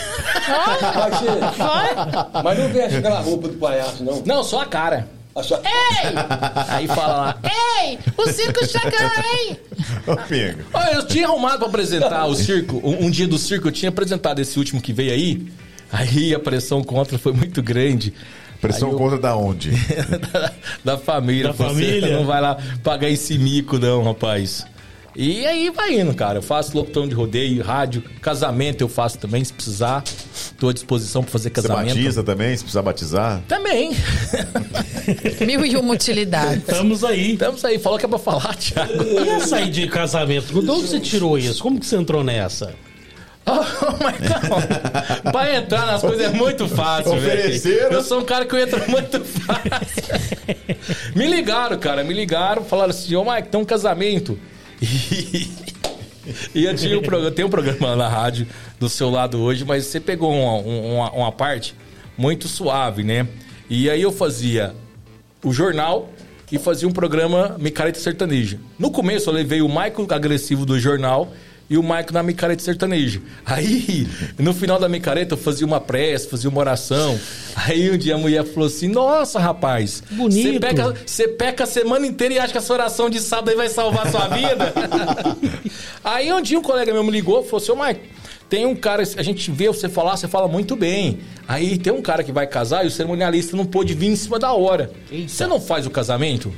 [2.43, 4.21] Mas, não veste aquela roupa do palhaço, não.
[4.25, 5.07] Não, só a cara.
[5.35, 5.61] A sua-
[6.69, 7.37] Aí fala lá.
[7.81, 8.91] Ei, o circo chegou,
[9.33, 9.57] hein?
[10.07, 10.59] Ô, Pingo.
[10.73, 12.81] Olha, eu tinha arrumado pra apresentar o circo.
[12.83, 15.47] Um, um dia do circo eu tinha apresentado esse último que veio aí.
[15.91, 18.13] Aí a pressão contra foi muito grande.
[18.59, 19.71] Pressão eu- contra da onde?
[20.33, 20.51] da,
[20.93, 21.47] da família.
[21.47, 22.17] Da Você família?
[22.17, 24.65] não vai lá pagar esse mico, não, rapaz.
[25.15, 26.38] E aí vai indo, cara.
[26.38, 30.03] Eu faço locução de rodeio, rádio, casamento eu faço também, se precisar.
[30.60, 31.95] Tô à disposição pra fazer Você casamento.
[31.95, 33.41] batiza também, se precisar batizar?
[33.48, 33.95] Também.
[35.45, 36.57] Mil e uma utilidades.
[36.68, 37.34] Estamos aí.
[37.34, 37.80] Estamos aí.
[37.80, 39.03] Falou que é pra falar, Thiago.
[39.03, 40.61] E essa aí de casamento?
[40.61, 41.61] De onde você tirou isso?
[41.61, 42.73] Como que você entrou nessa?
[43.49, 47.52] Oh, Marcão, pra entrar nas coisas é muito fácil, velho.
[47.91, 50.03] Eu sou um cara que eu entro muito fácil.
[51.15, 54.38] me ligaram, cara, me ligaram, falaram assim, ô Mike, tem um casamento.
[56.53, 58.45] E, eu tinha um programa, tem um programa na rádio
[58.80, 61.76] do seu lado hoje, mas você pegou uma, uma, uma parte
[62.18, 63.27] muito suave, né?
[63.69, 64.76] E aí eu fazia
[65.43, 66.10] o jornal
[66.51, 68.60] e fazia um programa Micareta Sertaneja.
[68.77, 71.31] No começo eu levei o Maico agressivo do jornal
[71.69, 73.21] e o Maico na micareta sertaneja.
[73.45, 74.07] Aí,
[74.39, 77.19] no final da micareta, eu fazia uma prece, fazia uma oração.
[77.55, 80.53] Aí um dia a mulher falou assim: Nossa, rapaz, Bonito.
[80.53, 83.55] Você peca, você peca a semana inteira e acha que essa oração de sábado aí
[83.55, 84.73] vai salvar a sua vida?
[86.03, 88.01] aí um dia um colega meu me ligou e falou assim: Ô Maico,
[88.49, 91.19] tem um cara, a gente vê você falar, você fala muito bem.
[91.47, 94.39] Aí tem um cara que vai casar e o cerimonialista não pôde vir em cima
[94.39, 94.91] da hora.
[95.27, 96.51] Você não faz o casamento?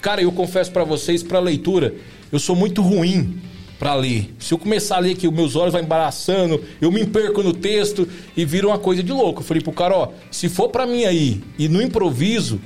[0.00, 1.94] Cara, eu confesso pra vocês, pra leitura,
[2.30, 3.40] eu sou muito ruim
[3.82, 4.32] pra ler.
[4.38, 7.52] Se eu começar a ler que os meus olhos vão embaraçando, eu me perco no
[7.52, 9.40] texto e vira uma coisa de louco.
[9.40, 12.60] Eu falei pro cara, ó, se for pra mim aí e no improviso,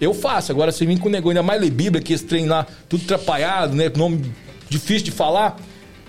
[0.00, 0.50] eu faço.
[0.50, 3.02] Agora, se vir com o negócio, ainda mais ler Bíblia, que esse trem lá, tudo
[3.04, 3.92] atrapalhado, né?
[3.94, 4.22] Nome
[4.66, 5.60] difícil de falar.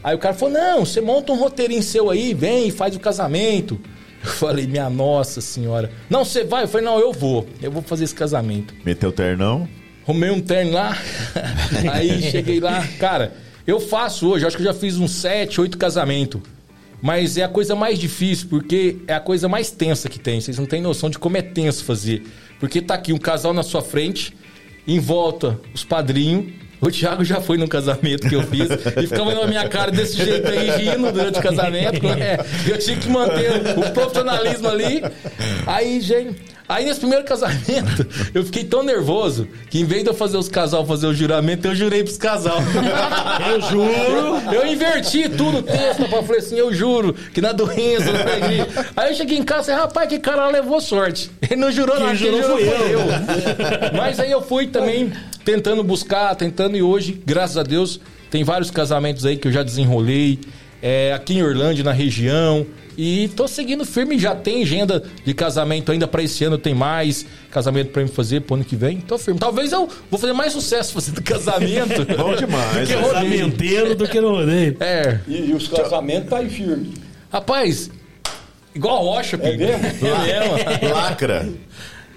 [0.01, 3.01] Aí o cara falou: não, você monta um roteirinho seu aí, vem e faz o
[3.01, 3.77] casamento.
[4.23, 5.91] Eu falei, minha nossa senhora.
[6.09, 6.63] Não, você vai?
[6.63, 7.45] Eu falei, não, eu vou.
[7.61, 8.73] Eu vou fazer esse casamento.
[8.85, 9.67] Meteu ternão.
[10.03, 10.97] Arrumei um terno lá.
[11.91, 12.87] aí cheguei lá.
[12.97, 13.33] Cara,
[13.65, 16.41] eu faço hoje, acho que eu já fiz uns sete, oito casamentos.
[17.01, 20.39] Mas é a coisa mais difícil, porque é a coisa mais tensa que tem.
[20.39, 22.23] Vocês não têm noção de como é tenso fazer.
[22.61, 24.33] Porque tá aqui um casal na sua frente,
[24.87, 26.53] em volta os padrinhos.
[26.79, 30.17] O Thiago já foi num casamento que eu fiz e ficava na minha cara desse
[30.17, 32.03] jeito aí, rindo durante o casamento.
[32.03, 32.37] Né?
[32.67, 35.01] Eu tinha que manter o profissionalismo ali.
[35.65, 36.52] Aí, gente.
[36.67, 40.47] Aí nesse primeiro casamento, eu fiquei tão nervoso que em vez de eu fazer os
[40.47, 42.57] casal fazer o juramento, eu jurei pros casal.
[43.49, 44.53] Eu juro.
[44.53, 46.25] Eu inverti tudo o texto, rapaz.
[46.25, 48.89] Falei assim, eu juro que na doença eu perdi.
[48.95, 51.29] Aí eu cheguei em casa e falei, rapaz, que cara levou sorte.
[51.41, 52.99] Ele não jurou nada, jurou jurou foi eu.
[52.99, 53.07] eu.
[53.97, 55.11] Mas aí eu fui também
[55.43, 57.99] tentando buscar, tentando, e hoje, graças a Deus,
[58.29, 60.39] tem vários casamentos aí que eu já desenrolei.
[60.83, 62.67] É, aqui em Orlândia, na região.
[62.95, 67.25] E tô seguindo firme, já tem agenda de casamento ainda pra esse ano, tem mais
[67.49, 68.97] casamento pra me fazer pro ano que vem.
[68.99, 69.39] Tô firme.
[69.39, 72.05] Talvez eu vou fazer mais sucesso fazendo casamento.
[72.15, 72.87] Bom demais.
[72.87, 73.01] Que né?
[73.01, 74.77] Casamenteiro do que no rodeio.
[74.79, 76.93] É, E, e os casamentos tá aí firme.
[77.31, 77.89] rapaz,
[78.75, 79.85] igual rocha, É mesmo?
[79.87, 80.93] É mesmo.
[80.93, 81.49] Lacra.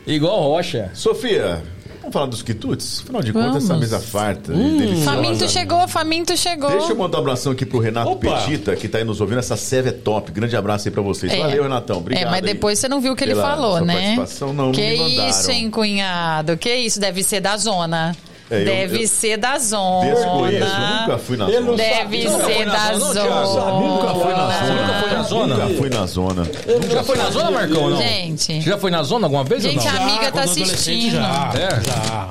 [0.07, 0.91] Igual rocha.
[0.93, 1.63] Sofia,
[2.07, 3.01] vamos falar dos quitutes?
[3.03, 3.49] Afinal de Vamos.
[3.49, 5.05] contas, essa mesa farta deliciosa.
[5.05, 6.71] Faminto chegou, faminto chegou.
[6.71, 8.39] Deixa eu mandar um abração aqui pro Renato Opa.
[8.39, 9.39] Petita, que tá aí nos ouvindo.
[9.39, 10.31] Essa serve é top.
[10.33, 11.33] Grande abraço aí pra vocês.
[11.33, 11.39] É.
[11.39, 11.99] Valeu, Renatão.
[11.99, 12.23] Obrigado.
[12.23, 12.55] é, mas aí.
[12.55, 13.95] depois você não viu o que ele falou, né?
[13.95, 14.53] participação.
[14.53, 15.29] Não, não que me mandaram.
[15.29, 16.57] isso, hein, cunhado?
[16.57, 17.01] Que isso?
[17.01, 18.15] Deve ser da zona.
[18.49, 20.07] É, eu- Deve eu ser da zona.
[20.15, 21.77] Desconheço, eu nunca fui na zona.
[21.77, 22.45] Deve sabe.
[22.55, 23.73] Ser na da zona.
[23.73, 24.75] Nunca fui na zona.
[24.77, 25.55] nunca foi na zona?
[25.57, 26.49] Nunca fui na zona.
[26.93, 27.97] Já foi na zona, Marcão, não?
[27.97, 28.63] Gente.
[28.63, 30.01] Você já foi na zona alguma vez Gente, ou não?
[30.01, 31.13] a amiga tá quando adolescente, assistindo.
[31.13, 31.81] Já, É?
[31.85, 32.29] já.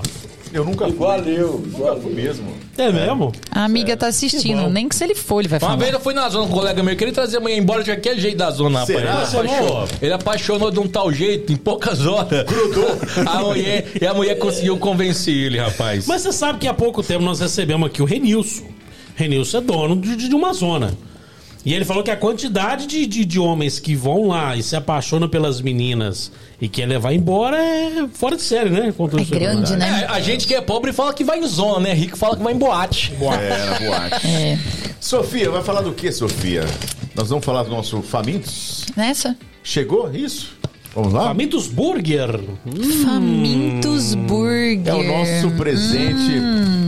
[0.54, 0.94] Eu nunca fui.
[0.94, 1.64] Igual eu.
[1.68, 2.16] Nunca fui eu.
[2.16, 2.65] mesmo.
[2.77, 3.31] É mesmo?
[3.52, 4.64] A amiga tá assistindo.
[4.64, 4.69] bom.
[4.69, 5.80] Nem que se ele for, ele vai Uma falar.
[5.80, 7.84] vez eu fui na zona com um colega meu, que ele trazia a mulher embora
[7.84, 8.97] de qualquer jeito da zona, rapaz.
[8.99, 9.11] Será?
[9.11, 12.43] Ele apaixonou, ele apaixonou de um tal jeito, em poucas horas.
[12.43, 12.97] Grudou.
[13.26, 16.06] A mulher, e a mulher conseguiu convencer ele, rapaz.
[16.06, 18.65] Mas você sabe que há pouco tempo nós recebemos aqui o Renilson.
[19.15, 20.93] Renilson é dono de, de uma zona.
[21.66, 24.76] E ele falou que a quantidade de, de, de homens que vão lá e se
[24.76, 26.32] apaixonam pelas meninas
[26.62, 28.94] e quer levar embora é fora de série, né?
[28.96, 30.04] Todo É grande, né?
[30.04, 31.94] É, a gente que é pobre fala que vai em zona, né?
[31.94, 33.14] Rico fala que vai em boate.
[33.20, 34.28] É, na boate.
[34.36, 34.60] É.
[35.00, 36.66] Sofia, vai falar do que, Sofia?
[37.16, 38.86] Nós vamos falar do nosso Famintos?
[38.96, 39.36] Nessa?
[39.64, 40.56] Chegou isso?
[40.95, 41.26] Vamos lá?
[41.27, 42.39] Famintos Burger.
[43.03, 44.81] Famintos Burger.
[44.88, 46.39] É o nosso presente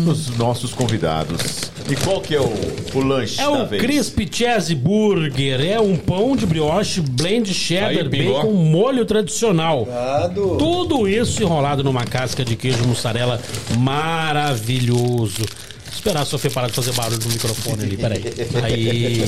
[0.06, 1.70] dos nossos convidados.
[1.90, 2.50] E qual que é o,
[2.94, 3.82] o lanche É da o vez?
[3.82, 5.60] Crispy Cheese Burger.
[5.60, 9.86] É um pão de brioche, blend cheddar, Aí, bacon, molho tradicional.
[9.86, 10.56] Cuidado.
[10.58, 13.42] Tudo isso enrolado numa casca de queijo mussarela
[13.78, 15.44] maravilhoso.
[15.92, 18.24] Esperar a Sofia parar de fazer barulho no microfone ali, peraí.
[18.64, 19.24] Aí.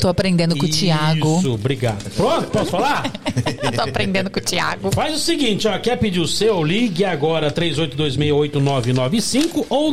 [0.00, 1.38] Tô aprendendo com o Thiago.
[1.38, 2.10] Isso, obrigado.
[2.10, 3.10] Pronto, posso falar?
[3.74, 4.90] Tô aprendendo com o Thiago.
[4.92, 6.62] Faz o seguinte, ó, quer pedir o seu?
[6.62, 9.92] Ligue agora 38268995 ou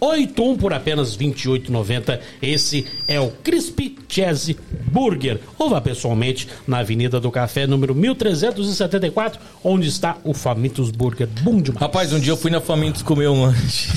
[0.00, 2.20] 992602181 por apenas R$ 28,90.
[2.40, 4.56] Esse é o Crispy Cheese
[4.90, 5.40] Burger.
[5.58, 11.28] Ou vá pessoalmente na Avenida do Café, número 1374, onde está o Famintos Burger.
[11.42, 11.80] Bom demais.
[11.80, 13.88] Rapaz, um dia eu fui na Famintos comer um lanche.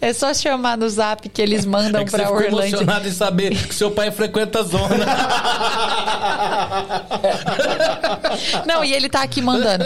[0.00, 2.68] É só chamar no zap que eles mandam É que você pra Orlândia.
[2.68, 5.04] emocionado em saber que seu pai frequenta a zona.
[8.66, 9.84] Não, e ele tá aqui mandando.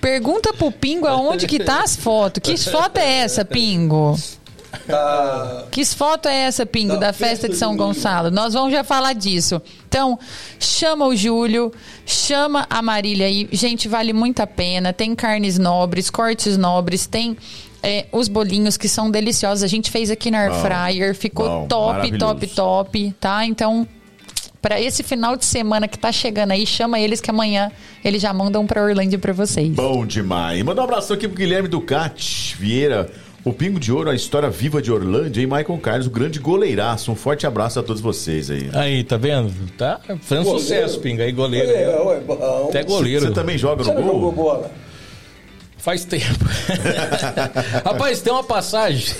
[0.00, 2.40] Pergunta pro Pingo aonde que tá as fotos.
[2.42, 4.16] Que foto é essa, Pingo?
[4.86, 7.76] Tá, Que foto é essa, Pingo, da, Da festa festa de São.
[7.76, 8.30] Gonçalo?
[8.30, 9.60] Nós vamos já falar disso.
[9.88, 10.18] Então,
[10.58, 11.72] chama o Júlio,
[12.06, 13.48] chama a Marília aí.
[13.52, 14.92] Gente, vale muito a pena.
[14.92, 17.36] Tem carnes nobres, cortes nobres, tem
[17.82, 19.62] é, os bolinhos que são deliciosos.
[19.62, 23.44] A gente fez aqui na Air Fryer, ficou bom, top, top, top, tá?
[23.44, 23.86] Então,
[24.60, 27.70] para esse final de semana que tá chegando aí, chama eles que amanhã
[28.04, 29.68] eles já mandam pra Orlândia pra vocês.
[29.70, 30.62] Bom demais.
[30.62, 33.10] Manda um abraço aqui pro Guilherme Ducati Vieira.
[33.44, 37.10] O Pingo de Ouro, a história viva de Orlândia e Michael Carlos, o grande goleiraço.
[37.10, 38.70] Um forte abraço a todos vocês aí.
[38.72, 39.52] Aí, tá vendo?
[39.76, 40.60] Tá fazendo Goleiro.
[40.60, 41.24] sucesso, Pinga.
[41.24, 41.68] Aí, goleiro.
[41.68, 42.66] É, é bom.
[42.68, 43.26] Até goleiro.
[43.26, 44.32] Você também joga Você no jogou gol?
[44.32, 44.70] bola?
[45.76, 46.44] Faz tempo.
[47.84, 49.12] Rapaz, tem uma passagem.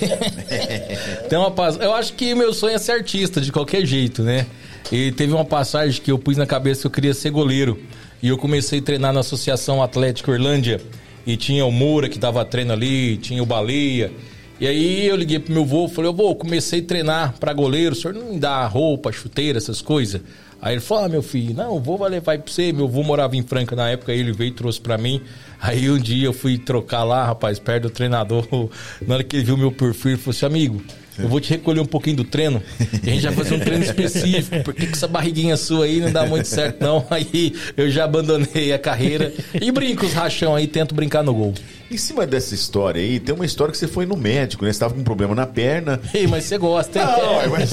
[1.27, 1.85] tem uma passagem.
[1.85, 4.45] Eu acho que meu sonho é ser artista, de qualquer jeito, né?
[4.89, 7.77] E teve uma passagem que eu pus na cabeça que eu queria ser goleiro.
[8.21, 10.79] E eu comecei a treinar na Associação Atlético Orlândia.
[11.25, 14.11] E tinha o Moura que dava treino ali, tinha o Baleia.
[14.59, 17.93] E aí eu liguei pro meu avô, falei, eu vou, comecei a treinar pra goleiro,
[17.93, 20.21] o senhor não me dá roupa, chuteira, essas coisas?
[20.61, 22.71] Aí ele falou, ah, meu filho, não, vou vai levar pra você.
[22.71, 25.21] Meu avô morava em Franca na época, ele veio e trouxe pra mim.
[25.59, 28.47] Aí um dia eu fui trocar lá, rapaz, perto do treinador.
[29.05, 30.81] Na hora que ele viu meu perfil, ele falou assim, amigo,
[31.17, 32.61] eu vou te recolher um pouquinho do treino.
[32.79, 36.47] A gente vai fazer um treino específico, porque essa barriguinha sua aí não dá muito
[36.47, 37.05] certo, não.
[37.09, 41.53] Aí eu já abandonei a carreira e brinco os rachão aí, tento brincar no gol.
[41.91, 44.73] Em cima dessa história aí, tem uma história que você foi no médico, né?
[44.73, 45.99] Você tava com um problema na perna.
[46.13, 47.05] Ei, mas você gosta, hein?
[47.05, 47.69] Não, mas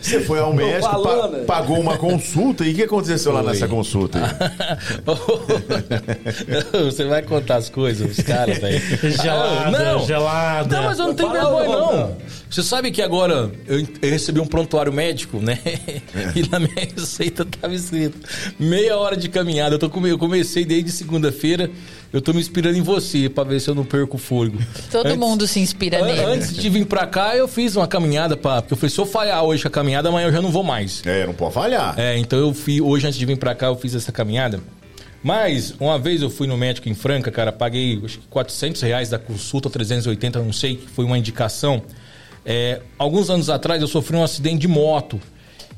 [0.00, 4.18] você foi ao médico, pa- pagou uma consulta e o que aconteceu lá nessa consulta?
[4.18, 4.26] aí?
[6.90, 8.80] Você vai contar as coisas, os caras, velho.
[9.10, 10.06] Gelada, Ah, não.
[10.06, 10.76] gelada.
[10.76, 11.96] Não, mas eu não tenho vergonha, não.
[11.96, 12.16] não.
[12.50, 15.58] Você sabe que agora eu, eu recebi um prontuário médico, né?
[16.34, 18.18] E na minha receita tava escrito
[18.58, 19.74] meia hora de caminhada.
[19.74, 21.70] Eu, tô eu comecei desde segunda-feira.
[22.16, 24.58] Eu tô me inspirando em você pra ver se eu não perco o fôlego.
[24.90, 26.20] Todo Antes- mundo se inspira An- nele.
[26.24, 29.04] Antes de vir pra cá, eu fiz uma caminhada, pra, porque eu falei, se eu
[29.04, 31.02] falhar hoje com a caminhada, amanhã eu já não vou mais.
[31.04, 31.94] É, não pode falhar.
[31.98, 34.60] É, então eu fui, hoje antes de vir pra cá, eu fiz essa caminhada.
[35.22, 39.10] Mas, uma vez eu fui no médico em Franca, cara, paguei acho que 400 reais
[39.10, 41.82] da consulta, ou 380, não sei, que foi uma indicação.
[42.44, 45.20] É, alguns anos atrás eu sofri um acidente de moto.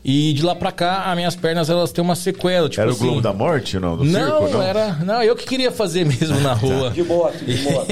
[0.05, 3.01] E de lá pra cá, as minhas pernas, elas têm uma sequela, tipo Era assim...
[3.01, 3.97] o Globo da Morte ou não?
[3.97, 4.53] Do não, circo?
[4.57, 4.93] Não, era...
[5.05, 6.91] Não, eu que queria fazer mesmo na rua.
[6.91, 7.89] De moto, de moto.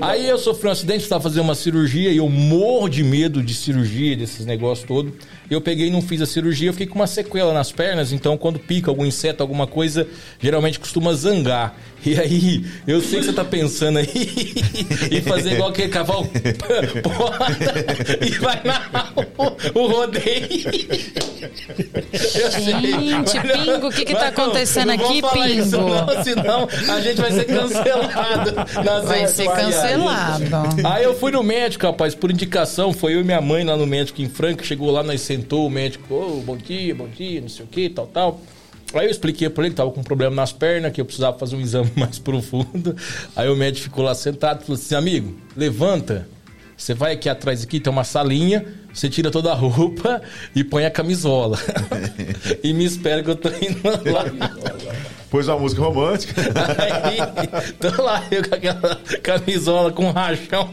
[0.00, 3.54] Aí eu sofri um acidente, estava fazendo uma cirurgia e eu morro de medo de
[3.54, 5.12] cirurgia, desses negócios todos.
[5.50, 8.36] Eu peguei e não fiz a cirurgia, eu fiquei com uma sequela nas pernas, então
[8.36, 10.06] quando pica algum inseto, alguma coisa,
[10.40, 11.74] geralmente costuma zangar.
[12.06, 14.06] E aí, eu sei que você tá pensando aí
[15.10, 16.28] em fazer igual aquele cavalo
[17.02, 17.74] porta
[18.26, 20.48] e vai narrar o, o rodeio.
[21.42, 22.62] Eu sei.
[22.64, 25.88] Gente, não- Pingo, o que que tá não- acontecendo não vou aqui, falar isso Pingo?
[25.88, 28.54] não, senão a gente vai ser cancelado.
[28.84, 30.44] nas Vai ser cancelado.
[30.86, 32.92] Aí eu fui no médico, rapaz, por indicação.
[32.92, 34.64] Foi eu e minha mãe lá no médico em Franca.
[34.64, 37.88] Chegou lá, nós sentou, o médico, ô, bom dia, bom dia, não sei o que,
[37.88, 38.40] tal, tal.
[38.94, 41.36] Aí eu expliquei pra ele que tava com um problema nas pernas, que eu precisava
[41.36, 42.96] fazer um exame mais profundo.
[43.34, 46.28] Aí o médico ficou lá sentado e falou assim: amigo, levanta,
[46.76, 50.22] Você vai aqui atrás aqui, tem uma salinha, você tira toda a roupa
[50.54, 51.58] e põe a camisola.
[52.62, 53.80] e me espera que eu tô indo
[54.12, 54.24] lá.
[55.30, 56.40] Pôs uma música romântica.
[57.02, 57.18] Aí,
[57.80, 60.72] tô lá eu com aquela camisola com um rachão.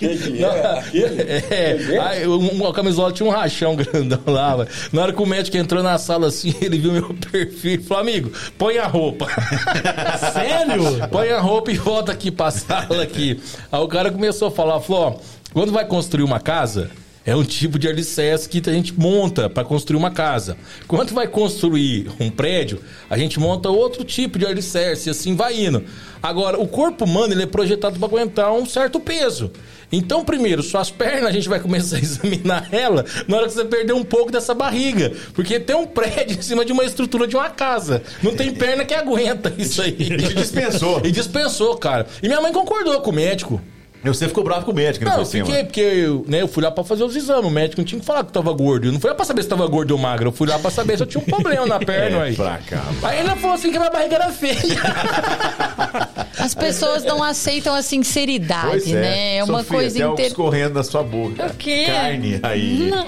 [0.00, 0.78] Que é?
[0.78, 1.20] Aquele?
[1.50, 4.56] É, aí, uma camisola tinha um rachão grandão lá.
[4.56, 4.68] velho.
[4.92, 8.02] Na hora que o médico entrou na sala assim, ele viu meu perfil e falou:
[8.02, 9.26] Amigo, põe a roupa.
[10.32, 11.08] Sério?
[11.10, 13.38] põe a roupa e volta aqui pra sala aqui.
[13.70, 15.14] Aí o cara começou a falar: falou, ó,
[15.52, 16.90] quando vai construir uma casa.
[17.22, 20.56] É um tipo de alicerce que a gente monta para construir uma casa.
[20.88, 25.62] Quando vai construir um prédio, a gente monta outro tipo de alicerce, e assim vai
[25.66, 25.84] indo.
[26.22, 29.52] Agora, o corpo humano ele é projetado para aguentar um certo peso.
[29.92, 33.64] Então, primeiro, suas pernas, a gente vai começar a examinar ela na hora que você
[33.64, 35.12] perder um pouco dessa barriga.
[35.34, 38.02] Porque tem um prédio em cima de uma estrutura de uma casa.
[38.22, 39.96] Não tem perna que aguenta isso aí.
[39.98, 41.00] E dispensou.
[41.10, 42.06] E dispensou, cara.
[42.22, 43.60] E minha mãe concordou com o médico.
[44.02, 45.10] E você ficou bravo com o médico, né?
[45.10, 45.44] Não, por eu cima.
[45.46, 47.44] fiquei, porque eu, né, eu fui lá pra fazer os exames.
[47.44, 48.86] O médico não tinha que falar que eu tava gordo.
[48.88, 50.28] Eu não fui lá pra saber se tava gordo ou magro.
[50.28, 52.18] Eu fui lá pra saber se eu tinha um problema na perna.
[52.18, 52.34] É, aí.
[52.34, 52.82] pra cá.
[53.02, 54.56] Aí ele falou assim que minha barriga era feia.
[56.38, 59.36] As pessoas não aceitam a sinceridade, Pois né?
[59.36, 60.26] É uma Sofia, coisa inter...
[60.26, 61.46] escorrendo na sua boca.
[61.46, 61.84] O quê?
[61.86, 62.88] Carne aí.
[62.90, 63.06] Não,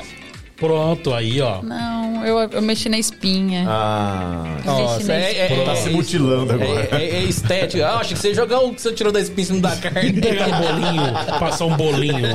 [0.67, 1.61] Pronto, aí, ó.
[1.63, 3.65] não eu, eu mexi na espinha.
[3.69, 6.89] Ah, Mexi na é, é, tá se mutilando agora.
[6.93, 7.85] é, é, é estética.
[7.87, 10.13] Ah, acho que você jogar o que você tirou da espinha em cima da carne.
[10.21, 12.29] Pegar um bolinho, passar um bolinho.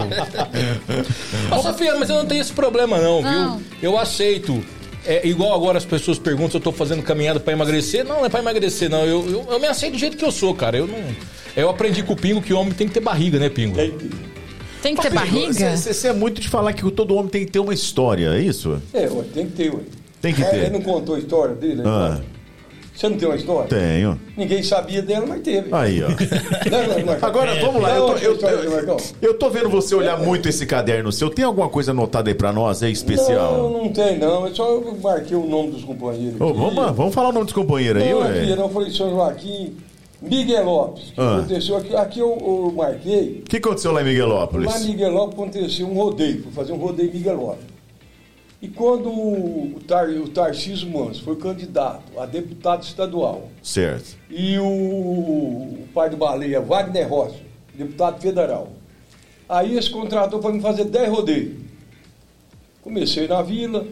[1.52, 3.58] Ô, Sofia, mas eu não tenho esse problema, não, Não.
[3.58, 3.68] viu?
[3.82, 4.64] Eu aceito.
[5.06, 8.04] É igual agora as pessoas perguntam se eu tô fazendo caminhada pra emagrecer.
[8.04, 9.06] Não, não é pra emagrecer, não.
[9.06, 10.78] Eu, eu, eu me aceito do jeito que eu sou, cara.
[10.78, 11.00] Eu não.
[11.56, 13.76] Eu aprendi com o Pingo que o homem tem que ter barriga, né, Pingo?
[13.78, 14.10] Tem que-
[14.88, 15.76] Tem que ter barriga?
[15.76, 18.82] Você é muito de falar que todo homem tem que ter uma história, é isso?
[18.94, 19.82] É, ué, tem que ter, ué.
[20.22, 20.58] Tem que É, ter.
[20.58, 21.82] Ele não contou a história dele?
[21.86, 22.22] Ah,
[22.96, 23.68] Você não tem uma história?
[23.68, 24.18] tenho.
[24.38, 25.68] Ninguém sabia dela, mas teve.
[25.74, 26.08] Aí, ó.
[26.72, 27.30] Não, não, Marcão.
[27.30, 27.90] Agora, vamos lá.
[27.92, 31.30] Eu tô, outra eu, eu, tô vendo você olhar muito esse caderno seu.
[31.30, 32.82] Tem alguma coisa anotada aí pra nós?
[32.82, 33.54] É especial?
[33.58, 34.48] Não, não tem, não.
[34.48, 36.40] Eu só marquei o nome dos companheiros.
[36.40, 38.56] Ô, vamos, vamos falar o nome dos companheiros aí, Não, aqui, ué.
[38.56, 39.76] não, eu falei São Joaquim,
[40.22, 41.12] Miguel Lopes.
[41.12, 41.38] Que Ah.
[41.38, 41.96] aconteceu aqui?
[41.96, 43.42] Aqui eu, eu marquei.
[43.46, 44.66] O que aconteceu lá em Miguelópolis?
[44.68, 47.66] Lá em Miguel Lopes aconteceu um rodeio, fui fazer um rodeio em Miguel Lopes.
[48.60, 54.18] E quando o, Tar, o Tarcísio Manso foi candidato a deputado estadual, Certo.
[54.32, 57.38] e o, o pai do Baleia, Wagner Rossi,
[57.76, 58.70] deputado federal,
[59.48, 61.54] aí eles contratou para me fazer 10 rodeios.
[62.82, 63.86] Comecei na vila,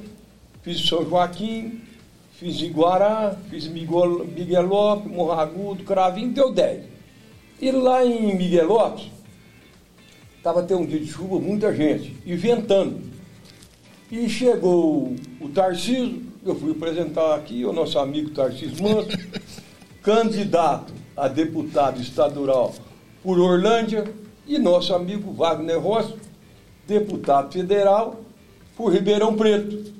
[0.63, 1.81] fiz São Joaquim,
[2.39, 6.83] fiz Iguará, fiz Miguel, Lopes, Morragudo, Cravinho, deu 10.
[7.61, 9.09] E lá em Miguel Lopes,
[10.37, 13.01] estava tendo um dia de chuva, muita gente, e ventando.
[14.11, 19.17] E chegou o Tarcísio, eu fui apresentar aqui o nosso amigo Tarcísio Manso,
[20.03, 22.73] candidato a deputado estadual
[23.23, 24.03] por Orlândia,
[24.47, 26.13] e nosso amigo Wagner Rossi,
[26.87, 28.21] deputado federal
[28.75, 29.94] por Ribeirão Preto.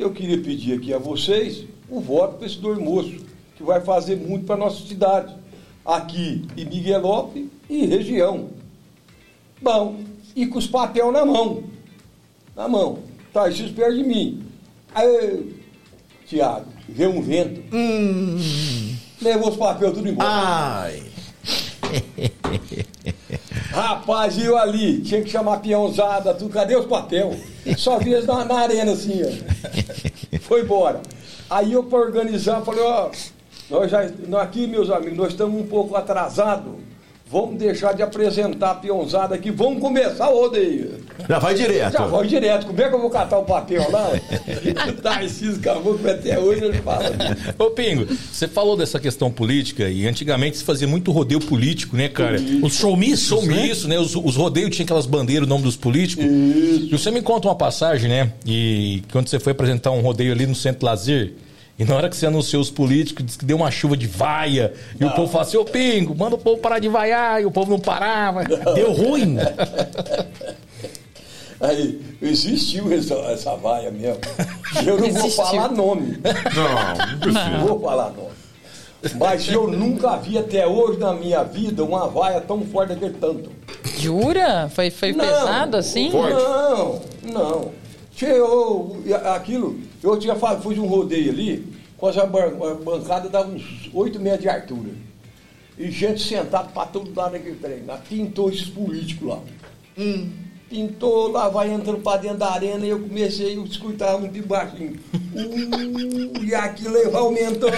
[0.00, 3.20] Eu queria pedir aqui a vocês o voto para esse dois moços,
[3.54, 5.36] que vai fazer muito para a nossa cidade,
[5.84, 8.48] aqui em Miguelópolis e região.
[9.60, 10.00] Bom,
[10.34, 11.64] e com os papel na mão.
[12.56, 13.00] Na mão.
[13.30, 14.42] Tarcísio perto de mim.
[14.94, 15.54] Aí,
[16.26, 17.62] Tiago, veio um vento.
[19.20, 20.30] Levou os papéis tudo embora.
[20.30, 21.02] Ai.
[23.70, 27.36] Rapaz, eu ali, tinha que chamar peãozada, tudo, cadê os papel?
[27.76, 30.38] Só vi eles na, na arena assim, ó.
[30.40, 31.00] Foi embora.
[31.48, 33.10] Aí eu para organizar, falei, ó,
[33.70, 36.72] nós já, nós aqui, meus amigos, nós estamos um pouco atrasados.
[37.30, 40.98] Vamos deixar de apresentar a peãozada aqui, vamos começar o rodeio.
[41.28, 41.92] Já vai direto.
[41.92, 44.10] Já vou direto, como é que eu vou catar o papel lá?
[45.00, 47.12] Tarcísio Caboclo até hoje ele fala.
[47.56, 52.08] Ô, Pingo, você falou dessa questão política e antigamente se fazia muito rodeio político, né,
[52.08, 52.36] cara?
[52.64, 53.96] Os showmissos, Showmisso, né?
[54.00, 56.24] Os, os rodeios tinham aquelas bandeiras, o nome dos políticos.
[56.24, 58.32] E você me conta uma passagem, né?
[58.44, 61.32] E quando você foi apresentar um rodeio ali no Centro Lazer,
[61.80, 64.74] e na hora que você anunciou os políticos, disse que deu uma chuva de vaia.
[65.00, 67.40] E o povo falou assim, ô Pingo, manda o povo parar de vaiar.
[67.40, 68.44] E o povo não parava.
[68.44, 69.38] Deu ruim.
[71.58, 74.18] Aí, existiu essa, essa vaia mesmo.
[74.86, 75.44] Eu não vou Existiu.
[75.44, 76.18] falar nome.
[76.54, 78.30] Não, não Não vou falar nome.
[79.18, 83.50] Mas eu nunca vi até hoje na minha vida uma vaia tão forte daquele tanto.
[83.98, 84.70] Jura?
[84.74, 85.24] Foi, foi Não.
[85.24, 86.10] pesado assim?
[86.10, 87.70] Não, não.
[88.20, 89.02] Tchê, eu,
[89.34, 91.66] aquilo, eu tinha fui de um rodeio ali,
[91.96, 94.90] com essa bancada dava uns 8 metros de altura.
[95.78, 97.86] E gente sentada para todo lado daquele trem.
[97.86, 99.40] Lá pintou esses políticos lá.
[100.68, 104.42] Pintou, lá vai entrando para dentro da arena e eu comecei a escutar muito de
[104.42, 105.00] baixinho.
[105.14, 107.72] Uh, e aquilo vai aumentando.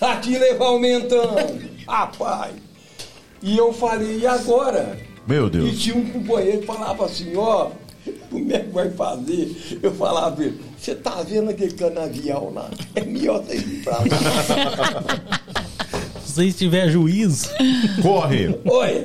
[0.00, 1.60] Aquilo vai aumentando.
[1.88, 2.54] Rapaz.
[3.42, 4.96] E eu falei, e agora?
[5.26, 5.82] Meu E Deus.
[5.82, 7.72] tinha um companheiro que falava assim, ó,
[8.30, 9.78] como é que vai fazer?
[9.82, 10.44] Eu falava
[10.78, 12.70] você tá vendo aquele canavial lá?
[12.94, 14.04] É melhor você ir pra lá.
[16.24, 17.48] Se você tiver juízo.
[18.00, 18.54] Corre.
[18.64, 19.04] Olha,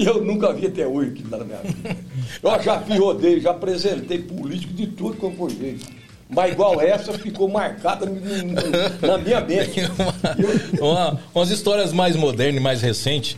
[0.00, 1.96] eu nunca vi até hoje aquilo lá na minha vida.
[2.42, 5.86] Eu já fiz rodeio, já apresentei político de tudo como foi jeito.
[6.28, 9.80] Mas igual essa ficou marcada na minha mente.
[10.76, 13.36] Eu- Uma- umas histórias mais modernas e mais recentes.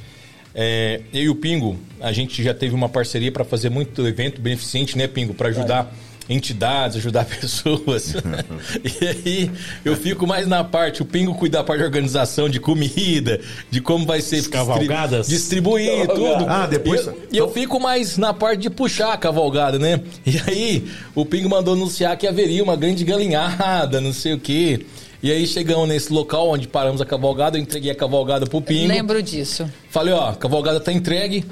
[0.61, 4.41] É, eu e o Pingo, a gente já teve uma parceria para fazer muito evento
[4.41, 5.33] beneficente, né, Pingo?
[5.33, 5.95] Para ajudar
[6.29, 8.13] entidades, ajudar pessoas.
[9.01, 9.51] e aí
[9.85, 13.41] eu fico mais na parte, o Pingo cuida da parte de organização, de comida,
[13.71, 15.29] de como vai ser cavalgadas.
[15.29, 16.45] distribuir tudo.
[16.49, 20.01] Ah, depois- E eu, e eu fico mais na parte de puxar a cavalgada, né?
[20.27, 24.85] E aí o Pingo mandou anunciar que haveria uma grande galinhada, não sei o quê.
[25.21, 28.87] E aí chegamos nesse local onde paramos a cavalgada, eu entreguei a cavalgada pro Pingo.
[28.87, 29.69] Lembro disso.
[29.91, 31.45] Falei, ó, a cavalgada tá entregue.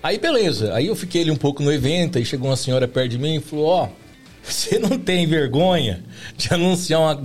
[0.00, 0.72] Aí beleza.
[0.74, 3.36] Aí eu fiquei ali um pouco no evento, aí chegou uma senhora perto de mim
[3.36, 3.88] e falou, ó,
[4.40, 6.04] você não tem vergonha
[6.36, 7.20] de anunciar uma,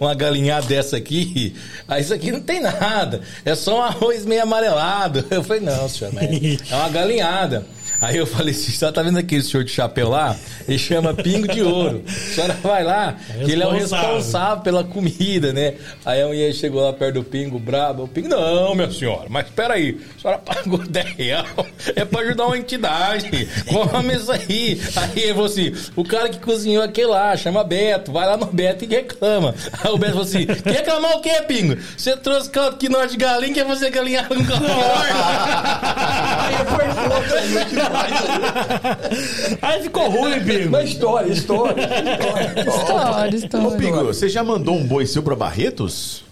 [0.00, 1.54] uma galinhada dessa aqui?
[1.86, 3.20] Aí isso aqui não tem nada.
[3.44, 5.24] É só um arroz meio amarelado.
[5.30, 7.64] Eu falei, não, senhor, mas é uma galinhada.
[8.00, 10.34] Aí eu falei assim, você tá vendo aquele senhor de chapéu lá?
[10.66, 12.02] Ele chama Pingo de Ouro.
[12.06, 14.62] A senhora vai lá, que ele é o Responsável.
[14.62, 15.74] pela comida, né?
[16.04, 18.04] Aí a mulher chegou lá perto do Pingo, brabo.
[18.04, 21.46] O Pingo, não, minha senhora, mas peraí, a senhora pagou 10 reais,
[21.94, 24.80] é pra ajudar uma entidade, come isso aí.
[24.96, 28.46] Aí ele falou assim, o cara que cozinhou aquele lá, chama Beto, vai lá no
[28.46, 29.54] Beto e reclama.
[29.84, 31.76] Aí o Beto falou assim, quer reclamar o quê, Pingo?
[31.96, 34.70] Você trouxe caldo que nós de galinha, quer fazer galinhada com caldo de
[36.40, 36.86] Aí foi
[37.16, 37.89] outra
[39.62, 40.70] aí, ficou ruim, Pingo.
[40.70, 42.60] Mas história, história, história.
[42.68, 43.76] História, Ô, história.
[43.78, 46.24] Pingo, você já mandou um boi seu pra Barretos?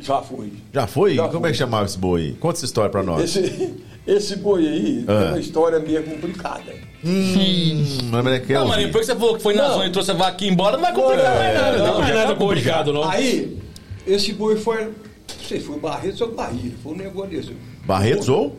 [0.00, 0.52] Já foi.
[0.72, 1.14] Já foi?
[1.14, 1.48] Já Como fui.
[1.48, 2.36] é que chamava esse boi?
[2.38, 3.24] Conta essa história pra nós.
[3.36, 3.74] Esse,
[4.06, 5.18] esse boi aí Ah.
[5.20, 6.72] tem uma história meio complicada.
[7.04, 9.74] Hum, mas é que é Não, mas depois que você falou que foi na Não.
[9.74, 11.78] zona e trouxe a vaquinha embora, não vai complicar mais nada.
[11.78, 13.08] não, Não, Não é já nada tá complicado, não.
[13.08, 13.58] Aí,
[14.06, 14.84] esse boi foi.
[14.84, 16.74] Não sei se foi Barretos ou Guaíra.
[16.82, 17.56] Foi um negócio desse.
[17.84, 18.56] Barretos ou?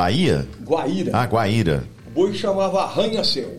[0.00, 0.48] Bahia?
[0.64, 1.10] Guaíra.
[1.12, 1.84] Ah, Guaíra.
[2.06, 3.58] O boi chamava Arranha-Céu.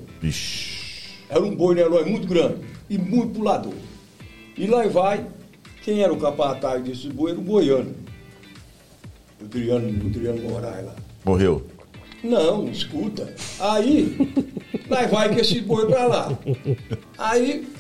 [1.30, 3.76] Era um boi Nelói muito grande e muito pulador.
[4.58, 5.24] E lá vai,
[5.84, 7.94] quem era o capataz desse boi era o goiano.
[9.40, 10.96] O Adriano, o Adriano Moraes lá.
[11.24, 11.64] Morreu.
[12.24, 13.32] Não, escuta.
[13.60, 14.18] Aí,
[14.90, 16.40] lá vai que esse boi pra lá.
[17.20, 17.72] Aí,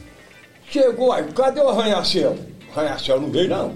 [0.69, 2.37] chegou aí, cadê o arranha-céu?
[2.75, 3.73] Arranha-céu não veio, não.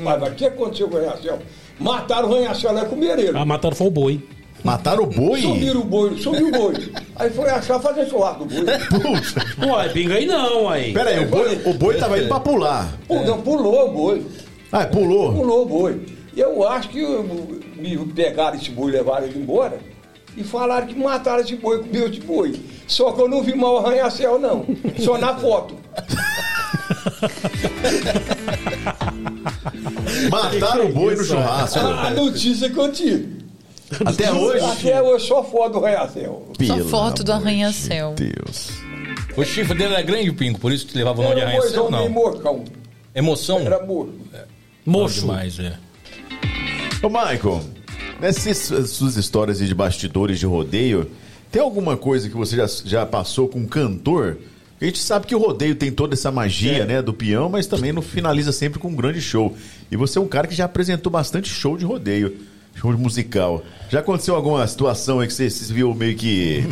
[0.00, 1.40] Mas o que aconteceu com o arranha-céu?
[1.78, 3.38] Mataram o arranha-céu lá com o Mereiro.
[3.38, 4.22] Ah, mataram foi o boi.
[4.64, 5.40] Mataram o boi?
[5.42, 6.92] Subiram o boi, subiu o boi.
[7.14, 8.64] Aí foi achar fazer churrasco do boi.
[9.00, 9.40] Puxa.
[9.64, 10.92] Ué, pinga aí não, aí.
[10.92, 12.92] Pera aí, o boi, o boi tava indo pra pular.
[13.06, 14.26] Pô, não, pulou o boi.
[14.72, 15.32] Ah, pulou.
[15.32, 16.06] Pulou o boi.
[16.36, 17.00] Eu acho que
[17.76, 19.78] me pegaram esse boi, levaram ele embora
[20.36, 22.60] e falaram que mataram esse boi, comeu esse boi.
[22.86, 24.66] Só que eu não vi mal arranha-céu, não.
[24.98, 25.74] Só na foto.
[30.30, 31.78] Mataram o boi no churrasco.
[31.78, 33.36] A notícia que eu tive.
[34.04, 34.64] Até hoje.
[34.64, 36.52] Até hoje, só foto do arranha-céu.
[36.66, 38.14] Só foto do de arranha-céu.
[38.16, 38.70] Deus.
[39.36, 41.50] O chifre dele era grande, o Pingo, por isso que levava o nome de Era
[41.50, 42.08] arranha-céu, não.
[42.08, 42.64] morcão.
[43.14, 43.60] Emoção?
[43.60, 44.14] Era morto.
[44.84, 45.20] Mocho.
[45.20, 45.74] demais, é.
[47.02, 47.62] Ô, Michael,
[48.20, 51.10] nessas suas histórias de bastidores de rodeio,
[51.50, 54.38] tem alguma coisa que você já, já passou com um cantor?
[54.80, 57.92] A gente sabe que o rodeio tem toda essa magia, né, do peão, mas também
[57.92, 59.56] não finaliza sempre com um grande show.
[59.90, 62.36] E você é um cara que já apresentou bastante show de rodeio,
[62.74, 63.64] show de musical.
[63.88, 66.62] Já aconteceu alguma situação aí que você se viu meio que...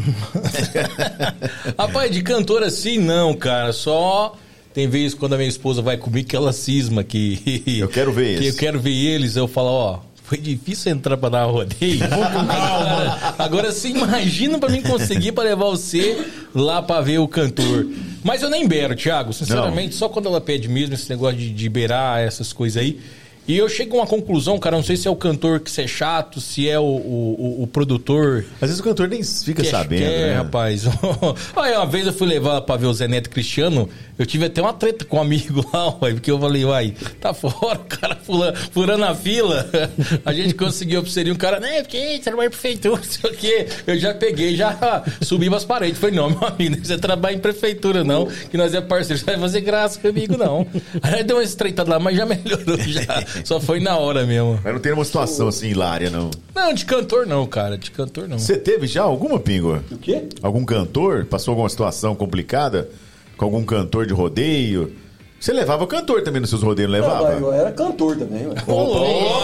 [1.79, 3.73] Rapaz, de cantor assim, não, cara.
[3.73, 4.37] Só
[4.75, 7.63] tem vezes quando a minha esposa vai comigo que ela cisma que.
[7.79, 9.37] Eu quero ver Que eu quero ver eles.
[9.37, 10.01] Eu falo, ó.
[10.35, 12.01] Foi difícil entrar pra dar uma rodeio.
[12.09, 13.35] Calma.
[13.39, 17.87] Agora você imagina pra mim conseguir pra levar você lá pra ver o cantor.
[18.25, 19.33] Mas eu nem beiro, Thiago.
[19.33, 22.99] Sinceramente, só quando ela pede mesmo esse negócio de, de beirar essas coisas aí.
[23.47, 24.77] E eu chego a uma conclusão, cara.
[24.77, 28.45] Não sei se é o cantor que é chato, se é o, o, o- produtor
[28.55, 30.35] Às vezes o cantor nem fica que é- sabendo, é, né?
[30.37, 30.85] rapaz.
[31.57, 33.89] Aí uma vez eu fui levar pra ver o Zé Neto Cristiano,
[34.19, 37.35] eu tive até uma treta com um amigo lá, uai, porque eu falei, uai, tá
[37.35, 39.69] fora, o cara fula- furando a fila.
[40.25, 43.67] A gente conseguiu observar um cara, né, porque trabalha em prefeitura, não sei o quê.
[43.87, 45.99] Eu já peguei, já subi pras paredes.
[45.99, 49.39] Falei, não, meu amigo, você trabalha em prefeitura, não, que nós é parceiro, você vai
[49.39, 50.67] fazer graça comigo, não.
[51.03, 53.25] Aí deu uma estreitada lá, mas já melhorou, já.
[53.45, 54.61] Só foi na hora mesmo.
[54.63, 56.31] Mas não tem uma situação assim hilária, não.
[56.55, 58.39] Não, de cantor não, cara, de cantor não.
[58.39, 59.81] Você teve já alguma, Pingo?
[59.91, 60.29] O quê?
[60.43, 61.25] Algum cantor?
[61.25, 62.89] Passou alguma situação complicada
[63.37, 64.95] com algum cantor de rodeio?
[65.45, 67.33] Você levava cantor também nos seus rodeios, não Não, levava?
[67.35, 68.47] mas eu era cantor também.
[68.47, 68.55] ué.
[68.67, 69.41] Ô, louco!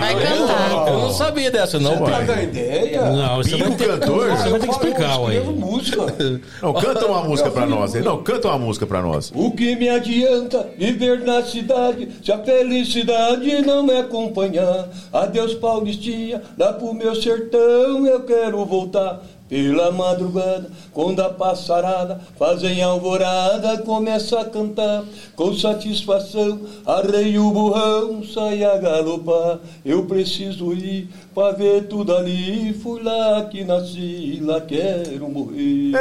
[0.00, 0.88] vai cantar.
[0.88, 3.02] Eu não sabia dessa, não, a ideia.
[3.02, 4.30] Não, você vai, ter, cantor?
[4.30, 5.38] você vai ter que explicar, ué.
[5.40, 5.98] música.
[6.60, 7.94] Não, canta uma música pra nós.
[7.94, 8.02] hein?
[8.02, 9.30] Não, canta uma música pra nós.
[9.32, 14.88] O que me adianta viver na cidade se a felicidade não me acompanhar?
[15.12, 19.22] Adeus, Paulistinha, lá pro meu sertão eu quero voltar.
[19.48, 25.04] Pela madrugada, quando a passarada fazem alvorada, começa a cantar
[25.34, 26.60] com satisfação.
[26.84, 29.58] Arrei o burrão, sai a galopar.
[29.84, 31.08] Eu preciso ir
[31.38, 32.74] pra ver tudo ali.
[32.74, 35.92] Fui lá que nasci, lá quero morrer.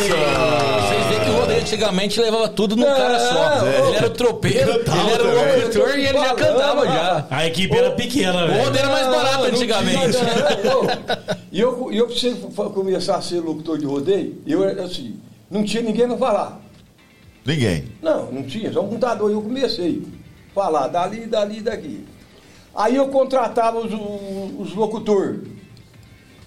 [0.00, 3.66] Vocês veem que o rodeio antigamente levava tudo num cara só.
[3.66, 3.86] É.
[3.88, 5.60] Ele era o tropeiro, Cantava ele era o também.
[5.62, 7.26] locutor e ele já cantava já.
[7.30, 8.76] A equipe era pequena, O velho.
[8.76, 10.16] era mais barato Não, antigamente.
[10.64, 11.30] não.
[11.52, 12.34] E eu, e eu precisei
[12.74, 15.16] começar a ser locutor de rodeio, eu era assim,
[15.50, 16.60] não tinha ninguém para falar.
[17.44, 17.84] Ninguém.
[18.02, 19.30] Não, não tinha, só um computador.
[19.30, 20.02] Eu comecei
[20.50, 22.04] a falar dali, dali, daqui.
[22.74, 23.92] Aí eu contratava os,
[24.58, 25.40] os locutores.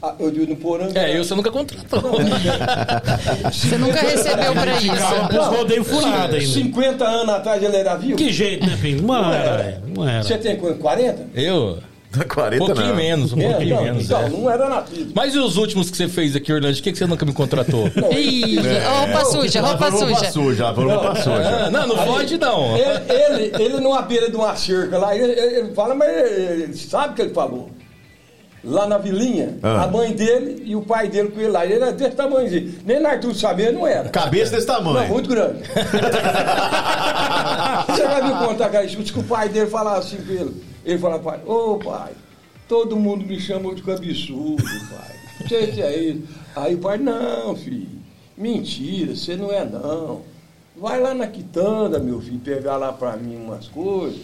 [0.01, 0.99] Ah, Eu digo no Poranga.
[0.99, 2.01] É, eu você nunca contratou.
[3.51, 5.27] Você nunca recebeu pra isso.
[5.29, 6.45] pros rodeios furados ainda.
[6.45, 8.17] 50 anos atrás ele era vivo.
[8.17, 9.07] Que jeito, né, Pingo?
[9.07, 10.41] Não era, não Você era.
[10.43, 10.79] tem quanto?
[10.79, 11.27] 40?
[11.33, 11.77] Eu?
[12.27, 12.95] 40 Um pouquinho não.
[12.95, 14.05] menos, um É, pouquinho não, menos.
[14.05, 14.29] então, é.
[14.29, 15.11] não era nativo.
[15.15, 16.75] Mas e os últimos que você fez aqui, Orlando?
[16.75, 17.87] Por que que você nunca me contratou?
[18.17, 20.31] Ih, roupa suja, roupa falou roupa suja.
[20.31, 20.69] suja.
[20.71, 21.69] Roupa Ah, suja.
[21.71, 22.77] não, não pode não.
[22.77, 27.13] Ele, ele, ele numa beira de uma cerca lá, ele, ele- fala, mas ele, sabe
[27.13, 27.69] o que ele falou.
[28.65, 29.83] Lá na vilinha, Ah.
[29.83, 31.65] a mãe dele e o pai dele com ele lá.
[31.65, 32.73] Ele era desse tamanhozinho.
[32.85, 34.07] Nem na Arthur sabia, não era.
[34.07, 35.09] Cabeça desse Não, tamanho.
[35.09, 35.59] muito grande.
[37.87, 40.72] Você vai me contar, cara, isso que o pai dele falava assim pra ele.
[40.85, 42.13] Ele falava, pai, ô pai,
[42.67, 45.15] todo mundo me chama de cabeçudo, pai.
[45.39, 46.23] Não se é isso.
[46.55, 47.87] Aí o pai, não, filho,
[48.37, 50.21] mentira, você não é não.
[50.75, 54.19] Vai lá na quitanda, meu filho, pegar lá pra mim umas coisas.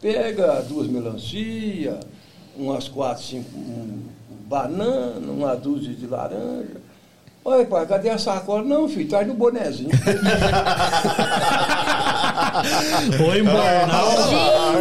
[0.00, 1.98] Pega duas melancia,
[2.56, 4.02] umas quatro, cinco um,
[4.46, 6.85] bananas, uma dúzia de laranja.
[7.48, 8.64] Oi, pai, cadê a sacola?
[8.64, 9.90] Não, filho, traz no bonezinho.
[13.16, 14.10] Foi embornal.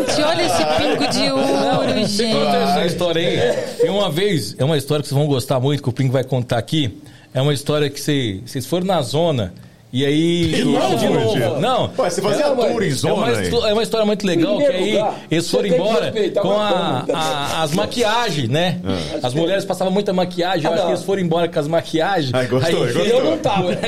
[0.08, 2.88] Gente, olha esse pingo de ouro, Conta essa gente.
[2.88, 3.86] história aí.
[3.86, 6.24] E uma vez, é uma história que vocês vão gostar muito, que o Pingo vai
[6.24, 7.00] contar aqui.
[7.36, 9.54] É uma história que vocês, vocês foram na zona.
[9.98, 10.48] E aí.
[10.52, 11.60] De novo, de novo.
[11.62, 11.90] Não.
[11.98, 13.44] Ué, você fazia Não, mas tour em É zona uma, aí.
[13.44, 17.06] histó- é uma história muito legal, que aí lugar, eles foram embora com uma a-
[17.14, 18.82] a- as maquiagens, né?
[18.84, 19.20] Ah.
[19.28, 22.34] As mulheres passavam muita maquiagem, eu Ah, acho que eles foram embora com as maquiagens.
[22.34, 23.06] Ai, gostou, Aí- gostou.
[23.06, 23.72] Eu não tava.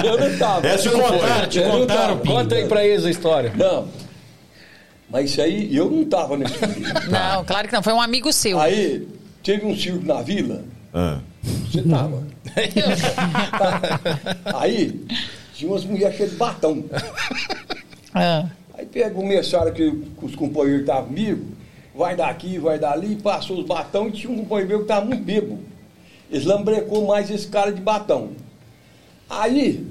[0.06, 0.66] Eu não tava.
[0.68, 1.46] Essa Eu não.
[1.48, 2.18] Te contaram.
[2.18, 2.34] Pingo.
[2.34, 3.52] Conta aí pra eles a história.
[3.56, 3.88] Não.
[5.10, 6.86] Mas isso aí, eu não tava nesse filme.
[7.10, 7.82] Não, claro que não.
[7.82, 8.60] Foi um amigo seu.
[8.60, 9.08] Aí,
[9.42, 10.62] teve um circo na vila,
[10.94, 11.18] Ah.
[11.42, 12.22] Você tava.
[14.58, 15.04] Aí,
[15.54, 16.84] tinha umas mulheres cheias de batão.
[18.14, 18.46] Ah.
[18.74, 21.44] Aí pega o mensário que os companheiros estavam comigo,
[21.94, 25.22] vai daqui, vai dali, passou os batão e tinha um companheiro meu que estava muito
[25.22, 25.58] bebo.
[26.30, 28.30] Eles lambrecou mais esse cara de batão.
[29.28, 29.86] Aí,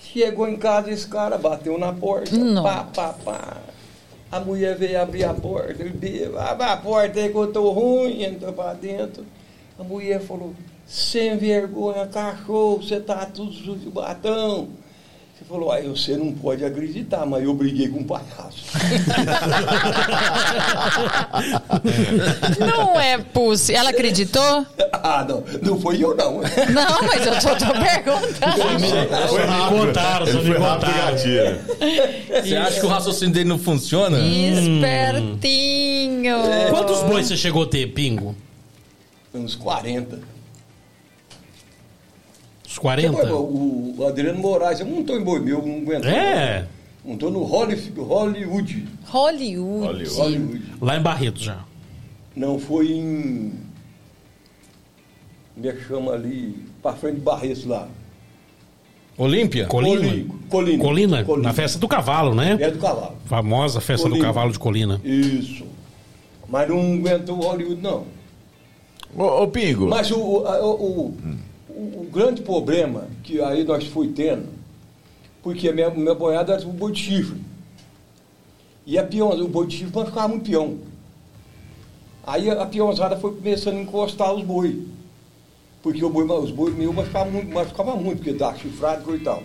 [0.00, 2.62] chegou em casa, esse cara bateu na porta, Não.
[2.62, 3.56] pá, pá, pá.
[4.30, 7.70] A mulher veio abrir a porta, ele bebo, abre a porta aí que eu tô
[7.70, 9.24] ruim, entrou pra dentro.
[9.80, 10.52] A mulher falou,
[10.86, 14.68] sem vergonha, cachorro, você tá tudo sujo de batão.
[15.32, 18.62] Você falou, aí você não pode acreditar, mas eu briguei com um palhaço.
[22.60, 23.74] Não é Pussy.
[23.74, 24.66] Ela acreditou?
[24.92, 26.42] ah, não, não foi eu não.
[26.42, 29.28] Não, mas eu tô, tô perguntando.
[29.30, 29.78] Foi rápido.
[29.78, 31.16] contaram, só me contaram.
[31.16, 34.18] Você acha que o raciocínio dele não funciona?
[34.18, 35.16] Espertinho.
[36.68, 38.36] Quantos bois você chegou a ter, Pingo?
[39.34, 40.18] Uns 40.
[42.66, 43.10] Os 40?
[43.10, 46.04] Depois, o, o Adriano Moraes, eu não estou em boi meu, não aguento.
[46.06, 46.66] É,
[47.04, 48.86] Não estou no Holly- Hollywood.
[49.06, 50.04] Hollywood.
[50.14, 50.62] Hollywood.
[50.80, 51.64] lá em Barreto já.
[52.36, 53.52] Não foi em.
[55.54, 56.56] Como é que chama ali?
[56.82, 57.88] Para frente de Barretos lá.
[59.18, 59.66] Olímpia?
[59.66, 60.00] Colina?
[60.48, 60.82] Colina.
[60.84, 61.24] Colina?
[61.24, 61.48] Colina.
[61.48, 62.56] Na festa do cavalo, né?
[62.60, 63.16] É do cavalo.
[63.26, 64.26] Famosa festa do Colina.
[64.28, 65.00] cavalo de Colina.
[65.04, 65.66] Isso.
[66.48, 68.04] Mas não aguentou o Hollywood, não.
[69.16, 69.86] Ô, ô, Pingo.
[69.88, 71.14] Mas o, o, a- o, o-
[72.02, 74.48] o grande problema que aí nós fui tendo,
[75.42, 77.40] porque a minha, minha boiada era o boi de chifre.
[78.86, 80.78] E a peão, o boi de chifre nós ficava muito peão.
[82.26, 84.86] Aí a, peãozada foi começando a encostar os boi.
[85.82, 89.42] Porque boi, os boi meus machucavam muito, machucava muito, porque estava chifrado e tal.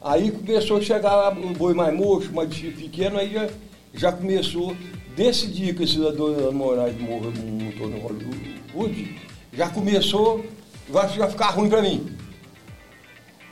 [0.00, 3.48] Aí começou a chegar o boi mais mocho, mais pequeno, aí já,
[3.94, 4.76] já começou,
[5.16, 9.20] desse dia que esse Dona Moraes morreu montou no Hollywood,
[9.52, 10.44] já começou,
[10.88, 12.14] vai já ficar ruim para mim.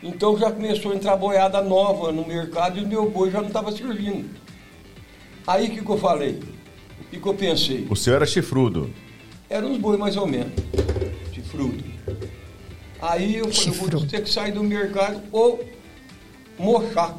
[0.03, 3.47] Então já começou a entrar boiada nova no mercado e o meu boi já não
[3.47, 4.29] estava servindo.
[5.47, 6.41] Aí o que, que eu falei?
[7.01, 7.87] O que, que eu pensei?
[7.89, 8.91] O senhor era chifrudo.
[9.49, 10.53] Era uns boi mais ou menos,
[11.33, 11.85] chifrudo.
[13.01, 15.63] Aí eu falei, eu vou ter que sair do mercado ou
[16.59, 17.17] mochar.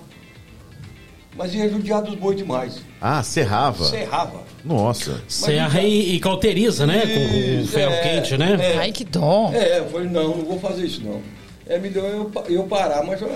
[1.35, 2.81] Mas ia judiar dos boi demais.
[3.01, 3.83] Ah, serrava.
[3.85, 4.43] Serrava.
[4.63, 5.21] Nossa.
[5.27, 7.01] Serra e, e cauteriza, né?
[7.01, 8.57] Com, com Isso, ferro é, quente, né?
[8.59, 8.77] é.
[8.77, 9.51] Ai, que dó.
[9.51, 11.21] É, eu falei, não, não vou fazer isso não.
[11.65, 13.29] É melhor eu, eu parar, mas eu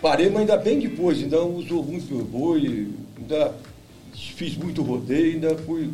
[0.00, 2.88] parei, mas ainda bem depois, ainda usou muito boi,
[3.18, 3.54] ainda
[4.14, 5.90] fiz muito rodeio, ainda fui.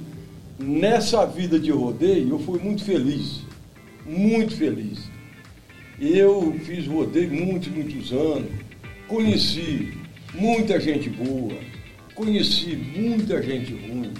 [0.58, 3.40] Nessa vida de rodeio, eu fui muito feliz.
[4.06, 5.10] Muito feliz.
[5.98, 8.50] Eu fiz rodeio muitos, muitos anos.
[9.08, 10.03] Conheci
[10.34, 11.54] muita gente boa.
[12.14, 14.12] Conheci muita gente ruim.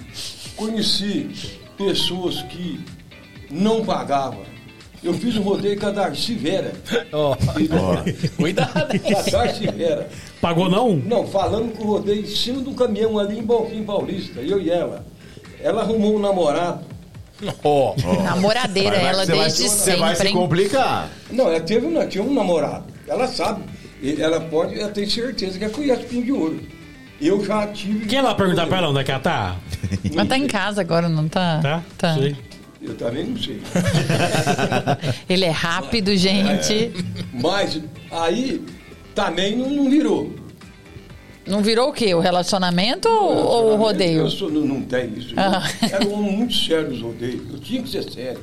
[0.55, 1.29] Conheci
[1.77, 2.79] pessoas que
[3.49, 4.43] não pagavam.
[5.03, 6.73] Eu fiz um rodeio com a Darcy Vera.
[7.11, 7.35] Ó,
[8.35, 9.01] cuidado, hein?
[9.15, 10.09] A Darcy Vera.
[10.41, 10.95] Pagou não?
[10.95, 14.69] Não, falando com o rodeio em cima um caminhão ali em Bonfim Paulista, eu e
[14.69, 15.05] ela.
[15.61, 16.83] Ela arrumou um namorado.
[17.63, 17.93] Ó,
[18.23, 20.33] Namoradeira, Vai, vai, ela você vai- desde Você vai se sempre.
[20.33, 21.09] complicar.
[21.29, 22.85] Não, ela teve, não, tinha um namorado.
[23.07, 23.63] Ela sabe.
[24.19, 26.59] Ela pode, ela tem certeza que ela conhece Pinho de Ouro.
[27.19, 28.05] Eu já tive.
[28.05, 29.55] Quem lá perguntar pra ela onde é que ela tá?
[30.13, 31.83] Mas tá em casa agora, não tá?
[31.97, 32.13] Tá?
[32.15, 32.35] Sei.
[32.81, 33.59] Eu também não sei.
[35.27, 36.91] Ele é rápido, gente.
[37.33, 38.63] Mas aí
[39.15, 40.35] também não, não virou.
[41.47, 42.13] Não virou o quê?
[42.15, 44.21] O relacionamento ou o rodeio?
[44.21, 45.33] Eu sou, não, não tem isso.
[45.37, 45.61] Ah.
[45.91, 47.41] Era um homem muito sério nos rodeios.
[47.53, 48.39] Eu tinha que ser sério.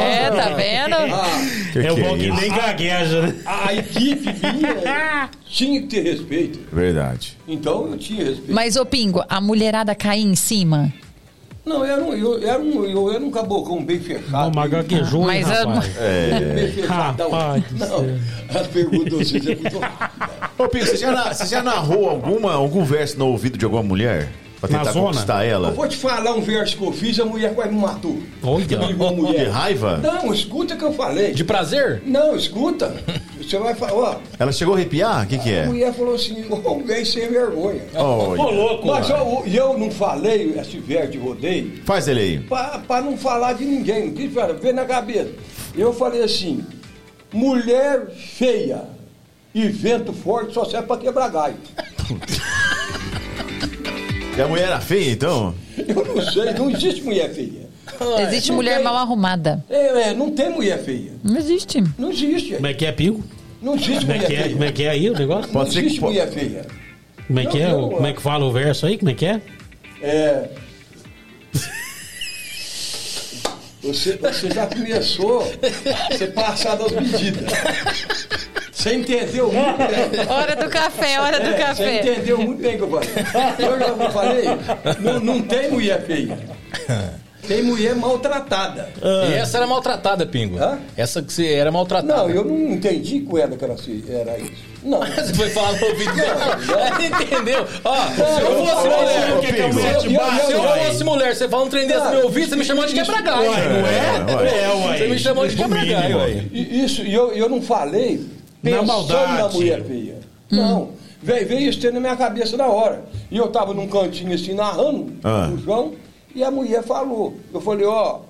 [0.00, 0.94] É, tá vendo?
[0.94, 2.40] Ah, Que é o que bom que isso?
[2.40, 3.34] nem gagueja, né?
[3.46, 4.24] a equipe
[4.54, 6.58] minha tinha que ter respeito.
[6.72, 7.36] Verdade.
[7.46, 8.52] Então eu tinha respeito.
[8.52, 10.92] Mas, ô Pingo, a mulherada caía em cima?
[11.64, 14.54] Não, eu era um, eu, era um, eu era um cabocão bem fechado.
[14.54, 15.86] Mas gaguejou, hein, Mas a- rapaz?
[16.54, 17.30] Bem fechadão.
[17.30, 18.04] Rapaz Não, céu.
[18.60, 20.30] as perguntas de vocês é muito rápida.
[20.58, 23.82] Ô, Pinho, você já, na- você já narrou alguma, algum verso no ouvido de alguma
[23.82, 24.28] mulher?
[24.66, 25.06] Pra Na tentar zona?
[25.06, 25.70] conquistar Eu ela?
[25.72, 28.18] vou te falar um verso que eu fiz, a mulher quase me matou.
[28.42, 28.64] Olha.
[28.80, 29.48] A De mulher.
[29.50, 29.98] raiva?
[29.98, 31.32] Não, escuta o que eu falei.
[31.32, 32.02] de prazer?
[32.06, 32.94] Não, escuta.
[33.38, 34.16] Você vai falar, ó.
[34.38, 35.24] Ela chegou a arrepiar?
[35.24, 35.66] O que, que A é?
[35.66, 37.82] mulher falou assim, ô, velho sem vergonha.
[37.94, 38.86] Ô, louco.
[38.86, 42.38] Mas eu, e eu não falei esse verso de rodeio Faz ele aí.
[42.40, 45.30] pra, pra não falar de ninguém, não falar, veio na cabeça.
[45.76, 46.64] Eu falei assim,
[47.32, 48.82] mulher feia
[49.54, 51.56] e vento forte só serve pra quebrar galho.
[54.36, 55.54] E a mulher era feia, então?
[55.78, 57.64] Eu não sei, não existe mulher feia.
[58.26, 58.84] Existe não mulher tem.
[58.84, 59.64] mal arrumada.
[59.70, 61.12] É, é, não tem mulher feia.
[61.22, 61.84] Não existe.
[61.98, 62.54] Não existe.
[62.54, 63.22] Como é que é, Pingo?
[63.62, 64.38] Não existe Como é mulher que é?
[64.42, 64.52] feia.
[64.52, 65.50] Como é que é aí o negócio?
[65.52, 66.66] Pode não ser que existe po- mulher feia.
[67.26, 67.68] Como é que é?
[67.68, 68.98] Não, Como é que fala o verso aí?
[68.98, 69.40] Como é que é?
[70.02, 70.48] É.
[73.84, 75.42] Você, você já começou
[76.10, 77.44] a ser passado as medidas.
[78.72, 80.26] Você entendeu muito bem.
[80.28, 82.00] Hora do café, hora do É, Você café.
[82.00, 83.10] entendeu muito bem o que eu falei.
[83.58, 84.44] Eu já falei,
[85.00, 86.38] não, não tem mulher feia.
[87.46, 88.88] Tem mulher maltratada.
[89.30, 90.58] E essa era maltratada, Pingo.
[90.58, 90.78] Hã?
[90.96, 92.22] Essa que você era maltratada.
[92.22, 94.74] Não, eu não entendi com ela que era, assim, era isso.
[94.84, 95.00] Não.
[95.16, 96.56] Você foi falar no ouvido dela.
[96.56, 96.78] Não, não.
[96.86, 97.66] Ela entendeu?
[97.84, 99.72] Ó, se eu fosse mulher, ô, que é que
[100.46, 102.84] se eu fosse mulher, você fala um trem desse no meu ouvido, você me chamou
[102.84, 103.46] de quebra-galho.
[103.48, 104.62] Não é?
[104.64, 104.98] É, uai.
[104.98, 106.50] Você me chamou de quebra-galho.
[106.52, 108.26] E Isso, e eu, eu não falei
[108.62, 109.32] Na pensando maldade.
[109.42, 110.16] na mulher feia.
[110.50, 110.90] Não.
[111.22, 113.04] Veio, veio isso na minha cabeça na hora.
[113.30, 115.50] E eu tava num cantinho assim, narrando Ah.
[115.50, 115.94] o João,
[116.34, 117.34] e a mulher falou.
[117.52, 118.20] Eu falei, ó.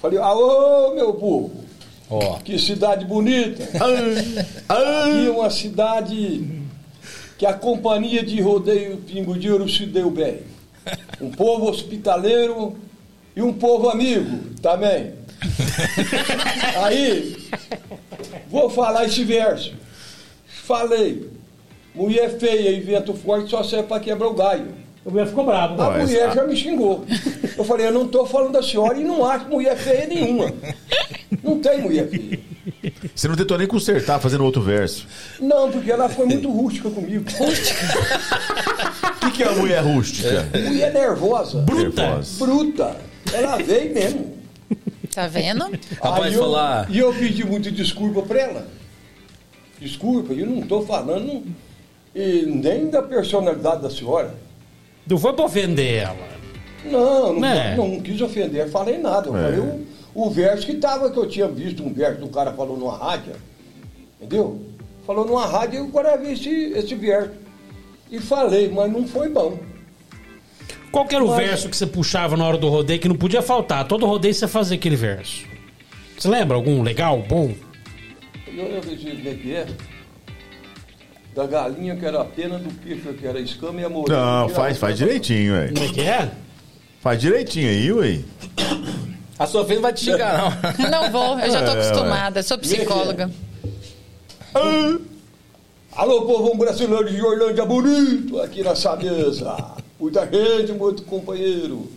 [0.00, 1.64] Falei, alô, meu povo.
[2.10, 2.38] Ó.
[2.40, 3.62] Que cidade bonita.
[4.68, 6.62] É uma cidade
[7.38, 10.42] que a companhia de rodeio Pingo de Ouro se deu bem.
[11.20, 12.76] Um povo hospitaleiro
[13.34, 15.14] e um povo amigo também.
[16.84, 17.36] Aí,
[18.48, 19.74] vou falar esse verso.
[20.46, 21.30] Falei,
[21.94, 24.81] mulher feia e vento forte só serve para quebrar o galho.
[25.04, 25.80] O mulher ficou bravo.
[25.82, 27.04] A Mas mulher a- já me xingou.
[27.58, 30.52] Eu falei, eu não estou falando da senhora e não acho mulher feia nenhuma.
[31.42, 32.38] Não tem mulher feia.
[33.14, 35.06] Você não tentou nem consertar fazendo outro verso.
[35.40, 37.24] Não, porque ela foi muito rústica comigo.
[37.28, 40.46] O que, que é a mulher rústica?
[40.68, 41.58] Mulher nervosa.
[41.62, 42.02] Bruta.
[42.02, 42.44] Nervosa.
[42.44, 42.96] Bruta.
[43.32, 44.36] Ela veio mesmo.
[45.14, 45.70] Tá vendo?
[46.00, 46.88] Rapaz, eu- falar.
[46.90, 48.66] E eu pedi muita desculpa pra ela.
[49.80, 51.42] Desculpa, eu não estou falando
[52.14, 54.34] e nem da personalidade da senhora.
[55.06, 56.28] Não foi pra ofender ela.
[56.84, 57.76] Não, não, É.
[57.76, 59.28] não quis ofender, falei nada.
[59.28, 59.42] Eu É.
[59.42, 62.52] falei o, o verso que tava, que eu tinha visto um verso que o cara
[62.52, 63.32] falou numa rádio.
[64.20, 64.60] Entendeu?
[65.06, 67.30] Falou numa rádio e eu gravei esse, esse verso.
[68.10, 69.58] E falei, mas não foi bom.
[70.90, 73.16] Qual que era o Mas- verso que você puxava na hora do rodeio que não
[73.16, 73.88] podia faltar?
[73.88, 75.46] Todo rodeio você fazia aquele verso.
[76.18, 77.52] Você lembra algum legal, bom?
[78.46, 79.66] Eu, eu, eu, é que é?
[81.34, 84.42] Da galinha que era a pena, do peixe que era a escama e a morena.
[84.42, 85.68] Não, faz, faz direitinho, ué.
[85.68, 86.30] Como é que é?
[87.00, 88.20] Faz direitinho aí, ué.
[89.38, 90.52] A Sofia não vai te xingar, não.
[90.90, 93.30] Não vou, eu já tô É, acostumada, sou psicóloga.
[95.96, 99.56] Alô, povão brasileiro de Orlândia Bonito, aqui nessa mesa.
[99.98, 101.90] Muita gente, muito companheiro.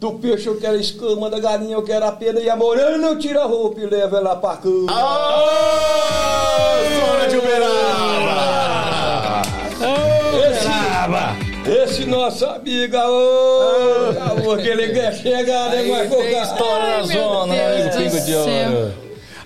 [0.00, 3.08] Do peixe eu quero a escama, da galinha eu quero a pena e a morena
[3.08, 4.92] eu tiro a roupa e levo ela pra cama.
[4.92, 6.37] Aô,
[11.08, 11.36] Brava!
[11.84, 17.54] Esse nosso amigo, ô, amor, que ele quer chegar, né, mas tem história na zona,
[17.54, 18.10] Deus né?
[18.10, 18.34] Pingo de.
[18.34, 18.92] Ouro.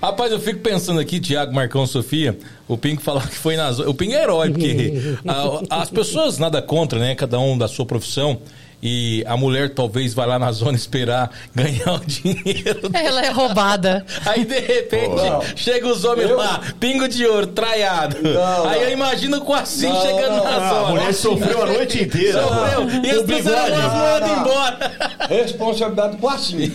[0.02, 2.36] Rapaz, eu fico pensando aqui, Tiago, Marcão, Sofia,
[2.66, 3.88] o Pingo falou que foi na zona.
[3.88, 4.92] O Pingo é herói, porque
[5.70, 7.14] a- as pessoas nada contra, né?
[7.14, 8.38] Cada um da sua profissão.
[8.82, 12.90] E a mulher talvez vai lá na zona esperar ganhar o dinheiro.
[12.92, 14.04] Ela é roubada.
[14.26, 15.40] Aí de repente Não.
[15.54, 18.16] chega os homens Eu- lá, pingo de ouro, traiado.
[18.20, 18.86] Não, Aí não.
[18.88, 20.44] eu imagino com assim Não, chegando não.
[20.44, 20.88] na Ah, a zona.
[20.88, 22.42] mulher sofreu a noite inteira.
[22.42, 22.88] Sofreu.
[23.04, 24.40] E as Não, não.
[24.40, 24.92] embora.
[25.28, 26.72] Responsabilidade do passinho.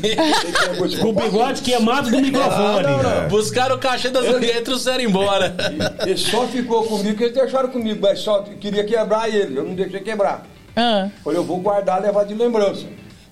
[1.02, 2.88] Com o bigode queimado do microfone.
[2.88, 3.28] Não.
[3.28, 5.54] Buscaram o cachê das mulheres e trouxeram embora.
[6.06, 9.58] Ele só ficou comigo porque eles deixaram comigo, mas só queria quebrar ele.
[9.60, 10.46] Eu não deixei quebrar.
[10.78, 11.10] Ah.
[11.24, 12.86] Falei, eu vou guardar, levar de lembrança.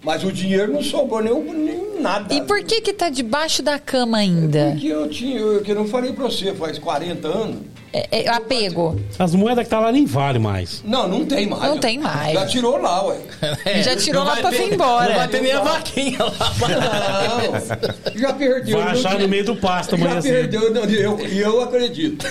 [0.03, 2.33] Mas o dinheiro não sobrou nem, nem nada.
[2.33, 4.71] E por que que tá debaixo da cama ainda?
[4.71, 7.57] Porque eu tinha, eu, que eu não falei pra você, faz 40 anos.
[7.93, 8.99] É, é apego.
[9.17, 10.83] As moedas que tá lá nem vale mais.
[10.83, 11.63] Não, não tem mais.
[11.63, 12.33] Não tem mais.
[12.33, 13.17] Já tirou lá, ué.
[13.81, 15.09] Já tirou lá pra ter- vir embora.
[15.09, 16.53] Não vai ter nem a vaquinha lá.
[18.13, 18.77] Não, já perdeu.
[18.77, 22.25] Vai achar no meio do pasto amanhã Já perdeu, não, e eu, eu acredito.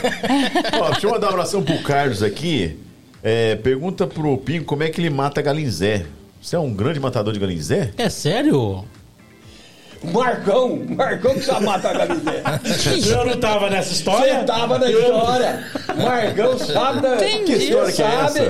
[0.81, 2.79] Ó, deixa eu mandar um abração pro Carlos aqui.
[3.27, 6.05] É, pergunta pro Pingo como é que ele mata galinzé.
[6.43, 7.91] Você é um grande matador de galinzé?
[7.97, 8.85] É sério?
[10.13, 12.05] Marcão, Marcão que sabe matar a.
[13.09, 14.39] Eu não tava nessa história?
[14.41, 15.65] Você tava na história.
[15.97, 17.17] Marcão sabe da.
[17.17, 18.41] Que história que é essa?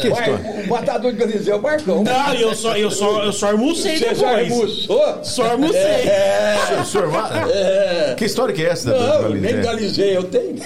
[0.00, 0.62] Que Mar- história?
[0.64, 2.04] O matador de galinha é o Marcão.
[2.04, 4.52] Não, eu só, eu só, eu só almocei Você já depois.
[4.52, 5.24] almoçou?
[5.24, 5.80] Só almocei.
[5.80, 6.56] É.
[6.80, 7.44] O senhor mata?
[8.16, 9.62] Que história que é essa do Não, nem galinzé?
[9.62, 10.56] galizei eu tenho.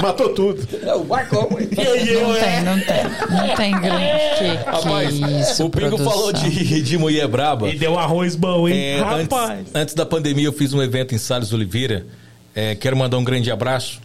[0.00, 0.66] Matou tudo.
[0.84, 1.48] É o Marcão.
[1.60, 2.40] E eu, Não é.
[2.40, 3.04] tem, não tem.
[3.30, 4.04] Não tem grande.
[4.38, 6.10] Que, que Rapaz, isso, o Pingo produção.
[6.10, 7.68] falou de, de mulher braba.
[7.68, 8.74] E deu arroz bom, hein?
[8.96, 9.28] É, Rapaz.
[9.50, 12.06] Antes, antes da pandemia, eu fiz um evento em Salles Oliveira.
[12.54, 14.00] É, quero mandar um grande abraço.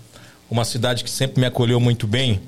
[0.50, 2.42] Uma cidade que sempre me acolheu muito bem.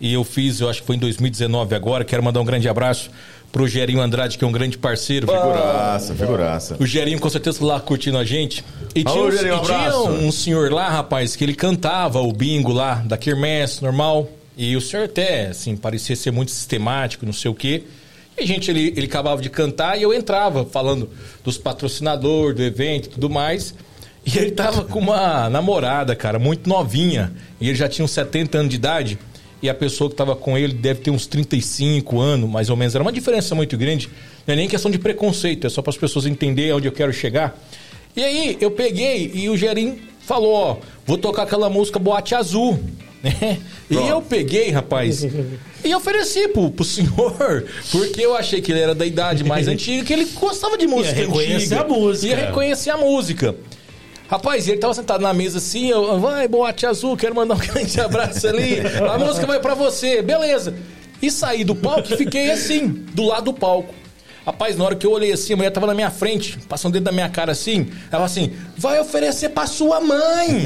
[0.00, 2.04] E eu fiz, eu acho que foi em 2019 agora.
[2.04, 3.10] Quero mandar um grande abraço
[3.50, 5.26] pro Gerinho Andrade, que é um grande parceiro.
[5.26, 6.76] Figuraça, figuraça.
[6.78, 8.62] O Gerinho com certeza lá curtindo a gente.
[8.94, 12.32] E tinha, Alô, um, Gerinho, e tinha um senhor lá, rapaz, que ele cantava o
[12.32, 14.28] bingo lá da Quermesse, normal.
[14.58, 17.84] E o senhor até, assim, parecia ser muito sistemático, não sei o quê.
[18.38, 21.08] E a gente, ele, ele acabava de cantar e eu entrava falando
[21.42, 23.74] dos patrocinadores, do evento e tudo mais.
[24.26, 27.32] E ele tava com uma namorada, cara, muito novinha.
[27.60, 29.18] E ele já tinha uns 70 anos de idade.
[29.62, 32.94] E a pessoa que tava com ele deve ter uns 35 anos, mais ou menos.
[32.94, 34.10] Era uma diferença muito grande.
[34.46, 37.12] Não é nem questão de preconceito, é só para as pessoas entenderem onde eu quero
[37.12, 37.58] chegar.
[38.14, 40.76] E aí eu peguei e o Gerim falou, ó,
[41.06, 42.78] vou tocar aquela música Boate Azul.
[43.22, 43.58] Né?
[43.90, 45.24] E eu peguei, rapaz,
[45.84, 50.04] e ofereci pro, pro senhor, porque eu achei que ele era da idade mais antiga,
[50.04, 51.80] que ele gostava de música reconhecer antiga.
[51.80, 52.26] a música.
[52.26, 53.54] Ia reconhecer a música.
[54.28, 58.00] Rapaz, ele tava sentado na mesa assim, eu, vai, boate azul, quero mandar um grande
[58.00, 58.80] abraço ali.
[58.80, 60.74] A música vai pra você, beleza.
[61.22, 63.94] E saí do palco e fiquei assim, do lado do palco.
[64.46, 67.06] Rapaz, na hora que eu olhei assim, a mulher tava na minha frente, passando dentro
[67.06, 67.88] da minha cara assim.
[68.12, 70.62] Ela assim, vai oferecer pra sua mãe!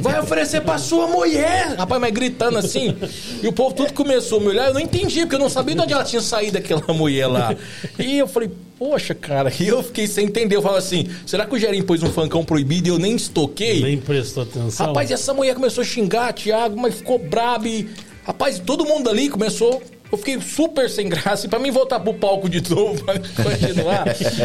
[0.00, 1.74] Vai oferecer pra sua mulher!
[1.76, 2.96] Rapaz, mas gritando assim.
[3.42, 4.68] E o povo tudo começou a me olhar.
[4.68, 7.56] Eu não entendi, porque eu não sabia de onde ela tinha saído aquela mulher lá.
[7.98, 8.48] E eu falei,
[8.78, 9.52] poxa, cara.
[9.58, 10.54] E eu fiquei sem entender.
[10.54, 13.82] Eu falo assim, será que o Gerinho pôs um fancão proibido e eu nem estoquei?
[13.82, 14.86] Nem prestou atenção.
[14.86, 17.88] Rapaz, essa mulher começou a xingar, Thiago, mas ficou braba e.
[18.24, 19.82] Rapaz, todo mundo ali começou.
[20.12, 21.46] Eu fiquei super sem graça.
[21.46, 24.04] E pra mim voltar pro palco de novo, pra continuar.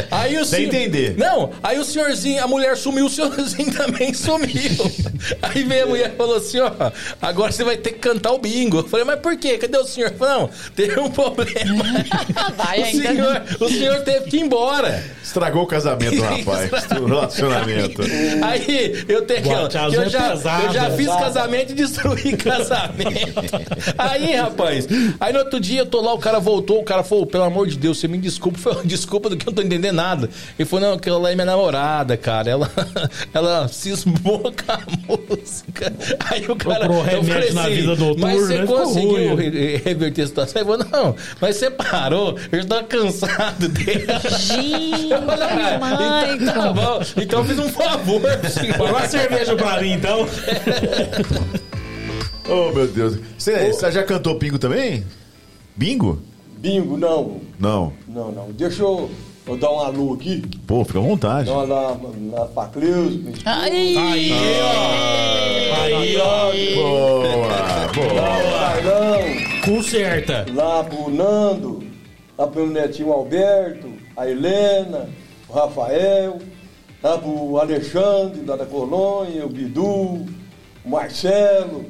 [0.10, 1.15] Aí o Sem senhor- entender.
[1.18, 4.91] Não, aí o senhorzinho, a mulher sumiu, o senhorzinho também sumiu.
[5.44, 6.72] Aí veio a mulher e falou assim: ó,
[7.22, 8.77] agora você vai ter que cantar o bingo.
[8.80, 9.57] Eu falei, mas por quê?
[9.60, 10.11] Cadê o senhor?
[10.14, 11.84] Falei, não, teve um problema.
[12.57, 13.07] Vai o, ainda.
[13.10, 15.03] senhor, o senhor teve que ir embora.
[15.23, 16.72] Estragou o casamento, rapaz.
[16.99, 18.02] O relacionamento.
[18.44, 19.69] Aí eu tenho aquela.
[19.69, 20.65] Que Eu é já, pesado.
[20.65, 21.19] eu já fiz Pesado.
[21.23, 23.41] casamento e destruí casamento.
[23.98, 24.88] Aí, rapaz,
[25.19, 27.68] aí no outro dia eu tô lá, o cara voltou, o cara falou, pelo amor
[27.68, 28.57] de Deus, você me desculpa.
[28.60, 30.30] Falei, desculpa do que eu não tô entendendo nada.
[30.57, 32.49] Ele falou, não, aquela lá é minha namorada, cara.
[32.49, 32.72] Ela,
[33.34, 35.94] ela cismou com a música.
[36.30, 36.80] Aí o cara.
[36.86, 39.49] Procurou eu remédio falei na assim, vida noturna, Mas você ficou conseguiu ruim.
[39.49, 40.61] re- reverter a situação?
[40.61, 44.06] Ele falou, não, mas você parou, eu já tava cansado dele.
[44.40, 46.73] Gente, Eu falei, ah, então, tá Michael.
[46.73, 47.02] bom.
[47.18, 48.22] Então eu fiz um favor.
[48.77, 50.27] Põe uma cerveja pra mim, então.
[52.48, 53.18] Oh, meu Deus.
[53.38, 55.03] Você você já cantou bingo também?
[55.84, 56.19] Bingo?
[56.57, 57.39] Bingo, não.
[57.57, 57.93] Não.
[58.06, 58.51] Não, não.
[58.51, 59.10] Deixa eu,
[59.47, 60.43] eu dar um alô aqui.
[60.68, 61.45] Pô, fica à vontade.
[61.47, 61.97] Dar uma lá,
[62.34, 63.41] lá pra Cleusa, esposa.
[63.45, 64.31] Ai, Aí,
[64.61, 65.81] ó.
[65.85, 66.51] Aí, ó.
[66.76, 69.64] Boa, Lá boa.
[69.64, 70.45] Conserta.
[70.53, 71.81] lá pro Nando,
[72.38, 73.88] lá pro meu netinho Alberto,
[74.18, 75.07] a Helena,
[75.47, 76.39] o Rafael,
[77.01, 80.26] lá pro Alexandre, lá da Colônia, o Bidu,
[80.84, 81.85] o Marcelo.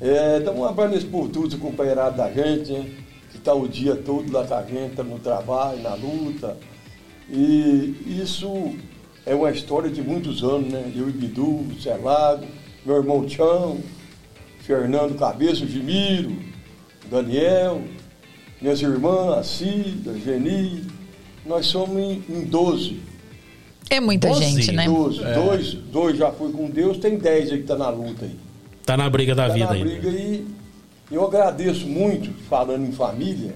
[0.00, 3.07] É, dá um abraço nesse por todos, o companheirado da gente, hein?
[3.48, 6.56] Está o dia todo lá com a gente, tá no trabalho, na luta.
[7.30, 8.74] E isso
[9.24, 10.92] é uma história de muitos anos, né?
[10.94, 12.44] Eu e Bidu, o Celago,
[12.84, 13.78] meu irmão Tião,
[14.60, 16.36] Fernando Cabeça, Gimiro,
[17.10, 17.80] Daniel,
[18.60, 20.84] minhas irmãs, a Cida, a Geni.
[21.46, 23.00] Nós somos em, em 12.
[23.88, 24.44] é muita Doze?
[24.44, 24.84] gente, né?
[24.86, 25.20] 12.
[25.24, 28.36] Dois, dois já foi com Deus, tem 10 aí que tá na luta aí.
[28.84, 29.88] Tá na briga da Tá vida na ainda.
[29.88, 30.46] briga e
[31.10, 33.54] eu agradeço muito, falando em família,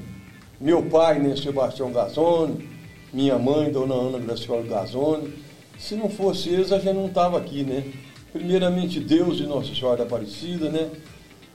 [0.60, 2.68] meu pai, né, Sebastião Gazzoni,
[3.12, 5.32] minha mãe, dona Ana Graciola Gazzoni.
[5.78, 7.84] Se não fosse eles, a gente não estava aqui, né?
[8.32, 10.88] Primeiramente Deus e Nossa Senhora da Aparecida, né?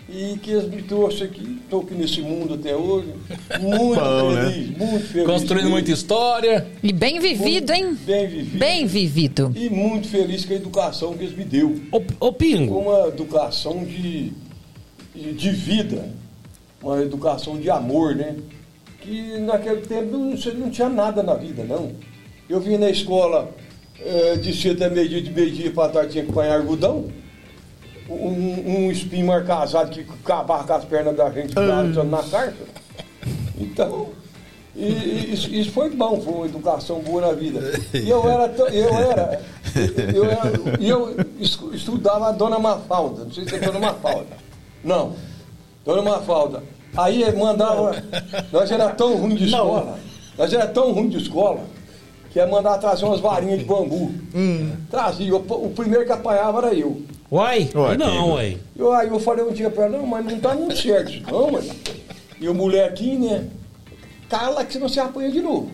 [0.10, 3.14] E que eles me trouxeram aqui, estou aqui nesse mundo até hoje,
[3.60, 4.52] muito Bom, né?
[4.52, 5.28] feliz, muito feliz.
[5.28, 6.68] Construindo muita história.
[6.82, 7.98] E bem vivido, hein?
[8.06, 8.60] Bem vivido.
[8.60, 9.54] Bem vivido.
[9.54, 11.82] E muito feliz com a educação que eles me deu.
[11.92, 14.32] Ô, ô Pingo, uma educação de,
[15.34, 16.10] de, vida,
[16.82, 18.36] uma educação de amor, né?
[19.02, 21.92] Que naquele tempo não, você não tinha nada na vida, não.
[22.50, 23.50] Eu vim na escola
[24.00, 27.06] eh, de cedo até meio-dia, de meio-dia para tarde tinha que apanhar algodão.
[28.10, 32.64] Um, um espinho marcasado que acabava com as pernas da gente balançando na carta.
[33.60, 34.10] Então,
[34.76, 37.60] e- isso, isso foi bom, foi uma educação boa na vida.
[37.94, 39.42] E eu era, eu era,
[40.16, 44.47] eu era, eu estu- estudava a Dona Mafalda, não sei se é Dona Mafalda.
[44.84, 45.14] Não,
[45.86, 46.64] Dona Mafalda.
[46.96, 48.02] Aí mandava,
[48.52, 50.00] nós era tão ruim de escola,
[50.38, 51.62] nós era tão ruim de escola,
[52.32, 54.12] que ia mandar trazer umas varinhas de bambu.
[54.90, 57.02] Trazia, o, o primeiro que apanhava era eu.
[57.32, 57.70] uai?
[57.76, 58.58] Uai, não, uai.
[58.76, 61.24] Eu, aí eu falei um dia pra ela, não, mas não tá muito certo isso
[61.32, 61.70] não, mano.
[62.40, 63.48] E o molequinho, né?
[64.30, 65.72] Cala que senão você apanha de novo.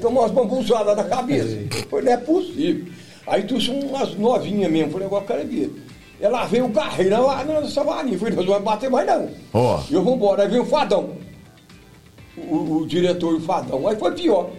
[0.00, 1.56] Tomou umas bambuzadas na cabeça.
[1.88, 2.92] Falei, não é possível.
[3.26, 4.92] Aí trouxe umas novinhas mesmo.
[4.92, 5.82] Falei, agora eu quero ver.
[6.20, 8.18] Ela veio o carreiro, ela não, essa varinha.
[8.18, 9.28] Falei, nós não vamos bater mais não.
[9.54, 9.80] Ó.
[9.88, 10.42] E eu vou embora.
[10.42, 11.10] Aí veio o Fadão.
[12.36, 13.88] O, o diretor e o Fadão.
[13.88, 14.50] Aí foi pior.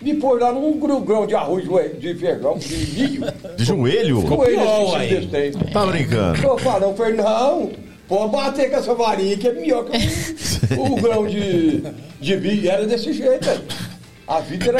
[0.00, 3.24] Me pôs lá num grão de arroz de de feijão, de milho.
[3.56, 4.22] De joelho?
[4.22, 5.70] Com ele pior, tempo.
[5.70, 6.42] Tá brincando?
[6.42, 7.70] Eu falo, não, falei, não,
[8.08, 11.84] pode bater com essa varinha que é melhor que o, o grão de,
[12.20, 12.68] de milho.
[12.68, 13.60] Era desse jeito, aí.
[14.26, 14.70] A vida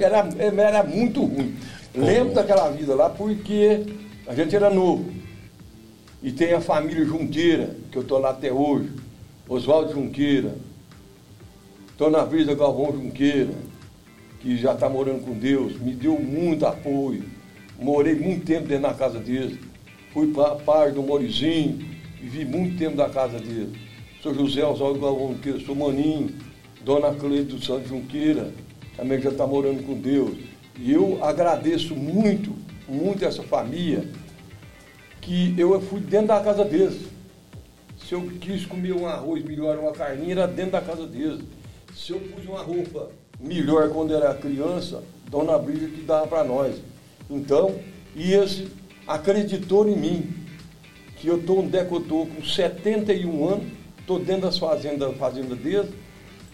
[0.00, 1.56] era, era, era muito ruim.
[1.94, 3.84] Lembro daquela vida lá porque
[4.26, 5.17] a gente era novo.
[6.22, 8.90] E tem a família Junqueira, que eu estou lá até hoje.
[9.48, 10.56] Oswaldo Junqueira.
[11.96, 13.54] Dona Brisa Galvão Junqueira,
[14.40, 17.24] que já está morando com Deus, me deu muito apoio.
[17.78, 19.58] Morei muito tempo dentro da casa deles.
[20.12, 21.78] Fui para pai do Morizinho,
[22.20, 23.78] vivi muito tempo da casa dele.
[24.20, 26.34] Sou José Oswaldo Galvão Junqueira, sou Maninho,
[26.84, 28.52] Dona Cleide do Santos Junqueira,
[28.96, 30.36] também já está morando com Deus.
[30.76, 32.52] E eu agradeço muito,
[32.88, 34.08] muito essa família,
[35.20, 36.98] que eu fui dentro da casa deles.
[38.06, 41.40] Se eu quis comer um arroz melhor, uma carninha, era dentro da casa deles.
[41.94, 46.76] Se eu pus uma roupa melhor quando era criança, Dona Brisa que dava para nós.
[47.28, 47.78] Então,
[48.16, 48.68] e esse
[49.06, 50.34] acreditou em mim,
[51.16, 53.66] que eu estou eu estou com 71 anos,
[54.00, 55.90] estou dentro das fazendas fazenda deles,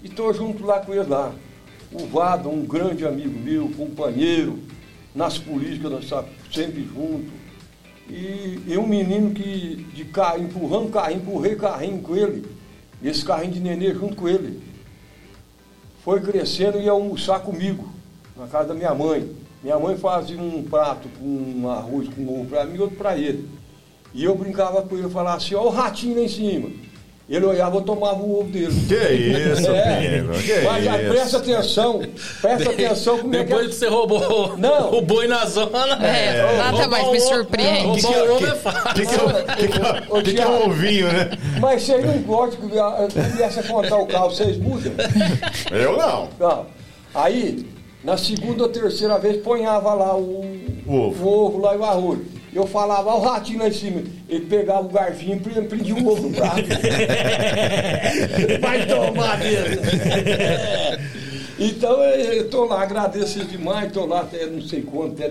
[0.03, 1.35] e estou junto lá com eles lá.
[1.93, 4.59] O Vado, um grande amigo meu, companheiro,
[5.15, 7.44] nas políticas nós estamos sempre juntos.
[8.09, 12.45] E, e um menino que de carro, empurrando carrinho, empurrei carrinho com ele,
[13.03, 14.63] esse carrinho de nenê junto com ele.
[16.05, 17.89] Foi crescendo e ia almoçar comigo,
[18.37, 19.35] na casa da minha mãe.
[19.63, 23.17] Minha mãe fazia um prato com um arroz com ovo para mim e outro para
[23.17, 23.49] ele.
[24.13, 26.71] E eu brincava com ele, falava assim, ó o ratinho lá em cima.
[27.27, 28.75] Ele olhava, eu tomava o ovo dele.
[28.87, 30.23] Que isso, É.
[30.45, 31.11] Que Mas já isso?
[31.11, 32.03] presta atenção,
[32.43, 34.93] presta atenção como é que Depois que você roubou Não.
[34.99, 35.95] o boi na zona.
[36.07, 38.03] É, nada roubar mais me surpreende.
[38.03, 38.91] Roubar o ovo é fácil.
[38.91, 41.31] é, o- que, que, é, é um ovinho, né?
[41.61, 42.77] Mas vocês não gostam que
[43.31, 44.93] começa a contar o carro, vocês mudam?
[45.73, 46.29] Eu não.
[46.39, 46.67] Não.
[47.15, 47.67] Aí,
[48.05, 50.45] na segunda ou terceira vez, ponhava lá o,
[50.87, 51.25] O ovo.
[51.27, 52.19] o ovo lá e o arroz.
[52.55, 54.03] Eu falava, ó, o ratinho lá em cima.
[54.29, 56.63] Ele pegava o garfinho e prendia o ovo no prato.
[58.61, 59.83] Vai tomar mesmo.
[61.59, 65.31] Então eu estou lá, agradeço demais, estou lá até não sei quanto, até,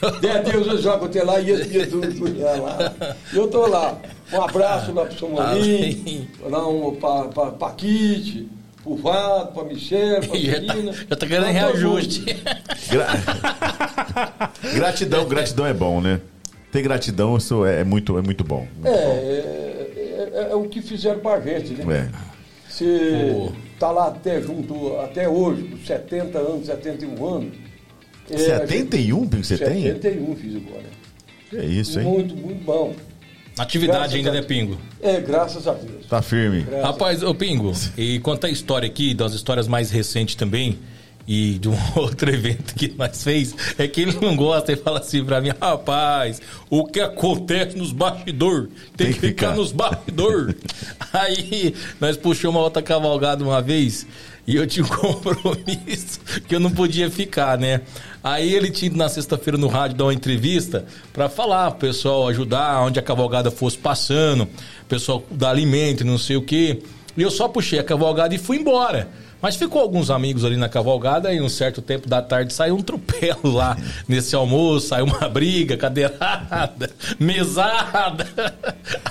[0.00, 2.94] até Deus eu jogo até lá e esse Jesus lá.
[3.32, 3.98] Eu estou lá.
[4.32, 8.48] Um abraço lá para o Somorim, lá um, para Paquite,
[8.82, 10.28] pro Vado, para Michel, para
[10.66, 10.92] tá, Menina.
[10.92, 12.24] já tá querendo reajuste.
[12.90, 16.20] Gra- gratidão, gratidão é bom, né?
[16.74, 18.66] Ter gratidão, isso é, é muito, é muito bom.
[18.84, 22.10] É, é, é- é o que fizeram para a gente, né?
[22.12, 22.34] É.
[22.68, 27.52] Você tá lá até junto, até hoje, com 70 anos, 71 anos.
[28.28, 29.82] É, a gente- 71 que você tem?
[29.84, 30.82] 71 fiz agora.
[31.52, 32.06] É isso, hein?
[32.06, 32.92] Muito, muito bom.
[33.56, 34.76] Atividade Graças ainda, a- né, Pingo?
[35.00, 36.06] É, graças a Deus.
[36.06, 36.62] Tá firme.
[36.62, 40.76] Graças Rapaz, ô Pingo, e conta a história aqui, das histórias mais recentes também,
[41.26, 45.00] e de um outro evento que nós fez, é que ele não gosta e fala
[45.00, 50.56] assim pra mim, rapaz, o que acontece nos bastidores tem, que ficar, nos bastidores.
[51.12, 54.06] Aí nós puxamos uma outra cavalgada uma vez
[54.46, 57.80] e eu tinha um compromisso que eu não podia ficar, né?
[58.22, 62.28] Aí ele tinha ido na sexta-feira no rádio dar uma entrevista pra falar, pro pessoal
[62.28, 66.82] ajudar onde a cavalgada fosse passando, o pessoal dar alimento, não sei o quê.
[67.16, 69.08] E eu só puxei a cavalgada e fui embora.
[69.42, 72.82] Mas ficou alguns amigos ali na cavalgada e um certo tempo da tarde saiu um
[72.82, 73.76] tropelo lá
[74.08, 76.90] nesse almoço, saiu uma briga, cadeirada,
[77.20, 78.26] mesada.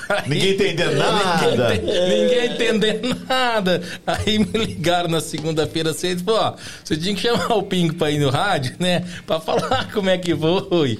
[0.09, 1.69] Aí- Ninguém entendendo nada.
[1.69, 3.81] Ninguém, ente- ninguém entendendo nada.
[4.07, 6.53] Aí me ligaram na segunda-feira cedo e ó,
[6.83, 9.03] você tinha que chamar o Pingo pra ir no rádio, né?
[9.27, 10.99] Pra falar como é que foi.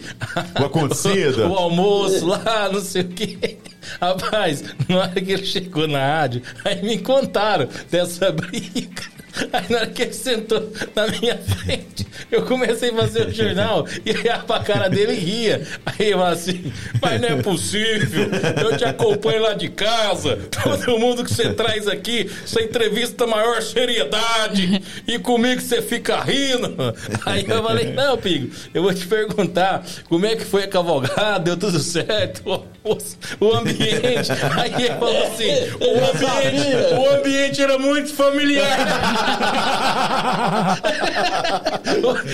[0.60, 1.46] O acontecido.
[1.48, 3.58] O, o almoço lá, não sei o quê.
[4.00, 9.14] Rapaz, na hora que ele chegou na rádio, aí me contaram dessa briga.
[9.52, 13.88] Aí na hora que ele sentou na minha frente, eu comecei a fazer o jornal
[14.06, 15.68] e olhar pra cara dele e ria.
[15.86, 16.72] Aí falou assim,
[17.02, 18.30] mas não é possível,
[18.62, 23.60] eu te acompanho lá de casa, todo mundo que você traz aqui, você entrevista maior
[23.62, 26.94] seriedade e comigo você fica rindo.
[27.26, 31.40] Aí eu falei, não, Pigo, eu vou te perguntar como é que foi a cavalgada,
[31.40, 34.32] deu tudo certo, o, ambiente.
[34.58, 38.78] Aí ele falou assim, o ambiente, o ambiente era muito familiar.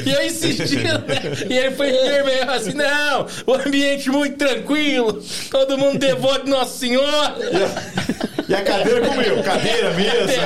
[0.05, 1.21] e eu insistindo, né?
[1.49, 6.77] E ele foi permeando assim, não, o ambiente muito tranquilo, todo mundo devoto de Nossa
[6.77, 7.35] Senhora.
[8.49, 9.43] E a cadeira comeu?
[9.43, 10.41] Cadeira, mesa.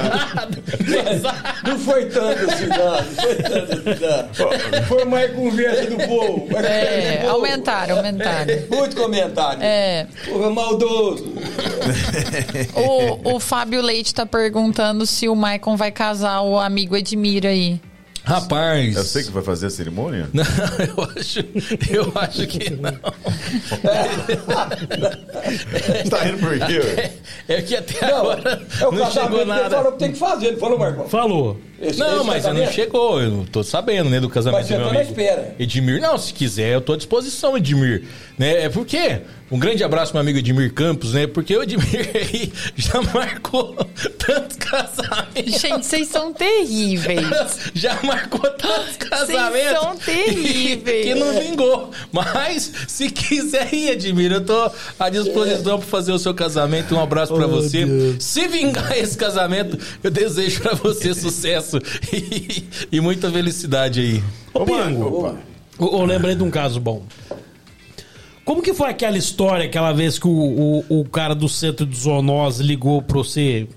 [1.66, 2.96] Não foi tanto assim, não.
[2.98, 4.84] Não foi tanto assim, não.
[4.84, 6.50] Foi mais conversa do povo.
[6.58, 7.34] É, do povo.
[7.36, 8.54] aumentaram, aumentaram.
[8.70, 9.64] Muito comentário.
[9.64, 10.06] É.
[10.26, 11.34] Porra, maldoso.
[12.76, 17.80] O, o Fábio Leite tá perguntando se o Maicon vai casar o amigo Edmir aí.
[18.26, 18.96] Rapaz.
[18.96, 20.30] Eu sei que vai fazer a cerimônia?
[20.34, 21.40] Não, eu acho,
[21.92, 22.92] eu acho que não.
[26.10, 27.12] Tá rindo por quê?
[27.48, 29.76] É que até Não, agora é o não casamento chegou que ele nada.
[29.76, 30.46] falou que tem que fazer.
[30.48, 31.10] Ele falou, Marcão.
[31.10, 31.60] Falou.
[31.82, 34.78] Esse- Não, esse mas não chegou, eu não tô sabendo, né, do casamento Mas você
[34.78, 35.56] tá na espera.
[35.60, 38.04] Edmir, não, se quiser, eu tô à disposição, Edmir.
[38.38, 38.64] Né?
[38.64, 39.20] É porque,
[39.52, 41.28] um grande abraço pro meu amigo Edmir Campos, né?
[41.28, 43.76] Porque o Edmir aí já marcou
[44.18, 45.62] tantos casamentos.
[45.62, 47.24] Gente, vocês são terríveis.
[47.76, 49.80] Já marcou tantos casamentos.
[49.82, 51.06] são terríveis.
[51.06, 51.92] Que não vingou.
[52.12, 56.96] Mas, se quiser ir, Edmir, eu tô à disposição para fazer o seu casamento.
[56.96, 57.86] Um abraço pra Oh, você.
[57.86, 58.24] Deus.
[58.24, 61.78] Se vingar esse casamento, eu desejo pra você sucesso
[62.12, 64.24] e, e muita felicidade aí.
[64.54, 65.38] Ô, Pingo,
[65.80, 67.04] eu, eu lembrei de um caso bom.
[68.46, 71.96] Como que foi aquela história, aquela vez que o, o, o cara do centro de
[71.98, 73.68] zoonose ligou pra você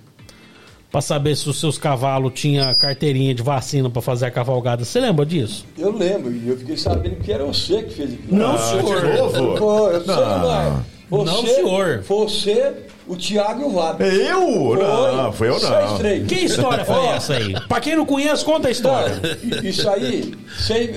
[0.91, 4.85] pra saber se os seus cavalos tinham carteirinha de vacina pra fazer a cavalgada?
[4.85, 5.67] Você lembra disso?
[5.79, 8.37] Eu lembro, e eu fiquei sabendo que era você que fez aquilo.
[8.39, 9.01] Não, Ah, senhor.
[9.07, 9.57] de novo?
[9.59, 10.85] Foi, eu sei, não.
[11.11, 12.03] Você, Não, senhor.
[12.03, 12.73] Você,
[13.07, 14.03] o Tiago e o Vado.
[14.03, 14.75] Eu?
[14.77, 15.99] Não, foi eu não.
[15.99, 16.27] três.
[16.27, 17.55] Que história foi essa aí?
[17.69, 19.21] Pra quem não conhece, conta a história.
[19.43, 20.35] Não, isso aí,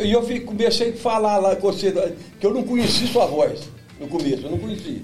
[0.03, 1.91] e eu fico- comecei a falar lá com você,
[2.39, 3.61] que eu não conheci sua voz
[3.99, 5.03] no começo, eu não conheci.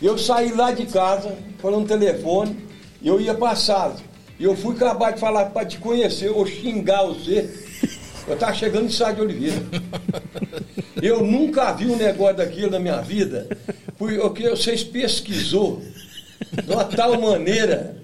[0.00, 2.56] Eu saí lá de casa, falando no telefone,
[3.02, 3.94] e eu ia passar.
[4.38, 7.48] E eu fui acabar de falar para te conhecer, ou xingar você.
[8.26, 9.56] Eu estava chegando em Sá de Oliveira.
[11.00, 13.48] Eu nunca vi um negócio daquilo na minha vida,
[13.96, 15.82] porque vocês pesquisou
[16.52, 17.96] de uma tal maneira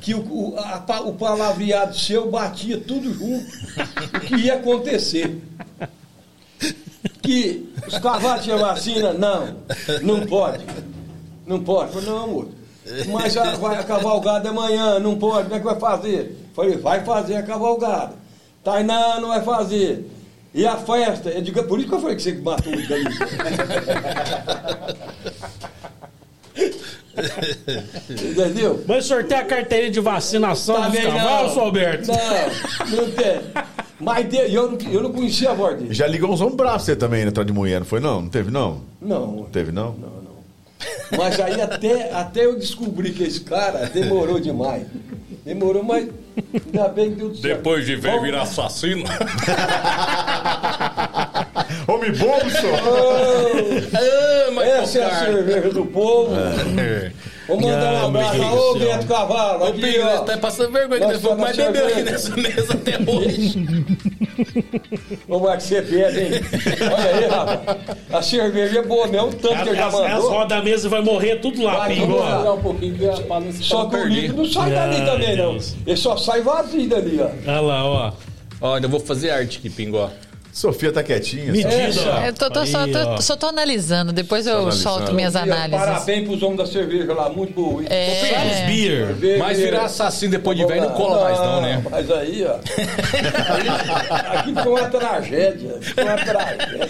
[0.00, 3.44] que o, o, a o palavreado seu batia tudo junto,
[4.16, 5.42] o que ia acontecer.
[7.22, 9.12] Que os cavalos tinham vacina?
[9.12, 9.56] Não,
[10.02, 10.64] não pode.
[11.46, 11.92] Não pode.
[11.92, 12.48] Falei, não, amor.
[13.12, 16.48] Mas a, vai a cavalgada amanhã, não pode, como é que vai fazer?
[16.54, 18.14] Falei, vai fazer a cavalgada.
[18.64, 20.10] Tainá não vai fazer.
[20.52, 21.30] E a festa?
[21.30, 22.76] Eu digo, é por isso que eu falei que você matou o.
[28.10, 28.84] Entendeu?
[28.86, 31.62] Mas sorteia a carteirinha de vacinação dos Também cavalos, não.
[31.64, 32.08] Alberto?
[32.08, 33.40] Não, não tem.
[34.00, 35.92] Mas de- eu, não, eu não conhecia a voz dele.
[35.94, 38.22] Já ligou uns ombros bravos você também, né, de mulher, não foi não?
[38.22, 38.80] Não teve não?
[39.00, 39.26] Não.
[39.36, 39.92] Não teve não?
[39.92, 40.30] Não, não.
[41.18, 44.86] Mas aí até, até eu descobri que esse cara demorou demais.
[45.44, 46.08] Demorou, mas
[46.54, 47.42] ainda bem que deu certo.
[47.42, 49.04] Depois de ver Vamos- virar assassino.
[51.86, 52.66] Homem bolso!
[53.94, 56.34] ah, mas Essa é a cerveja do povo.
[56.80, 57.12] É.
[57.48, 58.78] Vou mandar Ah, um abraço Ô.
[58.78, 59.64] Beto Cavalo.
[59.64, 60.18] Ô, ó.
[60.18, 63.66] você tá passando vergonha que Nós nós fomos mais beber aqui nessa mesa até hoje.
[65.28, 66.30] Ô, Marcos, você pede, hein?
[66.80, 67.78] Olha aí, rapaz.
[68.12, 70.30] A cerveja é boa mesmo, tanto que eu já As, as mandou.
[70.30, 72.54] rodas da mesa vai morrer tudo lá, lá.
[72.54, 75.52] um que Só que o líquido não sai dali Ai, também, não.
[75.52, 75.74] Deus.
[75.86, 77.30] Ele só sai vazio dali, ó.
[77.50, 78.12] Olha lá, ó.
[78.60, 80.08] Ó, ainda vou fazer arte aqui, Pingó.
[80.52, 81.52] Sofia tá quietinha.
[81.52, 82.24] Medida.
[82.26, 83.20] Eu tô, tô- só, tô- ó.
[83.20, 84.82] só tô analisando, depois eu analisando.
[84.82, 85.78] solto minhas análises.
[85.78, 87.80] Parabéns pros homens da cerveja lá, muito boa.
[87.82, 87.88] hein?
[87.90, 88.66] É.
[88.66, 89.38] Beer.
[89.38, 91.82] Mas virar assassino depois de velho não cola mais não, né?
[91.90, 92.56] Mas aí, ó.
[94.38, 95.78] Aqui ficou uma tragédia.
[95.80, 96.88] Ficou uma tragédia.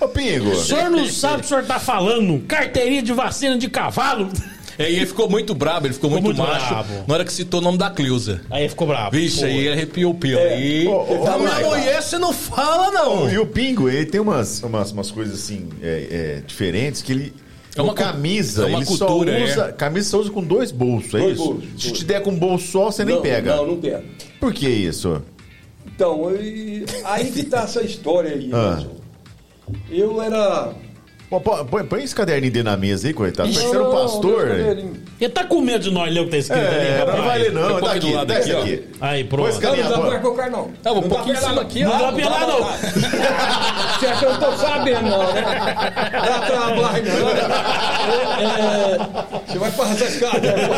[0.00, 2.40] Ô, Pingo, O senhor não sabe o que o senhor tá falando.
[2.46, 4.30] Carteirinha de vacina de cavalo.
[4.78, 7.04] É, e ele ficou muito brabo, ele ficou, Ficou muito, muito macho bravo.
[7.06, 8.42] na hora que citou o nome da Cleusa.
[8.50, 9.10] Aí ficou bravo.
[9.12, 9.46] Vixe, Pô.
[9.46, 10.38] aí arrepiou o pelo.
[10.40, 13.30] Aí, Ô, ô, a minha mulher você não fala, não.
[13.32, 16.06] E o Pingo, ele tem umas, umas, umas coisas assim, é,
[16.38, 17.32] é, diferentes, que ele.
[17.74, 19.44] É uma camisa, é uma ele cultura, só é.
[19.44, 19.72] usa.
[19.72, 21.44] Camisa só usa com dois bolsos, é Dois isso?
[21.44, 21.98] bolsos, Se dois.
[21.98, 23.54] te der com um bolso só, você nem Não, pega.
[23.56, 24.02] Não, não pega.
[24.40, 25.22] Por que isso?
[25.86, 26.22] Então,
[27.04, 28.82] aí que tá essa história aí, Ah.
[29.90, 30.72] Eu era.
[31.28, 33.48] Pô, pô, Põe, põe esse caderninho dele na mesa aí, coitado.
[33.48, 34.46] Parece que você era um pastor.
[34.46, 34.70] né?
[35.18, 37.18] ele- tá com medo de nós ler o que tá escrito ali, É, rapaz.
[37.18, 37.80] não vai ler não.
[37.80, 38.84] Dá aqui do aqui, lado aqui, aqui.
[39.00, 39.48] Aí, pronto.
[39.48, 40.70] esse Não, não dá pra colocar, não.
[40.84, 41.88] Não, um dá pouquinho em aqui, ó.
[41.88, 42.56] Não dá pra lá, não.
[43.96, 45.42] Você acha que eu não tô sabendo, não, né?
[46.12, 47.28] Dá trabalho, não.
[48.36, 48.98] É,
[49.46, 50.68] você vai passar esse caderno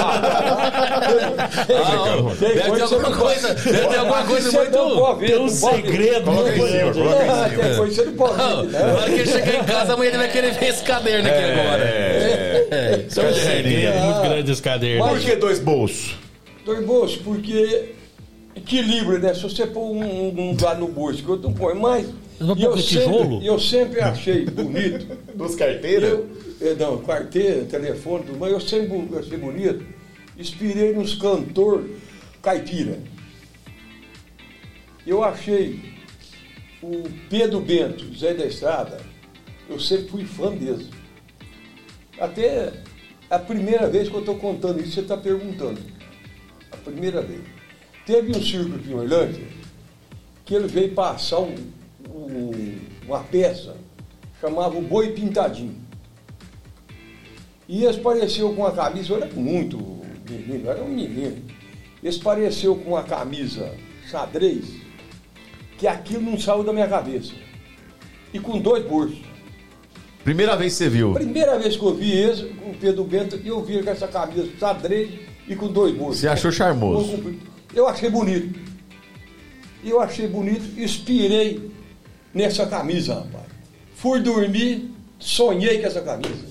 [2.38, 5.16] deve ter alguma coisa, deve ter alguma coisa muito...
[5.18, 7.86] Tem um segredo Coloca muito em cima, coloca em Não, cima.
[7.86, 8.92] você não pode ver, na né?
[8.94, 11.82] hora que ele chegar em casa, amanhã ele vai querer ver esse caderno aqui agora.
[11.84, 15.08] É, Tem um segredo muito grande esse caderno.
[15.08, 16.14] Por que dois bolsos?
[16.64, 17.94] Dois bolsos, porque
[18.54, 19.34] equilíbrio, né?
[19.34, 22.06] Se você pôr um, um lugar no bolso que eu não ponho mais.
[22.56, 25.18] E eu sempre, eu sempre achei bonito.
[25.34, 26.10] Duas carteiras?
[26.10, 26.28] Eu,
[26.60, 29.84] eu, não, carteira, telefone, tudo, mas eu sempre achei bonito.
[30.38, 31.84] Inspirei nos cantor
[32.40, 32.98] caipira.
[35.04, 35.80] Eu achei
[36.80, 39.00] o Pedro Bento, Zé da Estrada,
[39.68, 40.88] eu sempre fui fã deles.
[42.18, 42.72] Até
[43.30, 45.80] a primeira vez que eu estou contando isso, você está perguntando.
[46.72, 47.42] A primeira vez.
[48.06, 49.44] Teve um circo aqui em Orlândia
[50.44, 51.54] que ele veio passar um-
[52.08, 53.76] um- uma peça,
[54.40, 55.76] chamava o Boi Pintadinho.
[57.68, 59.76] E eles pareceu com a camisa, era muito
[60.28, 61.44] menino, era um menino.
[62.02, 63.74] Eles pareceu com a camisa
[64.10, 64.64] xadrez,
[65.76, 67.34] que aquilo não saiu da minha cabeça.
[68.32, 69.27] E com dois bolsos.
[70.24, 71.12] Primeira vez que você viu.
[71.14, 75.10] Primeira vez que eu vi esse, o Pedro Bento, eu vi com essa camisa xadrez
[75.46, 76.20] e com dois bolsos.
[76.20, 77.38] Você achou charmoso?
[77.74, 78.58] Eu achei bonito.
[79.84, 81.70] Eu achei bonito, inspirei
[82.34, 83.46] nessa camisa, rapaz.
[83.94, 86.46] Fui dormir, sonhei com essa camisa.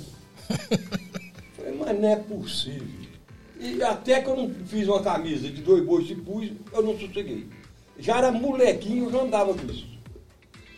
[1.55, 2.87] Falei, mas não é possível.
[3.59, 6.97] E até que eu não fiz uma camisa de dois bolsos e pus, eu não
[6.97, 7.47] sosseguei.
[7.99, 9.87] Já era molequinho, eu já andava com isso.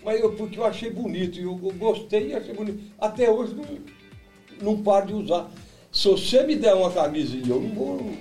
[0.03, 2.79] Mas eu, porque eu achei bonito, e eu, eu gostei e achei bonito.
[2.99, 3.65] Até hoje não,
[4.73, 5.49] não paro de usar.
[5.91, 8.11] Se você me der uma camisa e eu não vou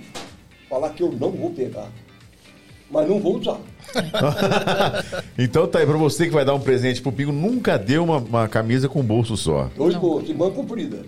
[0.67, 1.87] falar que eu não vou pegar,
[2.89, 3.59] mas não vou usar.
[5.37, 8.17] então tá aí, pra você que vai dar um presente pro Pingo, nunca deu uma,
[8.17, 9.69] uma camisa com bolso só.
[9.75, 11.05] Dois bolsos, e mão comprida.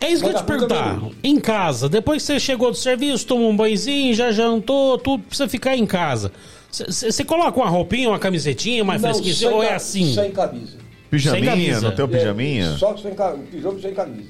[0.00, 1.00] É isso que eu te perguntar.
[1.22, 5.48] Em casa, depois que você chegou do serviço, tomou um banhozinho, já jantou, tudo, precisa
[5.48, 6.32] ficar em casa.
[6.70, 10.14] Você coloca uma roupinha, uma camisetinha Não, fresquinha, sem ou é assim?
[10.14, 10.76] Sem camisa.
[11.10, 11.80] Pijaminha, camisa.
[11.80, 12.64] não tem o pijaminha?
[12.66, 14.28] É, só sem camisa, pijama sem camisa.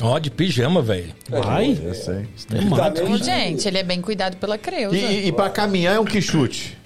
[0.00, 1.12] Ó, de pijama, velho.
[1.28, 1.78] Vai?
[1.82, 2.26] Eu sei.
[2.50, 3.02] É.
[3.04, 4.96] Ô, gente, ele é bem cuidado pela Creuza.
[4.96, 6.78] E, e, e pra caminhar é um quichute.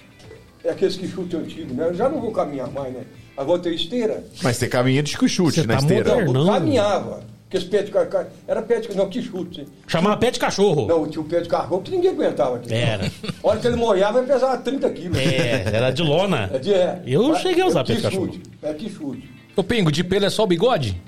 [0.63, 1.87] É aqueles que chute antigo, né?
[1.87, 3.01] Eu já não vou caminhar mais, né?
[3.37, 4.23] Agora tem esteira.
[4.41, 6.09] Mas você caminha de quichute Você na tá esteira.
[6.15, 6.33] moderno.
[6.33, 7.21] Não, caminhava.
[7.47, 8.27] Porque esse pé de carro.
[8.45, 9.65] Era pé de Não, que chute.
[9.87, 10.85] Chamava pé de cachorro.
[10.85, 12.73] Não, tinha o pé de carro que ninguém aguentava aqui.
[12.73, 13.09] Era.
[13.41, 15.17] Olha que ele molhava, ele pesava 30 quilos.
[15.17, 16.49] É, era de lona.
[16.53, 17.01] É de, é.
[17.07, 18.37] Eu Mas- cheguei a usar é pé de cachorro.
[18.61, 19.29] É que chute.
[19.55, 21.01] Ô, Pingo, de pelo é só o bigode?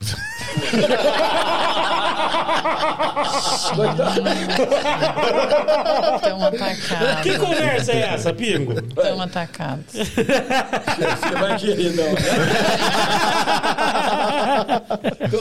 [6.22, 7.22] Tão atacados.
[7.22, 8.80] Que conversa é essa, Pingo?
[8.82, 9.84] Tão atacados.
[9.92, 12.20] Você vai querer, não, né?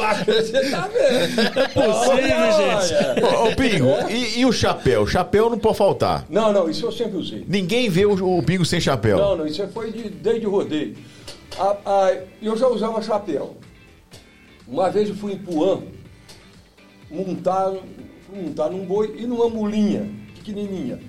[0.06, 1.42] Acha que você tá vendo?
[1.60, 3.24] É possível, gente.
[3.24, 5.02] Ô, ô, Pingo, e, e o chapéu?
[5.04, 6.26] O chapéu não pode faltar.
[6.30, 7.44] Não, não, isso eu sempre usei.
[7.48, 9.18] Ninguém vê o, o Pingo sem chapéu.
[9.18, 10.96] Não, não, isso foi de, desde o rodeio.
[11.58, 13.58] A- a- eu já usava chapéu.
[14.68, 15.82] Uma vez eu fui em Puã,
[17.10, 17.74] montar,
[18.34, 21.00] montar num boi e numa mulinha, pequenininha.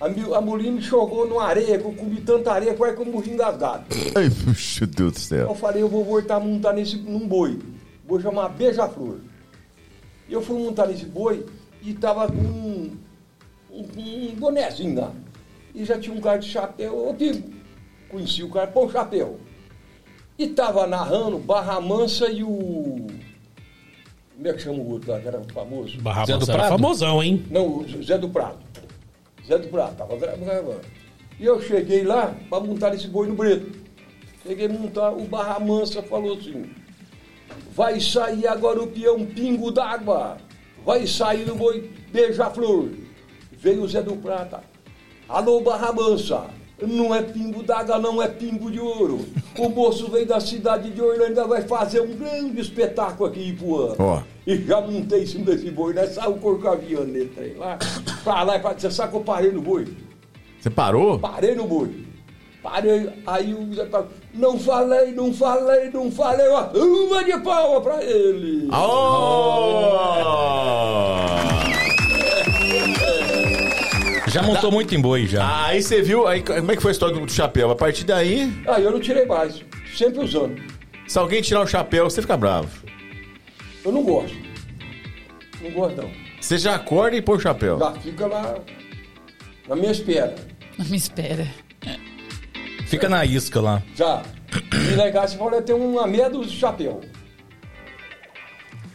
[0.00, 3.06] A, a mulinha me jogou numa areia, que eu comi tanta areia, quase que eu
[3.06, 3.84] morri engasgado.
[4.16, 5.48] Ai, puxa, Deus do céu.
[5.48, 7.58] Eu falei, eu vou voltar a montar nesse, num boi.
[8.04, 9.18] Vou chamar Beija-Flor.
[10.28, 11.46] E eu fui montar nesse boi
[11.82, 12.96] e tava com um,
[13.70, 15.12] um, um bonezinho lá.
[15.74, 17.06] E já tinha um cara de chapéu.
[17.06, 17.48] Eu digo,
[18.08, 19.38] conheci o cara, pô, chapéu.
[20.38, 23.06] E tava narrando Barra Mansa e o.
[24.36, 26.00] Como é que chama o outro lá, que era famoso?
[26.00, 26.72] Barra Zé do Mansa era Prado?
[26.82, 27.44] famosão, hein?
[27.50, 28.58] Não, o Zé do Prado.
[29.46, 30.80] Zé do Prado, tava gra- gravando.
[31.38, 33.70] E eu cheguei lá para montar esse boi no breto.
[34.42, 36.68] Cheguei a montar, o Barra Mansa falou assim:
[37.72, 40.36] vai sair agora o peão pingo d'água,
[40.84, 42.90] vai sair o boi beija-flor.
[43.52, 44.62] Veio o Zé do Prata.
[45.28, 46.44] Alô, Barra Mansa,
[46.86, 49.24] não é pingo d'água, não é pingo de ouro.
[49.58, 53.94] O moço veio da cidade de Orlândia, vai fazer um grande espetáculo aqui em Ipuã.
[53.98, 54.22] Ó.
[54.46, 56.06] E já montei em cima desse boi, né?
[56.06, 57.78] Saiu o corcaviano nele, trem lá.
[58.22, 59.86] Pra lá e pra Você sabe que eu parei no boi?
[60.60, 61.18] Você parou?
[61.18, 62.04] Parei no boi.
[62.62, 68.02] Parei, aí o Zé falou, não falei, não falei, não falei, uma de palma pra
[68.02, 68.68] ele.
[68.70, 69.94] Aô!
[74.34, 75.66] Já montou muito em boi, já.
[75.66, 77.70] Aí você viu, aí, como é que foi a história do chapéu?
[77.70, 79.62] A partir daí, Aí eu não tirei mais,
[79.96, 80.60] sempre usando.
[81.06, 82.68] se alguém tirar o chapéu, você fica bravo.
[83.84, 84.36] Eu não gosto.
[85.62, 86.10] Não gosto não.
[86.40, 87.78] Você já acorda e põe o chapéu.
[87.78, 88.56] Já fica lá
[89.68, 90.34] na minha espera.
[90.76, 91.46] Não me espera.
[92.86, 93.84] Fica na isca lá.
[93.94, 94.20] Já.
[94.52, 97.00] E casa você falou, tem uma meia de chapéu.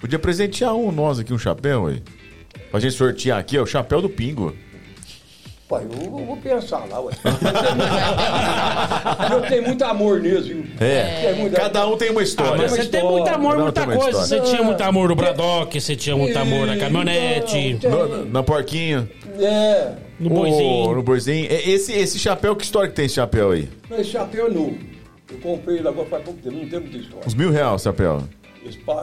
[0.01, 2.03] Podia presentear um nós aqui, um chapéu aí.
[2.69, 4.53] Pra gente sortear aqui, ó, o chapéu do Pingo.
[5.69, 7.13] Pai, eu, eu vou pensar lá, ué.
[9.31, 10.65] Eu tenho muito amor nisso, viu?
[10.79, 11.31] É.
[11.33, 12.57] Muito- Cada um tem uma Ah, história.
[12.57, 14.19] mas você tem muito amor, Não, muita coisa.
[14.25, 18.41] Você tinha muito amor no Braddock, você tinha muito amor na caminhonete, Não, no, na
[18.41, 19.07] porquinho.
[19.39, 20.95] É, no boizinho.
[20.95, 21.45] no boizinho.
[21.51, 23.69] É, Esse, esse chapéu, que história que tem esse chapéu aí?
[23.91, 24.75] esse chapéu é novo.
[25.31, 27.27] Eu comprei ele agora faz pouco tempo, não tem muita história.
[27.27, 28.23] Uns mil reais o chapéu.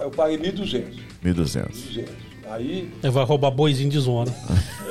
[0.03, 0.99] Eu paguei 1.200.
[1.25, 1.69] 1.200.
[1.71, 2.26] 200.
[2.51, 2.91] Aí.
[3.03, 4.33] Ele vai roubar boizinho de zona.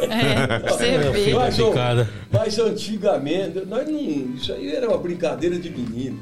[0.02, 1.32] É, você vê.
[1.34, 4.00] Tá Mas, mas antigamente, nós não,
[4.36, 6.20] isso aí era uma brincadeira de menino.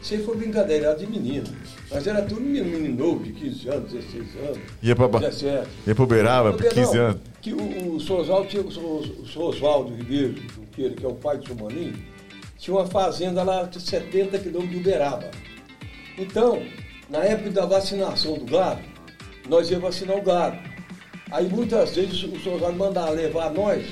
[0.00, 1.46] Isso aí foi brincadeira de menino.
[1.90, 5.68] Mas era tudo menino novo, de 15 anos, 16 anos, Ia pra, ba- 17.
[5.86, 7.20] ia pro Uberaba, Porque 15 não, anos.
[7.42, 10.34] Que o, o seu Oswaldo tinha- o seu- o seu Oswaldo Ribeiro,
[10.72, 11.94] que é o pai do seu Maninho,
[12.58, 15.30] tinha uma fazenda lá de 70 quilômetros de Uberaba.
[16.18, 16.62] Então,
[17.10, 18.80] na época da vacinação do gado,
[19.48, 20.58] nós íamos vacinar o gado.
[21.30, 23.84] Aí muitas vezes o seu Oswaldo mandava levar nós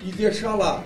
[0.00, 0.84] e deixar lá.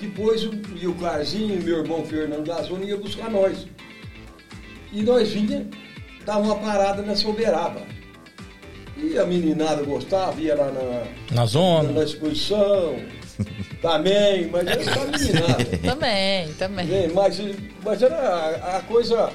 [0.00, 3.66] Depois o, e o Carzinho, meu irmão Fernando Gazzoni ia buscar nós.
[4.92, 5.66] E nós vinha,
[6.24, 7.82] dava uma parada nessa Uberaba.
[8.96, 11.92] E a meninada gostava, ia lá na, Na zona.
[11.92, 12.98] na exposição,
[13.82, 15.64] também, mas era só meninada.
[15.82, 17.08] Também, também.
[17.12, 17.38] Mas,
[17.84, 19.30] mas era a, a coisa.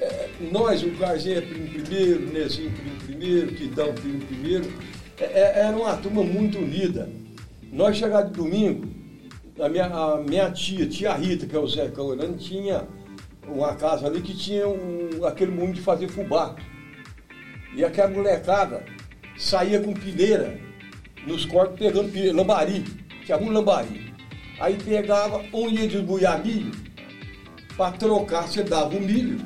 [0.00, 2.72] É, nós, o Carzinho é primeiro, Nezinho
[3.06, 4.70] primeiro, Quidão primeiro.
[5.18, 7.08] É, é, era uma turma muito unida.
[7.72, 8.86] Nós chegávamos de domingo,
[9.60, 12.86] a minha, a minha tia, tia Rita, que é o Zé Caurano, tinha
[13.48, 16.54] uma casa ali que tinha um, aquele mundo de fazer fubá.
[17.74, 18.84] E aquela molecada
[19.36, 20.58] saía com pineira
[21.26, 22.84] nos corpos pegando pineira, lambari,
[23.24, 24.14] tinha um lambari.
[24.60, 26.72] Aí pegava, um ia desbuiar milho,
[27.76, 29.38] para trocar, você dava o milho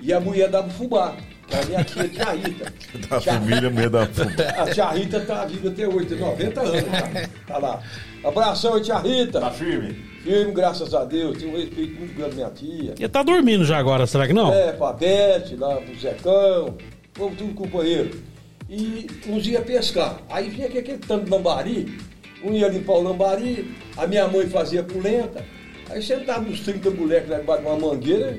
[0.00, 1.14] e a mulher dava o fubá.
[1.48, 2.72] Que a minha tia, tia Rita.
[3.08, 6.82] Da Tia- família, meio da a tia Rita tá viva até hoje, tem 90 anos.
[6.82, 7.82] Tá, tá lá.
[8.24, 9.38] Abração, tia Rita.
[9.40, 9.94] Tá firme?
[10.24, 11.38] Firme, graças a Deus.
[11.38, 12.94] Tenho um respeito muito grande da minha tia.
[12.98, 14.52] Ele tá dormindo já agora, será que não?
[14.52, 16.76] É, pra Bete, lá pro Zecão,
[17.14, 18.20] povo tudo companheiro.
[18.68, 20.18] E uns ia pescar.
[20.28, 21.96] Aí vinha aquele, aquele tanto de lambari,
[22.42, 25.44] um ia limpar o lambari, a minha mãe fazia polenta.
[25.88, 28.36] Aí sentava uns 30 moleques lá debaixo de uma mangueira,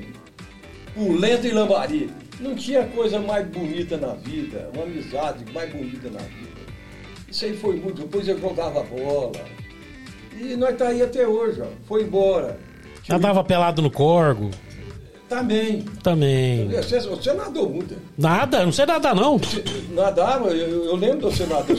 [0.98, 2.10] polenta e lambari.
[2.40, 6.58] Não tinha coisa mais bonita na vida, uma amizade mais bonita na vida.
[7.30, 8.02] Isso aí foi muito.
[8.02, 9.32] Depois eu jogava bola.
[10.40, 11.66] E nós tá aí até hoje, ó.
[11.86, 12.58] Foi embora.
[13.02, 14.50] Já tava pelado no corgo.
[15.28, 15.82] Também.
[16.02, 16.68] Também.
[16.68, 17.92] Você, você nadou muito.
[17.94, 18.00] né?
[18.16, 19.36] Nada, não sei nadar não.
[19.38, 21.78] Você Nadava, eu, eu lembro de você nadando.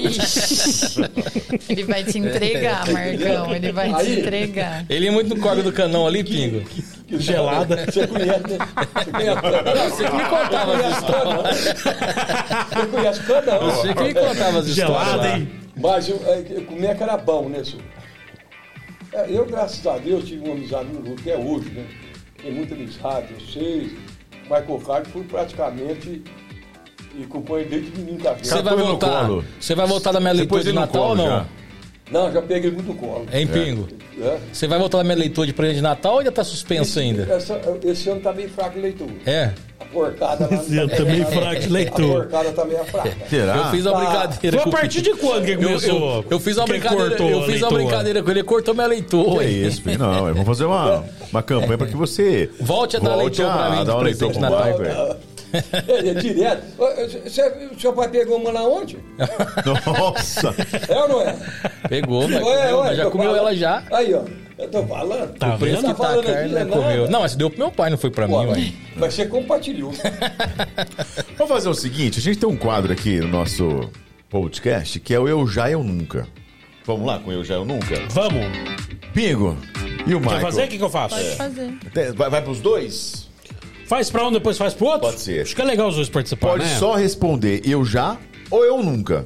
[1.67, 3.55] Ele vai te entregar, Marcão.
[3.55, 4.85] Ele vai te Aí- entregar.
[4.89, 6.63] Ele é muito no corda do canão ali, Pingo.
[7.11, 7.85] Gelada.
[7.91, 8.57] Você conhece, né?
[8.95, 9.41] Você conhece.
[9.89, 11.57] Você que me contava as histórias.
[12.69, 13.71] Você conhece cada um.
[13.71, 14.75] Você que me contava as histórias.
[14.75, 15.49] Gelada, hein?
[15.75, 17.81] Mas eu, é, eu comia que era bom, né, senhor?
[19.11, 21.85] É, eu, graças a Deus, tive uma amizade no Rio até hoje, né?
[22.42, 23.92] Tem muita amizade, vocês.
[24.43, 26.24] Michael Carter fui praticamente
[27.19, 28.61] e companheiro desde menino da Você vida.
[28.64, 29.30] vai ele no voltar.
[29.59, 31.26] Você vai voltar da minha Você leitura de Natal ou não?
[31.27, 31.45] já?
[32.11, 33.25] Não, já peguei muito colo.
[33.31, 33.88] Hein, Pingo?
[34.21, 34.38] É.
[34.51, 37.23] Você vai voltar da minha leitura de presente de Natal ou ainda tá suspenso ainda?
[37.33, 39.13] Essa- esse ano tá meio fraco de leitura.
[39.25, 39.51] É.
[39.79, 42.13] A porcada lá Esse ano tá meio fraco de leitura.
[42.19, 43.11] A porcada tá meio fraca.
[43.29, 43.55] Será?
[43.55, 43.97] Eu fiz a Tá.
[43.99, 46.15] brincadeira Foi a partir de quando que eu, começou?
[46.17, 47.69] eu, eu fiz uma brincadeira, eu fiz uma leitura?
[47.83, 49.39] brincadeira com ele, ele cortou minha leitura.
[49.39, 49.99] Que é isso, filho?
[49.99, 53.69] Não, vamos fazer uma, uma campanha para que você Volte a dar volte leitor pra
[53.69, 54.79] mim de dar um leitor de pro Natal.
[54.79, 55.17] Michael.
[55.87, 56.63] É, é direto.
[57.75, 58.97] O seu pai pegou uma lá ontem?
[59.85, 60.53] Nossa!
[60.87, 61.35] É ou não é?
[61.87, 63.39] Pegou, mas Ué, comeu, ué, mas já comeu falando.
[63.39, 63.83] ela já.
[63.91, 64.23] Aí, ó.
[64.57, 65.33] Eu tô falando.
[65.37, 65.95] Tá O preço vendo?
[65.95, 67.09] que tá a carne, aqui, né, não é comeu.
[67.09, 68.71] Não, mas deu pro meu pai, não foi pra mim, Pô, ué.
[68.97, 69.91] Mas você compartilhou.
[71.37, 73.89] Vamos fazer o seguinte: a gente tem um quadro aqui no nosso
[74.29, 76.27] podcast que é o Eu Já Eu Nunca.
[76.85, 77.95] Vamos lá com o Eu Já Eu Nunca?
[78.09, 78.45] Vamos.
[79.13, 79.57] Pingo
[80.05, 80.41] e o Quer Michael.
[80.41, 80.63] fazer?
[80.63, 81.15] O que, que eu faço?
[81.15, 81.73] Pode fazer.
[81.93, 83.18] Tem- Vai, vai pros dois?
[83.90, 85.00] Faz pra um, depois faz pro outro?
[85.09, 85.42] Pode ser.
[85.42, 86.77] Acho que é legal os dois participarem, Pode né?
[86.77, 88.18] só responder eu já
[88.51, 89.26] ou eu nunca.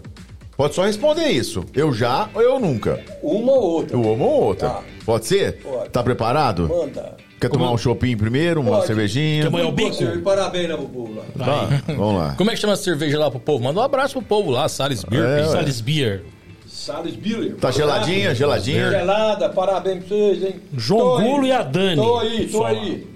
[0.56, 1.66] Pode só responder isso.
[1.74, 3.04] Eu já ou eu nunca.
[3.22, 3.98] Uma ou outra.
[3.98, 4.70] Uma ou outra.
[4.70, 4.84] Tá.
[5.06, 5.58] Pode ser?
[5.58, 5.90] Pode.
[5.90, 6.70] Tá preparado?
[6.70, 7.18] Manda.
[7.42, 8.88] Quer tomar um chopinho primeiro, uma Pode.
[8.88, 9.42] cervejinha?
[9.42, 10.22] Quer amanhã é o bico?
[10.24, 11.14] Parabéns, né, Bubu?
[11.14, 11.46] Lá.
[11.46, 12.36] Tá, vamos lá.
[12.38, 13.66] Como é que chama a cerveja lá pro povo?
[13.66, 15.26] Manda um abraço pro povo lá, Salles Beer.
[15.26, 15.46] É.
[15.48, 16.24] Salles Beer.
[16.66, 17.56] Salles Biller.
[17.58, 18.90] Tá geladinha, geladinha?
[18.92, 20.56] Gelada, parabéns pra vocês, hein?
[20.78, 21.22] João.
[21.22, 21.98] Gulo e a Dani.
[21.98, 22.66] Tô aí, tô Só.
[22.66, 23.13] aí.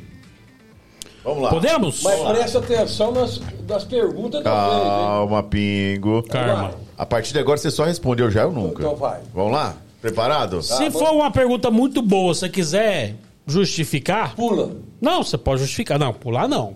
[1.27, 1.49] Vamos lá.
[1.49, 2.03] Podemos?
[2.03, 4.41] Mas presta atenção nas, nas perguntas?
[4.41, 6.23] Calma, Pingo.
[6.23, 6.73] Karma.
[6.97, 8.81] A partir de agora você só respondeu já ou nunca.
[8.81, 9.19] Então vai.
[9.33, 9.75] Vamos lá?
[10.01, 10.61] Preparado?
[10.61, 13.15] Se for uma pergunta muito boa, você quiser
[13.45, 14.77] justificar, Pula.
[15.01, 15.99] não, você pode justificar.
[15.99, 16.75] Não, pular não.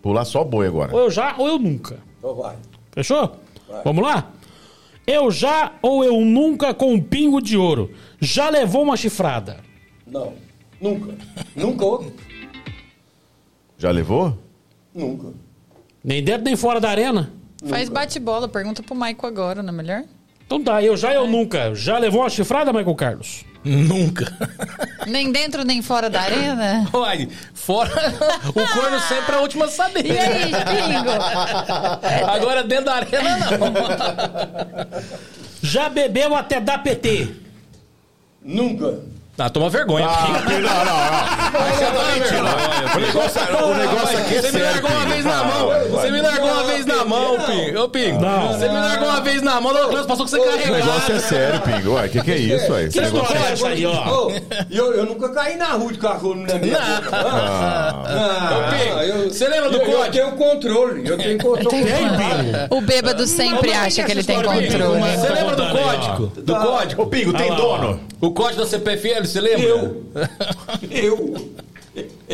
[0.00, 0.94] Pular só boi agora.
[0.94, 1.98] Ou eu já ou eu nunca.
[2.18, 2.56] Então vai.
[2.92, 3.36] Fechou?
[3.68, 3.82] Vai.
[3.84, 4.30] Vamos lá?
[5.06, 7.90] Eu já ou eu nunca com um pingo de ouro.
[8.20, 9.58] Já levou uma chifrada?
[10.06, 10.32] Não.
[10.80, 11.14] Nunca.
[11.54, 12.06] Nunca.
[13.78, 14.38] Já levou?
[14.94, 15.32] Nunca.
[16.02, 17.30] Nem dentro nem fora da arena?
[17.68, 18.48] Faz bate-bola.
[18.48, 20.04] Pergunta pro Maico agora, não é melhor?
[20.46, 21.74] Então tá, eu já eu nunca.
[21.74, 23.44] Já levou uma chifrada, Michael Carlos?
[23.64, 24.32] Nunca.
[25.08, 26.88] Nem dentro nem fora da arena?
[26.94, 27.90] Uai, fora.
[28.48, 30.06] o corno sempre é a última a saber.
[30.06, 31.10] E aí, Pingo?
[32.30, 35.02] Agora dentro da arena, não.
[35.60, 37.34] Já bebeu até dar PT?
[38.40, 39.00] Nunca.
[39.38, 40.06] Ah, toma vergonha.
[40.08, 40.60] Ah, Pingo.
[40.62, 40.96] não, não, não.
[42.96, 44.66] O negócio, o negócio aqui é Você me sério.
[44.72, 45.10] largou uma Pingo.
[45.12, 45.70] vez na mão.
[45.90, 47.80] Você me largou uma vez na mão, Pingo.
[47.82, 48.20] Ô, Pingo.
[48.22, 48.48] Não.
[48.52, 49.72] Você me largou uma vez na mão.
[49.74, 50.76] Outra vez passou que você O carregou.
[50.76, 51.94] negócio é sério, Pingo.
[51.94, 52.74] Ué, o que, que é isso?
[52.78, 54.26] Esse Que negócio história é essa aí, ó?
[54.26, 54.32] Ô,
[54.70, 57.10] eu, eu nunca caí na rua de cachorro na minha boca.
[57.12, 60.12] Ah, Pingo, você lembra do eu, Eu código?
[60.12, 61.08] tenho controle.
[61.08, 61.84] Eu tenho controle.
[62.70, 64.68] O bêbado sempre acha que ele tem controle.
[64.70, 66.26] Você lembra do Tá aí, código?
[66.42, 67.02] Do código?
[67.02, 68.00] Ô, Pingo, tem Ah lá, dono?
[68.20, 68.66] O código da
[69.26, 69.66] CPFL, você lembra?
[69.68, 70.04] Eu.
[70.90, 71.56] Eu.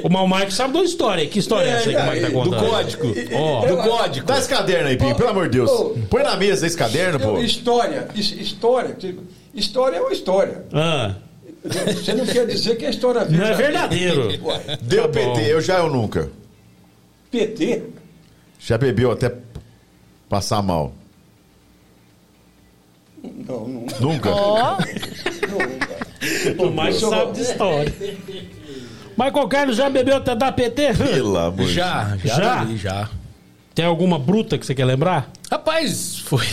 [0.02, 1.24] O Mal Mike sabe da história.
[1.26, 2.70] Que história é essa aí que o Mike tá Do contando?
[2.70, 3.14] código.
[3.34, 3.66] Ó.
[3.66, 4.26] Do código.
[4.26, 5.70] Dá esse caderno aí, Pingo, pelo amor de Deus.
[6.10, 7.38] Põe na mesa esse caderno, pô.
[7.38, 8.08] História.
[8.14, 8.94] his- História.
[8.94, 9.22] tipo,
[9.54, 10.64] História é uma história.
[10.72, 11.14] Ah,
[11.64, 14.28] Você não quer dizer que a história não é verdadeiro.
[14.44, 15.08] Ué, Deu Tá.
[15.10, 16.28] PT, eu já ou nunca.
[17.30, 17.82] PT?
[18.58, 19.32] Já bebeu até
[20.28, 20.92] passar mal.
[23.22, 24.00] Não, nunca.
[24.00, 24.30] Nunca?
[24.30, 26.06] Ó, nunca.
[26.58, 27.92] O Mike sabe de história.
[29.16, 30.94] Michael Carlos já bebeu até dar PT?
[30.94, 32.64] Pelo amor de Já, já, Já?
[32.64, 32.76] já.
[32.76, 33.08] já.
[33.74, 35.30] Tem alguma bruta que você quer lembrar?
[35.50, 36.46] Rapaz, foi.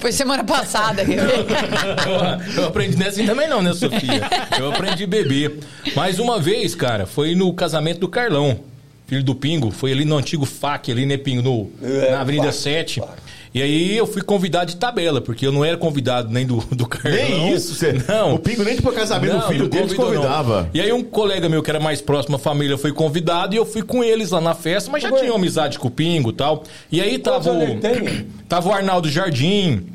[0.00, 1.02] foi semana passada.
[1.06, 4.20] eu, eu aprendi não é assim também não, né, Sofia?
[4.58, 5.60] Eu aprendi a beber.
[5.94, 8.58] Mais uma vez, cara, foi no casamento do Carlão,
[9.06, 9.70] filho do Pingo.
[9.70, 11.42] Foi ali no antigo FAC, ali, né, Pingo?
[11.42, 13.00] No, É, na Avenida FAC, 7.
[13.00, 13.23] FAC.
[13.54, 16.88] E aí eu fui convidado de tabela, porque eu não era convidado nem do, do
[16.88, 17.12] Carlão.
[17.12, 17.92] Nem isso, você.
[17.92, 18.34] Não.
[18.34, 20.22] O Pingo nem tipo casamento do filho dele te convidou, não.
[20.22, 20.70] convidava.
[20.74, 23.64] E aí um colega meu que era mais próximo à família foi convidado e eu
[23.64, 25.20] fui com eles lá na festa, mas já Ué.
[25.20, 26.64] tinha amizade com o Pingo e tal.
[26.90, 27.80] E aí tava o,
[28.48, 29.86] tava o Arnaldo Jardim,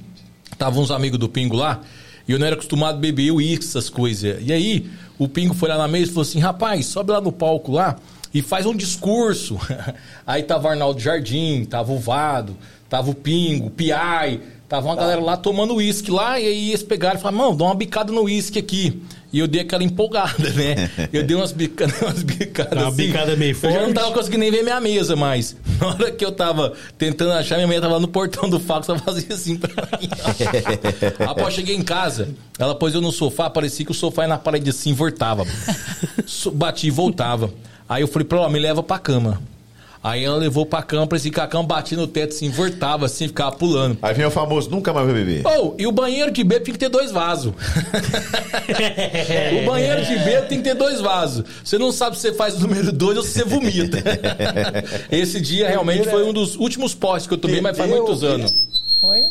[0.57, 1.81] tava uns amigos do Pingo lá,
[2.25, 4.37] e eu não era acostumado a beber uísque, essas coisas.
[4.41, 7.33] E aí o Pingo foi lá na mesa e falou assim, rapaz, sobe lá no
[7.33, 7.97] palco lá
[8.33, 9.59] e faz um discurso.
[10.25, 12.55] aí tava o Arnaldo Jardim, tava o Vado,
[12.89, 16.83] tava o Pingo, o Piai, Tava uma galera lá tomando uísque lá, e aí eles
[16.83, 19.01] pegaram e falaram, mano, dá uma bicada no uísque aqui.
[19.33, 20.89] E eu dei aquela empolgada, né?
[21.13, 23.07] Eu dei umas bicadas, umas bicadas Uma assim.
[23.07, 23.93] bicada meio Eu já não forte.
[23.93, 25.55] tava conseguindo nem ver minha mesa mais.
[25.81, 28.99] Na hora que eu tava tentando achar, minha mãe tava no portão do fax, ela
[28.99, 29.69] fazia assim pra
[29.99, 30.09] mim.
[31.27, 34.37] Após cheguei em casa, ela pôs eu no sofá, parecia que o sofá ia na
[34.37, 35.45] parede assim, voltava.
[36.53, 37.51] Bati e voltava.
[37.87, 39.41] Aí eu falei pra ela, me leva pra cama.
[40.01, 43.27] Aí ela levou pra cama, parecia que a cama batia no teto assim, voltava assim,
[43.27, 43.97] ficava pulando.
[44.01, 45.43] Aí vem o famoso, nunca mais vai beber.
[45.45, 47.51] Oh, e o banheiro de bebê tem que ter dois vasos.
[49.61, 51.43] o banheiro de bebê tem que ter dois vasos.
[51.61, 53.97] Você não sabe se você faz o número dois ou se você vomita.
[55.11, 58.53] Esse dia realmente foi um dos últimos postes que eu tomei, mas faz muitos anos.
[59.01, 59.25] Oi?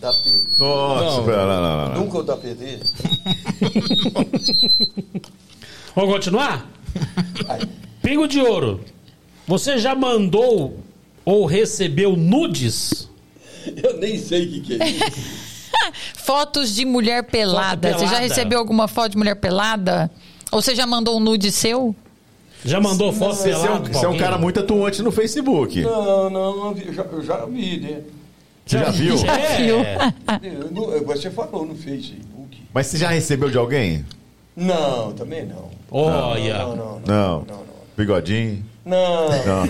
[0.00, 0.12] Da.
[0.58, 1.24] Nossa, Não.
[1.24, 1.94] pera, não, não, não.
[2.04, 2.78] Nunca o da PT.
[5.94, 6.70] Vamos continuar?
[8.02, 8.80] Pingo de ouro.
[9.46, 10.78] Você já mandou
[11.24, 13.08] ou recebeu nudes?
[13.82, 15.32] eu nem sei o que, que é isso.
[16.16, 17.88] Fotos de mulher pelada.
[17.90, 18.28] Foto Você já pelada.
[18.28, 20.10] recebeu alguma foto de mulher pelada?
[20.50, 21.94] Ou você já mandou um nude seu?
[22.64, 25.80] Já mandou foto Você é, um, você é um cara muito atuante no Facebook.
[25.82, 28.00] Não, não, eu já, eu já vi, né?
[28.64, 29.16] Você já viu?
[29.26, 30.14] É.
[30.42, 32.62] Eu não- você falou no Facebook.
[32.72, 34.04] Mas você já recebeu de alguém?
[34.54, 35.70] Não, também não.
[35.90, 36.58] Olha.
[36.58, 37.00] Não, não, não.
[37.06, 37.38] Não.
[37.40, 37.71] Não, não.
[37.96, 38.64] Bigodinho?
[38.84, 39.28] Não.
[39.28, 39.68] Não.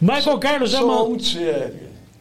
[0.00, 1.08] Michael Carlos já mandou.
[1.10, 1.74] muito sério.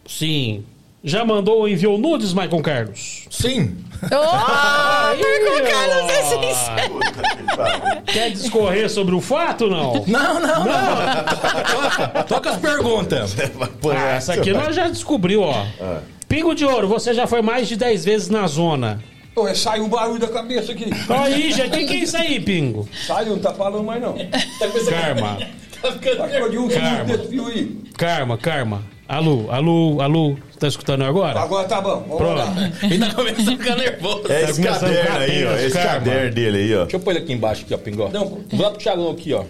[0.07, 0.63] Sim.
[1.03, 3.25] Já mandou ou enviou nudes, Michael Carlos?
[3.29, 3.75] Sim.
[4.03, 6.99] Oh, Marco Carlos é sincero.
[8.05, 10.03] Quer discorrer sobre o fato não?
[10.05, 11.23] Não, não, não.
[11.65, 13.35] Toca, toca as perguntas.
[13.93, 15.65] Ah, essa aqui nós já descobriu, ó.
[16.27, 19.01] Pingo de ouro, você já foi mais de 10 vezes na zona.
[19.35, 20.85] Ô, sai um barulho da cabeça aqui.
[21.09, 22.87] Aí, já quem que é isso aí, Pingo?
[23.07, 24.15] Sai, não tá falando mais não.
[24.89, 25.37] Karma.
[25.83, 27.13] Achou de um Karma.
[27.47, 27.77] aí.
[27.97, 28.83] Karma, karma.
[29.07, 30.37] Alô, alô, alô.
[30.59, 31.39] Tá escutando agora?
[31.39, 32.35] Agora tá bom, vamos Pronto.
[32.37, 32.53] lá.
[32.83, 34.31] Ainda começa a ficar nervoso.
[34.31, 35.53] É Tá esse começando caderno aí, ó.
[35.55, 35.91] Esse karma.
[35.93, 36.81] caderno dele aí, ó.
[36.83, 38.09] Deixa eu pôr ele aqui embaixo, aqui, ó, Pingó.
[38.09, 38.25] Não.
[38.51, 39.43] Vou lá pro Thiagão aqui, ó.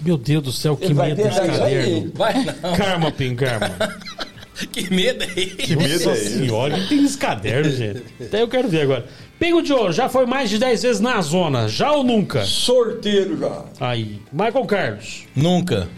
[0.00, 2.10] Meu Deus do céu, que vai medo desse caderno.
[2.14, 2.74] Vai, não.
[2.76, 3.70] Karma, Pingo, karma.
[4.72, 5.56] Que medo é esse?
[5.56, 6.38] Que medo Nossa é esse?
[6.38, 8.02] senhora, tem esse caderno, gente.
[8.20, 9.06] Até eu quero ver agora.
[9.38, 12.42] Pingo de ouro, já foi mais de 10 vezes na zona, já ou nunca?
[12.44, 13.64] Sorteiro já.
[13.80, 15.24] Aí, Michael Carlos.
[15.34, 15.88] Nunca.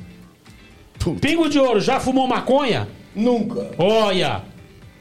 [1.21, 2.89] Pingo de ouro, já fumou maconha?
[3.15, 3.71] Nunca.
[3.79, 4.43] Olha,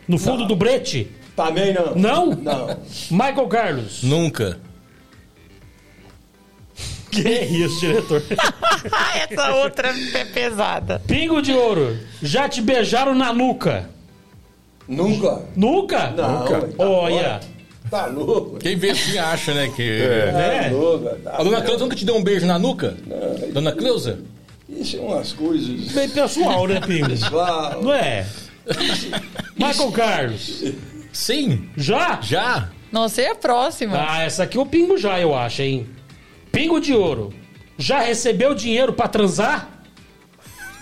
[0.08, 1.08] no fundo do brete?
[1.36, 1.95] Também não.
[1.95, 2.26] Não?
[2.36, 2.77] Não.
[3.11, 4.03] Michael Carlos.
[4.03, 4.60] Nunca.
[7.11, 8.22] Que é isso, diretor?
[9.30, 11.02] Essa outra é pesada.
[11.08, 13.90] Pingo de ouro, já te beijaram na nuca?
[14.88, 15.42] Nunca.
[15.56, 16.11] Nunca?
[16.11, 16.40] Não.
[16.40, 16.61] Nunca.
[16.61, 17.40] tá Olha.
[17.90, 18.58] Tá louco.
[18.58, 19.72] Quem vê assim acha, né?
[19.76, 20.02] Que...
[20.02, 20.64] É.
[20.69, 21.10] Tá louco.
[21.24, 22.98] Tá A dona Cleusa nunca te deu um beijo na nuca?
[23.06, 23.52] Não.
[23.53, 24.19] Dona Cleusa?
[24.69, 25.92] Isso é umas coisas.
[25.94, 27.10] Bem pessoal, né, Pingo?
[27.10, 27.82] Pessoal.
[27.82, 28.26] Não é?
[29.56, 30.64] Michael Carlos,
[31.14, 31.69] Sim.
[31.77, 32.19] já?
[32.22, 32.69] Já?
[32.92, 33.98] Nossa, é a próxima.
[33.98, 35.88] Ah, essa aqui é o pingo já, eu acho, hein?
[36.51, 37.34] Pingo de ouro.
[37.77, 39.69] Já recebeu dinheiro pra transar?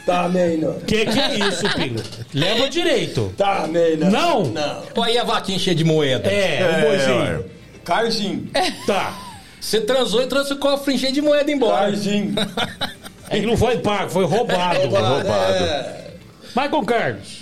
[0.05, 0.79] Também não.
[0.81, 2.01] Que que é isso, pingo?
[2.33, 3.33] Leva direito.
[3.35, 4.09] Também não.
[4.11, 4.43] Não?
[4.45, 4.83] Não.
[4.95, 6.29] Olha aí a vaquinha cheia de moeda.
[6.29, 7.19] É, o É, boizinho.
[7.39, 7.43] ué.
[7.83, 8.49] Carzinho.
[8.85, 9.17] Tá.
[9.59, 11.85] Você transou e trouxe o cofre cheio de moeda embora.
[11.85, 12.33] Carzinho.
[13.27, 14.81] É que não foi pago, foi roubado.
[14.81, 15.27] roubado.
[15.27, 16.11] É.
[16.55, 17.39] Michael Carlos.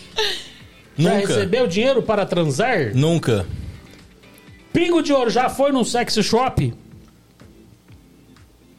[0.98, 1.28] Já Nunca.
[1.28, 2.96] recebeu dinheiro para transar?
[2.96, 3.46] Nunca.
[4.72, 6.74] Pingo de ouro já foi num sex shop?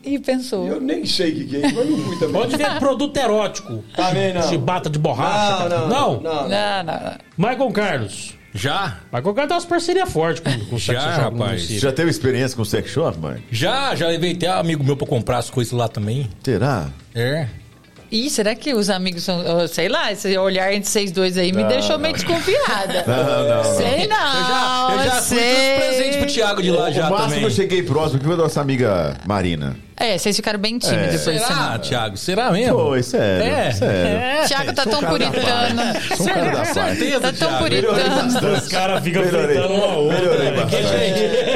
[0.05, 0.67] E pensou.
[0.67, 2.35] Eu nem sei o que, que é isso, mas não fui também.
[2.35, 3.85] Pode ver produto erótico.
[3.97, 4.43] Também não.
[4.43, 5.69] Chibata de borracha.
[5.69, 5.89] Não, não.
[5.89, 6.21] Não?
[6.21, 6.49] Não.
[6.49, 7.19] Não, não, não.
[7.39, 8.35] Michael Carlos.
[8.53, 8.99] Já?
[9.13, 11.67] Michael Carlos tem umas parcerias fortes com, com o sex Já, shop rapaz.
[11.67, 13.43] Já teve experiência com sex shop, mãe?
[13.51, 16.31] Já, já levei até amigo meu pra comprar as coisas lá também.
[16.45, 16.89] Será?
[17.15, 17.49] É.
[18.13, 19.43] Ih, será que os amigos são.
[19.67, 21.99] Sei lá, esse olhar entre vocês dois aí me Não, deixou não.
[22.01, 23.05] meio desconfiada.
[23.07, 23.65] Não, não, não.
[23.77, 24.91] Sei não.
[24.93, 25.77] Eu já, eu já fui sei.
[25.79, 27.41] trouxe presente pro Thiago de lá já o máximo também.
[27.41, 29.77] que eu cheguei próximo que foi da nossa amiga Marina.
[29.97, 31.47] É, vocês ficaram bem tímidos por isso.
[31.47, 32.17] Será, Thiago?
[32.17, 32.79] Será mesmo?
[32.79, 33.47] Foi, sério.
[33.53, 33.73] É.
[33.73, 34.49] Sério.
[34.49, 35.83] Thiago tá tão um puritano.
[36.17, 36.69] Sou um cara da paz.
[36.69, 38.53] certeza, Tá tão puritano.
[38.59, 40.19] Os caras ficam enfrentando uma outra.
[40.21, 40.61] Melhorei né?
[40.63, 40.87] Bastante.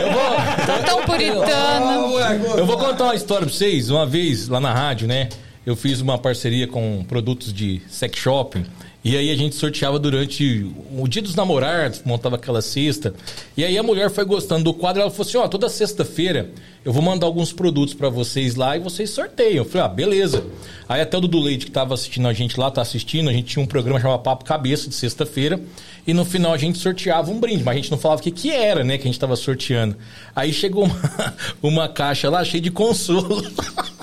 [0.00, 2.18] eu vou, Tá tão puritano.
[2.58, 3.90] eu vou contar uma história pra vocês.
[3.90, 5.28] Uma vez, lá na rádio, né?
[5.68, 8.64] Eu fiz uma parceria com produtos de sex shopping.
[9.04, 10.66] E aí a gente sorteava durante
[10.98, 13.14] o dia dos namorados, montava aquela cesta.
[13.54, 16.50] E aí a mulher foi gostando do quadro, ela falou assim, ó, toda sexta-feira
[16.86, 19.56] eu vou mandar alguns produtos pra vocês lá e vocês sorteiam.
[19.56, 20.42] Eu falei, ah, beleza.
[20.88, 23.48] Aí até o Dudu Leite que tava assistindo a gente lá, tá assistindo, a gente
[23.48, 25.60] tinha um programa chamado Papo Cabeça de sexta-feira.
[26.06, 28.30] E no final a gente sorteava um brinde, mas a gente não falava o que
[28.30, 29.98] que era, né, que a gente tava sorteando.
[30.34, 33.42] Aí chegou uma, uma caixa lá cheia de consolo.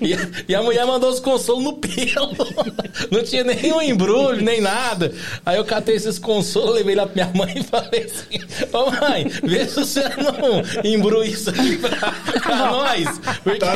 [0.00, 2.32] E, a- e a mulher mandou os consolos no pelo.
[3.10, 5.12] Não tinha nenhum embrulho, nem nada.
[5.44, 9.26] Aí eu catei esses consolos, levei lá pra minha mãe e falei assim: Ô mãe,
[9.42, 13.20] vê se você não embrulha isso aqui pra, pra nós.
[13.42, 13.74] Porque Tá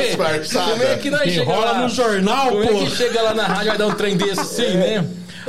[0.71, 2.79] como é que nós chega Enrola lá no jornal, Como é pô.
[2.85, 5.05] que chega lá na rádio vai dar um trem desse assim, né?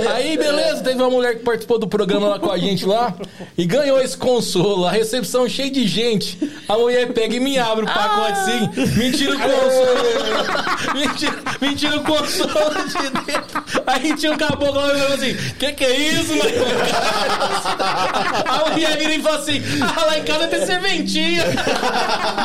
[0.07, 3.15] Aí, beleza, teve uma mulher que participou do programa lá com a gente lá
[3.57, 4.86] e ganhou esse consolo.
[4.86, 6.39] A recepção cheia de gente.
[6.68, 10.94] A mulher pega e me abre o pacote assim, me tira o consolo.
[10.94, 13.65] me, tira, me tira o consolo de dentro.
[13.86, 16.51] Aí tinha um caboclo lá e falou assim: Que que é isso, mano?
[18.49, 21.44] A mulher vira e fala assim: Ah, lá em casa tem serventia.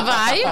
[0.04, 0.42] Vai,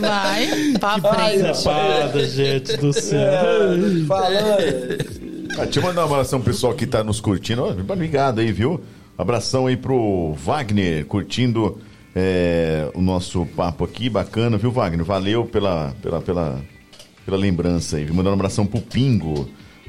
[0.00, 1.50] vai, pra frente.
[1.50, 3.18] Espada, gente do céu.
[3.18, 5.27] É, falando.
[5.58, 7.64] Ah, deixa eu mandar um abração pro pessoal que tá nos curtindo.
[7.64, 8.80] Obrigado aí, viu?
[9.16, 11.78] Abração aí pro Wagner, curtindo
[12.14, 14.08] é, o nosso papo aqui.
[14.08, 15.04] Bacana, viu, Wagner?
[15.04, 16.60] Valeu pela, pela, pela,
[17.24, 18.06] pela lembrança aí.
[18.06, 19.48] Mandando um abração pro Pingo.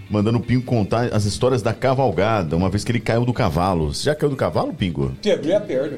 [0.09, 3.93] Mandando o Pingo contar as histórias da cavalgada, uma vez que ele caiu do cavalo.
[3.93, 5.11] Você já caiu do cavalo, Pingo?
[5.21, 5.97] Quebrei a perna.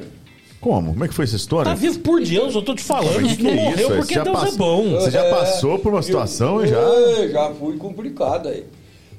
[0.60, 0.92] Como?
[0.92, 1.70] Como é que foi essa história?
[1.70, 3.20] Tá vivo por Deus, eu tô te falando.
[3.22, 3.96] Mas que não é morreu isso?
[3.96, 4.90] porque Deus é bom.
[4.90, 6.78] Você já É, passou por uma situação eu, já?
[6.78, 8.64] É, já fui complicado aí.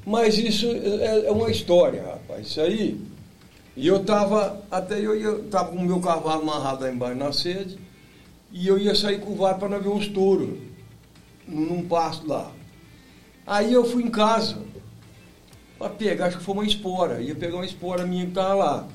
[0.06, 2.48] Mas isso é, é uma história, rapaz.
[2.48, 3.00] Isso aí.
[3.76, 7.32] E eu tava, até eu ia, tava com o meu cavalo amarrado lá embaixo na
[7.32, 7.80] sede,
[8.52, 10.60] e eu ia sair com o vale para ver uns touros,
[11.48, 12.52] num, pasto lá.
[13.48, 14.62] Aí eu fui em casa,
[15.80, 18.88] para pegar, acho que foi uma espora, ia pegar uma espora minha que tava lá.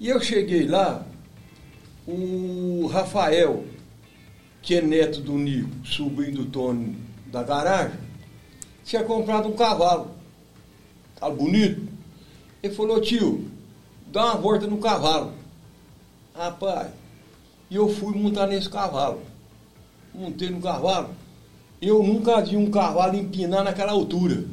[0.00, 1.06] E eu cheguei lá,
[2.04, 3.64] o Rafael,
[4.60, 6.96] que é neto do Nico, sobrinho do Tony
[7.26, 8.07] da garagem,
[8.88, 10.08] tinha comprado um cavalo.
[11.20, 11.86] Cavalo bonito.
[12.62, 13.44] Ele falou, tio,
[14.10, 15.32] dá uma volta no cavalo.
[16.34, 16.88] Rapaz,
[17.70, 19.20] e eu fui montar nesse cavalo.
[20.14, 21.10] Montei no cavalo.
[21.82, 24.44] Eu nunca vi um cavalo empinar naquela altura.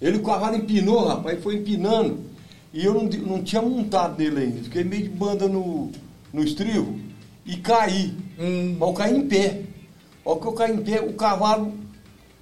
[0.00, 2.24] Ele, o cavalo empinou, rapaz, foi empinando.
[2.72, 4.62] E eu não, não tinha montado nele ainda.
[4.62, 5.92] Fiquei meio de banda no,
[6.32, 6.98] no estribo
[7.44, 8.14] e caí.
[8.78, 9.64] Mas eu caí em pé.
[10.24, 11.87] Ó que eu caí em pé, o cavalo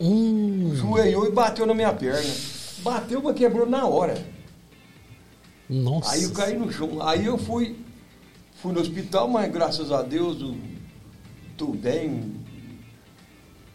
[0.01, 2.31] joelhou e bateu na minha perna.
[2.79, 4.17] Bateu, mas quebrou na hora.
[5.69, 6.13] Nossa.
[6.13, 7.03] Aí eu caí no chão.
[7.03, 7.77] Aí eu fui,
[8.57, 10.57] fui no hospital, mas graças a Deus, eu
[11.57, 12.35] tô bem.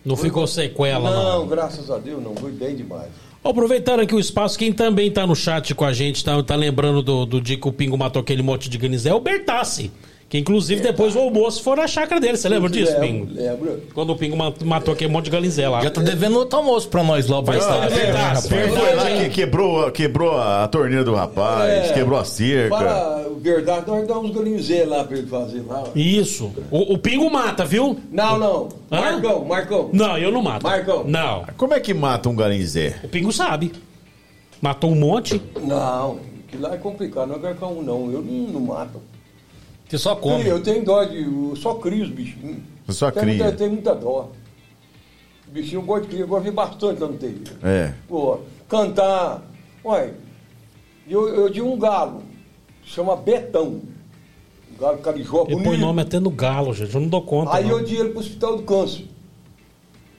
[0.03, 1.39] Não ficou sequela, não.
[1.39, 2.35] Não, graças a Deus, não.
[2.35, 3.09] Foi bem demais.
[3.43, 7.01] Aproveitando aqui o espaço, quem também tá no chat com a gente, tá, tá lembrando
[7.01, 9.91] do, do dia que o Pingo matou aquele monte de ganizé, é o Bertassi.
[10.31, 12.37] Que inclusive depois o almoço foi na chácara dele.
[12.37, 13.33] Você lembra disso, Lembro, Pingo?
[13.33, 13.81] Lembro.
[13.93, 15.81] Quando o Pingo ma- matou aquele monte de ganizé lá.
[15.83, 17.91] Já tá devendo outro almoço pra nós lá, vai estar.
[17.91, 18.35] é.
[18.37, 21.93] Foi lá que quebrou, quebrou a torneira do rapaz, É.
[21.93, 22.77] quebrou a cerca.
[22.77, 25.83] Para verdade, nós damos uns galinhos lá pra ele fazer lá.
[25.93, 26.49] Isso.
[26.71, 27.99] O, o Pingo mata, viu?
[28.09, 28.69] Não, não.
[28.89, 29.01] Hã?
[29.01, 29.89] Marcão, Marcão.
[29.91, 30.63] Não, eu não mato.
[30.63, 31.03] Marcão.
[31.05, 31.43] Não.
[31.57, 33.01] Como é que mata um galinzé?
[33.03, 33.73] O Pingo sabe.
[34.61, 35.41] Matou um monte.
[35.61, 38.09] Não, que lá é complicado, não é qualquer um não.
[38.09, 39.01] Eu não, não mato.
[39.91, 40.47] Você só come.
[40.47, 41.21] Eu tenho dó de.
[41.21, 42.59] Eu só crio os bichinhos.
[42.87, 43.43] Você só Tem cria.
[43.43, 44.29] muita- Tem muita dó.
[45.47, 47.57] Bichinho eu gosto de criar, eu gosto de ver bastante lá no terreiro.
[47.61, 47.93] É.
[48.07, 48.39] Pô,
[48.69, 49.43] cantar.
[49.83, 50.13] Olha,
[51.05, 52.23] eu, eu tinha um galo,
[52.85, 53.81] chama Betão.
[54.73, 56.95] Um galo carijó, Ele põe nome até no galo, gente.
[56.95, 57.53] Eu não dou conta.
[57.57, 57.79] Aí não.
[57.79, 59.09] eu dei ele pro hospital do câncer.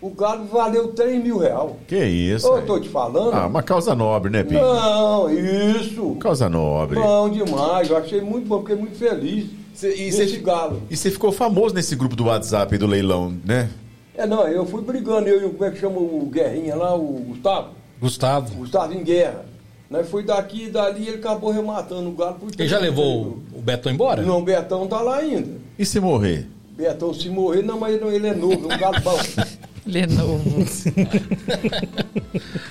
[0.02, 1.70] O galo valeu 3 mil reais.
[1.88, 2.46] Que isso?
[2.46, 2.66] Eu velho?
[2.66, 3.32] tô te falando.
[3.32, 4.60] Ah, uma causa nobre, né, Pinho?
[4.60, 6.16] Não, isso.
[6.16, 7.00] Causa nobre.
[7.00, 9.61] Bom demais, eu achei muito bom, fiquei muito feliz.
[9.74, 10.82] Cê- e Esse cê- galo.
[10.90, 13.70] E você ficou famoso nesse grupo do WhatsApp do leilão, né?
[14.14, 16.94] É, não, eu fui brigando, eu e o, como é que chama o Guerrinha lá,
[16.94, 17.68] o Gustavo?
[18.00, 18.54] Gustavo.
[18.56, 19.46] Gustavo em guerra.
[19.88, 22.34] Nós foi daqui e dali, ele acabou rematando o galo.
[22.36, 24.22] por Ele já levou o o Beto embora?
[24.22, 25.50] Não, o Betão tá lá ainda.
[25.78, 26.48] E se morrer?
[26.76, 29.16] Betão, se morrer, não, mas ele é novo, é um galo bom.
[29.86, 30.64] Lenovo.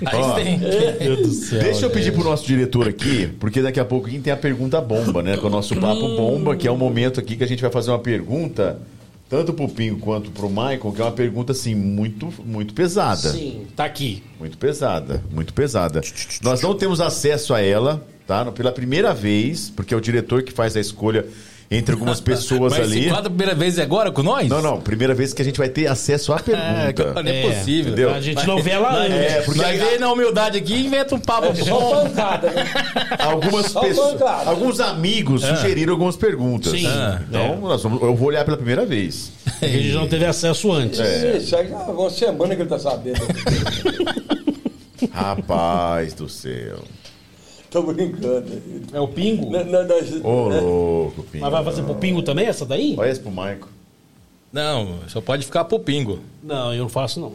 [0.05, 0.33] Aí Ó.
[0.33, 0.57] tem.
[0.59, 1.59] Meu Deus do céu.
[1.59, 5.21] Deixa eu pedir pro nosso diretor aqui, porque daqui a pouco tem a pergunta bomba,
[5.21, 5.37] né?
[5.37, 7.91] Com o nosso papo bomba, que é o momento aqui que a gente vai fazer
[7.91, 8.79] uma pergunta,
[9.29, 13.29] tanto pro Pinho quanto pro Michael, que é uma pergunta, assim, muito, muito pesada.
[13.29, 14.23] Sim, tá aqui.
[14.39, 16.01] Muito pesada, muito pesada.
[16.41, 18.45] Nós não temos acesso a ela, tá?
[18.51, 21.25] Pela primeira vez, porque é o diretor que faz a escolha
[21.71, 23.09] entre algumas pessoas Mas ali.
[23.09, 24.47] a primeira vez é agora com nós?
[24.49, 26.39] Não, não, primeira vez que a gente vai ter acesso à É,
[26.91, 27.23] pergunta.
[27.23, 27.93] não é, possível.
[27.93, 28.13] entendeu?
[28.13, 29.15] A gente não vê ela antes.
[29.15, 32.03] É, porque Nós vê na humildade aqui e inventa um papo Só bom.
[32.03, 32.65] pancada, né?
[33.19, 34.49] algumas Só pessoas, pancada.
[34.49, 36.73] alguns amigos sugeriram algumas perguntas.
[36.73, 36.85] Sim.
[36.87, 39.31] Ah, então, nós vamos, eu vou olhar pela primeira vez.
[39.61, 40.99] A gente não teve acesso antes.
[40.99, 43.21] Isso aí já é uma semana que ele tá sabendo.
[45.11, 46.79] Rapaz do céu.
[47.71, 48.61] Tô brincando.
[48.93, 49.49] É o Pingo?
[49.49, 51.41] Na- na- nas- Ô, louco, Pinho.
[51.41, 52.93] Mas vai fazer pro Pingo também essa daí?
[52.99, 53.67] Olha esse pro Maico.
[54.53, 56.19] Não, só pode ficar pro pingo.
[56.43, 57.33] Não, eu não faço não.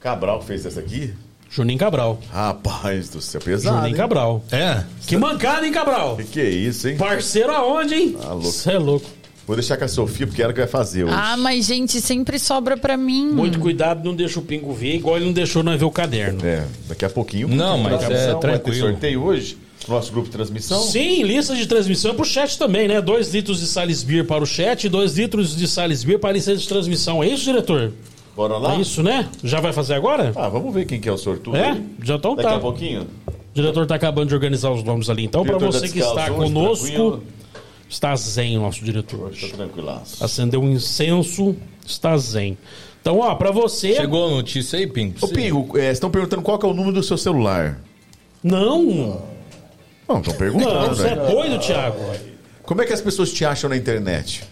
[0.00, 1.14] Cabral fez essa aqui?
[1.48, 2.18] Juninho Cabral.
[2.30, 3.76] Rapaz do céu, pesado.
[3.76, 3.96] Juninho hein?
[3.96, 4.42] Cabral.
[4.50, 4.84] É?
[5.06, 6.16] Que mancada, hein, Cabral?
[6.16, 6.96] Que que é isso, hein?
[6.96, 8.16] Parceiro aonde, hein?
[8.20, 8.42] Ah, louco.
[8.50, 9.06] Você é louco.
[9.48, 11.14] Vou deixar com a Sofia, porque ela que vai fazer hoje.
[11.16, 13.28] Ah, mas gente, sempre sobra pra mim.
[13.30, 16.38] Muito cuidado, não deixa o pingo ver, igual ele não deixou nós ver o caderno.
[16.44, 17.48] É, daqui a pouquinho.
[17.48, 18.88] Não, mas é Vai ter tranquilo.
[18.90, 19.56] sorteio hoje?
[19.88, 20.82] Nosso grupo de transmissão?
[20.82, 23.00] Sim, lista de transmissão pro chat também, né?
[23.00, 26.54] 2 litros de Salisbury para o chat e 2 litros de Salisbury para a lista
[26.54, 27.22] de transmissão.
[27.24, 27.90] É isso, diretor?
[28.36, 28.74] Bora lá?
[28.74, 29.30] É isso, né?
[29.42, 30.30] Já vai fazer agora?
[30.36, 31.70] Ah, vamos ver quem que é o sortudo É?
[31.70, 31.82] aí.
[32.04, 32.56] Já então Daqui tá.
[32.56, 33.06] a pouquinho.
[33.26, 35.24] O diretor tá acabando de organizar os nomes ali.
[35.24, 37.22] Então, para você tá que está conosco, tranquilo.
[37.88, 39.30] Está zen o nosso diretor.
[39.30, 40.22] Tá tranquilaço.
[40.24, 42.56] Acendeu um incenso, está zen.
[43.00, 43.94] Então, ó, pra você.
[43.94, 45.16] Chegou a notícia aí, pingo?
[45.20, 47.80] Ô, Pingo, é, estão perguntando qual que é o número do seu celular.
[48.42, 49.22] Não!
[50.08, 51.26] Não, estão perguntando, Não, você é né?
[51.26, 51.98] doido, Thiago.
[52.62, 54.44] Como é que as pessoas te acham na internet?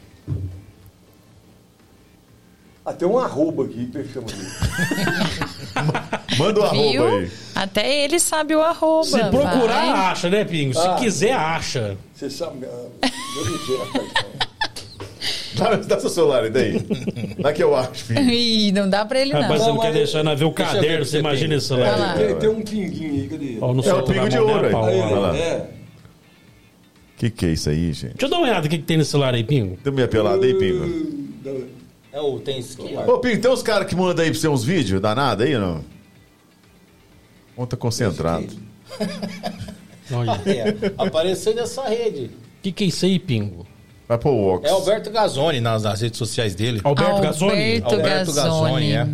[2.84, 3.98] Ah, tem um arroba aqui de.
[6.38, 7.02] Manda o Viu?
[7.04, 7.30] arroba aí.
[7.54, 9.04] Até ele sabe o arroba.
[9.04, 9.90] Se procurar, vai.
[9.90, 10.74] acha, né, Pingo?
[10.74, 10.94] Se Ah.
[10.94, 11.96] quiser, acha.
[12.16, 12.64] Você sabe.
[12.66, 12.88] ah,
[13.36, 14.12] Eu não sei, rapaz.
[15.54, 16.78] Dá, dá seu celular aí daí.
[17.38, 18.20] Dá que eu acho, Pingo.
[18.32, 19.42] Ih, não dá pra ele não.
[19.42, 21.58] Rapaz, você não Não, quer deixar nós ver o Deixa caderno, você imagina tem.
[21.58, 22.16] esse celular.
[22.16, 23.58] Tem, tem um pinguinho aí, cadê?
[23.60, 25.14] Ó, É o pingo de mão, né, ouro aí.
[25.14, 25.36] Lá.
[25.36, 25.70] é.
[27.18, 28.12] Que que é isso aí, gente?
[28.12, 29.78] Deixa eu dar uma olhada o que, que tem nesse celular aí, Pingo.
[29.82, 31.26] Deu minha pelada aí, Pingo.
[32.12, 32.96] É o tem skin.
[32.96, 35.82] Ô, Pingo, tem uns caras que mandam aí pra você uns vídeos danado aí, não?
[37.66, 38.48] Tá concentrado.
[40.12, 40.40] Olha.
[40.46, 42.26] É, apareceu nessa rede.
[42.26, 43.66] O que, que é isso aí, Pingo?
[44.08, 44.68] Vai pro Vox.
[44.68, 46.80] É Alberto Gazzoni nas, nas redes sociais dele.
[46.84, 47.82] Alberto Gazzoni?
[47.82, 48.32] Alberto Gazzoni.
[48.32, 49.08] Gazzoni, é.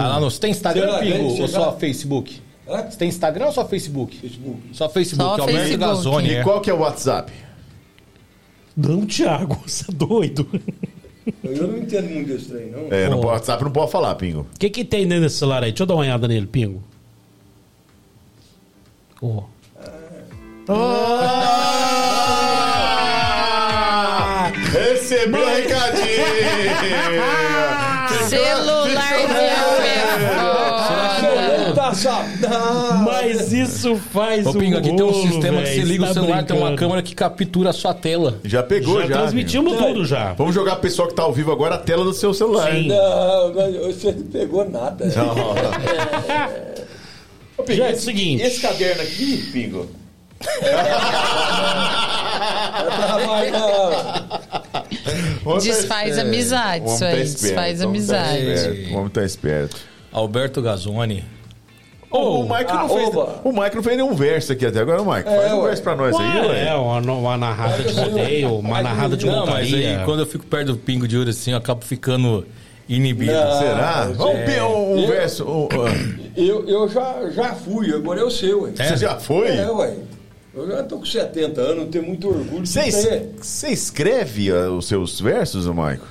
[0.00, 1.42] Ah, lá no, você tem Instagram, Será, Pingo?
[1.42, 2.40] Ou só Facebook?
[2.68, 2.82] Hã?
[2.88, 4.16] Você tem Instagram ou só Facebook?
[4.16, 4.60] Facebook.
[4.72, 5.78] Só Facebook, Só Alberto Facebook.
[5.78, 6.28] Gazzoni.
[6.28, 6.42] E É.
[6.42, 7.30] qual que é o WhatsApp?
[8.76, 10.48] Não, Thiago, você é doido.
[11.42, 12.86] Eu não entendo muito desse trem, não.
[12.90, 14.46] É, pode, WhatsApp não pode falar, Pingo.
[14.54, 15.70] O que, que tem dentro desse celular aí?
[15.72, 16.82] Deixa eu dar uma olhada nele, Pingo.
[19.22, 19.42] Ó.
[23.54, 24.52] Ah!
[24.72, 26.24] Recebeu o recadinho!
[28.28, 29.34] Celular não
[32.40, 33.02] tá.
[33.04, 36.10] Mas isso faz Ô, Pingo, aqui tem um rolo, sistema que véi, você liga tá
[36.10, 36.76] o celular, tem uma brincando.
[36.78, 38.38] câmera que captura a sua tela.
[38.44, 39.18] Já pegou, Já, já.
[39.18, 39.86] transmitimos Pingo.
[39.86, 40.32] tudo já.
[40.34, 42.72] Vamos jogar pro pessoal que tá ao vivo agora a tela do seu celular.
[42.72, 42.88] Sim.
[42.88, 43.52] Não,
[43.86, 45.06] você não pegou nada.
[47.56, 48.42] Ô, Pingo, Gente, é o seguinte.
[48.42, 50.03] esse caderno aqui, Pingo, não.
[55.60, 58.88] Desfaz é, amizade, isso aí, esperto, desfaz amizade.
[58.92, 59.76] Vamos estar esperto.
[60.12, 61.24] Alberto Gazzoni.
[62.10, 63.08] o Mike não fez,
[63.44, 65.24] o Mike não fez nenhum verso aqui até agora, Mike.
[65.28, 65.68] Faz É, um ué.
[65.68, 66.68] verso pra nós aí, Ué, ué.
[66.68, 69.98] é, uma, uma narrada de rodeio, uma narrada de Não, mas montaria.
[69.98, 72.46] aí quando eu fico perto do Pingo de Ouro assim, eu acabo ficando
[72.88, 73.32] inibido.
[73.32, 73.58] Não.
[73.58, 73.90] Será?
[74.02, 74.44] Ah, Vamos é.
[74.44, 75.44] ver um, Eu- verso.
[75.44, 78.70] um, ah, Eu, eu já, já fui, agora eu sei, ué.
[78.78, 78.88] É?
[78.88, 79.48] Você já foi?
[79.48, 79.94] É, ué.
[80.54, 82.86] Eu já tô com 70 anos, tenho muito orgulho de Você,
[83.40, 86.06] es- escreve ah, os seus versos, ô Maico?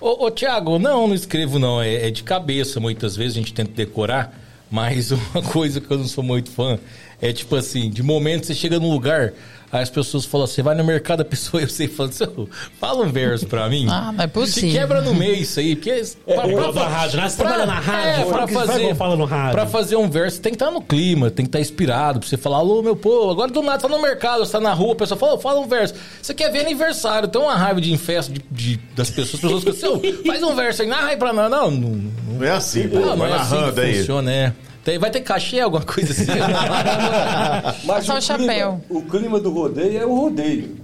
[0.00, 3.54] Ô, ô Tiago, não, não escrevo não, é, é de cabeça muitas vezes, a gente
[3.54, 4.38] tenta decorar,
[4.70, 6.78] mas uma coisa que eu não sou muito fã
[7.22, 9.32] é tipo assim, de momento você chega num lugar,
[9.78, 12.48] aí as pessoas falam assim, vai no mercado, a pessoa eu sei, fala assim, "Ô,
[12.80, 13.86] fala um verso pra mim.
[13.90, 14.70] Ah, não é Se possível.
[14.80, 16.02] quebra no meio isso aí, porque...
[16.24, 17.28] pra- Igual pra- da rádio, né?
[17.28, 19.52] Você pra- trabalha na rádio, é, pra que fazer, fala no rádio.
[19.52, 22.36] Pra fazer um verso tem que estar no clima, tem que estar inspirado, pra você
[22.36, 24.96] falar, alô, meu povo, agora do nada, tá no mercado, você tá na rua, a
[24.96, 25.94] pessoa fala, "Ô, fala um verso.
[26.22, 29.64] Você quer ver aniversário, tem uma raiva de em festa de, de- das pessoas, as
[29.64, 31.50] pessoas ficam assim, "Ô, faz um verso aí, narra aí pra nós.
[31.50, 33.00] Não, não, não, Não é assim, pô.
[33.00, 33.98] não, Vai é assim narrando que aí.
[33.98, 34.52] funciona, é.
[34.84, 36.26] Tem- vai ter cachê, alguma coisa assim?
[37.86, 38.80] Mas Só o chapéu.
[38.86, 40.76] Clima, o clima do rodeio é o rodeio.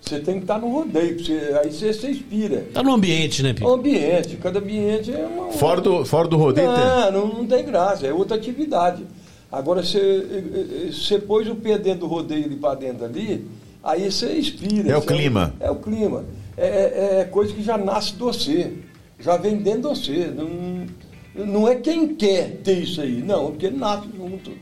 [0.00, 2.64] Você tem que estar no rodeio, você- aí você se inspira.
[2.72, 3.70] Tá no ambiente, né, O Pingo?
[3.74, 5.52] ambiente, cada ambiente é uma.
[5.52, 6.84] Fora do, fora do rodeio tem.
[6.84, 9.04] Não, não, não tem graça, é outra atividade.
[9.50, 13.46] Agora, você, você pôs o pé dentro do rodeio ali para dentro ali,
[13.82, 14.92] aí você inspira.
[14.92, 15.54] É o você- clima.
[15.60, 16.24] É o clima.
[16.56, 18.72] É, é- é coisa que já nasce de você,
[19.18, 20.26] já vem dentro de você.
[20.34, 20.86] Não,
[21.46, 24.52] não é quem quer ter isso aí, não, porque nasce junto.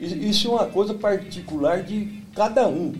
[0.00, 2.94] Isso é uma coisa particular de cada um.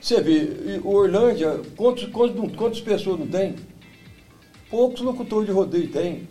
[0.00, 3.54] Você vê, o Orlândia, quantos, quantos, quantas pessoas não tem?
[4.70, 6.28] Poucos locutores de rodeio tem.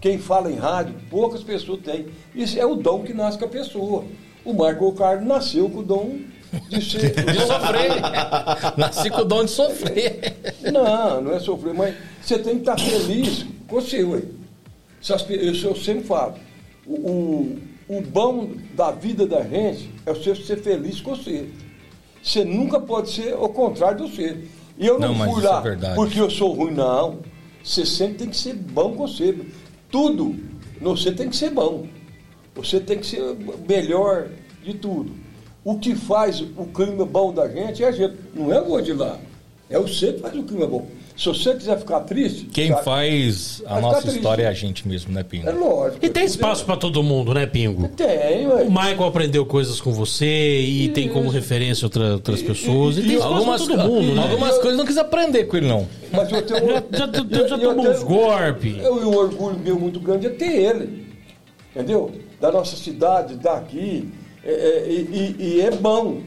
[0.00, 2.06] Quem fala em rádio, poucas pessoas têm.
[2.34, 4.04] Isso é o dom que nasce com a pessoa.
[4.44, 6.18] O Marco Carlos nasceu com o dom
[6.68, 7.10] de ser.
[7.24, 7.90] De sofrer.
[8.76, 10.36] Nasci com o dom de sofrer.
[10.72, 14.20] Não, não é sofrer, mas você tem que estar feliz com você, ué.
[14.20, 14.43] Se as pe-
[15.04, 16.34] Isso eu sempre falo.
[16.86, 17.58] O, o,
[17.88, 21.48] o bom da vida da gente é você ser feliz com você.
[22.22, 24.44] Você nunca pode ser o contrário de você.
[24.78, 27.18] E eu não, Não, fui isso lá é porque eu sou ruim, não.
[27.62, 29.38] Você sempre tem que ser bom com você.
[29.90, 30.36] Tudo,
[30.80, 31.86] você tem que ser bom.
[32.54, 33.22] Você tem que ser
[33.68, 34.28] melhor
[34.62, 35.12] de tudo.
[35.62, 38.16] O que faz o clima bom da gente é a gente.
[38.34, 39.18] Não é o de lá.
[39.68, 40.86] É você que faz o clima bom.
[41.16, 42.46] Se você quiser ficar triste.
[42.46, 45.48] Quem cara, faz a vai nossa história é a gente mesmo, né, Pingo?
[45.48, 46.04] É lógico.
[46.04, 47.86] E tem espaço pra todo mundo, né, Pingo?
[47.88, 48.64] Tem, O ué.
[48.64, 52.98] Michael aprendeu coisas com você e tem como referência outra- outras pessoas.
[52.98, 54.22] E, tem espaço Algumas, pra todo mundo, né?
[54.22, 55.86] algumas coisas não quis aprender com ele, não.
[56.10, 56.66] Mas eu tenho.
[56.68, 58.76] Já, já, já, já eu- eu tomou tenho- uns golpes.
[58.82, 61.06] Eu, e um orgulho meu muito grande é ter ele.
[61.76, 62.10] Entendeu?
[62.40, 64.08] Da nossa cidade, daqui.
[64.44, 66.18] É, é, e, e- e é bom.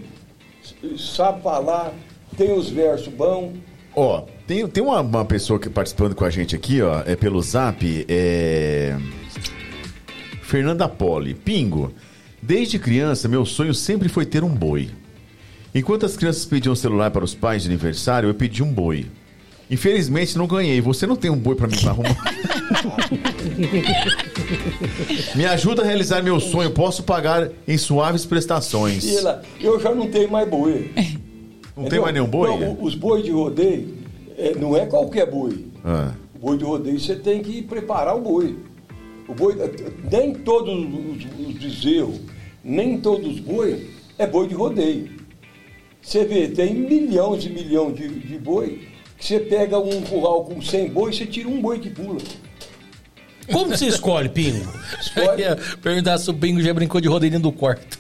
[0.98, 1.94] Sabe falar,
[2.38, 3.54] tem os versos bons.
[3.96, 7.42] Ó, tem, tem uma, uma pessoa que participando com a gente aqui, ó, é pelo
[7.42, 8.96] zap, é.
[10.42, 11.34] Fernanda Poli.
[11.34, 11.92] Pingo,
[12.42, 14.90] desde criança, meu sonho sempre foi ter um boi.
[15.76, 19.08] Enquanto as crianças pediam celular para os pais de aniversário, eu pedi um boi.
[19.70, 20.80] Infelizmente não ganhei.
[20.80, 22.16] Você não tem um boi para mim pra arrumar?
[25.36, 26.72] Me ajuda a realizar meu sonho.
[26.72, 29.04] Posso pagar em suaves prestações.
[29.60, 30.90] Eu já não tenho mais boi.
[31.76, 32.50] Não tem mais nenhum boi?
[32.50, 33.97] Não, os bois de rodeio
[34.38, 35.66] é, não é qualquer boi.
[35.84, 36.14] Ah.
[36.36, 38.58] O boi de rodeio você tem que preparar o boi.
[39.28, 39.56] O boi
[40.10, 42.22] nem todos os, os bezerros,
[42.64, 45.18] nem todos os bois é boi de rodeio.
[46.02, 50.62] Você vê, tem milhões e milhões de, de boi que você pega um curral com
[50.62, 52.20] 100 boi, você tira um boi que pula.
[53.52, 54.66] Como você escolhe, Pingo?
[55.02, 55.44] Escolhe.
[55.82, 57.98] Perguntar se o Pingo já brincou de rodeio dentro do quarto.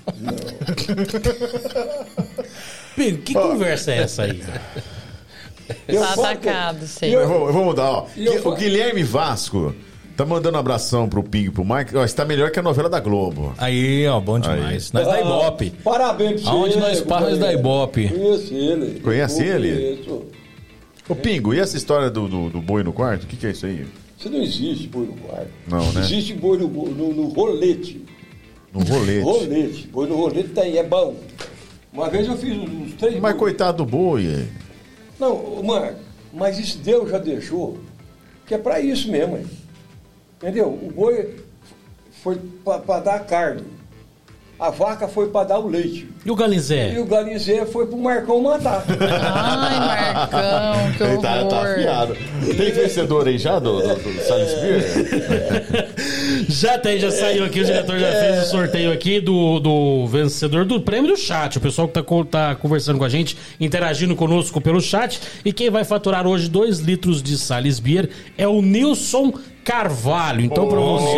[2.95, 4.43] Pingo, que conversa é essa aí?
[5.87, 7.15] Eu Tá atacado, sei.
[7.15, 8.05] Eu vou, eu vou mudar, ó.
[8.15, 9.73] Eu O Guilherme Vasco
[10.15, 11.95] tá mandando um abração pro Ping e pro Mike.
[11.95, 13.53] Ó, está melhor que a novela da Globo.
[13.57, 14.91] Aí, ó, bom demais.
[14.91, 15.69] Nós da Ah, Ibope.
[15.83, 16.51] Parabéns pra.
[16.51, 18.09] Aonde nós paramos da Ibope.
[18.09, 18.99] Conheço ele.
[18.99, 19.97] Conhece Eu ele?
[20.03, 20.25] Conheço.
[21.09, 23.23] Ô, Pingo, e essa história do, do, do boi no quarto?
[23.23, 23.85] O que, que é isso aí?
[24.17, 25.49] Você não existe boi no quarto.
[25.67, 26.01] Não, né?
[26.01, 28.03] Existe boi no, no, no rolete.
[28.73, 29.21] No rolete.
[29.21, 29.87] Rolete.
[29.87, 31.15] Boi no rolete tem, é bom.
[31.93, 33.13] Uma vez eu fiz uns três.
[33.21, 33.39] Mas boi.
[33.39, 34.47] coitado do boi.
[35.19, 35.99] Não, Marco,
[36.33, 37.77] mas isso Deus já deixou,
[38.45, 39.37] que é pra isso mesmo.
[39.37, 39.45] hein?
[40.37, 40.67] Entendeu?
[40.67, 41.35] O boi
[42.23, 43.63] foi para dar carne.
[44.59, 46.09] A vaca foi para dar o leite.
[46.25, 46.99] E o E Galinzé?
[46.99, 48.83] o galinzé foi pro Marcão matar.
[48.89, 51.71] Ai, Marcão, que Ele tá, tá horror.
[51.73, 52.17] afiado.
[52.57, 55.86] Tem vencedor aí já do, do, do Salles Beer?
[56.49, 60.65] Já tem, já saiu aqui, o diretor já fez o sorteio aqui do, do vencedor
[60.65, 61.57] do prêmio do chat.
[61.57, 65.19] O pessoal que tá, tá conversando com a gente, interagindo conosco pelo chat.
[65.43, 69.33] E quem vai faturar hoje 2 litros de Sales Beer é o Nilson
[69.63, 70.41] Carvalho.
[70.41, 71.17] Então, pra você.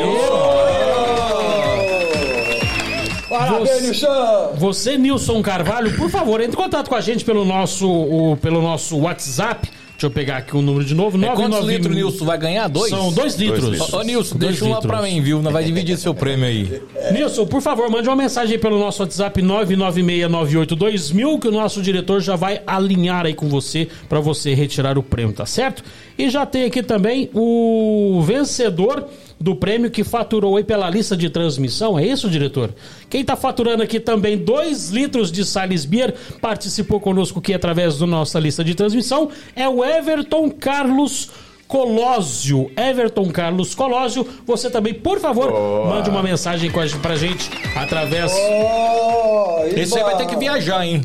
[3.29, 4.53] Parabéns, Você- Nilson!
[4.55, 8.61] Você, Nilson Carvalho, por favor, entre em contato com a gente pelo nosso, o- pelo
[8.61, 9.69] nosso WhatsApp.
[9.99, 11.17] Deixa eu pegar aqui o número de novo.
[11.17, 12.69] É quantos 99 litros o Nilson vai ganhar?
[12.69, 12.89] Dois?
[12.89, 13.65] São dois litros.
[13.65, 13.91] litros.
[13.93, 14.89] Ô, ô, Nilson, Dois deixa um lá litros.
[14.93, 15.41] pra mim, viu?
[15.41, 16.81] Não vai dividir seu prêmio aí.
[17.11, 22.21] Nilson, por favor, mande uma mensagem aí pelo nosso WhatsApp 996982000 que o nosso diretor
[22.21, 25.83] já vai alinhar aí com você para você retirar o prêmio, tá certo?
[26.17, 29.05] E já tem aqui também o vencedor
[29.39, 32.73] do prêmio que faturou aí pela lista de transmissão, é isso, diretor?
[33.09, 38.05] Quem tá faturando aqui também 2 litros de Sales Beer, participou conosco aqui através da
[38.05, 41.29] nossa lista de transmissão, é o Everton Carlos
[41.67, 42.69] Colósio.
[42.75, 46.69] Everton Carlos Colósio, você também, por favor, mande uma mensagem
[47.01, 48.31] pra gente através.
[48.33, 51.01] Oh, Esse aí vai ter que viajar, hein?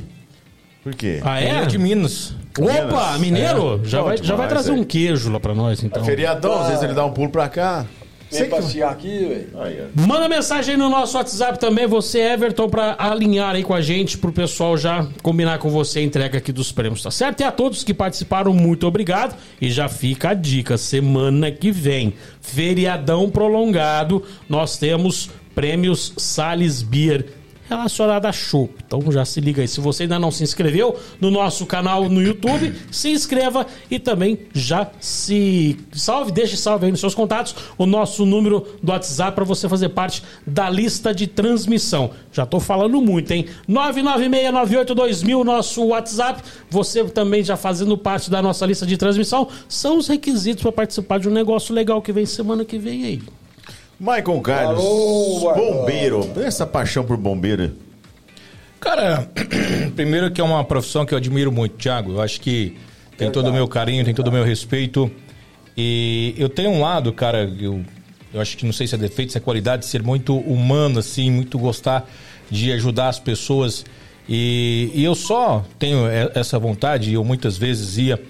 [0.83, 1.21] Por quê?
[1.23, 1.63] Ah, é?
[1.63, 2.35] é de Minas.
[2.59, 3.81] Opa, mineiro?
[3.85, 4.75] Já, Bom vai, já vai trazer é.
[4.75, 6.05] um queijo lá pra nós, então.
[6.05, 7.85] Feriadão, às vezes ele dá um pulo pra cá.
[8.41, 9.91] Vem passear aqui, velho.
[9.95, 14.19] Manda mensagem aí no nosso WhatsApp também, você, Everton, pra alinhar aí com a gente,
[14.19, 17.41] pro pessoal já combinar com você a entrega aqui dos prêmios, tá certo?
[17.41, 19.37] E a todos que participaram, muito obrigado.
[19.61, 27.44] E já fica a dica, semana que vem, feriadão prolongado, nós temos prêmios Sales Beer
[27.69, 28.75] relacionado a chopp.
[28.87, 29.69] Então já se liga aí.
[29.69, 34.39] Se você ainda não se inscreveu no nosso canal no YouTube, se inscreva e também
[34.53, 39.45] já se salve, deixe salve aí nos seus contatos o nosso número do WhatsApp para
[39.45, 42.11] você fazer parte da lista de transmissão.
[42.33, 43.47] Já tô falando muito, hein?
[43.69, 46.43] 996982000 nosso WhatsApp.
[46.71, 51.19] Você também já fazendo parte da nossa lista de transmissão, são os requisitos para participar
[51.19, 53.23] de um negócio legal que vem semana que vem aí.
[53.99, 56.31] Michael Carlos, Alô, bombeiro.
[56.37, 57.73] Essa paixão por bombeiro.
[58.81, 59.29] Cara,
[59.95, 62.13] primeiro que é uma profissão que eu admiro muito, Thiago.
[62.13, 62.77] Eu acho que
[63.17, 65.11] tem todo o meu carinho, tem todo o meu respeito.
[65.77, 67.85] E eu tenho um lado, cara, eu,
[68.33, 70.99] eu acho que não sei se é defeito, se é qualidade, de ser muito humano,
[70.99, 72.09] assim, muito gostar
[72.51, 73.85] de ajudar as pessoas.
[74.29, 78.21] E, e eu só tenho essa vontade, eu muitas vezes ia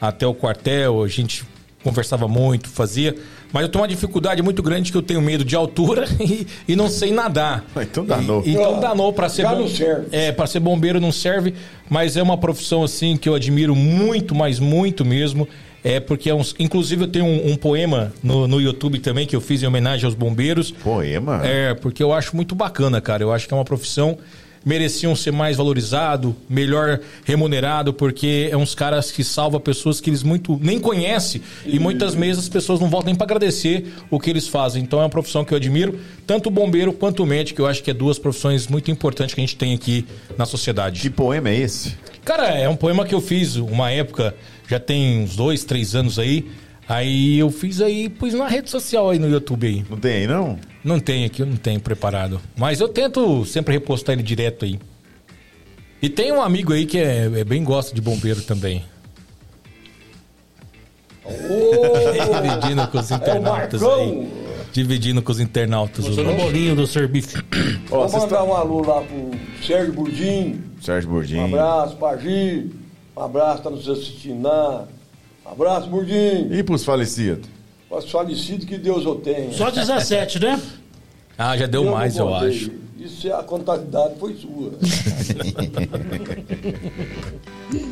[0.00, 1.44] até o quartel, a gente
[1.82, 3.16] conversava muito, fazia.
[3.52, 6.76] Mas eu tenho uma dificuldade muito grande que eu tenho medo de altura e, e
[6.76, 7.64] não sei nadar.
[7.80, 8.42] Então danou.
[8.46, 10.06] E- então Ah, danou para ser já bom- não serve.
[10.12, 11.54] É, para ser bombeiro não serve,
[11.88, 15.48] mas é uma profissão assim que eu admiro muito, mas muito mesmo.
[15.82, 19.34] É porque é uns, inclusive eu tenho um, um poema no, no YouTube também que
[19.34, 20.70] eu fiz em homenagem aos bombeiros.
[20.70, 21.40] Poema?
[21.42, 23.22] É, porque eu acho muito bacana, cara.
[23.22, 24.18] Eu acho que é uma profissão
[24.64, 30.22] mereciam ser mais valorizado, melhor remunerado, porque é uns caras que salva pessoas que eles
[30.22, 34.30] muito nem conhecem e muitas vezes as pessoas não voltam nem para agradecer o que
[34.30, 34.82] eles fazem.
[34.82, 37.82] Então é uma profissão que eu admiro, tanto o bombeiro quanto o médico, eu acho
[37.82, 40.04] que é duas profissões muito importantes que a gente tem aqui
[40.36, 41.00] na sociedade.
[41.00, 41.96] Que poema é esse?
[42.24, 44.34] Cara, é um poema que eu fiz uma época,
[44.68, 46.50] já tem uns dois, três anos aí.
[46.88, 49.84] Aí eu fiz aí, pus na rede social aí no YouTube aí.
[49.88, 50.58] Não tem aí, não?
[50.82, 52.40] Não tem aqui, eu não tenho preparado.
[52.56, 54.78] Mas eu tento sempre repostar ele direto aí.
[56.02, 58.82] E tem um amigo aí que é, é bem gosta de bombeiro também.
[62.42, 63.88] Dividindo com os É internautas aí.
[63.88, 64.28] Marcão.
[64.72, 66.04] Dividindo com os internautas.
[66.04, 67.42] Sou no o- bolinho do serviço.
[67.90, 69.30] Ó, Vou mandar um alô lá pro
[69.66, 70.62] Sérgio Burdim.
[70.80, 71.44] Sérgio Um Bordinho.
[71.44, 72.70] abraço pra Gi.
[73.16, 74.86] Um abraço, tá nos assistindo lá.
[75.44, 76.48] Um abraço, Burdim.
[76.52, 77.48] E pros falecidos?
[77.90, 79.52] Os falecidos que Deus o tenha.
[79.52, 80.60] Só 17, né?
[81.42, 82.70] Ah, já deu não mais, eu acho.
[82.98, 84.72] Isso é a contabilidade foi sua.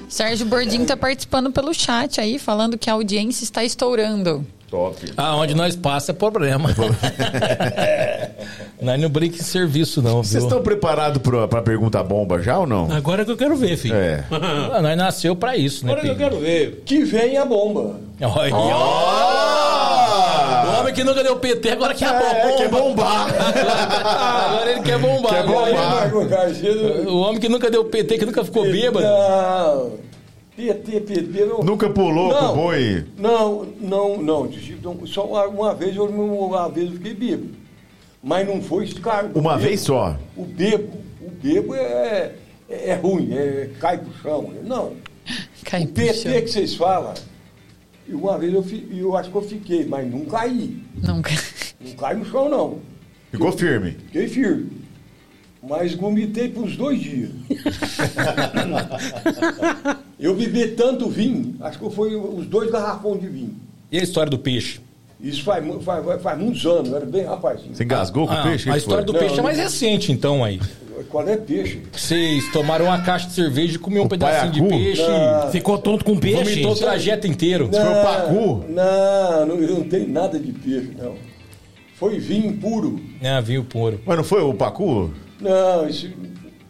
[0.07, 4.44] Sérgio Bordinho tá participando pelo chat aí, falando que a audiência está estourando.
[4.70, 4.99] Top.
[5.17, 6.68] Ah, onde nós passa é problema.
[8.83, 12.67] nós não brinca em serviço, não, Vocês estão preparados pra, pra pergunta bomba já ou
[12.67, 12.93] não?
[12.93, 13.94] Agora que eu quero ver, filho.
[13.94, 14.27] É.
[14.31, 16.83] Ah, nós nasceu pra isso, né, Agora que eu quero ver.
[16.85, 17.99] Que vem a bomba.
[18.20, 19.67] Olha, Ah!
[20.68, 22.56] O homem que nunca deu PT, agora quer É, bomba.
[22.56, 23.28] quer bombar.
[24.50, 25.34] Agora ele quer bombar.
[25.34, 26.14] Quer bombar.
[27.08, 29.05] O homem que nunca deu PT, que nunca ficou bêbado.
[29.06, 29.92] Não.
[30.56, 31.44] PT, PT.
[31.44, 31.62] Não.
[31.62, 32.52] Nunca pulou com Não.
[32.52, 33.05] o boi.
[33.16, 34.50] Não, não, não.
[34.82, 37.50] Não, Só uma, uma vez eu uma vez eu fiquei bêbado.
[38.22, 39.30] Mas não foi esse cara.
[39.34, 40.16] Uma O vez só.
[40.36, 42.32] O bebo, o bebo é,
[42.68, 44.52] é, é ruim, é, cai pro chão.
[44.64, 44.92] Não.
[45.64, 46.32] Cai o pro PT chão.
[46.32, 47.14] que vocês falam,
[48.09, 50.83] e uma vez eu, fi- eu acho que eu fiquei, mas não caí.
[51.03, 51.31] Nunca.
[51.81, 52.78] Não cai no chão, não.
[53.31, 53.93] Ficou firme.
[54.07, 54.70] Fiquei firme.
[55.62, 57.31] Mas vomitei por uns dois dias.
[60.19, 63.57] eu bebi tanto vinho, acho que foi os dois garrafões de vinho.
[63.91, 64.81] E a história do peixe?
[65.20, 67.74] Isso faz, faz, faz, muitos anos, era bem rapazinho.
[67.74, 68.70] Você engasgou com Ah, o peixe?
[68.70, 69.12] a história foi?
[69.12, 69.64] do peixe Não, é mais não.
[69.64, 70.60] recente, então, aí.
[71.08, 71.82] Qual é peixe?
[71.92, 75.02] Vocês tomaram uma caixa de cerveja e comiam um O pedacinho de peixe.
[75.02, 75.50] Não.
[75.50, 76.42] Ficou tonto com peixe?
[76.42, 77.68] Vomitou o trajeto inteiro.
[77.70, 78.64] foi o pacu?
[78.68, 81.14] Não, não, não tenho nada de peixe, não.
[81.94, 83.00] Foi vinho puro.
[83.22, 84.00] Ah, vinho puro.
[84.06, 85.12] Mas não foi o pacu?
[85.40, 86.12] Não, esse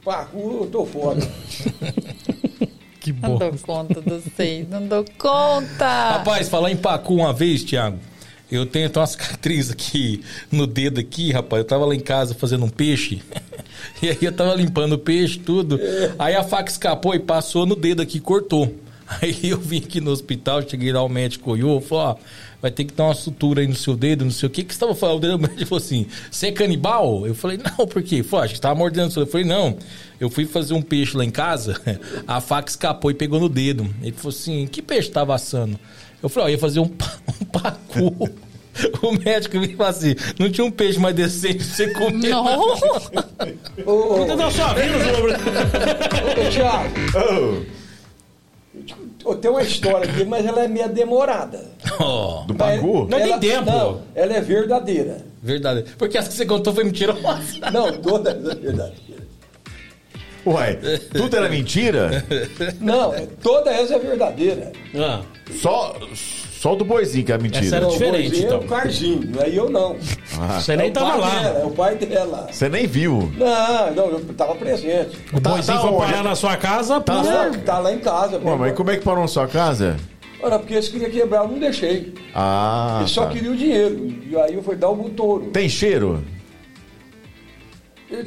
[0.05, 1.19] pacu eu tô fora.
[3.01, 3.39] Que Não bom.
[3.39, 6.11] dou conta dos seis, não dou conta.
[6.11, 7.97] Rapaz, falar em pacu uma vez, Thiago.
[8.51, 11.61] Eu tenho até uma cicatriz aqui no dedo aqui, rapaz.
[11.61, 13.23] Eu tava lá em casa fazendo um peixe.
[14.03, 15.79] E aí eu tava limpando o peixe, tudo.
[16.19, 18.75] Aí a faca escapou e passou no dedo aqui, cortou.
[19.23, 22.17] Aí eu vim aqui no hospital, cheguei lá, o médico olhou, falou, ó,
[22.61, 24.63] vai ter que dar uma sutura aí no seu dedo, não sei o que.
[24.63, 25.25] que você tava falando?
[25.25, 27.27] O médico falou assim, você é canibal?
[27.27, 28.17] Eu falei, não, por quê?
[28.17, 29.19] Ele Falou, acho que você tava mordendo.
[29.19, 29.79] Eu falei, não,
[30.21, 31.81] eu fui fazer um peixe lá em casa,
[32.27, 33.89] a faca escapou e pegou no dedo.
[34.03, 35.79] Ele falou assim, que peixe tava assando?
[36.23, 36.85] Eu falei, ó, eu ia fazer um,
[37.41, 38.31] um pacu.
[39.03, 42.29] O médico me falou assim, não tinha um peixe mais decente pra você comer.
[42.29, 42.73] Não.
[43.85, 45.39] Ô, da sua vida, seu Gabriel.
[46.47, 48.95] ô, Thiago, Oh, eu te-
[49.27, 51.65] eu tenho uma história aqui, mas ela é meio demorada.
[51.99, 53.01] Ó, do pacu?
[53.11, 53.65] Não tem Ela- tempo.
[53.71, 55.25] Não, ela é verdadeira.
[55.43, 55.85] verdade.
[55.99, 57.21] Porque essa que você contou foi mentirosa.
[57.73, 59.28] Não, toda ela é verdadeira.
[60.47, 60.79] Uai,
[61.13, 62.25] tudo era mentira?
[62.81, 64.73] Não, é- toda essa é verdadeira.
[64.97, 65.21] Ah,
[65.61, 67.65] Só, só o do boizinho que é mentira.
[67.65, 68.61] Essa era Não, diferente, o Moisés então.
[68.61, 69.97] É o Carzinho, não é eu não.
[70.61, 71.31] você É nem o tava lá.
[71.43, 72.49] Dela, é o pai dela.
[72.51, 73.31] Você nem viu.
[73.37, 75.17] Não, não, eu tava presente.
[75.33, 78.39] O Tá- boizinho tá foi parar na sua casa, Tá, lá, tá lá em casa.
[78.43, 79.97] Ué, mas como é que parou na sua casa?
[80.41, 82.15] Ora, porque eles queriam quebrar, eu não deixei.
[82.33, 83.33] Ah, Eles só tá.
[83.33, 84.15] queriam o dinheiro.
[84.31, 85.47] E aí eu fui dar o touro.
[85.47, 86.23] Tem cheiro?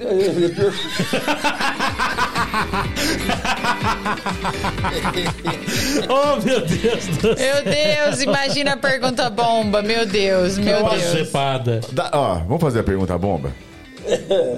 [6.10, 7.35] Oh, meu Deus do céu.
[7.38, 9.82] Meu Deus, imagina a pergunta bomba.
[9.82, 11.03] Meu Deus, meu Uma Deus.
[11.11, 11.82] cepada.
[11.92, 13.51] Dá- ó, vamos fazer a pergunta bomba?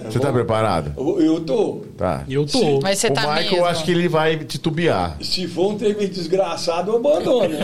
[0.10, 0.94] Você tá preparado?
[0.98, 1.84] Eu, eu tô.
[1.98, 2.24] Tá.
[2.30, 2.80] Eu tô.
[2.82, 3.58] Mas você o tá Michael, mesmo.
[3.58, 5.18] eu acho que ele vai titubear.
[5.22, 7.58] Se for um trem desgraçado, eu abandono.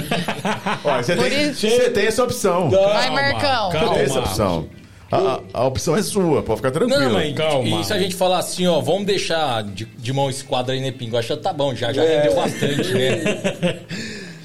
[0.83, 2.69] Ó, você, tem, isso- você tem essa opção.
[2.69, 3.71] Vai, Marcão.
[3.71, 4.27] Você tem essa calma.
[4.27, 4.67] opção.
[5.11, 7.01] A, a- opção é sua, pode ficar tranquilo.
[7.01, 7.81] Não, mas Calma.
[7.81, 10.79] e se a gente falar assim, ó, vamos deixar de, de mão esse quadro aí,
[10.79, 11.17] né, Pingo?
[11.17, 12.17] Acho que tá bom, já, já É.
[12.17, 13.79] rendeu bastante, né?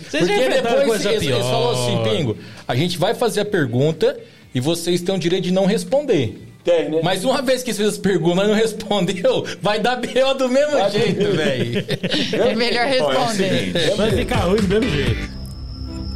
[0.09, 1.51] Vocês já Porque depois coisa eles, eles pior.
[1.51, 2.37] falaram assim, Pingo,
[2.69, 4.17] a gente vai fazer a pergunta
[4.55, 6.41] e vocês têm o direito de não responder.
[6.63, 7.01] Tem, né?
[7.03, 10.33] Mas uma vez que você fez as perguntas e não respondeu, vai dar B.O.
[10.35, 11.85] do mesmo Vai jeito, velho.
[12.51, 13.97] É melhor Ó, é responder.
[13.97, 15.29] Vai ficar ruim do mesmo jeito.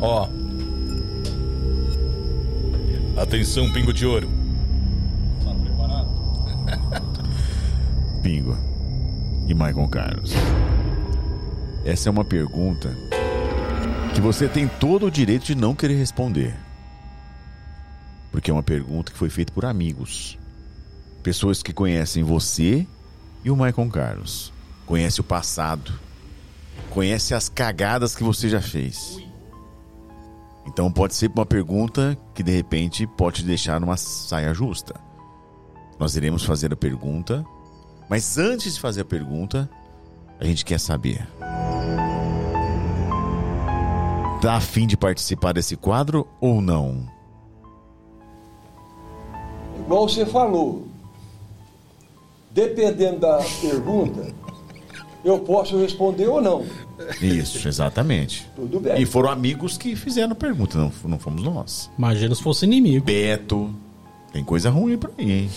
[0.00, 0.26] Ó.
[3.16, 4.28] Atenção, Pingo de Ouro.
[5.44, 6.08] Tá preparado?
[8.18, 8.56] Pingo
[9.46, 10.32] e Michael Carlos.
[11.84, 12.96] Essa é uma pergunta
[14.14, 16.54] que você tem todo o direito de não querer responder.
[18.30, 20.38] Porque é uma pergunta que foi feita por amigos.
[21.22, 22.86] Pessoas que conhecem você
[23.44, 24.52] e o Michael Carlos.
[24.84, 25.92] Conhece o passado.
[26.90, 29.22] Conhece as cagadas que você já fez.
[30.66, 34.94] Então pode ser uma pergunta que de repente pode te deixar numa saia justa.
[35.98, 37.44] Nós iremos fazer a pergunta,
[38.08, 39.68] mas antes de fazer a pergunta,
[40.40, 41.26] a gente quer saber.
[44.40, 47.08] Tá afim de participar desse quadro ou não?
[49.80, 50.86] Igual você falou,
[52.50, 54.32] dependendo da pergunta,
[55.24, 56.64] eu posso responder ou não.
[57.20, 58.48] Isso, exatamente.
[58.54, 59.00] Tudo bem.
[59.00, 61.90] E foram amigos que fizeram a pergunta, não, não fomos nós.
[61.98, 63.04] Imagina se fosse inimigo.
[63.04, 63.74] Beto,
[64.32, 65.50] tem coisa ruim por aí, hein?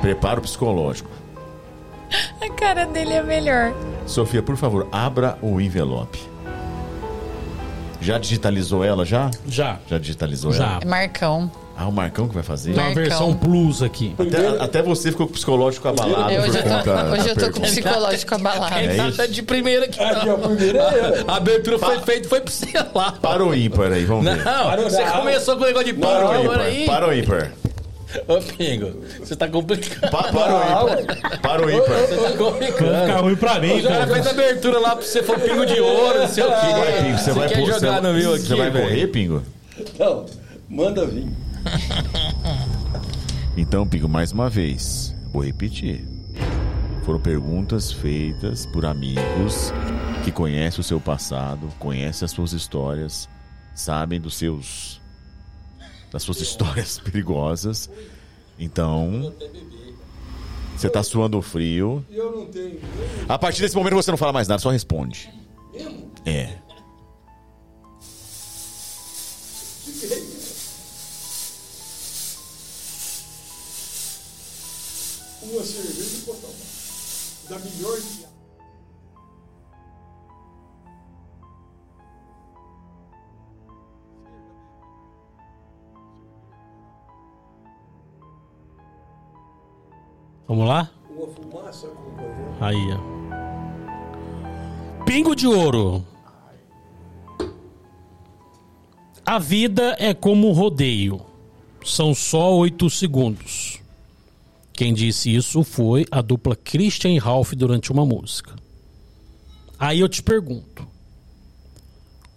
[0.00, 1.10] Preparo psicológico.
[2.40, 3.72] A cara dele é melhor.
[4.06, 6.18] Sofia, por favor, abra o envelope.
[8.00, 9.30] Já digitalizou ela já?
[9.48, 9.78] Já.
[9.88, 10.64] Já digitalizou Já.
[10.64, 10.78] ela?
[10.82, 11.50] É Marcão.
[11.78, 12.72] Ah, o Marcão que vai fazer?
[12.72, 13.02] Tem uma Marcão.
[13.02, 14.14] versão plus aqui.
[14.18, 17.50] Até, até você ficou com o psicológico abalado Eu- hoje eu tô, hoje eu tô
[17.52, 18.74] com o psicológico abalado.
[18.78, 19.28] É nada isso?
[19.32, 20.00] de primeira aqui.
[20.02, 20.38] Aqui, a não.
[20.38, 21.24] primeira é.
[21.26, 23.12] A abertura foi feita, foi pra você lá.
[23.12, 24.42] Para o ímpar aí, vamos ver.
[24.44, 26.60] Não, você começou com o negócio de pau agora ímpar.
[26.60, 26.86] aí.
[26.86, 27.52] Para o ímpar.
[28.28, 30.10] Ô, Pingo, você tá complicando.
[30.12, 31.40] Pa- para o ímpar.
[31.40, 31.86] Para o ímpar.
[31.98, 33.22] Você tá Vai ficar complicando.
[33.22, 36.18] ruim pra mim, O cara fez a abertura lá pra você for pingo de ouro,
[36.20, 36.52] não sei o quê.
[36.52, 38.88] Vai, Pingo, você vai quer pôr- jogar você- no meu aqui, Você vai velho?
[38.88, 39.42] correr, Pingo?
[39.98, 40.26] Não,
[40.68, 41.26] manda vir.
[43.56, 46.04] Então, Pingo, mais uma vez, vou repetir.
[47.04, 49.72] Foram perguntas feitas por amigos
[50.24, 53.28] que conhecem o seu passado, conhecem as suas histórias,
[53.74, 55.00] sabem dos seus
[56.12, 57.90] das suas histórias perigosas.
[58.58, 59.34] Então,
[60.76, 62.04] você tá suando frio.
[62.10, 62.80] Eu não tenho.
[63.28, 65.30] A partir desse momento você não fala mais nada, só responde.
[66.24, 66.58] É.
[75.42, 76.50] Uma cerveja e botão.
[77.48, 78.25] Da melhor que
[90.48, 90.90] Vamos lá?
[92.60, 93.16] Aí, ó.
[95.04, 96.04] Pingo de ouro.
[99.24, 101.20] A vida é como um rodeio.
[101.84, 103.80] São só oito segundos.
[104.72, 108.54] Quem disse isso foi a dupla Christian e Ralph durante uma música.
[109.78, 110.86] Aí eu te pergunto: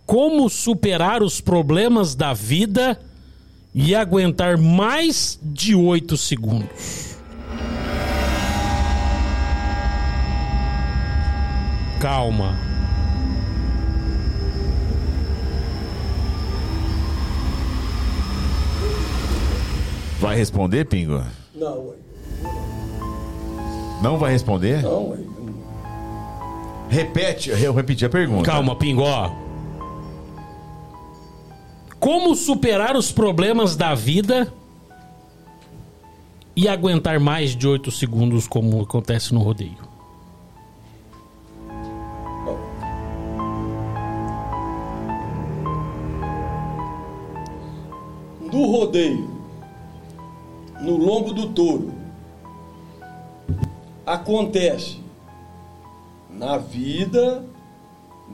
[0.06, 3.00] como superar os problemas da vida
[3.74, 7.19] e aguentar mais de oito segundos?
[12.00, 12.56] Calma.
[20.20, 21.22] Vai responder, Pingo?
[21.54, 21.96] Não, ué.
[24.02, 24.82] Não vai responder?
[24.82, 25.18] Não, ué.
[26.90, 28.50] Repete, eu repeti a pergunta.
[28.50, 29.32] Calma, Pingó.
[32.00, 34.52] Como superar os problemas da vida
[36.56, 39.89] e aguentar mais de 8 segundos, como acontece no rodeio?
[48.60, 49.26] No rodeio,
[50.82, 51.94] no lombo do touro,
[54.06, 55.00] acontece
[56.30, 57.46] na vida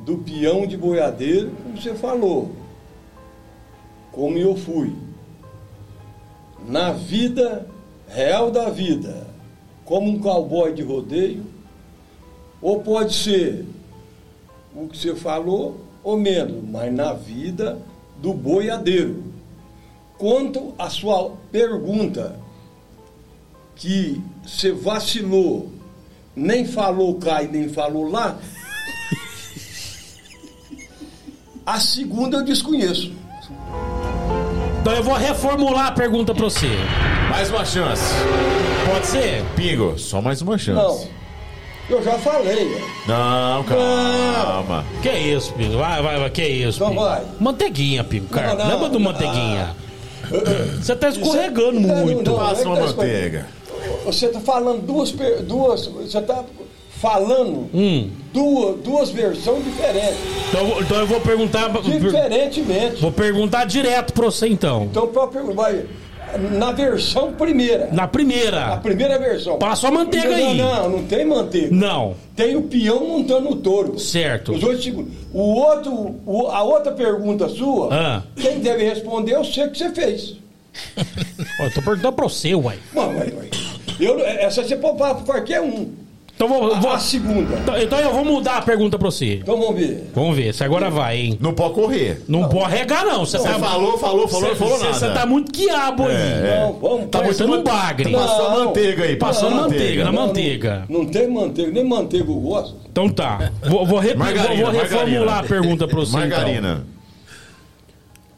[0.04, 2.52] do peão de boiadeiro, como você falou,
[4.12, 4.96] como eu fui.
[6.68, 7.70] Na vida
[8.08, 9.28] real da vida,
[9.86, 11.46] como um cowboy de rodeio,
[12.60, 13.64] ou pode ser
[14.76, 17.80] o que você falou, ou menos, mas na vida
[18.20, 19.35] do boiadeiro.
[20.18, 22.40] Quanto à sua pergunta,
[23.76, 25.70] que você vacilou,
[26.36, 28.38] nem falou cá e nem falou lá,
[31.66, 33.12] a segunda eu desconheço.
[34.82, 36.70] Então eu vou reformular a pergunta pra você.
[37.30, 38.14] Mais uma chance.
[38.90, 39.44] Pode ser?
[39.56, 41.10] Pingo, só mais uma chance.
[41.90, 42.82] Não, Eu já falei.
[43.08, 44.86] Não, calma.
[45.02, 45.78] Que isso, Pingo?
[45.78, 46.30] Vai, vai, vai.
[46.30, 47.02] Que isso, Então Pingo?
[47.02, 47.24] vai.
[47.40, 48.54] Manteiguinha, Pingo, cara.
[48.54, 49.12] Não, não, Lembra do não.
[49.12, 49.76] manteiguinha?
[50.82, 52.32] Você tá escorregando Isso é- muito.
[52.32, 52.46] Não, não.
[52.48, 53.46] Passa uma é tá manteiga.
[54.06, 55.86] Você está falando duas, per- duas.
[55.88, 56.44] Você está
[57.02, 58.10] falando Hum.
[58.34, 60.18] duas, duas versões diferentes.
[60.50, 61.70] Então, eu vou- então eu vou perguntar.
[61.82, 63.02] Diferentemente.
[63.02, 64.84] Vou perguntar direto pra você então.
[64.90, 65.86] Então, pra perguntar, vai.
[66.38, 67.90] Na versão primeira.
[67.92, 68.78] Na primeira.
[68.78, 69.58] primeira versão.
[69.58, 70.58] Passa a manteiga não, aí.
[70.58, 71.70] Não, não tem manteiga.
[71.76, 72.16] Não.
[72.36, 73.98] Tem o peão montando o touro.
[74.00, 74.54] Certo.
[74.54, 75.14] Os dois segundos.
[75.34, 78.24] O outro, o- a outra pergunta sua, Ah.
[78.36, 80.36] quem deve responder é o que você fez.
[81.60, 82.78] Eu tô perguntando pra você, uai.
[82.94, 83.50] Não, ué, ué.
[84.00, 85.90] Eu, essa você pode falar pra qualquer um.
[86.36, 87.56] Então vou, eu vou- A segunda.
[87.62, 89.36] então, então eu vou mudar a pergunta pra você.
[89.36, 90.12] Então vamos ver.
[90.14, 91.38] Vamos ver, se agora vai, hein?
[91.40, 92.22] Não pode correr.
[92.28, 93.26] Não, pode regar, não.
[93.26, 94.94] Você Você tá, falou, falou, falou, não falou nada.
[94.94, 96.14] Você tá muito quiabo aí.
[96.14, 96.60] É.
[96.66, 97.08] Não, vamos.
[97.10, 98.12] Tá botando um bagre.
[98.12, 98.20] Não.
[98.20, 99.16] Passou a manteiga aí.
[99.16, 100.86] Passou Passou a manteiga, na Não, manteiga.
[100.90, 102.76] Não, não tem manteiga, nem manteiga eu gosto.
[102.92, 103.52] Então tá.
[103.62, 105.32] Vou, vou, vou, vou reformular margarina.
[105.40, 106.10] a pergunta pra você.
[106.18, 106.20] então.
[106.20, 106.86] Margarina.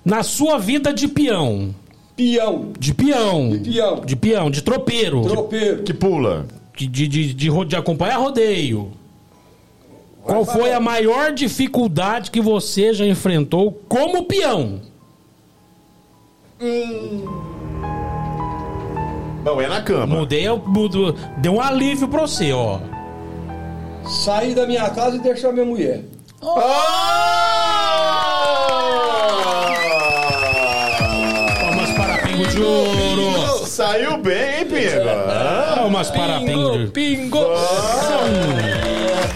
[0.05, 1.73] Na sua vida de peão,
[2.15, 4.01] Peão, de peão, De peão.
[4.05, 5.83] de peão, de tropeiro, tropeiro.
[5.83, 6.45] Que pula.
[6.77, 8.91] De, de, de, de, ro- de acompanhar rodeio.
[10.23, 14.81] Qual foi a maior dificuldade que você já enfrentou como peão?
[19.43, 20.05] Não, é na cama.
[20.17, 22.79] Mudei, eu mudo, deu um alívio pra você, ó.
[24.25, 26.03] Sair da minha casa e deixar minha mulher.
[31.61, 33.65] Palmas para Pingo de Ouro.
[33.65, 35.09] Saiu bem, hein, Pingo?
[35.09, 36.39] Ah, Palmas para
[36.93, 37.39] Pingo!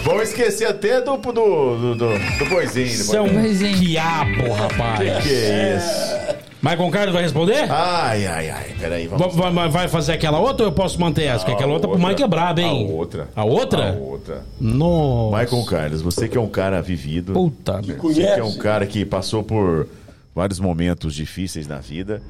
[0.03, 1.95] Vamos esquecer até do, do, do, do,
[2.39, 3.15] do boizinho.
[3.15, 3.77] É um Boizinho.
[3.79, 5.23] quiabo, rapaz.
[5.23, 6.41] Que é isso?
[6.61, 7.65] Maicon Carlos vai responder?
[7.71, 8.65] Ai, ai, ai.
[8.79, 9.35] Peraí, vamos.
[9.35, 11.39] Va- vai, vai fazer aquela outra ou eu posso manter essa?
[11.39, 12.85] Porque aquela outra pro Mike é braba, hein?
[12.87, 13.27] A outra.
[13.35, 13.89] A outra?
[13.93, 14.41] A outra.
[14.59, 15.37] Nossa.
[15.39, 17.33] Michael Carlos, você que é um cara vivido.
[17.33, 17.97] Puta merda.
[17.99, 19.87] Você que é um cara que passou por
[20.33, 22.21] vários momentos difíceis na vida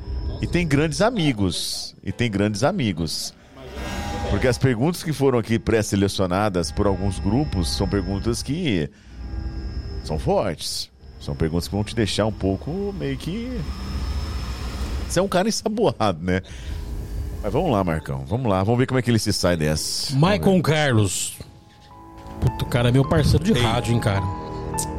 [0.42, 1.96] e tem grandes amigos.
[2.04, 3.34] E tem grandes amigos.
[4.30, 8.90] Porque as perguntas que foram aqui pré-selecionadas por alguns grupos são perguntas que
[10.04, 10.90] são fortes.
[11.20, 13.62] São perguntas que vão te deixar um pouco meio que.
[15.08, 16.42] Você é um cara ensaboado, né?
[17.44, 18.26] Mas vamos lá, Marcão.
[18.26, 18.64] Vamos lá.
[18.64, 20.16] Vamos ver como é que ele se sai dessa.
[20.16, 21.38] Maicon Carlos.
[22.40, 24.24] Puta, o cara é meu parceiro de rádio, hein, cara.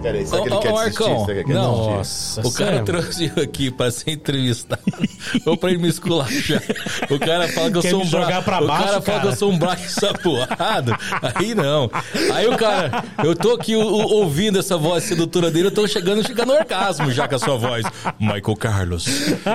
[0.03, 1.25] Peraí, será que ele quer Marcão, desistir?
[1.25, 1.73] Será que ele quer não.
[1.73, 1.97] desistir?
[1.97, 2.85] Nossa, O cara sério.
[2.85, 4.83] trouxe eu aqui pra ser entrevistado.
[5.47, 6.63] Ou pra ele me esculachar.
[7.11, 8.43] O cara fala que eu Quer sou um jogar braço.
[8.45, 9.21] pra o baixo, cara, fala cara?
[9.21, 10.97] que eu sou um braço sapoado.
[11.37, 11.91] Aí não.
[12.35, 15.87] Aí o cara, eu tô aqui o- o- ouvindo essa voz sedutora dele, eu tô
[15.87, 17.85] chegando, chegando no orgasmo já com a sua voz.
[18.19, 19.05] Michael Carlos,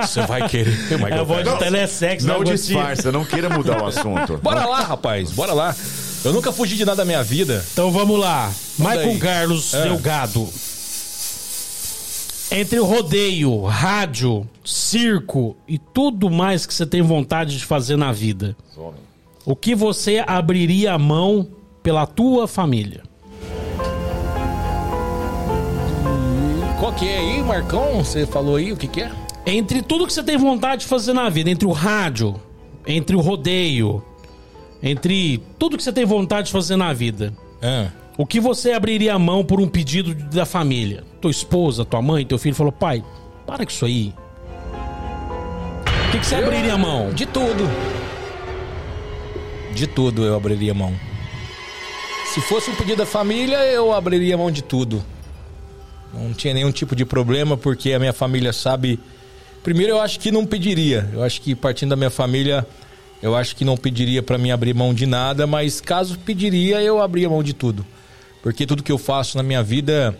[0.02, 0.76] você vai querer.
[0.92, 1.64] Michael É a voz de Carlos.
[1.64, 4.38] telesex, Não né, disfarça, não queira mudar o assunto.
[4.38, 5.74] Bora lá, rapaz, bora lá.
[6.24, 7.64] Eu nunca fugi de nada da minha vida.
[7.72, 8.52] Então vamos lá.
[8.78, 9.18] Maicon aí.
[9.18, 9.82] Carlos É.
[9.84, 10.48] Delgado.
[12.50, 18.10] Entre o rodeio, rádio, circo e tudo mais que você tem vontade de fazer na
[18.10, 18.56] vida,
[19.44, 21.46] o que você abriria a mão
[21.82, 23.02] pela tua família?
[26.80, 28.02] Qual que é aí, Marcão?
[28.02, 29.12] Você falou aí o que que é?
[29.44, 32.34] Entre tudo que você tem vontade de fazer na vida, entre o rádio,
[32.86, 34.02] entre o rodeio,
[34.82, 37.32] entre tudo que você tem vontade de fazer na vida,
[37.62, 37.88] Ah.
[38.16, 41.04] o que você abriria a mão por um pedido da família?
[41.20, 43.02] Tua esposa, tua mãe, teu filho falou: pai,
[43.46, 44.14] para com isso aí.
[46.08, 47.10] O que, que você abriria a mão?
[47.12, 47.68] De tudo.
[49.74, 50.92] De tudo eu abriria mão.
[52.32, 55.04] Se fosse um pedido da família, eu abriria mão de tudo.
[56.12, 58.98] Não tinha nenhum tipo de problema, porque a minha família sabe.
[59.62, 61.08] Primeiro, eu acho que não pediria.
[61.12, 62.66] Eu acho que partindo da minha família,
[63.22, 67.00] eu acho que não pediria pra mim abrir mão de nada, mas caso pediria, eu
[67.00, 67.84] abria mão de tudo.
[68.42, 70.16] Porque tudo que eu faço na minha vida,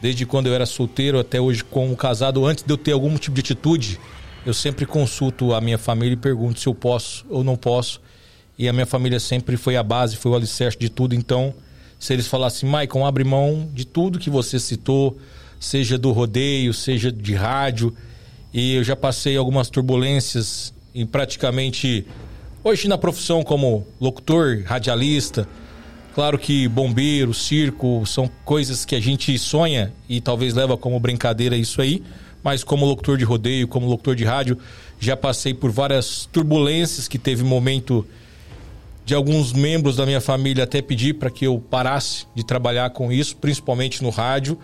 [0.00, 3.34] desde quando eu era solteiro até hoje como casado, antes de eu ter algum tipo
[3.34, 3.98] de atitude,
[4.46, 8.00] eu sempre consulto a minha família e pergunto se eu posso ou não posso.
[8.56, 11.14] E a minha família sempre foi a base, foi o alicerce de tudo.
[11.14, 11.52] Então,
[11.98, 15.18] se eles falassem, Maicon, abre mão de tudo que você citou,
[15.58, 17.94] seja do rodeio, seja de rádio.
[18.52, 22.06] E eu já passei algumas turbulências em praticamente.
[22.62, 25.48] Hoje na profissão como locutor, radialista.
[26.14, 31.56] Claro que bombeiro, circo são coisas que a gente sonha e talvez leva como brincadeira
[31.56, 32.02] isso aí,
[32.42, 34.58] mas como locutor de rodeio, como locutor de rádio,
[34.98, 38.04] já passei por várias turbulências que teve momento
[39.04, 43.10] de alguns membros da minha família até pedir para que eu parasse de trabalhar com
[43.10, 44.58] isso, principalmente no rádio.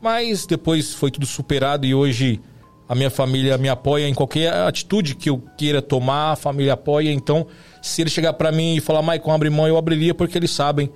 [0.00, 2.40] Mas depois foi tudo superado e hoje
[2.88, 7.12] a minha família me apoia em qualquer atitude que eu queira tomar, a família apoia.
[7.12, 7.46] Então,
[7.82, 10.90] Se ele chegar para mim e falar, Maicon, abre mão, eu abriria porque eles sabem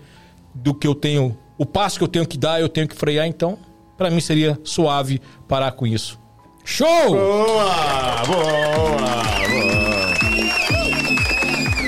[0.54, 3.26] do que eu tenho, o passo que eu tenho que dar, eu tenho que frear,
[3.26, 3.56] então
[3.96, 6.18] para mim seria suave parar com isso.
[6.64, 6.86] Show!
[7.10, 8.46] Boa, boa,
[9.46, 9.81] boa.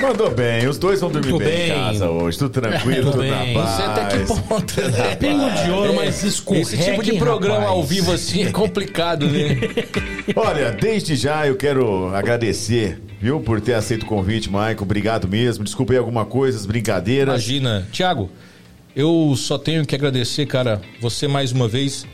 [0.08, 1.64] Mandou bem, os dois vão dormir bem, bem.
[1.70, 3.30] em casa hoje, tudo tranquilo, tudo bem.
[3.30, 4.38] na Não sei até que paz.
[4.40, 5.16] ponto, né?
[5.16, 7.72] Pingo de ouro, mas escorrega, Esse tipo de programa rapaz?
[7.72, 9.58] ao vivo assim é complicado, né?
[10.36, 14.84] Olha, desde já eu quero agradecer, viu, por ter aceito o convite, Maicon.
[14.84, 15.64] Obrigado mesmo.
[15.64, 17.32] Desculpa aí alguma coisa, as brincadeiras.
[17.34, 17.88] Imagina.
[17.90, 18.30] Tiago,
[18.94, 22.06] eu só tenho que agradecer, cara, você mais uma vez.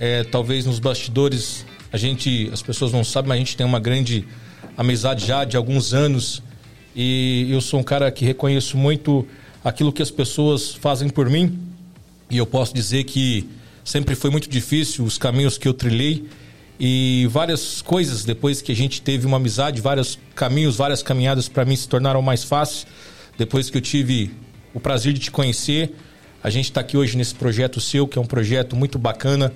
[0.00, 3.80] É, talvez nos bastidores a gente, as pessoas não sabem, mas a gente tem uma
[3.80, 4.24] grande
[4.76, 6.42] amizade já de alguns anos.
[7.00, 9.24] E eu sou um cara que reconheço muito
[9.62, 11.56] aquilo que as pessoas fazem por mim.
[12.28, 13.48] E eu posso dizer que
[13.84, 16.28] sempre foi muito difícil os caminhos que eu trilhei
[16.78, 21.64] e várias coisas depois que a gente teve uma amizade, vários caminhos, várias caminhadas para
[21.64, 22.84] mim se tornaram mais fáceis.
[23.38, 24.32] Depois que eu tive
[24.74, 25.94] o prazer de te conhecer,
[26.42, 29.52] a gente está aqui hoje nesse projeto seu, que é um projeto muito bacana.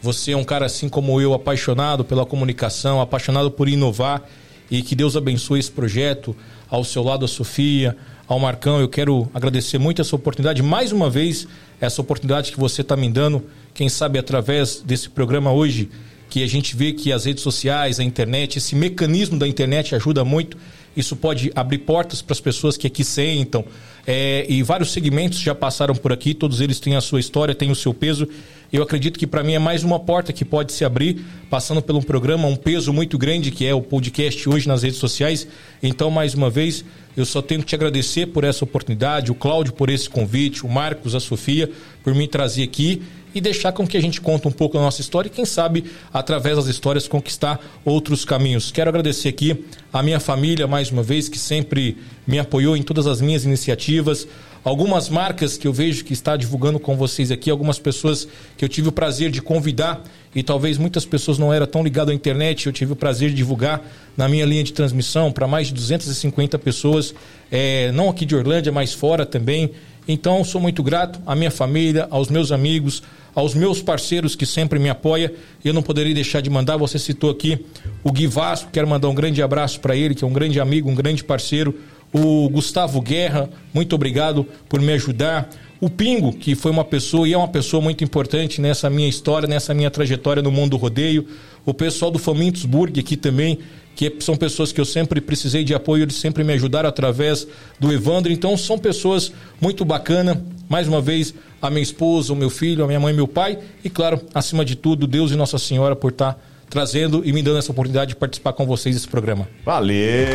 [0.00, 4.26] Você é um cara assim como eu, apaixonado pela comunicação, apaixonado por inovar
[4.70, 6.34] e que Deus abençoe esse projeto.
[6.68, 7.96] Ao seu lado, a Sofia,
[8.26, 11.46] ao Marcão, eu quero agradecer muito essa oportunidade, mais uma vez,
[11.80, 15.88] essa oportunidade que você está me dando, quem sabe através desse programa hoje,
[16.28, 20.24] que a gente vê que as redes sociais, a internet, esse mecanismo da internet ajuda
[20.24, 20.56] muito.
[20.96, 23.64] Isso pode abrir portas para as pessoas que aqui sentam.
[24.06, 27.70] É, e vários segmentos já passaram por aqui, todos eles têm a sua história, têm
[27.70, 28.28] o seu peso.
[28.72, 31.94] Eu acredito que para mim é mais uma porta que pode se abrir, passando por
[31.94, 35.46] um programa, um peso muito grande que é o podcast hoje nas redes sociais.
[35.82, 36.84] Então, mais uma vez,
[37.16, 40.68] eu só tenho que te agradecer por essa oportunidade, o Cláudio por esse convite, o
[40.68, 41.70] Marcos, a Sofia,
[42.02, 43.02] por me trazer aqui
[43.36, 45.84] e deixar com que a gente conte um pouco da nossa história e, quem sabe,
[46.10, 48.70] através das histórias, conquistar outros caminhos.
[48.70, 53.06] Quero agradecer aqui a minha família, mais uma vez, que sempre me apoiou em todas
[53.06, 54.26] as minhas iniciativas.
[54.64, 58.70] Algumas marcas que eu vejo que está divulgando com vocês aqui, algumas pessoas que eu
[58.70, 60.02] tive o prazer de convidar
[60.34, 63.36] e talvez muitas pessoas não eram tão ligadas à internet, eu tive o prazer de
[63.36, 63.82] divulgar
[64.16, 67.14] na minha linha de transmissão para mais de 250 pessoas,
[67.52, 69.72] é, não aqui de Orlândia, mas fora também.
[70.08, 73.02] Então, sou muito grato à minha família, aos meus amigos,
[73.36, 75.30] aos meus parceiros que sempre me apoiam.
[75.62, 77.64] Eu não poderia deixar de mandar, você citou aqui
[78.02, 80.90] o Gui Vasco, quero mandar um grande abraço para ele, que é um grande amigo,
[80.90, 81.78] um grande parceiro.
[82.12, 85.50] O Gustavo Guerra, muito obrigado por me ajudar.
[85.78, 89.46] O Pingo, que foi uma pessoa e é uma pessoa muito importante nessa minha história,
[89.46, 91.26] nessa minha trajetória no mundo do rodeio.
[91.66, 93.58] O pessoal do Famintusburg aqui também,
[93.96, 97.48] que são pessoas que eu sempre precisei de apoio, eles sempre me ajudaram através
[97.80, 98.30] do Evandro.
[98.30, 100.36] Então são pessoas muito bacanas.
[100.68, 103.58] Mais uma vez, a minha esposa, o meu filho, a minha mãe e meu pai.
[103.82, 107.58] E claro, acima de tudo, Deus e Nossa Senhora por estar trazendo e me dando
[107.58, 109.48] essa oportunidade de participar com vocês desse programa.
[109.64, 110.26] Valeu!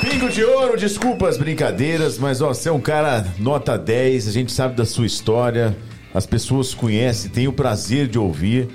[0.00, 4.32] Pingo de ouro, desculpa as brincadeiras, mas ó, você é um cara nota 10, a
[4.32, 5.76] gente sabe da sua história,
[6.12, 8.68] as pessoas conhecem, têm o prazer de ouvir.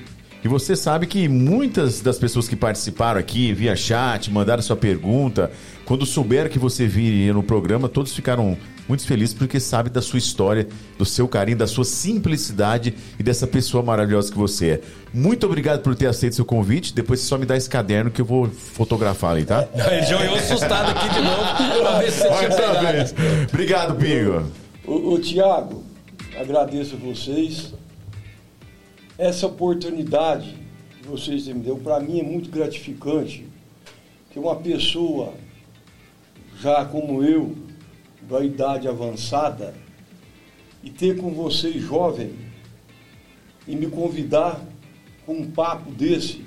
[0.43, 5.51] E você sabe que muitas das pessoas que participaram aqui via chat, mandaram sua pergunta,
[5.85, 10.17] quando souberam que você viria no programa, todos ficaram muito felizes porque sabem da sua
[10.17, 14.81] história, do seu carinho, da sua simplicidade e dessa pessoa maravilhosa que você é.
[15.13, 16.93] Muito obrigado por ter aceito seu convite.
[16.93, 19.67] Depois você só me dá esse caderno que eu vou fotografar ali, tá?
[19.91, 23.45] Ele já olhou assustado aqui de novo pra ver se você tinha.
[23.47, 24.43] Obrigado, Pingo.
[24.85, 25.83] Ô, ô Tiago,
[26.35, 27.73] agradeço a vocês.
[29.21, 30.57] Essa oportunidade
[30.97, 33.45] que vocês me deu, para mim é muito gratificante
[34.31, 35.35] que uma pessoa,
[36.59, 37.55] já como eu,
[38.23, 39.75] da idade avançada,
[40.83, 42.33] e ter com vocês jovem
[43.67, 44.59] e me convidar
[45.23, 46.43] com um papo desse,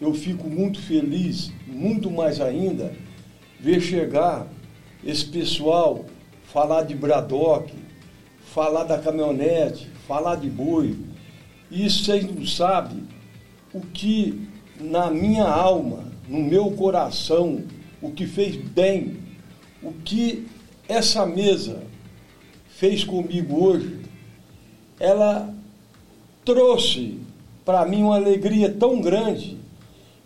[0.00, 2.94] eu fico muito feliz, muito mais ainda,
[3.60, 4.46] ver chegar
[5.04, 6.06] esse pessoal
[6.44, 7.70] falar de Bradock,
[8.46, 11.09] falar da caminhonete, falar de boi.
[11.70, 13.04] E vocês não sabem
[13.72, 14.48] o que
[14.80, 17.62] na minha alma, no meu coração,
[18.02, 19.18] o que fez bem,
[19.82, 20.46] o que
[20.88, 21.82] essa mesa
[22.68, 24.00] fez comigo hoje,
[24.98, 25.54] ela
[26.44, 27.18] trouxe
[27.64, 29.58] para mim uma alegria tão grande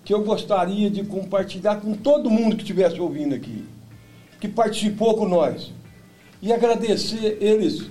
[0.05, 3.65] que eu gostaria de compartilhar com todo mundo que estivesse ouvindo aqui,
[4.41, 5.73] que participou com nós.
[6.41, 7.91] E agradecer eles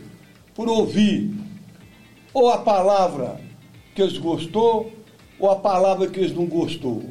[0.53, 1.42] por ouvir
[2.33, 3.39] ou a palavra
[3.93, 4.91] que eles gostou
[5.39, 7.03] ou a palavra que eles não gostou.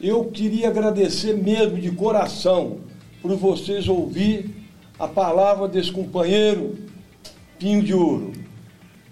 [0.00, 2.80] Eu queria agradecer mesmo de coração
[3.22, 4.50] por vocês ouvir
[4.98, 6.76] a palavra desse companheiro
[7.58, 8.32] Pinho de Ouro.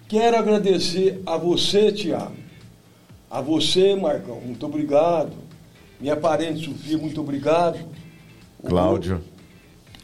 [0.07, 2.35] Quero agradecer a você, Tiago.
[3.29, 5.31] A você, Marcão, muito obrigado.
[5.99, 7.79] Minha parente Sofia, muito obrigado.
[8.63, 9.23] Cláudio.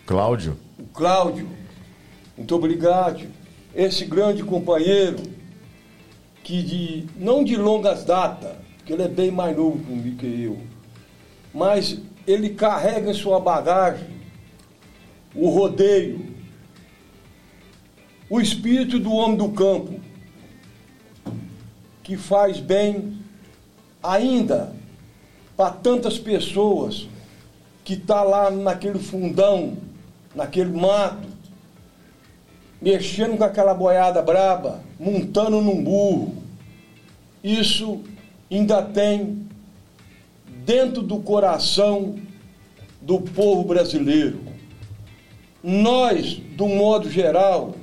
[0.06, 0.58] Cláudio.
[0.80, 1.48] O Cláudio,
[2.36, 3.28] muito obrigado.
[3.76, 5.18] Esse grande companheiro,
[6.44, 9.80] que de, não de longas datas, que ele é bem mais novo
[10.18, 10.60] que eu,
[11.54, 14.08] mas ele carrega em sua bagagem
[15.36, 16.36] o rodeio,
[18.30, 20.00] o espírito do homem do campo,
[22.04, 23.20] que faz bem
[24.02, 24.74] ainda
[25.56, 27.08] para tantas pessoas
[27.84, 29.78] que tá lá naquele fundão,
[30.34, 31.29] naquele mato,
[32.82, 36.36] mexendo com aquela boiada braba, montando num burro.
[37.44, 38.02] Isso
[38.50, 39.48] ainda tem
[40.66, 42.16] dentro do coração
[43.02, 44.40] do povo brasileiro.
[45.64, 47.76] Nós, do modo geral,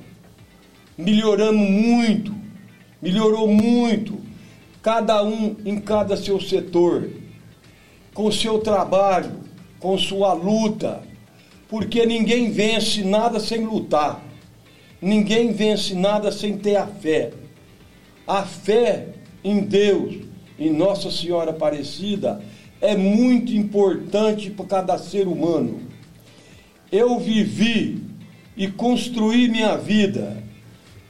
[0.97, 2.35] melhoramos muito,
[3.03, 4.19] melhorou muito,
[4.83, 7.11] cada um em cada seu setor,
[8.15, 9.33] com seu trabalho,
[9.79, 11.03] com sua luta,
[11.69, 14.23] porque ninguém vence nada sem lutar,
[15.01, 17.33] ninguém vence nada sem ter a fé.
[18.27, 19.09] A fé
[19.45, 20.17] em Deus,
[20.59, 22.43] em Nossa Senhora Aparecida,
[22.81, 25.81] é muito importante para cada ser humano.
[26.91, 28.03] Eu vivi
[28.57, 30.43] e construí minha vida,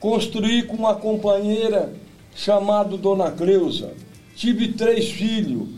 [0.00, 1.92] construí com uma companheira
[2.34, 3.94] chamada Dona Cleusa.
[4.34, 5.68] Tive três filhos,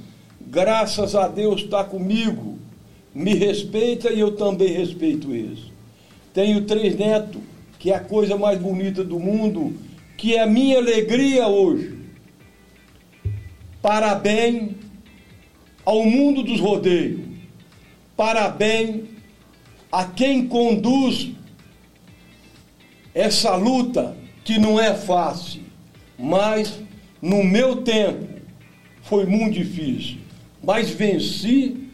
[0.41, 2.59] graças a Deus está comigo,
[3.15, 5.61] me respeita e eu também respeito eles.
[6.35, 7.41] Tenho três netos,
[7.79, 9.77] que é a coisa mais bonita do mundo,
[10.17, 11.99] que é a minha alegria hoje.
[13.81, 14.73] Parabéns
[15.85, 17.21] ao mundo dos rodeios.
[18.17, 19.05] Parabéns
[19.91, 21.31] a quem conduz
[23.15, 25.63] essa luta que não é fácil,
[26.19, 26.81] mas
[27.23, 28.27] no meu tempo
[29.03, 30.19] foi muito difícil.
[30.63, 31.89] Mas venci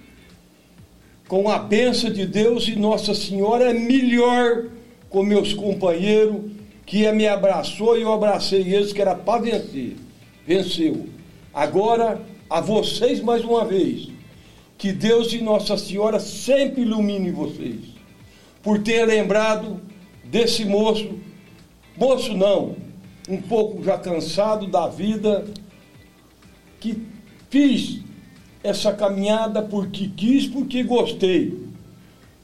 [1.29, 4.71] com a bênção de Deus e Nossa Senhora é melhor
[5.15, 6.51] com meus companheiros
[6.85, 9.95] que me abraçou e eu abracei eles que era para vencer.
[10.45, 11.07] Venceu.
[11.55, 12.21] Agora
[12.51, 14.09] a vocês mais uma vez.
[14.77, 17.79] Que Deus e Nossa Senhora sempre ilumine vocês.
[18.61, 19.81] Por ter lembrado
[20.25, 21.17] desse moço,
[21.97, 22.75] moço não,
[23.29, 25.45] um pouco já cansado da vida,
[26.81, 27.01] que
[27.49, 28.01] fiz
[28.65, 31.57] essa caminhada porque quis, porque gostei.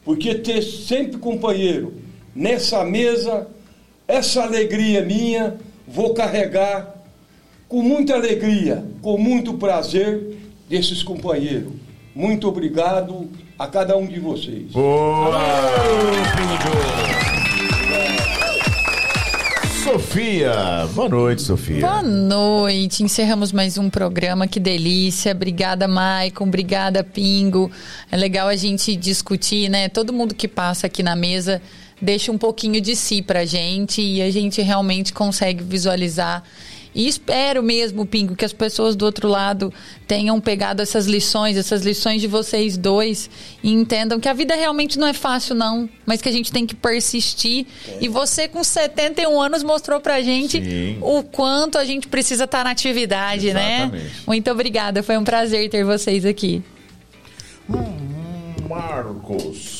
[0.04, 3.46] Porque ter sempre companheiro nessa mesa,
[4.06, 6.94] essa alegria minha, vou carregar
[7.68, 11.72] com muita alegria, com muito prazer desses companheiros.
[12.14, 13.28] Muito obrigado
[13.58, 14.72] a cada um de vocês.
[14.72, 15.38] Boa!
[19.84, 21.80] Sofia, boa noite, Sofia.
[21.80, 25.32] Boa noite, encerramos mais um programa, que delícia.
[25.32, 27.70] Obrigada, Maicon, obrigada, Pingo.
[28.10, 29.88] É legal a gente discutir, né?
[29.88, 31.60] Todo mundo que passa aqui na mesa
[32.00, 36.42] deixa um pouquinho de si pra gente e a gente realmente consegue visualizar
[36.94, 39.72] e espero mesmo, Pingo, que as pessoas do outro lado
[40.08, 43.30] tenham pegado essas lições, essas lições de vocês dois,
[43.62, 46.66] e entendam que a vida realmente não é fácil, não, mas que a gente tem
[46.66, 47.66] que persistir.
[47.86, 47.98] É.
[48.00, 50.98] E você, com 71 anos, mostrou pra gente Sim.
[51.00, 53.82] o quanto a gente precisa estar na atividade, né?
[53.82, 54.04] Exatamente.
[54.04, 54.10] né?
[54.26, 56.62] Muito obrigada, foi um prazer ter vocês aqui.
[58.68, 59.79] Marcos.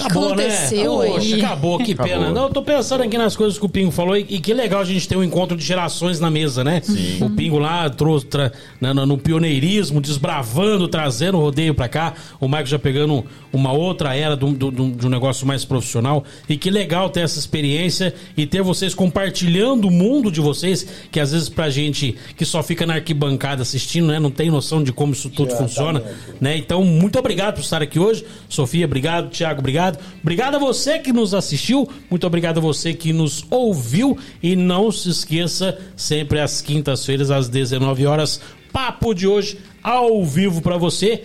[0.00, 0.46] Acabou, né?
[0.46, 1.08] aconteceu né?
[1.08, 1.42] Poxa, aí?
[1.42, 2.12] acabou, que acabou.
[2.12, 2.30] pena.
[2.30, 4.80] Não, eu tô pensando aqui nas coisas que o Pingo falou e, e, que legal
[4.80, 6.80] a gente ter um encontro de gerações na mesa, né?
[6.82, 7.22] Sim.
[7.22, 12.14] O Pingo lá trouxe tra, na, no, no pioneirismo, desbravando, trazendo o rodeio pra cá.
[12.40, 13.22] O Michael já pegando
[13.52, 16.24] uma outra era do, do, do, de um negócio mais profissional.
[16.48, 21.20] E que legal ter essa experiência e ter vocês compartilhando o mundo de vocês, que
[21.20, 24.18] às vezes pra gente que só fica na arquibancada assistindo, né?
[24.18, 26.02] Não tem noção de como isso tudo funciona,
[26.40, 26.56] né?
[26.56, 28.24] Então, muito obrigado por estar aqui hoje.
[28.48, 29.28] Sofia, obrigado.
[29.28, 29.98] Tiago, obrigado obrigado.
[30.22, 34.92] Obrigado a você que nos assistiu, muito obrigado a você que nos ouviu e não
[34.92, 38.40] se esqueça, sempre às quintas-feiras às 19 horas,
[38.72, 41.24] papo de hoje ao vivo para você.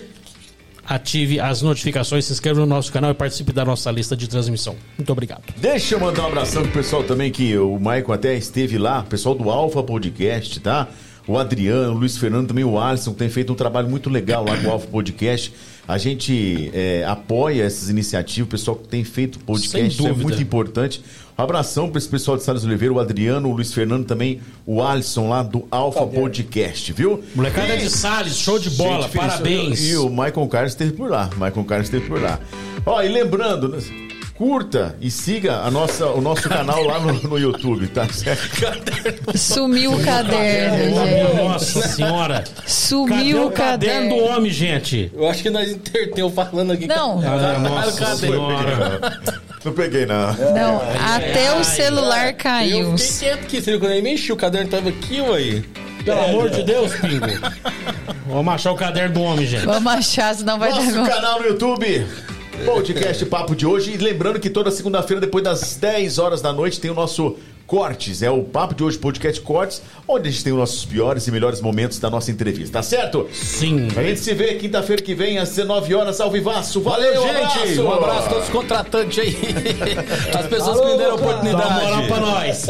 [0.89, 4.73] Ative as notificações, se inscreva no nosso canal e participe da nossa lista de transmissão.
[4.97, 5.43] Muito obrigado.
[5.57, 9.35] Deixa eu mandar um abração pro pessoal também que o Maicon até esteve lá, pessoal
[9.35, 10.87] do Alfa Podcast, tá?
[11.27, 14.45] O Adriano, o Luiz Fernando, também o Alisson, que tem feito um trabalho muito legal
[14.45, 15.53] lá com o Alfa Podcast.
[15.87, 20.41] A gente é, apoia essas iniciativas, o pessoal que tem feito podcast, isso é muito
[20.41, 21.01] importante.
[21.37, 24.81] Um abração para esse pessoal de Salles Oliveira, o Adriano, o Luiz Fernando, também o
[24.81, 27.23] Alisson lá do Alfa Podcast, viu?
[27.33, 27.79] Molecada e...
[27.79, 29.87] de Salles, show de bola, gente, parabéns.
[29.89, 32.39] E o Michael Carlos esteve por lá, Michael Carlos esteve por lá.
[32.85, 33.77] Ó, e lembrando,
[34.37, 38.47] curta e siga a nossa, o nosso canal lá no, no YouTube, tá certo?
[39.35, 41.35] Sumiu o caderno, gente.
[41.35, 42.43] Nossa senhora.
[42.65, 45.11] Sumiu o o caderno do homem, gente?
[45.15, 46.85] Eu acho que nós interteu falando aqui.
[46.87, 47.19] Não.
[47.19, 49.19] Ah, nossa senhora.
[49.65, 50.33] Não peguei, não.
[50.33, 50.81] Não,
[51.15, 52.97] até o ai, celular Eu caiu.
[52.97, 55.63] fiquei quieto aqui, você viu quando eu mexi, o caderno tava aqui, ué.
[56.05, 57.25] Pelo amor de Deus, Pingo.
[58.27, 59.65] Vamos achar o caderno do homem, gente.
[59.65, 61.09] Vamos achar, senão vai Nosso dar.
[61.09, 62.07] canal no YouTube.
[62.65, 63.93] Podcast Papo de hoje.
[63.93, 68.23] E lembrando que toda segunda-feira, depois das 10 horas da noite, tem o nosso Cortes.
[68.23, 71.31] É o Papo de hoje, Podcast Cortes, onde a gente tem os nossos piores e
[71.31, 73.27] melhores momentos da nossa entrevista, tá certo?
[73.33, 73.89] Sim.
[73.97, 76.79] A gente se vê quinta-feira que vem, às 19 horas, ao vivaço.
[76.81, 77.59] Valeu, Valeu, um gente!
[77.59, 77.83] abraço!
[77.83, 79.37] Um abraço a todos os contratantes aí.
[80.33, 81.33] As pessoas Alô, que me deram a cara.
[81.33, 82.07] Dá uma moral oportunidade.
[82.07, 82.65] pra nós.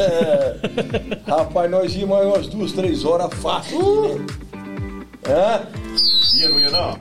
[1.27, 4.17] Rapaz, nós íamos mais umas duas, três horas fácil.
[4.17, 4.25] né?
[5.29, 5.61] É?
[6.39, 6.99] Ia, não ia, não?